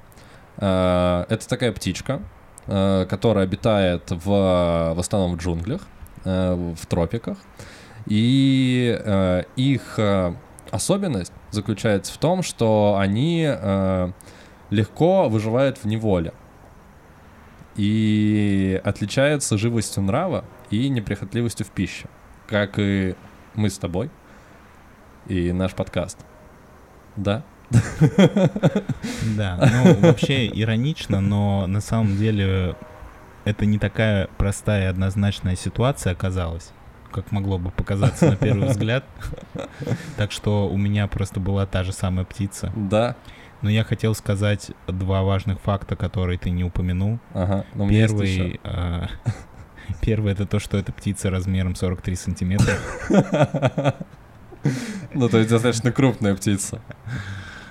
а, 0.59 1.26
это 1.28 1.49
такая 1.49 1.72
птичка, 1.72 2.22
а, 2.66 3.07
которая 3.07 3.44
обитает 3.44 4.11
в, 4.11 4.24
в 4.24 4.99
основном 4.99 5.36
в 5.36 5.42
джунглях, 5.42 5.82
а, 6.24 6.55
в 6.74 6.86
тропиках. 6.86 7.38
И 8.07 8.97
а, 9.05 9.44
их 9.57 9.99
а, 9.99 10.36
особенность 10.70 11.32
заключается 11.51 12.12
в 12.12 12.18
том, 12.18 12.42
что 12.42 12.97
они 12.99 13.47
а, 13.49 14.12
легко 14.71 15.29
выживают 15.29 15.79
в 15.79 15.85
неволе 15.87 16.33
и 17.77 18.81
отличаются 18.85 19.59
живостью 19.59 20.03
нрава 20.03 20.45
и 20.71 20.89
неприхотливостью 20.89 21.67
в 21.67 21.71
пище 21.71 22.09
как 22.47 22.79
и 22.79 23.14
мы 23.55 23.71
с 23.71 23.79
тобой 23.79 24.11
и 25.27 25.53
наш 25.53 25.75
подкаст. 25.75 26.19
Да? 27.17 27.43
Да, 29.37 29.59
ну 29.59 29.95
вообще 30.01 30.47
иронично, 30.47 31.21
но 31.21 31.67
на 31.67 31.81
самом 31.81 32.17
деле 32.17 32.77
это 33.45 33.67
не 33.67 33.79
такая 33.79 34.29
простая 34.39 34.85
и 34.85 34.87
однозначная 34.87 35.57
ситуация 35.57 36.12
оказалась, 36.12 36.71
как 37.11 37.33
могло 37.33 37.59
бы 37.59 37.71
показаться 37.71 38.31
на 38.31 38.37
первый 38.37 38.69
взгляд. 38.69 39.05
Так 40.17 40.31
что 40.31 40.69
у 40.69 40.77
меня 40.77 41.09
просто 41.09 41.41
была 41.41 41.67
та 41.67 41.83
же 41.83 41.93
самая 41.93 42.25
птица. 42.25 42.73
Да. 42.77 43.17
Но 43.62 43.70
я 43.70 43.84
хотел 43.84 44.14
сказать 44.14 44.70
два 44.86 45.22
важных 45.22 45.61
факта, 45.61 45.96
которые 45.96 46.38
ты 46.38 46.50
не 46.50 46.62
упомянул. 46.64 47.18
Ага, 47.32 47.64
ну, 47.74 47.84
у 47.84 47.86
меня 47.86 48.02
есть 48.02 48.14
еще. 48.14 48.36
Первый, 48.36 48.61
а, 48.64 49.09
первый 50.02 50.32
это 50.32 50.46
то, 50.46 50.59
что 50.59 50.76
эта 50.76 50.92
птица 50.92 51.30
размером 51.30 51.74
43 51.74 52.16
сантиметра. 52.16 52.74
Ну, 55.14 55.28
то 55.28 55.38
есть 55.38 55.48
достаточно 55.48 55.92
крупная 55.92 56.34
птица. 56.34 56.80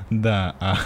Да, 0.09 0.55
а, 0.61 0.77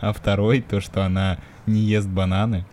а 0.00 0.12
второй 0.12 0.60
то, 0.60 0.80
что 0.80 1.04
она 1.04 1.38
не 1.66 1.80
ест 1.80 2.06
бананы, 2.08 2.66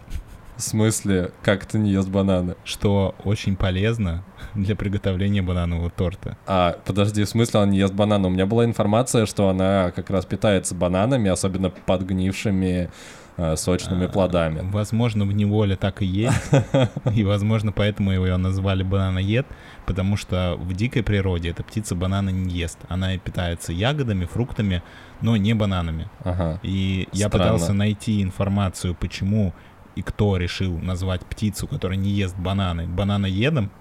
В 0.57 0.61
смысле, 0.61 1.31
как 1.41 1.65
ты 1.65 1.79
не 1.79 1.91
ест 1.91 2.09
бананы? 2.09 2.55
что 2.65 3.15
очень 3.23 3.55
полезно 3.55 4.23
для 4.55 4.75
приготовления 4.75 5.41
бананового 5.41 5.89
торта. 5.89 6.38
А, 6.45 6.77
подожди, 6.85 7.23
в 7.23 7.30
смысле 7.30 7.61
он 7.61 7.71
не 7.71 7.80
ест 7.80 7.93
бананы? 7.93 8.27
У 8.27 8.31
меня 8.31 8.45
была 8.45 8.65
информация, 8.65 9.25
что 9.25 9.49
она 9.49 9.91
как 9.91 10.09
раз 10.09 10.25
питается 10.25 10.75
бананами, 10.75 11.30
особенно 11.30 11.69
подгнившими 11.69 12.89
э, 13.38 13.55
сочными 13.55 14.07
плодами. 14.07 14.61
Возможно, 14.71 15.25
в 15.25 15.34
неволе 15.34 15.75
так 15.75 16.01
и 16.01 16.05
есть, 16.05 16.51
и, 17.13 17.23
возможно, 17.23 17.71
поэтому 17.71 18.11
его 18.11 18.38
назвали 18.38 18.84
бананоед, 18.84 19.47
потому 19.85 20.17
что 20.17 20.55
в 20.59 20.73
дикой 20.73 21.03
природе 21.03 21.49
эта 21.49 21.63
птица 21.63 21.95
банана 21.95 22.30
не 22.30 22.53
ест. 22.53 22.80
Она 22.89 23.17
питается 23.17 23.73
ягодами, 23.73 24.25
фруктами, 24.25 24.84
но 25.21 25.38
не 25.38 25.53
бананами. 25.53 26.09
Ага. 26.23 26.59
И 26.63 27.07
я 27.11 27.27
Странно. 27.27 27.45
пытался 27.45 27.73
найти 27.73 28.21
информацию, 28.21 28.95
почему 28.95 29.53
и 29.95 30.01
кто 30.01 30.38
решил 30.38 30.77
назвать 30.80 31.21
птицу, 31.21 31.67
которая 31.67 31.97
не 31.97 32.09
ест 32.09 32.35
бананы, 32.38 32.88
бананоедом. 32.88 33.71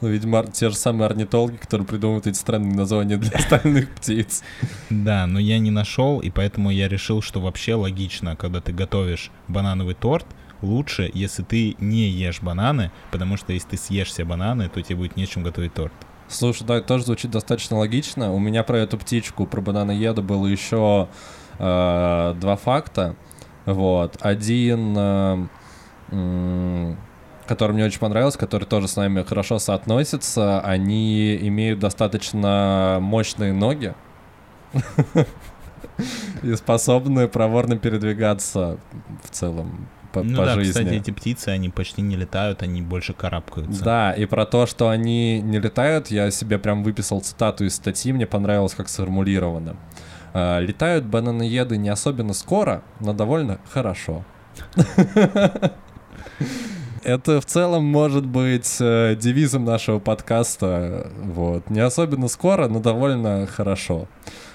Ну, 0.00 0.08
видимо, 0.08 0.44
те 0.46 0.70
же 0.70 0.76
самые 0.76 1.06
орнитологи, 1.06 1.56
которые 1.56 1.86
придумывают 1.86 2.26
эти 2.26 2.36
странные 2.36 2.74
названия 2.74 3.16
для 3.16 3.30
остальных 3.36 3.90
птиц. 3.90 4.42
Да, 4.90 5.26
но 5.26 5.40
я 5.40 5.58
не 5.58 5.70
нашел, 5.70 6.20
и 6.20 6.30
поэтому 6.30 6.70
я 6.70 6.88
решил, 6.88 7.20
что 7.20 7.40
вообще 7.40 7.74
логично, 7.74 8.36
когда 8.36 8.60
ты 8.60 8.72
готовишь 8.72 9.30
банановый 9.48 9.94
торт, 9.94 10.26
лучше, 10.62 11.10
если 11.12 11.42
ты 11.42 11.76
не 11.80 12.08
ешь 12.08 12.40
бананы, 12.40 12.92
потому 13.10 13.36
что 13.36 13.52
если 13.52 13.70
ты 13.70 13.76
съешь 13.76 14.08
все 14.08 14.24
бананы, 14.24 14.68
то 14.68 14.80
тебе 14.82 14.96
будет 14.96 15.16
нечем 15.16 15.42
готовить 15.42 15.74
торт. 15.74 15.92
Слушай, 16.28 16.66
да, 16.66 16.76
это 16.76 16.86
тоже 16.86 17.04
звучит 17.04 17.30
достаточно 17.30 17.78
логично. 17.78 18.32
У 18.32 18.38
меня 18.38 18.62
про 18.62 18.78
эту 18.78 18.98
птичку, 18.98 19.46
про 19.46 19.60
бананоеда 19.60 20.20
было 20.20 20.46
еще 20.46 21.08
э, 21.58 22.34
два 22.38 22.56
факта. 22.56 23.16
Вот. 23.64 24.18
Один, 24.20 24.94
э, 24.96 25.46
м, 26.10 26.98
который 27.48 27.72
мне 27.72 27.84
очень 27.84 27.98
понравился, 27.98 28.38
который 28.38 28.64
тоже 28.64 28.86
с 28.86 28.96
нами 28.96 29.22
хорошо 29.22 29.58
соотносится. 29.58 30.60
Они 30.60 31.36
имеют 31.36 31.80
достаточно 31.80 32.98
мощные 33.00 33.52
ноги 33.52 33.94
и 36.42 36.54
способны 36.54 37.26
проворно 37.26 37.78
передвигаться 37.78 38.78
в 39.24 39.30
целом 39.30 39.88
по, 40.12 40.22
ну 40.22 40.36
по 40.36 40.44
да, 40.44 40.54
жизни. 40.54 40.72
кстати, 40.72 40.94
эти 40.94 41.10
птицы, 41.10 41.48
они 41.48 41.70
почти 41.70 42.02
не 42.02 42.16
летают, 42.16 42.62
они 42.62 42.82
больше 42.82 43.14
карабкаются. 43.14 43.82
Да, 43.82 44.12
и 44.12 44.26
про 44.26 44.44
то, 44.46 44.66
что 44.66 44.90
они 44.90 45.40
не 45.40 45.58
летают, 45.58 46.08
я 46.08 46.30
себе 46.30 46.58
прям 46.58 46.82
выписал 46.82 47.20
цитату 47.20 47.64
из 47.64 47.74
статьи, 47.74 48.12
мне 48.12 48.26
понравилось, 48.26 48.74
как 48.74 48.88
сформулировано. 48.88 49.76
А, 50.34 50.60
Летают 50.60 51.04
бананоеды 51.04 51.76
не 51.76 51.88
особенно 51.88 52.34
скоро, 52.34 52.82
но 53.00 53.12
довольно 53.12 53.58
хорошо. 53.70 54.24
Это 57.08 57.40
в 57.40 57.46
целом 57.46 57.86
может 57.86 58.26
быть 58.26 58.76
э, 58.80 59.16
девизом 59.18 59.64
нашего 59.64 59.98
подкаста. 59.98 61.10
Вот. 61.22 61.70
Не 61.70 61.80
особенно 61.80 62.28
скоро, 62.28 62.68
но 62.68 62.80
довольно 62.80 63.46
хорошо. 63.46 64.08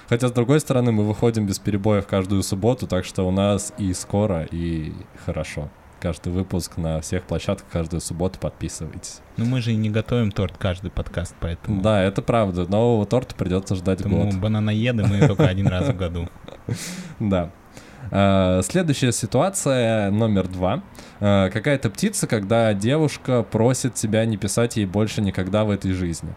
Хотя, 0.08 0.28
с 0.28 0.30
другой 0.30 0.60
стороны, 0.60 0.92
мы 0.92 1.02
выходим 1.02 1.46
без 1.46 1.58
перебоев 1.58 2.06
каждую 2.06 2.44
субботу, 2.44 2.86
так 2.86 3.04
что 3.04 3.26
у 3.26 3.32
нас 3.32 3.72
и 3.76 3.92
скоро, 3.92 4.46
и 4.52 4.92
хорошо. 5.26 5.68
Каждый 5.98 6.32
выпуск 6.32 6.76
на 6.76 7.00
всех 7.00 7.24
площадках 7.24 7.66
каждую 7.72 8.00
субботу 8.00 8.38
подписывайтесь. 8.38 9.20
Ну 9.36 9.46
мы 9.46 9.60
же 9.60 9.72
и 9.72 9.76
не 9.76 9.90
готовим 9.90 10.30
торт 10.30 10.56
каждый 10.56 10.92
подкаст, 10.92 11.34
поэтому... 11.40 11.82
Да, 11.82 12.04
это 12.04 12.22
правда. 12.22 12.70
Нового 12.70 13.04
торта 13.04 13.34
придется 13.34 13.74
ждать 13.74 13.98
Поэтому 14.00 14.26
год. 14.30 14.40
бананоеды 14.40 15.04
мы 15.04 15.26
только 15.26 15.48
один 15.48 15.66
раз 15.66 15.88
в 15.88 15.96
году. 15.96 16.28
Да. 17.18 17.50
А, 18.16 18.62
Следующая 18.62 19.10
ситуация 19.10 20.10
номер 20.12 20.46
два. 20.46 20.84
А, 21.20 21.50
Какая-то 21.50 21.90
птица, 21.90 22.28
когда 22.28 22.72
девушка 22.72 23.42
просит 23.42 23.94
тебя 23.94 24.24
не 24.24 24.36
писать 24.36 24.76
ей 24.76 24.86
больше 24.86 25.20
никогда 25.20 25.64
в 25.64 25.70
этой 25.70 25.92
жизни. 25.92 26.32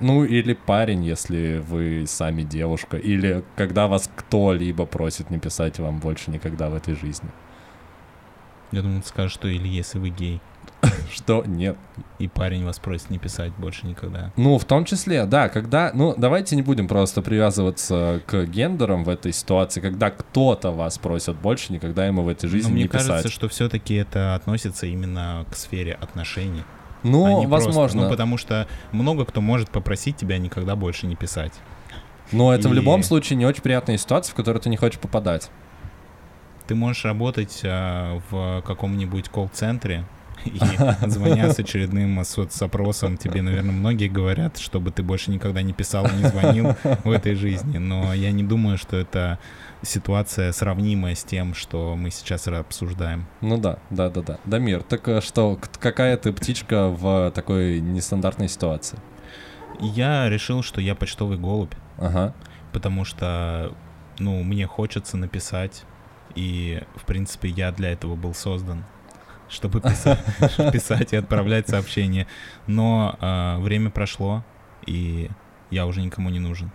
Ну, 0.00 0.24
или 0.24 0.54
парень, 0.54 1.04
если 1.04 1.62
вы 1.68 2.06
сами 2.08 2.42
девушка. 2.42 2.96
Или 2.96 3.44
когда 3.56 3.88
вас 3.88 4.10
кто-либо 4.16 4.86
просит 4.86 5.30
не 5.30 5.38
писать 5.38 5.78
вам 5.78 5.98
больше 5.98 6.30
никогда 6.30 6.70
в 6.70 6.74
этой 6.74 6.96
жизни. 6.96 7.28
Я 8.72 8.80
думаю, 8.80 9.02
ты 9.02 9.08
скажешь, 9.08 9.32
что 9.32 9.48
или 9.48 9.68
если 9.68 9.98
вы 9.98 10.08
гей, 10.08 10.40
Что? 11.12 11.44
Нет. 11.46 11.76
и 12.18 12.26
парень 12.28 12.64
вас 12.64 12.78
просит 12.78 13.10
не 13.10 13.18
писать 13.18 13.52
больше 13.58 13.86
никогда. 13.86 14.32
Ну, 14.36 14.58
в 14.58 14.64
том 14.64 14.84
числе, 14.84 15.24
да, 15.26 15.48
когда... 15.48 15.90
Ну, 15.94 16.14
давайте 16.16 16.56
не 16.56 16.62
будем 16.62 16.88
просто 16.88 17.22
привязываться 17.22 18.20
к 18.26 18.44
гендерам 18.46 19.04
в 19.04 19.08
этой 19.08 19.32
ситуации, 19.32 19.80
когда 19.80 20.10
кто-то 20.10 20.70
вас 20.72 20.98
просит 20.98 21.36
больше 21.36 21.72
никогда 21.72 22.06
ему 22.06 22.22
в 22.22 22.28
этой 22.28 22.48
жизни 22.48 22.68
Но 22.68 22.74
мне 22.74 22.82
не 22.84 22.88
кажется, 22.88 23.18
писать. 23.18 23.32
что 23.32 23.48
все-таки 23.48 23.94
это 23.94 24.34
относится 24.34 24.86
именно 24.86 25.44
к 25.50 25.54
сфере 25.56 25.92
отношений. 25.94 26.62
а 27.04 27.06
Ну, 27.06 27.24
просто- 27.48 27.48
возможно. 27.68 28.02
Ну, 28.04 28.08
потому 28.10 28.36
что 28.38 28.66
много 28.92 29.24
кто 29.24 29.40
может 29.40 29.70
попросить 29.70 30.16
тебя 30.16 30.38
никогда 30.38 30.74
больше 30.76 31.06
не 31.06 31.16
писать. 31.16 31.52
Но 32.32 32.52
это 32.54 32.68
в 32.68 32.72
И- 32.72 32.76
любом 32.76 33.02
случае 33.02 33.36
не 33.36 33.44
очень 33.46 33.62
приятная 33.62 33.98
ситуация, 33.98 34.32
в 34.32 34.36
которую 34.36 34.60
ты 34.62 34.70
не 34.70 34.76
хочешь 34.76 34.98
попадать. 35.00 35.50
Ты 36.66 36.74
можешь 36.76 37.04
работать 37.04 37.60
а, 37.64 38.20
в 38.30 38.62
каком-нибудь 38.64 39.28
колл-центре, 39.28 40.04
и 40.44 40.58
звоня 41.08 41.50
с 41.50 41.58
очередным 41.58 42.24
соцопросом, 42.24 43.16
тебе, 43.16 43.42
наверное, 43.42 43.72
многие 43.72 44.08
говорят, 44.08 44.58
чтобы 44.58 44.90
ты 44.90 45.02
больше 45.02 45.30
никогда 45.30 45.62
не 45.62 45.72
писал 45.72 46.06
и 46.06 46.12
не 46.14 46.24
звонил 46.28 46.74
в 47.04 47.10
этой 47.10 47.34
жизни. 47.34 47.78
Но 47.78 48.12
я 48.14 48.32
не 48.32 48.42
думаю, 48.42 48.78
что 48.78 48.96
это 48.96 49.38
ситуация 49.82 50.52
сравнимая 50.52 51.14
с 51.14 51.24
тем, 51.24 51.54
что 51.54 51.96
мы 51.96 52.10
сейчас 52.10 52.46
обсуждаем. 52.48 53.26
Ну 53.40 53.58
да, 53.58 53.78
да, 53.90 54.08
да, 54.10 54.22
да. 54.22 54.38
Дамир, 54.44 54.82
так 54.82 55.06
э, 55.08 55.20
что, 55.20 55.58
какая 55.80 56.16
ты 56.16 56.32
птичка 56.32 56.88
в 56.88 57.32
такой 57.34 57.80
нестандартной 57.80 58.48
ситуации? 58.48 58.98
Я 59.80 60.28
решил, 60.28 60.62
что 60.62 60.80
я 60.80 60.94
почтовый 60.94 61.38
голубь, 61.38 61.74
Ага. 61.98 62.34
потому 62.72 63.04
что, 63.04 63.74
ну, 64.18 64.42
мне 64.42 64.66
хочется 64.66 65.16
написать, 65.16 65.84
и, 66.34 66.82
в 66.94 67.04
принципе, 67.04 67.48
я 67.48 67.72
для 67.72 67.90
этого 67.90 68.14
был 68.14 68.34
создан, 68.34 68.84
чтобы 69.52 69.80
писать, 69.80 70.18
писать 70.72 71.12
и 71.12 71.16
отправлять 71.16 71.68
сообщения. 71.68 72.26
Но 72.66 73.16
а, 73.20 73.58
время 73.60 73.90
прошло, 73.90 74.42
и 74.86 75.30
я 75.70 75.86
уже 75.86 76.00
никому 76.02 76.30
не 76.30 76.38
нужен. 76.38 76.70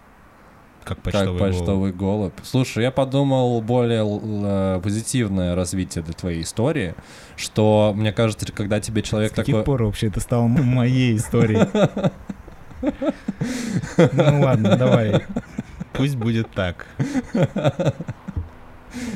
Как 0.84 1.02
почтовый 1.02 1.28
как 1.28 1.38
голубь. 1.38 1.58
почтовый 1.58 1.91
голубь. 1.91 2.34
Слушай, 2.44 2.84
я 2.84 2.91
подумал 2.91 3.60
более 3.62 4.06
э, 4.08 4.80
позитивное 4.82 5.54
развитие 5.54 6.02
для 6.02 6.14
твоей 6.14 6.44
истории, 6.44 6.95
что, 7.36 7.91
мне 7.94 8.14
кажется, 8.14 8.49
когда 8.54 8.80
тебе 8.80 9.02
человек 9.02 9.34
С 9.34 9.36
такой... 9.36 9.64
пор 9.66 9.84
вообще 9.84 10.08
это 10.08 10.22
стало 10.22 10.48
моей 10.48 11.18
историей? 11.18 11.68
Ну 14.14 14.41
ладно, 14.41 14.78
давай. 14.78 15.24
Пусть 15.94 16.16
будет 16.16 16.52
так. 16.52 16.86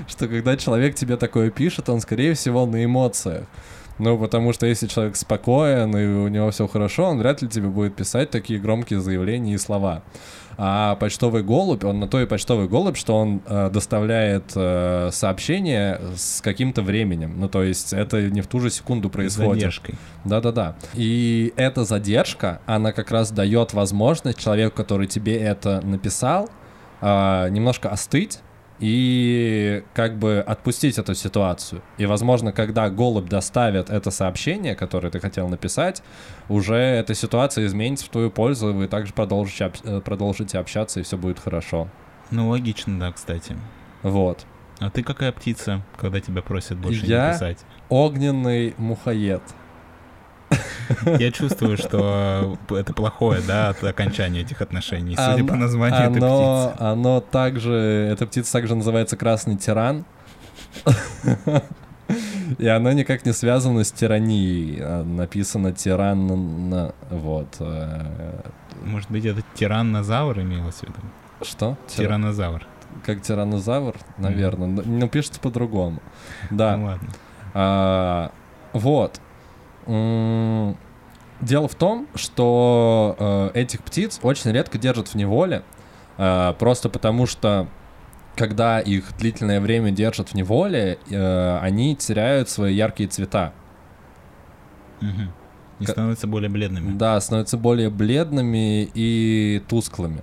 Что 0.08 0.28
когда 0.28 0.58
человек 0.58 0.96
тебе 0.96 1.18
такое 1.18 1.50
пишет, 1.50 1.90
он, 1.90 2.02
скорее 2.02 2.34
всего, 2.34 2.66
на 2.66 2.84
эмоциях. 2.84 3.46
Ну, 4.02 4.18
потому 4.18 4.52
что 4.52 4.66
если 4.66 4.88
человек 4.88 5.16
спокоен 5.16 5.96
и 5.96 6.06
у 6.08 6.28
него 6.28 6.50
все 6.50 6.68
хорошо, 6.68 7.04
он 7.04 7.20
вряд 7.20 7.44
ли 7.44 7.48
тебе 7.48 7.68
будет 7.68 7.96
писать 7.96 8.32
такие 8.32 8.60
громкие 8.60 9.00
заявления 9.00 9.54
и 9.54 9.58
слова. 9.60 10.02
А 10.58 10.96
почтовый 10.96 11.44
голубь, 11.44 11.84
он 11.84 12.00
на 12.00 12.08
то 12.08 12.20
и 12.20 12.26
почтовый 12.26 12.68
голубь, 12.68 12.98
что 12.98 13.16
он 13.16 13.42
э, 13.46 13.70
доставляет 13.72 14.52
э, 14.56 15.10
сообщение 15.12 16.02
с 16.16 16.42
каким-то 16.42 16.82
временем. 16.82 17.40
Ну, 17.40 17.48
то 17.48 17.64
есть 17.64 17.94
это 17.94 18.22
не 18.30 18.42
в 18.42 18.48
ту 18.48 18.60
же 18.60 18.70
секунду 18.70 19.10
происходит. 19.10 19.54
задержкой. 19.54 19.96
Да-да-да. 20.26 20.76
И 20.94 21.54
эта 21.56 21.84
задержка, 21.84 22.62
она 22.66 22.92
как 22.94 23.12
раз 23.12 23.32
дает 23.32 23.74
возможность 23.74 24.40
человеку, 24.40 24.76
который 24.76 25.08
тебе 25.08 25.38
это 25.38 25.82
написал, 25.82 26.50
а, 27.02 27.48
немножко 27.50 27.90
остыть 27.90 28.40
и 28.82 29.84
как 29.94 30.18
бы 30.18 30.44
отпустить 30.46 30.98
эту 30.98 31.14
ситуацию. 31.14 31.82
И, 31.98 32.06
возможно, 32.08 32.52
когда 32.52 32.90
голубь 32.90 33.30
доставит 33.30 33.90
это 33.92 34.10
сообщение, 34.12 34.76
которое 34.76 35.12
ты 35.12 35.20
хотел 35.20 35.48
написать, 35.48 36.02
уже 36.50 36.76
эта 36.76 37.14
ситуация 37.14 37.68
изменится 37.68 38.08
в 38.08 38.10
твою 38.10 38.32
пользу, 38.32 38.72
и 38.72 38.74
вы 38.74 38.88
также 38.88 39.14
продолжите, 39.14 39.66
об- 39.66 39.76
э, 39.86 40.02
продолжите 40.02 40.58
общаться, 40.58 41.00
и 41.00 41.04
все 41.04 41.16
будет 41.18 41.40
хорошо. 41.40 41.88
Ну, 42.32 42.50
логично, 42.50 43.00
да, 43.00 43.12
кстати. 43.12 43.56
Вот. 44.02 44.46
А 44.80 44.90
ты 44.90 45.04
какая 45.04 45.32
птица, 45.32 45.84
когда 45.96 46.20
тебя 46.20 46.42
просят 46.42 46.80
больше 46.80 47.06
Я? 47.06 47.28
не 47.28 47.34
писать? 47.34 47.60
Огненный 47.90 48.74
мухоед. 48.78 49.44
Я 51.20 51.32
чувствую, 51.32 51.78
что 51.78 52.58
это 52.70 52.94
плохое, 52.94 53.42
да, 53.48 53.70
от 53.70 53.84
окончания 53.84 54.42
этих 54.42 54.62
отношений, 54.62 55.16
судя 55.16 55.34
Оно- 55.36 55.48
по 55.48 55.56
названию 55.56 56.00
этой 56.02 56.22
птицы. 56.22 56.84
оно 56.84 57.22
также, 57.22 57.74
эта 58.12 58.26
птица 58.28 58.52
также 58.54 58.76
называется 58.76 59.16
красный 59.18 59.56
тиран. 59.58 60.06
И 62.58 62.68
оно 62.68 62.92
никак 62.92 63.26
не 63.26 63.32
связано 63.34 63.84
с 63.86 63.92
тиранией. 63.92 64.80
А 64.82 65.04
Написано 65.04 65.72
тиран 65.72 66.70
на... 66.70 66.94
Вот. 67.10 67.56
э, 67.60 68.42
Может 68.84 69.10
быть, 69.10 69.26
это 69.26 69.42
тираннозавр 69.54 70.40
имелось 70.42 70.76
в 70.76 70.84
виду? 70.84 70.94
Что? 71.42 71.78
Тира- 71.88 72.08
Тираннозавр. 72.08 72.68
Как 73.06 73.22
тираннозавр, 73.22 73.96
наверное. 74.18 74.68
Но 74.68 75.08
пишется 75.08 75.40
по-другому. 75.40 76.02
Да. 76.50 76.76
Ну 76.76 76.86
ладно. 76.86 77.10
А, 77.54 78.32
вот. 78.74 79.22
Дело 79.86 81.68
в 81.68 81.76
том, 81.76 82.08
что 82.14 83.16
э, 83.18 83.60
этих 83.60 83.82
птиц 83.82 84.20
очень 84.22 84.52
редко 84.52 84.78
держат 84.78 85.08
в 85.08 85.16
неволе, 85.16 85.64
э, 86.18 86.54
просто 86.60 86.88
потому 86.88 87.26
что 87.26 87.68
когда 88.36 88.80
их 88.80 89.18
длительное 89.18 89.60
время 89.60 89.90
держат 89.90 90.30
в 90.30 90.34
неволе, 90.36 91.00
э, 91.10 91.58
они 91.62 91.96
теряют 91.96 92.48
свои 92.50 92.76
яркие 92.76 93.10
цвета. 93.10 93.54
Мгм. 95.02 95.34
И 95.80 95.86
становятся 95.88 96.28
более 96.28 96.50
бледными. 96.50 96.96
Да, 96.96 97.20
становятся 97.20 97.58
более 97.58 97.90
бледными 97.90 98.88
и 98.94 99.64
тусклыми. 99.68 100.22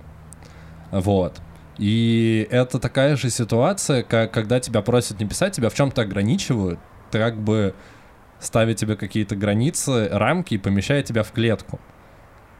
Вот. 0.91 1.41
И 1.77 2.47
это 2.49 2.79
такая 2.79 3.17
же 3.17 3.29
ситуация, 3.29 4.03
как 4.03 4.31
когда 4.31 4.61
тебя 4.61 4.81
просят 4.81 5.19
не 5.19 5.25
писать, 5.25 5.53
тебя 5.53 5.69
в 5.69 5.73
чем-то 5.73 6.01
ограничивают, 6.01 6.79
ты 7.11 7.19
как 7.19 7.37
бы 7.37 7.75
ставят 8.39 8.77
тебе 8.77 8.95
какие-то 8.95 9.35
границы, 9.35 10.09
рамки 10.11 10.55
и 10.55 10.57
помещают 10.57 11.07
тебя 11.07 11.23
в 11.23 11.31
клетку. 11.31 11.79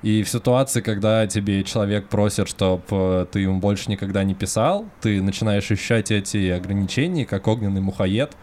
И 0.01 0.23
в 0.23 0.29
ситуации, 0.29 0.79
когда 0.79 1.27
тебе 1.27 1.63
человек 1.63 2.07
просит, 2.07 2.47
чтобы 2.47 3.27
ты 3.31 3.41
ему 3.41 3.59
больше 3.59 3.91
никогда 3.91 4.23
не 4.23 4.33
писал, 4.33 4.85
ты 5.01 5.21
начинаешь 5.21 5.69
ощущать 5.69 6.09
эти 6.11 6.49
ограничения, 6.49 7.25
как 7.25 7.47
огненный 7.47 7.81
мухоед, 7.81 8.35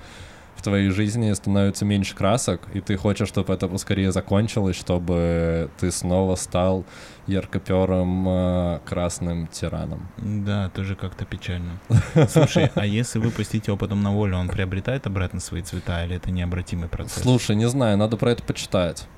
в 0.54 0.62
твоей 0.62 0.90
жизни 0.90 1.32
становится 1.32 1.84
меньше 1.84 2.14
красок, 2.14 2.62
и 2.74 2.80
ты 2.80 2.96
хочешь, 2.96 3.28
чтобы 3.28 3.54
это 3.54 3.68
поскорее 3.68 4.12
закончилось, 4.12 4.76
чтобы 4.76 5.70
ты 5.78 5.90
снова 5.90 6.34
стал 6.34 6.84
яркоперым 7.26 8.28
э, 8.28 8.80
красным 8.84 9.46
тираном. 9.48 10.08
Да, 10.18 10.68
тоже 10.70 10.94
как-то 10.94 11.24
печально. 11.24 11.78
Слушай, 12.28 12.70
а 12.74 12.86
если 12.86 13.18
выпустить 13.18 13.66
его 13.66 13.76
потом 13.76 14.02
на 14.02 14.12
волю, 14.12 14.36
он 14.36 14.48
приобретает 14.48 15.06
обратно 15.06 15.40
свои 15.40 15.62
цвета 15.62 16.04
или 16.04 16.16
это 16.16 16.30
необратимый 16.30 16.88
процесс? 16.88 17.22
Слушай, 17.22 17.56
не 17.56 17.68
знаю, 17.68 17.96
надо 17.98 18.16
про 18.16 18.30
это 18.30 18.42
почитать. 18.42 19.08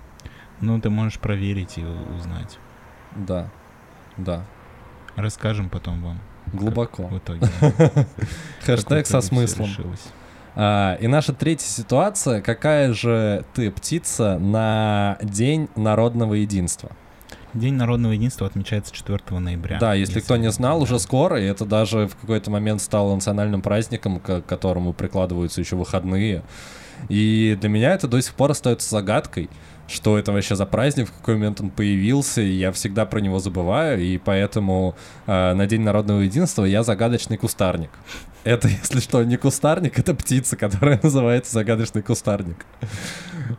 Ну, 0.61 0.81
ты 0.81 0.91
можешь 0.91 1.19
проверить 1.19 1.79
и 1.79 1.85
узнать. 1.85 2.59
Да, 3.15 3.49
да, 4.17 4.45
Расскажем 5.19 5.69
потом 5.69 6.01
вам 6.01 6.21
глубоко. 6.53 7.09
в 7.09 7.19
итоге. 7.19 7.49
Хэштег 8.65 9.05
со 9.05 9.21
смыслом. 9.21 9.69
А, 10.55 10.97
и 11.01 11.09
наша 11.09 11.33
третья 11.33 11.67
ситуация. 11.67 12.41
Какая 12.41 12.93
же 12.93 13.45
ты 13.53 13.73
птица 13.73 14.39
на 14.39 15.19
День 15.21 15.69
народного 15.75 16.35
единства? 16.35 16.91
День 17.55 17.75
народного 17.75 18.13
единства 18.13 18.47
отмечается 18.47 18.93
4 18.93 19.21
ноября. 19.39 19.79
Да, 19.79 19.95
если 19.95 20.21
кто 20.21 20.37
не 20.37 20.51
знал, 20.51 20.83
уже 20.83 20.99
скоро, 20.99 21.41
и 21.41 21.45
это 21.45 21.65
даже 21.65 22.07
в 22.07 22.17
какой-то 22.17 22.51
момент 22.51 22.83
стало 22.83 23.15
национальным 23.15 23.63
праздником, 23.63 24.21
к 24.21 24.43
которому 24.43 24.93
прикладываются 24.93 25.61
еще 25.61 25.77
выходные. 25.77 26.43
И 27.09 27.57
для 27.61 27.69
меня 27.69 27.95
это 27.95 28.09
до 28.09 28.21
сих 28.21 28.35
пор 28.35 28.51
остается 28.51 28.91
загадкой, 28.91 29.49
что 29.89 30.19
это 30.19 30.33
вообще 30.33 30.55
за 30.55 30.67
праздник, 30.67 31.09
в 31.09 31.13
какой 31.13 31.35
момент 31.35 31.61
он 31.61 31.71
появился, 31.71 32.43
и 32.43 32.51
я 32.51 32.71
всегда 32.73 33.07
про 33.07 33.21
него 33.21 33.39
забываю, 33.39 34.01
и 34.01 34.19
поэтому 34.19 34.95
э, 35.27 35.55
на 35.55 35.67
День 35.67 35.81
народного 35.81 36.21
единства 36.21 36.65
я 36.65 36.83
загадочный 36.83 37.39
кустарник. 37.39 37.91
Это, 38.45 38.69
если 38.83 39.01
что, 39.01 39.25
не 39.25 39.37
кустарник, 39.37 39.99
это 39.99 40.15
птица, 40.15 40.57
которая 40.57 41.01
называется 41.03 41.53
загадочный 41.53 42.03
кустарник. 42.03 42.67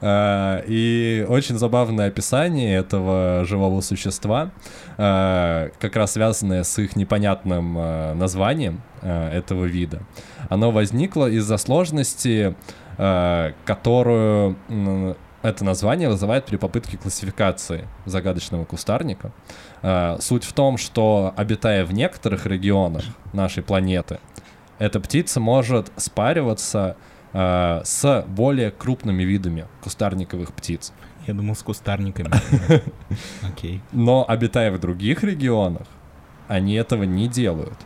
А, 0.01 0.64
И 0.68 1.26
очень 1.27 1.57
забавное 1.57 2.07
описание 2.07 2.77
этого 2.77 3.43
живого 3.45 3.81
существа, 3.81 4.51
а, 4.97 5.69
как 5.80 5.95
раз 5.95 6.14
связанное 6.14 6.64
с 6.64 6.77
их 6.77 6.95
непонятным 6.95 7.76
а, 7.77 8.14
названием 8.14 8.81
а, 9.01 9.31
этого 9.31 9.65
вида. 9.65 10.03
Оно 10.47 10.69
возникло 10.69 11.27
из-за 11.27 11.57
сложности, 11.57 12.56
а, 12.97 13.53
которую 13.65 14.57
это 15.41 15.64
название 15.64 16.10
вызывает 16.10 16.45
при 16.45 16.57
попытке 16.57 16.98
классификации 16.98 17.88
загадочного 18.06 18.66
кустарника. 18.66 19.32
А, 19.82 20.18
Суть 20.20 20.44
в 20.44 20.53
том, 20.53 20.78
что 20.78 21.34
обитая 21.38 21.86
в 21.86 21.94
некоторых 21.94 22.45
регионах 22.45 23.03
нашей 23.34 23.64
планеты, 23.64 24.20
эта 24.80 24.99
птица 24.99 25.40
может 25.40 25.91
спариваться 25.98 26.98
а, 27.34 27.82
с 27.84 28.26
более 28.28 28.72
крупными 28.72 29.24
видами 29.24 29.66
кустарниковых 29.82 30.53
птиц. 30.53 30.94
Я 31.28 31.34
думал, 31.34 31.56
с 31.56 31.64
кустарниками. 31.64 32.32
Окей. 33.48 33.82
Но 33.91 34.26
обитая 34.28 34.72
в 34.72 34.80
других 34.80 35.24
регионах, 35.24 35.88
они 36.48 36.74
этого 36.74 37.03
не 37.03 37.28
делают. 37.28 37.78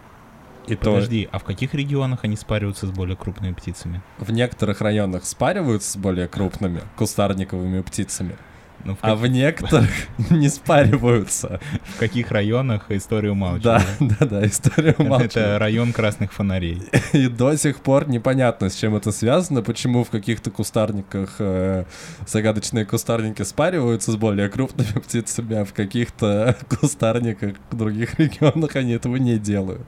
И 0.68 0.76
то 0.76 0.94
Подожди, 0.94 1.27
а 1.31 1.40
в 1.40 1.44
каких 1.44 1.73
регионах 1.73 2.23
они 2.23 2.35
спариваются 2.35 2.88
с 2.88 2.91
более 2.91 3.18
крупными 3.18 3.53
птицами? 3.53 4.02
в 4.18 4.31
некоторых 4.31 4.81
районах 4.81 5.26
спариваются 5.26 5.91
с 5.91 5.98
более 5.98 6.27
крупными 6.27 6.81
кустарниковыми 6.95 7.81
птицами, 7.81 8.38
Ну, 8.86 8.96
в, 8.96 9.00
а 9.02 9.10
как- 9.12 9.20
в 9.20 9.28
некоторых 9.28 9.90
не 10.30 10.50
спариваются. 10.50 11.60
в 11.96 12.00
каких 12.00 12.32
районах 12.32 12.86
историю 12.90 13.32
Да, 13.32 13.38
умалчивают? 13.38 13.88
да, 14.20 14.26
да, 14.26 14.46
история 14.46 14.90
Это, 14.90 15.02
это 15.02 15.04
умалчивает. 15.04 15.60
район 15.60 15.94
красных 15.94 16.34
фонарей. 16.34 16.82
И 17.14 17.28
до 17.28 17.56
сих 17.56 17.80
пор 17.80 18.10
непонятно, 18.10 18.70
с 18.70 18.76
чем 18.76 18.96
это 18.96 19.12
связано, 19.12 19.62
почему 19.62 20.04
в 20.04 20.10
каких-то 20.10 20.52
кустарниках 20.52 21.36
э, 21.40 21.86
загадочные 22.28 22.86
кустарники 22.86 23.42
спариваются 23.44 24.12
с 24.12 24.16
более 24.16 24.50
крупными 24.50 25.00
птицами, 25.00 25.56
а 25.58 25.66
в 25.66 25.74
каких-то 25.74 26.58
кустарниках 26.80 27.56
в 27.72 27.78
других 27.78 28.20
регионах 28.20 28.76
они 28.76 28.94
этого 28.94 29.16
не 29.16 29.38
делают. 29.38 29.82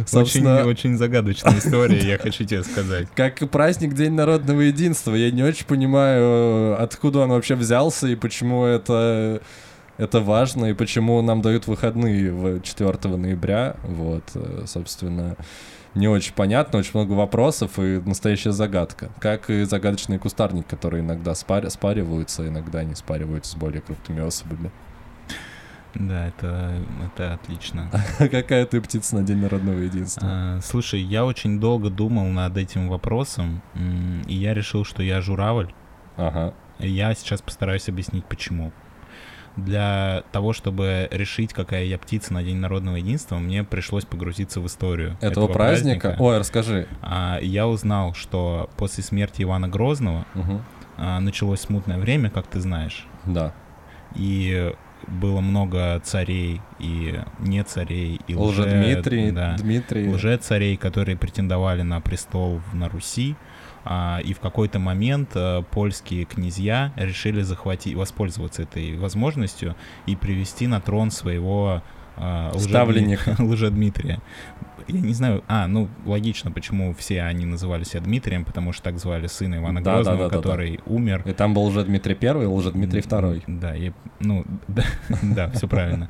Очень, 0.00 0.06
Собственно, 0.06 0.64
очень 0.64 0.96
загадочная 0.96 1.58
история, 1.58 1.98
я 1.98 2.18
хочу 2.18 2.44
тебе 2.44 2.62
сказать. 2.62 3.08
как 3.16 3.38
праздник 3.50 3.94
День 3.94 4.12
народного 4.12 4.60
единства, 4.60 5.12
я 5.14 5.30
не 5.32 5.42
очень 5.42 5.66
понимаю, 5.66 6.22
э, 6.22 6.74
откуда 6.78 7.20
он 7.20 7.30
вообще 7.30 7.56
взялся 7.56 8.06
и 8.06 8.14
почему 8.18 8.64
это 8.64 9.40
это 9.98 10.20
важно, 10.20 10.66
и 10.66 10.74
почему 10.74 11.20
нам 11.22 11.42
дают 11.42 11.66
выходные 11.66 12.32
в 12.32 12.60
4 12.60 13.16
ноября. 13.16 13.76
Вот, 13.82 14.22
э, 14.34 14.62
собственно, 14.66 15.36
не 15.94 16.06
очень 16.06 16.34
понятно, 16.34 16.78
очень 16.78 16.92
много 16.94 17.12
вопросов 17.12 17.78
и 17.78 18.00
настоящая 18.04 18.52
загадка. 18.52 19.10
Как 19.18 19.50
и 19.50 19.64
загадочный 19.64 20.18
кустарник, 20.18 20.68
который 20.68 21.00
иногда 21.00 21.32
спар- 21.32 21.68
спариваются, 21.68 22.46
иногда 22.46 22.84
не 22.84 22.94
спариваются 22.94 23.52
с 23.52 23.56
более 23.56 23.80
крупными 23.80 24.24
особями. 24.24 24.70
Да, 25.94 26.28
это, 26.28 26.74
это 27.04 27.34
отлично. 27.34 27.90
Какая 28.18 28.66
ты 28.66 28.80
птица 28.80 29.16
на 29.16 29.22
День 29.22 29.38
народного 29.38 29.78
единства? 29.78 30.22
А, 30.30 30.60
слушай, 30.62 31.00
я 31.00 31.24
очень 31.24 31.58
долго 31.58 31.90
думал 31.90 32.26
над 32.26 32.56
этим 32.56 32.88
вопросом, 32.88 33.62
и 34.28 34.34
я 34.34 34.54
решил, 34.54 34.84
что 34.84 35.02
я 35.02 35.20
журавль. 35.20 35.72
Ага. 36.16 36.54
Я 36.78 37.14
сейчас 37.14 37.42
постараюсь 37.42 37.88
объяснить, 37.88 38.24
почему. 38.24 38.72
Для 39.56 40.22
того, 40.30 40.52
чтобы 40.52 41.08
решить, 41.10 41.52
какая 41.52 41.84
я 41.84 41.98
птица 41.98 42.32
на 42.32 42.44
День 42.44 42.58
народного 42.58 42.96
единства, 42.96 43.38
мне 43.38 43.64
пришлось 43.64 44.04
погрузиться 44.04 44.60
в 44.60 44.66
историю 44.66 45.16
Этого, 45.20 45.48
праздника? 45.48 46.14
Ой, 46.20 46.38
расскажи. 46.38 46.86
А, 47.02 47.38
я 47.42 47.66
узнал, 47.66 48.14
что 48.14 48.70
после 48.76 49.02
смерти 49.02 49.42
Ивана 49.42 49.66
Грозного 49.68 50.26
а, 50.96 51.18
началось 51.18 51.60
смутное 51.60 51.98
время, 51.98 52.30
как 52.30 52.46
ты 52.46 52.60
знаешь, 52.60 53.04
Да. 53.26 53.52
и 54.14 54.72
было 55.06 55.40
много 55.40 56.00
царей 56.04 56.60
и 56.78 57.20
не 57.38 57.62
царей, 57.64 58.20
и 58.26 58.34
лже, 58.34 58.62
Лжедмитрий, 58.62 59.30
да, 59.30 59.56
Дмитрий. 59.56 60.08
лже-царей, 60.12 60.76
которые 60.76 61.16
претендовали 61.16 61.82
на 61.82 62.00
престол 62.00 62.60
на 62.72 62.88
Руси. 62.88 63.36
А, 63.84 64.20
и 64.24 64.32
в 64.34 64.40
какой-то 64.40 64.78
момент 64.78 65.30
а, 65.34 65.62
польские 65.62 66.24
князья 66.24 66.92
решили 66.96 67.42
захватить, 67.42 67.94
воспользоваться 67.94 68.62
этой 68.62 68.96
возможностью 68.98 69.74
и 70.06 70.16
привести 70.16 70.66
на 70.66 70.80
трон 70.80 71.10
своего 71.10 71.82
лжедми- 72.16 72.58
Ставленника. 72.58 73.36
лжедмитрия. 73.42 74.20
Я 74.88 75.00
не 75.00 75.12
знаю, 75.12 75.44
а, 75.48 75.66
ну, 75.68 75.88
логично, 76.06 76.50
почему 76.50 76.94
все 76.94 77.22
они 77.22 77.44
называли 77.44 77.84
себя 77.84 78.00
Дмитрием, 78.00 78.44
потому 78.44 78.72
что 78.72 78.82
так 78.84 78.98
звали 78.98 79.26
сына 79.26 79.56
Ивана 79.56 79.82
Да, 79.82 79.90
да, 79.90 79.94
Грозного, 79.96 80.18
да, 80.18 80.24
да, 80.24 80.30
да. 80.30 80.36
который 80.36 80.80
умер. 80.86 81.22
И 81.26 81.32
там 81.32 81.52
был 81.54 81.64
уже 81.64 81.84
Дмитрий 81.84 82.14
Первый, 82.14 82.46
уже 82.46 82.72
Дмитрий 82.72 83.02
Второй. 83.02 83.42
Да, 83.46 83.76
и, 83.76 83.92
ну, 84.20 84.44
да, 84.68 84.84
да, 85.22 85.50
все 85.50 85.68
правильно. 85.68 86.08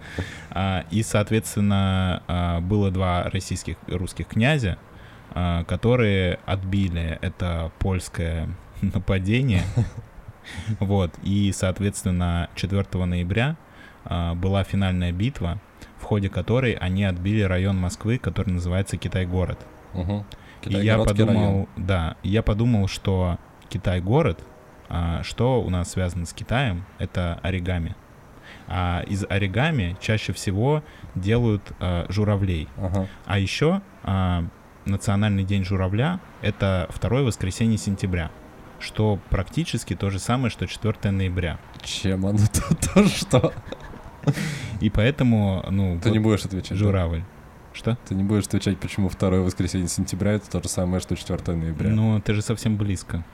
А, 0.51 0.85
и, 0.90 1.03
соответственно, 1.03 2.23
а, 2.28 2.61
было 2.61 2.90
два 2.90 3.24
российских 3.24 3.77
русских 3.89 4.28
князя, 4.28 4.78
которые 5.66 6.39
отбили 6.47 7.19
это 7.20 7.70
польское 7.78 8.48
нападение 8.82 9.62
Вот, 10.81 11.12
и, 11.23 11.52
соответственно, 11.52 12.48
4 12.55 13.05
ноября 13.05 13.56
а, 14.05 14.35
была 14.35 14.65
финальная 14.65 15.12
битва, 15.12 15.59
в 15.98 16.05
ходе 16.05 16.28
которой 16.28 16.73
они 16.73 17.05
отбили 17.05 17.43
район 17.43 17.78
Москвы, 17.78 18.19
который 18.19 18.51
называется 18.51 18.97
Китай-город. 18.97 19.59
Угу. 19.94 20.24
И 20.66 20.74
я 20.74 20.98
подумал, 20.98 21.69
да, 21.77 22.16
я 22.23 22.43
подумал, 22.43 22.89
что 22.89 23.39
Китай-город, 23.69 24.40
а, 24.89 25.23
что 25.23 25.62
у 25.62 25.70
нас 25.70 25.90
связано 25.93 26.27
с 26.27 26.32
Китаем, 26.32 26.85
это 26.98 27.39
оригами. 27.43 27.94
А 28.66 29.02
из 29.06 29.24
оригами 29.28 29.97
чаще 30.01 30.32
всего 30.32 30.82
делают 31.15 31.62
а, 31.81 32.06
журавлей. 32.09 32.69
Ага. 32.77 33.06
А 33.27 33.39
еще 33.39 33.82
а, 34.05 34.44
Национальный 34.89 35.44
день 35.44 35.65
журавля— 35.65 36.20
это 36.43 36.86
второе 36.90 37.23
воскресенье 37.23 37.78
сентября, 37.78 38.31
что 38.81 39.19
практически 39.31 39.94
то 39.94 40.10
же 40.10 40.19
самое, 40.19 40.51
что 40.51 40.66
4 40.66 41.10
ноября. 41.10 41.59
Чем 41.82 42.27
оно 42.27 42.39
то, 42.39 42.74
то 42.94 43.05
что? 43.09 43.52
И 44.81 44.90
поэтому, 44.90 45.65
ну, 45.70 45.98
Ты 46.01 46.09
вот 46.09 46.15
не 46.15 46.19
будешь 46.19 46.44
отвечать. 46.44 46.77
журавль. 46.77 47.23
Что? 47.73 47.97
Ты 48.09 48.15
не 48.15 48.24
будешь 48.24 48.44
отвечать, 48.47 48.78
почему 48.78 49.09
второе 49.09 49.40
воскресенье 49.40 49.89
сентября 49.89 50.32
это 50.32 50.51
то 50.51 50.62
же 50.62 50.69
самое, 50.69 51.01
что 51.01 51.15
4 51.16 51.56
ноября. 51.56 51.90
Ну, 51.90 52.15
Ну, 52.15 52.20
ты 52.20 52.35
же 52.35 52.43
совсем 52.43 52.77
близко. 52.77 53.24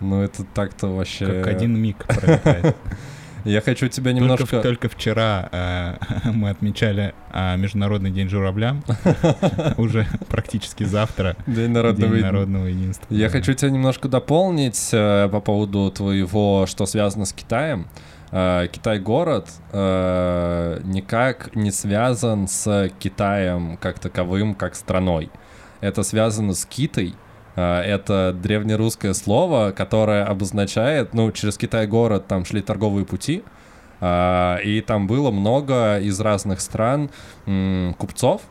это 0.00 0.44
так-то 0.44 0.88
вообще... 0.88 1.26
Как 1.26 1.46
один 1.46 1.78
миг 1.80 1.96
пролетает. 2.06 2.76
Я 3.44 3.60
хочу 3.60 3.88
тебя 3.88 4.10
Только, 4.12 4.20
немножко... 4.22 4.58
в- 4.58 4.62
только 4.62 4.88
вчера 4.88 5.48
э, 5.52 5.94
мы 6.32 6.50
отмечали 6.50 7.14
а, 7.30 7.56
Международный 7.56 8.10
день 8.10 8.28
журавля. 8.28 8.76
Уже 9.76 10.06
практически 10.28 10.84
завтра. 10.84 11.36
День 11.46 11.70
народного 11.70 12.14
День 12.14 12.22
народного 12.22 12.66
единства. 12.66 13.06
Я 13.14 13.28
хочу 13.28 13.52
тебя 13.52 13.70
немножко 13.70 14.08
дополнить 14.08 14.88
э, 14.92 15.28
по 15.30 15.40
поводу 15.40 15.90
твоего, 15.90 16.64
что 16.66 16.86
связано 16.86 17.26
с 17.26 17.32
Китаем. 17.32 17.86
Э, 18.30 18.66
Китай-город 18.72 19.48
э, 19.72 20.80
никак 20.84 21.54
не 21.54 21.70
связан 21.70 22.48
с 22.48 22.90
Китаем 22.98 23.76
как 23.76 23.98
таковым, 23.98 24.54
как 24.54 24.74
страной. 24.74 25.30
Это 25.80 26.02
связано 26.02 26.54
с 26.54 26.64
Китой. 26.64 27.14
Э, 27.56 27.80
Это 27.80 28.32
древнерусское 28.32 29.14
слово, 29.14 29.72
которое 29.72 30.24
обозначает, 30.24 31.14
ну, 31.14 31.30
через 31.32 31.56
Китай-город 31.56 32.26
там 32.26 32.44
шли 32.44 32.62
торговые 32.62 33.04
пути, 33.04 33.42
э, 34.00 34.56
и 34.64 34.80
там 34.80 35.06
было 35.06 35.30
много 35.30 35.98
из 35.98 36.20
разных 36.20 36.60
стран 36.60 37.10
купцов, 37.98 38.42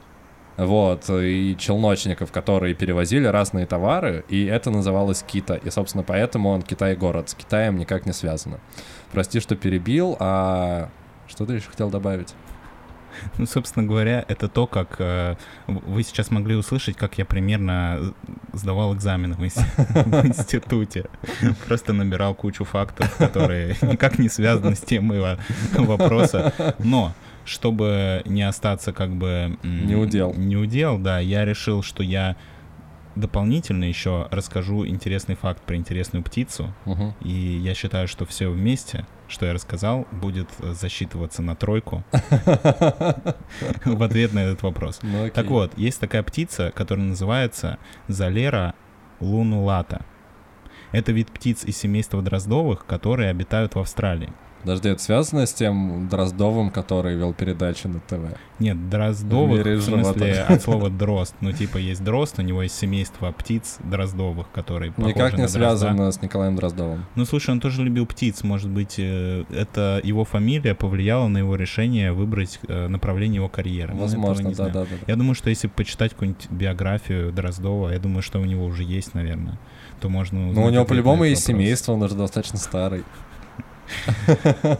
вот, 0.55 1.09
и 1.09 1.55
челночников, 1.57 2.31
которые 2.31 2.75
перевозили 2.75 3.25
разные 3.25 3.65
товары, 3.65 4.23
и 4.29 4.45
это 4.45 4.69
называлось 4.69 5.23
Кита. 5.23 5.55
И, 5.55 5.69
собственно, 5.71 6.03
поэтому 6.03 6.49
он 6.49 6.61
Китай-город. 6.61 7.29
С 7.29 7.33
Китаем 7.33 7.77
никак 7.77 8.05
не 8.05 8.13
связано. 8.13 8.59
Прости, 9.11 9.39
что 9.39 9.55
перебил, 9.55 10.15
а 10.19 10.89
что 11.27 11.45
ты 11.45 11.53
еще 11.53 11.69
хотел 11.69 11.89
добавить? 11.89 12.35
Ну, 13.37 13.45
собственно 13.45 13.85
говоря, 13.87 14.23
это 14.27 14.47
то, 14.47 14.67
как 14.67 14.95
э, 14.99 15.35
вы 15.67 16.03
сейчас 16.03 16.31
могли 16.31 16.55
услышать, 16.55 16.95
как 16.95 17.17
я 17.17 17.25
примерно 17.25 18.13
сдавал 18.53 18.93
экзамен 18.95 19.33
в 19.33 19.43
инс- 19.43 19.65
в 19.77 20.25
институте. 20.27 21.05
Просто 21.67 21.93
набирал 21.93 22.35
кучу 22.35 22.63
фактов, 22.63 23.15
которые 23.17 23.75
никак 23.81 24.19
не 24.19 24.29
связаны 24.29 24.75
с 24.75 24.81
темой 24.81 25.19
во- 25.19 25.37
вопроса. 25.73 26.53
Но 26.79 27.13
чтобы 27.45 28.21
не 28.25 28.43
остаться 28.43 28.93
как 28.93 29.11
бы... 29.11 29.57
Не 29.63 29.95
удел. 29.95 30.33
Не 30.33 30.55
удел, 30.55 30.97
да. 30.97 31.19
Я 31.19 31.43
решил, 31.45 31.83
что 31.83 32.01
я 32.03 32.35
дополнительно 33.15 33.83
еще 33.83 34.27
расскажу 34.31 34.87
интересный 34.87 35.35
факт 35.35 35.61
про 35.61 35.75
интересную 35.75 36.23
птицу. 36.23 36.73
Мгм. 36.85 37.13
И 37.21 37.29
я 37.31 37.73
считаю, 37.73 38.07
что 38.07 38.25
все 38.25 38.49
вместе, 38.49 39.05
что 39.33 39.45
я 39.45 39.53
рассказал, 39.53 40.07
будет 40.11 40.49
э, 40.59 40.73
засчитываться 40.73 41.41
на 41.41 41.55
тройку 41.55 42.03
в 43.85 44.03
ответ 44.03 44.33
на 44.33 44.39
этот 44.39 44.63
вопрос. 44.63 44.99
Ну. 45.01 45.29
Так 45.29 45.47
вот, 45.47 45.77
есть 45.77 45.99
такая 45.99 46.23
птица, 46.23 46.71
которая 46.73 47.05
называется 47.05 47.79
Залера 48.07 48.75
лунулата. 49.19 50.05
Это 50.91 51.11
вид 51.11 51.31
птиц 51.31 51.65
из 51.65 51.75
семейства 51.75 52.21
дроздовых, 52.21 52.85
которые 52.85 53.29
обитают 53.29 53.75
в 53.75 53.79
Австралии. 53.79 54.31
Подожди, 54.63 54.89
это 54.89 55.01
связано 55.01 55.45
с 55.45 55.53
тем 55.53 56.07
Дроздовым, 56.09 56.69
который 56.71 57.15
вел 57.15 57.33
передачу 57.33 57.89
на 57.89 57.99
ТВ? 57.99 58.37
Нет, 58.59 58.89
дроздовых, 58.89 59.65
В 59.65 59.75
в 59.77 59.81
смысле, 59.81 60.41
от 60.41 60.61
слова 60.61 60.89
дрозд. 60.89 61.35
Ну, 61.41 61.51
типа, 61.51 61.77
есть 61.77 62.03
дрозд, 62.03 62.39
у 62.39 62.41
него 62.41 62.63
есть 62.63 62.75
семейство 62.75 63.31
птиц 63.31 63.77
дроздовых, 63.83 64.49
которые 64.51 64.93
Никак 64.97 65.37
не 65.37 65.47
связано 65.47 66.11
с 66.11 66.21
Николаем 66.21 66.55
Дроздовым. 66.55 67.05
Ну, 67.15 67.25
слушай, 67.25 67.51
он 67.51 67.59
тоже 67.59 67.83
любил 67.83 68.05
птиц. 68.05 68.43
Может 68.43 68.69
быть, 68.69 68.95
э, 68.97 69.43
это 69.51 69.99
его 70.03 70.23
фамилия 70.23 70.75
повлияла 70.75 71.27
на 71.27 71.39
его 71.39 71.55
решение 71.55 72.13
выбрать 72.13 72.59
э, 72.67 72.87
направление 72.87 73.37
его 73.37 73.49
карьеры. 73.49 73.93
Ну, 73.93 74.01
Возможно, 74.01 74.47
не 74.47 74.53
знаю. 74.53 74.71
да-да-да. 74.71 74.95
Я 75.07 75.15
думаю, 75.17 75.35
что 75.35 75.49
если 75.49 75.67
почитать 75.67 76.11
какую-нибудь 76.13 76.49
биографию 76.49 77.33
Дроздова, 77.33 77.89
я 77.89 77.99
думаю, 77.99 78.21
что 78.21 78.39
у 78.39 78.45
него 78.45 78.65
уже 78.65 78.83
есть, 78.83 79.13
наверное, 79.13 79.59
то 79.99 80.07
можно 80.09 80.39
Ну, 80.53 80.63
у 80.63 80.69
него 80.69 80.85
по-любому 80.85 81.25
есть 81.25 81.41
вопрос. 81.47 81.61
семейство, 81.61 81.93
он 81.93 82.03
уже 82.03 82.15
достаточно 82.15 82.57
старый. 82.59 83.03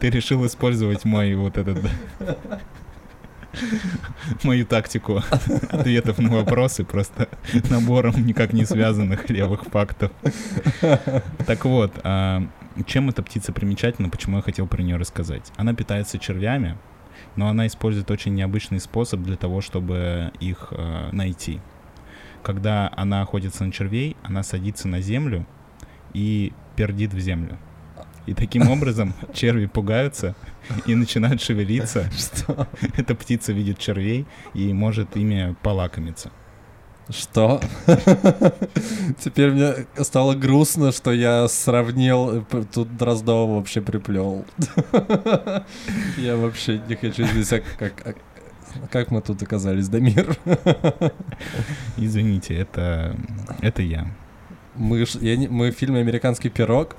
Ты 0.00 0.10
решил 0.10 0.44
использовать 0.46 1.04
мой 1.04 1.34
вот 1.34 1.58
этот... 1.58 1.78
Мою 4.42 4.66
тактику 4.66 5.22
ответов 5.70 6.18
на 6.18 6.28
вопросы 6.30 6.84
просто 6.84 7.28
набором 7.70 8.26
никак 8.26 8.52
не 8.52 8.66
связанных 8.66 9.30
левых 9.30 9.64
фактов. 9.64 10.12
Так 11.46 11.64
вот, 11.64 11.92
а, 12.04 12.46
чем 12.84 13.08
эта 13.08 13.22
птица 13.22 13.54
примечательна, 13.54 14.10
почему 14.10 14.36
я 14.36 14.42
хотел 14.42 14.66
про 14.66 14.82
нее 14.82 14.96
рассказать? 14.96 15.50
Она 15.56 15.72
питается 15.72 16.18
червями, 16.18 16.76
но 17.36 17.48
она 17.48 17.66
использует 17.66 18.10
очень 18.10 18.34
необычный 18.34 18.80
способ 18.80 19.20
для 19.20 19.36
того, 19.36 19.62
чтобы 19.62 20.32
их 20.40 20.68
э, 20.70 21.08
найти. 21.12 21.60
Когда 22.42 22.92
она 22.94 23.22
охотится 23.22 23.64
на 23.64 23.72
червей, 23.72 24.16
она 24.22 24.42
садится 24.42 24.88
на 24.88 25.00
землю 25.00 25.46
и 26.12 26.52
пердит 26.76 27.12
в 27.12 27.18
землю. 27.18 27.58
И 28.26 28.34
таким 28.34 28.68
образом 28.70 29.14
черви 29.32 29.66
пугаются 29.66 30.34
и 30.84 30.94
начинают 30.94 31.40
шевелиться. 31.40 32.10
Что? 32.16 32.66
Эта 32.96 33.14
птица 33.14 33.52
видит 33.52 33.78
червей 33.78 34.26
и 34.52 34.72
может 34.72 35.16
ими 35.16 35.56
полакомиться. 35.62 36.30
Что? 37.08 37.60
Теперь 39.20 39.52
мне 39.52 39.86
стало 40.02 40.34
грустно, 40.34 40.90
что 40.90 41.12
я 41.12 41.46
сравнил, 41.46 42.44
тут 42.72 42.96
Дроздова 42.96 43.54
вообще 43.54 43.80
приплел. 43.80 44.44
Я 46.16 46.36
вообще 46.36 46.82
не 46.88 46.96
хочу 46.96 47.24
здесь, 47.26 47.52
а 47.52 47.60
как, 47.78 47.92
а 48.04 48.88
как 48.88 49.12
мы 49.12 49.22
тут 49.22 49.40
оказались, 49.40 49.86
Дамир? 49.86 50.36
Извините, 51.96 52.56
это, 52.56 53.16
это 53.60 53.82
я. 53.82 54.12
Мы, 54.76 55.04
я 55.20 55.36
не- 55.36 55.48
мы 55.48 55.70
в 55.70 55.74
фильме 55.74 56.00
«Американский 56.00 56.48
пирог» 56.50 56.96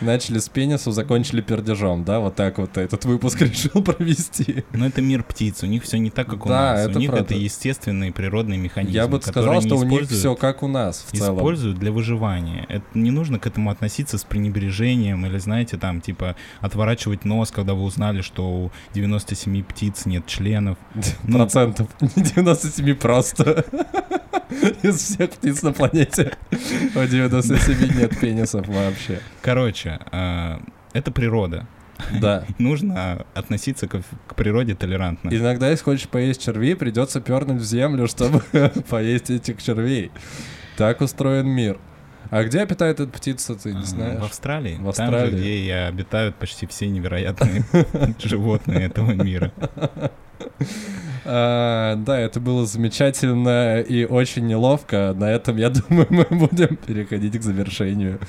начали 0.00 0.38
с 0.40 0.48
пенисов, 0.48 0.94
закончили 0.94 1.40
пердежом, 1.40 2.02
да? 2.04 2.18
Вот 2.18 2.34
так 2.34 2.58
вот 2.58 2.76
этот 2.76 3.04
выпуск 3.04 3.40
решил 3.42 3.84
провести. 3.84 4.64
Но 4.72 4.84
это 4.86 5.00
мир 5.00 5.22
птиц, 5.22 5.62
у 5.62 5.66
них 5.66 5.84
все 5.84 5.98
не 5.98 6.10
так, 6.10 6.26
как 6.26 6.44
у 6.44 6.48
Да, 6.48 6.72
нас. 6.72 6.88
это 6.88 6.98
У 6.98 7.00
них 7.00 7.10
правда. 7.12 7.24
это 7.26 7.40
естественный 7.40 8.10
природный 8.10 8.56
механизм. 8.56 8.92
Я 8.96 9.06
бы 9.06 9.22
сказал, 9.22 9.60
что 9.62 9.76
у 9.76 9.84
них 9.84 10.08
все 10.08 10.34
как 10.34 10.64
у 10.64 10.66
нас 10.66 11.04
в 11.08 11.16
целом. 11.16 11.36
используют 11.38 11.78
для 11.78 11.92
выживания. 11.92 12.66
Это 12.68 12.84
не 12.94 13.12
нужно 13.12 13.38
к 13.38 13.46
этому 13.46 13.70
относиться 13.70 14.18
с 14.18 14.24
пренебрежением 14.24 15.24
или, 15.24 15.38
знаете, 15.38 15.76
там, 15.76 16.00
типа, 16.00 16.34
отворачивать 16.60 17.24
нос, 17.24 17.52
когда 17.52 17.74
вы 17.74 17.82
узнали, 17.84 18.22
что 18.22 18.44
у 18.48 18.72
97 18.94 19.62
птиц 19.62 20.04
нет 20.06 20.26
членов. 20.26 20.78
Ну, 21.22 21.38
Процентов. 21.38 21.86
Не 22.16 22.22
97 22.24 22.94
просто. 22.96 23.64
Из 24.82 24.96
всех 24.96 25.30
птиц 25.30 25.62
на 25.62 25.72
планете 25.72 26.36
у 26.94 27.04
97 27.04 27.98
нет 27.98 28.18
пенисов 28.18 28.66
вообще. 28.68 29.20
Короче, 29.42 29.98
а, 30.12 30.60
это 30.92 31.10
природа. 31.10 31.66
Да. 32.20 32.44
Нужно 32.58 33.26
относиться 33.34 33.88
к, 33.88 34.02
к 34.26 34.34
природе 34.34 34.74
толерантно. 34.74 35.30
Иногда, 35.30 35.70
если 35.70 35.84
хочешь 35.84 36.08
поесть 36.08 36.42
червей, 36.42 36.76
придется 36.76 37.20
пернуть 37.20 37.60
в 37.60 37.64
землю, 37.64 38.06
чтобы 38.06 38.40
поесть 38.88 39.30
этих 39.30 39.62
червей. 39.62 40.10
Так 40.76 41.00
устроен 41.00 41.48
мир. 41.48 41.78
А 42.30 42.44
где 42.44 42.60
обитает 42.60 43.00
эта 43.00 43.10
птица, 43.10 43.54
ты 43.54 43.70
А, 43.70 43.72
не 43.72 43.84
знаешь? 43.84 44.20
В 44.20 44.24
Австралии. 44.24 44.74
В 44.74 44.76
Там 44.76 44.84
же, 44.84 44.88
Австралии. 45.16 45.36
где 45.36 45.54
и 45.56 45.70
обитают 45.70 46.36
почти 46.36 46.66
все 46.66 46.88
невероятные 46.88 47.64
животные 48.22 48.86
этого 48.86 49.12
мира. 49.12 49.52
А, 51.28 51.96
да, 51.96 52.20
это 52.20 52.38
было 52.38 52.66
замечательно 52.66 53.80
и 53.80 54.04
очень 54.04 54.46
неловко. 54.46 55.12
На 55.16 55.30
этом, 55.32 55.56
я 55.56 55.70
думаю, 55.70 56.06
мы 56.10 56.24
будем 56.30 56.76
переходить 56.76 57.36
к 57.38 57.42
завершению 57.42 58.20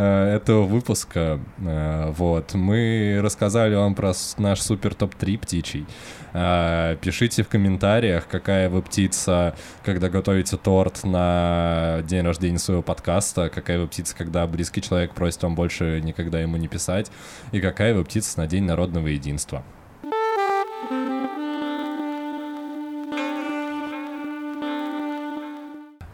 этого 0.00 0.62
выпуска. 0.62 1.40
Э, 1.58 2.10
вот. 2.10 2.54
Мы 2.54 3.18
рассказали 3.22 3.74
вам 3.74 3.94
про 3.94 4.12
наш 4.36 4.60
супер 4.60 4.94
топ-3 4.94 5.38
птичий. 5.38 5.86
Э, 6.32 6.96
пишите 7.00 7.42
в 7.42 7.48
комментариях, 7.48 8.28
какая 8.28 8.68
вы 8.68 8.82
птица, 8.82 9.56
когда 9.84 10.08
готовите 10.08 10.56
торт 10.56 11.04
на 11.04 12.02
день 12.04 12.24
рождения 12.24 12.58
своего 12.58 12.82
подкаста, 12.82 13.50
какая 13.50 13.78
вы 13.80 13.88
птица, 13.88 14.14
когда 14.16 14.46
близкий 14.46 14.82
человек 14.82 15.14
просит 15.14 15.42
вам 15.42 15.54
больше 15.54 16.00
никогда 16.02 16.40
ему 16.40 16.56
не 16.56 16.68
писать, 16.68 17.10
и 17.52 17.60
какая 17.60 17.94
вы 17.94 18.04
птица 18.04 18.38
на 18.38 18.46
День 18.46 18.64
народного 18.64 19.08
единства. 19.08 19.64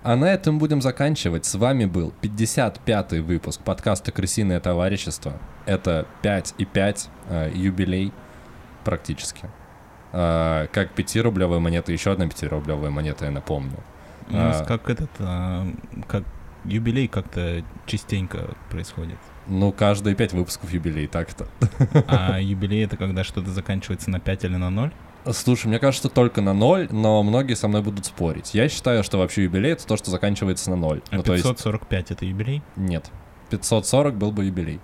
А 0.05 0.17
на 0.17 0.27
этом 0.27 0.59
будем 0.59 0.83
заканчивать. 0.83 1.47
С 1.47 1.55
вами 1.55 1.87
был 1.87 2.13
55-й 2.21 3.21
выпуск 3.21 3.63
подкаста 3.63 4.13
«Крысиное 4.13 4.61
товарищество». 4.61 5.33
Это 5.65 6.07
5 6.21 6.57
и 6.59 6.67
5, 6.67 7.09
э, 7.31 7.51
юбилей 7.55 8.13
практически. 8.85 9.49
Э, 10.13 10.67
как 10.71 10.93
5-рублевая 10.93 11.59
монета, 11.59 11.91
еще 11.91 12.13
одна 12.13 12.27
5-рублевая 12.27 12.91
монета, 12.91 13.25
я 13.25 13.31
напомню. 13.31 13.79
У 14.29 14.35
нас 14.35 14.61
а, 14.61 14.65
как 14.67 14.91
этот, 14.91 15.11
а, 15.21 15.67
как 16.07 16.25
юбилей 16.67 17.09
как-то 17.09 17.65
частенько 17.87 18.51
происходит. 18.69 19.19
Ну, 19.47 19.73
каждые 19.73 20.15
5 20.15 20.35
выпусков 20.35 20.71
юбилей, 20.71 21.07
так-то. 21.07 21.47
А 22.09 22.39
юбилей 22.39 22.85
это 22.85 22.99
когда 22.99 23.25
что-то 23.25 23.51
заканчивается 23.51 24.11
на 24.11 24.21
5 24.21 24.45
или 24.45 24.57
на 24.57 24.69
0? 24.69 24.93
Слушай, 25.33 25.69
мне 25.69 25.79
кажется, 25.79 26.09
только 26.09 26.41
на 26.43 26.53
ноль, 26.53 26.89
но 26.91 27.23
многие 27.23 27.55
со 27.55 27.69
мной 27.69 27.83
будут 27.83 28.07
спорить. 28.07 28.55
Я 28.55 28.69
считаю, 28.69 29.03
что 29.03 29.19
вообще 29.19 29.45
юбилей— 29.45 29.73
это 29.73 29.87
то, 29.87 29.97
что 29.97 30.11
заканчивается 30.11 30.71
на 30.71 30.77
ноль. 30.77 31.03
А 31.11 31.17
ну, 31.17 31.23
545 31.23 32.01
есть... 32.01 32.11
это 32.11 32.25
юбилей? 32.27 32.63
Нет. 32.77 33.11
540 33.51 34.15
был 34.17 34.33
бы 34.33 34.45
юбилей. 34.45 34.81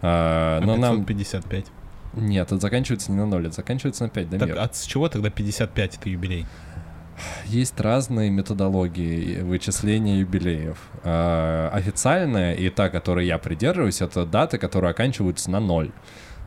А, 0.00 0.58
а 0.62 0.66
но 0.66 0.76
555? 0.76 1.66
Нам... 2.14 2.28
Нет, 2.28 2.46
это 2.46 2.58
заканчивается 2.58 3.12
не 3.12 3.18
на 3.18 3.26
ноль, 3.26 3.46
это 3.46 3.56
заканчивается 3.56 4.04
на 4.04 4.10
5, 4.10 4.30
да, 4.30 4.38
Так, 4.38 4.50
а 4.56 4.68
с 4.72 4.84
чего 4.84 5.08
тогда 5.08 5.30
55 5.30 5.98
это 5.98 6.08
юбилей? 6.10 6.46
Есть 7.46 7.78
разные 7.80 8.30
методологии 8.30 9.40
вычисления 9.42 10.18
юбилеев. 10.20 10.78
А, 11.04 11.70
официальная 11.72 12.54
и 12.54 12.68
та, 12.68 12.88
которой 12.88 13.26
я 13.26 13.38
придерживаюсь, 13.38 14.00
это 14.00 14.26
даты, 14.26 14.58
которые 14.58 14.90
оканчиваются 14.90 15.50
на 15.50 15.60
ноль. 15.60 15.92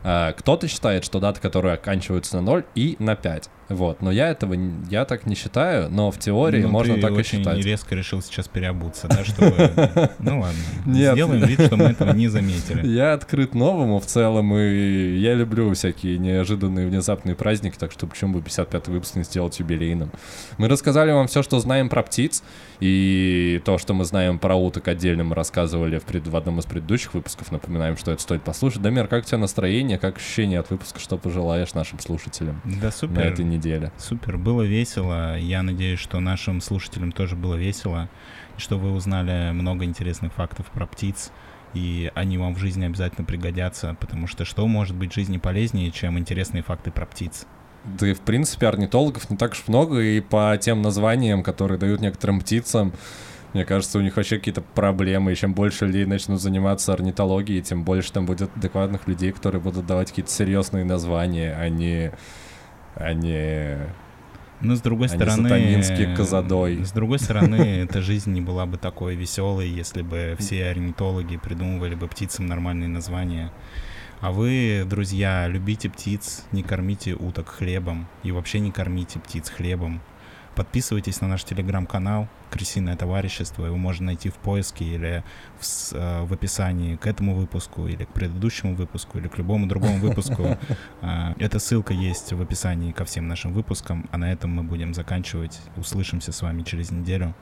А, 0.08 0.32
кто-то 0.34 0.68
считает, 0.68 1.04
что 1.04 1.18
даты, 1.18 1.40
которые 1.40 1.74
оканчиваются 1.74 2.36
на 2.36 2.42
0 2.42 2.64
и 2.76 2.94
на 3.00 3.16
5. 3.16 3.50
Вот, 3.68 4.00
но 4.00 4.12
я 4.12 4.28
этого, 4.28 4.56
я 4.88 5.04
так 5.04 5.26
не 5.26 5.34
считаю, 5.34 5.90
но 5.90 6.10
в 6.10 6.18
теории 6.18 6.62
ну, 6.62 6.68
можно 6.68 7.00
так 7.00 7.18
и 7.18 7.22
считать. 7.24 7.56
ты 7.56 7.62
резко 7.62 7.94
решил 7.94 8.22
сейчас 8.22 8.46
переобуться, 8.46 9.08
да, 9.08 9.24
чтобы... 9.24 9.54
Ну 10.18 10.40
ладно, 10.40 10.58
Нет. 10.84 11.14
сделаем 11.14 11.44
вид, 11.44 11.60
что 11.60 11.76
мы 11.76 11.86
этого 11.86 12.12
не 12.12 12.28
заметили. 12.28 12.86
Я 12.96 13.12
открыт 13.12 13.54
новому 13.54 13.98
в 13.98 14.06
целом, 14.06 14.56
и 14.56 15.16
я 15.18 15.34
люблю 15.34 15.72
всякие 15.74 16.18
неожиданные 16.18 16.86
внезапные 16.86 17.34
праздники, 17.34 17.76
так 17.76 17.92
что 17.92 18.06
почему 18.06 18.34
бы 18.34 18.40
55-й 18.40 18.92
выпуск 18.92 19.16
не 19.16 19.24
сделать 19.24 19.58
юбилейным. 19.58 20.10
Мы 20.58 20.68
рассказали 20.68 21.10
вам 21.10 21.26
все, 21.26 21.42
что 21.42 21.58
знаем 21.58 21.88
про 21.88 22.02
птиц, 22.02 22.42
и 22.80 23.60
то, 23.64 23.78
что 23.78 23.94
мы 23.94 24.04
знаем 24.04 24.38
про 24.38 24.54
уток 24.54 24.88
отдельно 24.88 25.24
мы 25.24 25.34
рассказывали 25.34 25.98
в, 25.98 26.04
пред... 26.04 26.26
в 26.26 26.36
одном 26.36 26.58
из 26.58 26.64
предыдущих 26.66 27.14
выпусков. 27.14 27.50
Напоминаем, 27.50 27.96
что 27.96 28.12
это 28.12 28.22
стоит 28.22 28.42
послушать. 28.42 28.82
Дамир, 28.82 29.06
как 29.06 29.24
у 29.24 29.26
тебя 29.26 29.38
настроение, 29.38 29.98
как 29.98 30.16
ощущение 30.16 30.60
от 30.60 30.70
выпуска, 30.70 31.00
что 31.00 31.16
пожелаешь 31.16 31.74
нашим 31.74 31.98
слушателям 31.98 32.60
да, 32.64 32.90
супер. 32.90 33.16
на 33.16 33.20
этой 33.20 33.44
неделе? 33.56 33.92
Супер, 33.98 34.38
было 34.38 34.62
весело. 34.62 35.38
Я 35.38 35.62
надеюсь, 35.62 35.98
что 35.98 36.20
нашим 36.20 36.60
слушателям 36.60 37.12
тоже 37.12 37.36
было 37.36 37.54
весело, 37.54 38.08
и 38.56 38.60
что 38.60 38.78
вы 38.78 38.92
узнали 38.92 39.52
много 39.52 39.84
интересных 39.84 40.32
фактов 40.32 40.66
про 40.66 40.86
птиц 40.86 41.32
и 41.74 42.10
они 42.14 42.38
вам 42.38 42.54
в 42.54 42.58
жизни 42.58 42.84
обязательно 42.84 43.24
пригодятся, 43.24 43.96
потому 44.00 44.26
что 44.26 44.44
что 44.44 44.66
может 44.66 44.96
быть 44.96 45.12
в 45.12 45.14
жизни 45.14 45.36
полезнее, 45.36 45.90
чем 45.90 46.18
интересные 46.18 46.62
факты 46.62 46.90
про 46.90 47.06
птиц? 47.06 47.46
Да 47.84 48.08
и, 48.08 48.14
в 48.14 48.20
принципе, 48.20 48.66
орнитологов 48.66 49.30
не 49.30 49.36
так 49.36 49.52
уж 49.52 49.64
много, 49.68 50.00
и 50.00 50.20
по 50.20 50.56
тем 50.60 50.82
названиям, 50.82 51.42
которые 51.42 51.78
дают 51.78 52.00
некоторым 52.00 52.40
птицам, 52.40 52.92
мне 53.52 53.64
кажется, 53.64 53.98
у 53.98 54.02
них 54.02 54.16
вообще 54.16 54.38
какие-то 54.38 54.60
проблемы, 54.60 55.32
и 55.32 55.36
чем 55.36 55.54
больше 55.54 55.86
людей 55.86 56.04
начнут 56.04 56.40
заниматься 56.40 56.92
орнитологией, 56.92 57.62
тем 57.62 57.84
больше 57.84 58.12
там 58.12 58.26
будет 58.26 58.50
адекватных 58.56 59.06
людей, 59.06 59.32
которые 59.32 59.60
будут 59.60 59.86
давать 59.86 60.08
какие-то 60.08 60.30
серьезные 60.30 60.84
названия, 60.84 61.56
а 61.58 61.68
не... 61.68 62.12
А 62.96 63.12
не 63.12 63.78
ну, 64.60 64.74
с 64.74 64.80
другой 64.80 65.08
стороны... 65.08 65.48
Сатанинский 65.48 66.14
козадой. 66.14 66.84
С 66.84 66.92
другой 66.92 67.18
стороны, 67.18 67.56
эта 67.82 68.00
жизнь 68.00 68.32
не 68.32 68.40
была 68.40 68.66
бы 68.66 68.78
такой 68.78 69.14
веселой, 69.14 69.68
если 69.68 70.02
бы 70.02 70.34
все 70.38 70.68
орнитологи 70.68 71.36
придумывали 71.36 71.94
бы 71.94 72.08
птицам 72.08 72.46
нормальные 72.46 72.88
названия. 72.88 73.52
А 74.20 74.32
вы, 74.32 74.86
друзья, 74.88 75.46
любите 75.46 75.90
птиц, 75.90 76.44
не 76.52 76.62
кормите 76.62 77.14
уток 77.14 77.48
хлебом 77.48 78.06
и 78.22 78.32
вообще 78.32 78.60
не 78.60 78.72
кормите 78.72 79.18
птиц 79.18 79.50
хлебом. 79.50 80.00
Подписывайтесь 80.56 81.20
на 81.20 81.28
наш 81.28 81.44
телеграм-канал 81.44 82.28
«Крысиное 82.50 82.96
товарищество». 82.96 83.66
Его 83.66 83.76
можно 83.76 84.06
найти 84.06 84.30
в 84.30 84.36
поиске 84.36 84.86
или 84.86 85.22
в, 85.60 85.92
э, 85.92 86.22
в 86.22 86.32
описании 86.32 86.96
к 86.96 87.06
этому 87.06 87.34
выпуску, 87.34 87.86
или 87.86 88.04
к 88.04 88.08
предыдущему 88.08 88.74
выпуску, 88.74 89.18
или 89.18 89.28
к 89.28 89.36
любому 89.36 89.66
другому 89.66 89.98
выпуску. 89.98 90.56
А, 91.02 91.34
эта 91.38 91.58
ссылка 91.58 91.92
есть 91.92 92.32
в 92.32 92.40
описании 92.40 92.90
ко 92.90 93.04
всем 93.04 93.28
нашим 93.28 93.52
выпускам. 93.52 94.08
А 94.12 94.18
на 94.18 94.32
этом 94.32 94.50
мы 94.50 94.62
будем 94.62 94.94
заканчивать. 94.94 95.60
Услышимся 95.76 96.32
с 96.32 96.40
вами 96.40 96.62
через 96.62 96.90
неделю. 96.90 97.34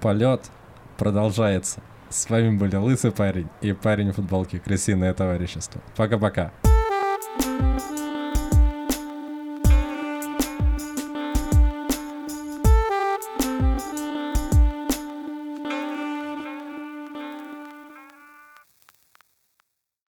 Полет 0.00 0.50
продолжается. 0.98 1.80
С 2.10 2.28
вами 2.28 2.56
были 2.56 2.74
Лысый 2.76 3.12
парень 3.12 3.48
и 3.60 3.72
парень 3.72 4.10
в 4.10 4.16
футболке 4.16 4.58
Крысиное 4.58 5.14
товарищество. 5.14 5.80
Пока-пока. 5.96 6.50
thank 7.38 7.80
you 7.90 7.95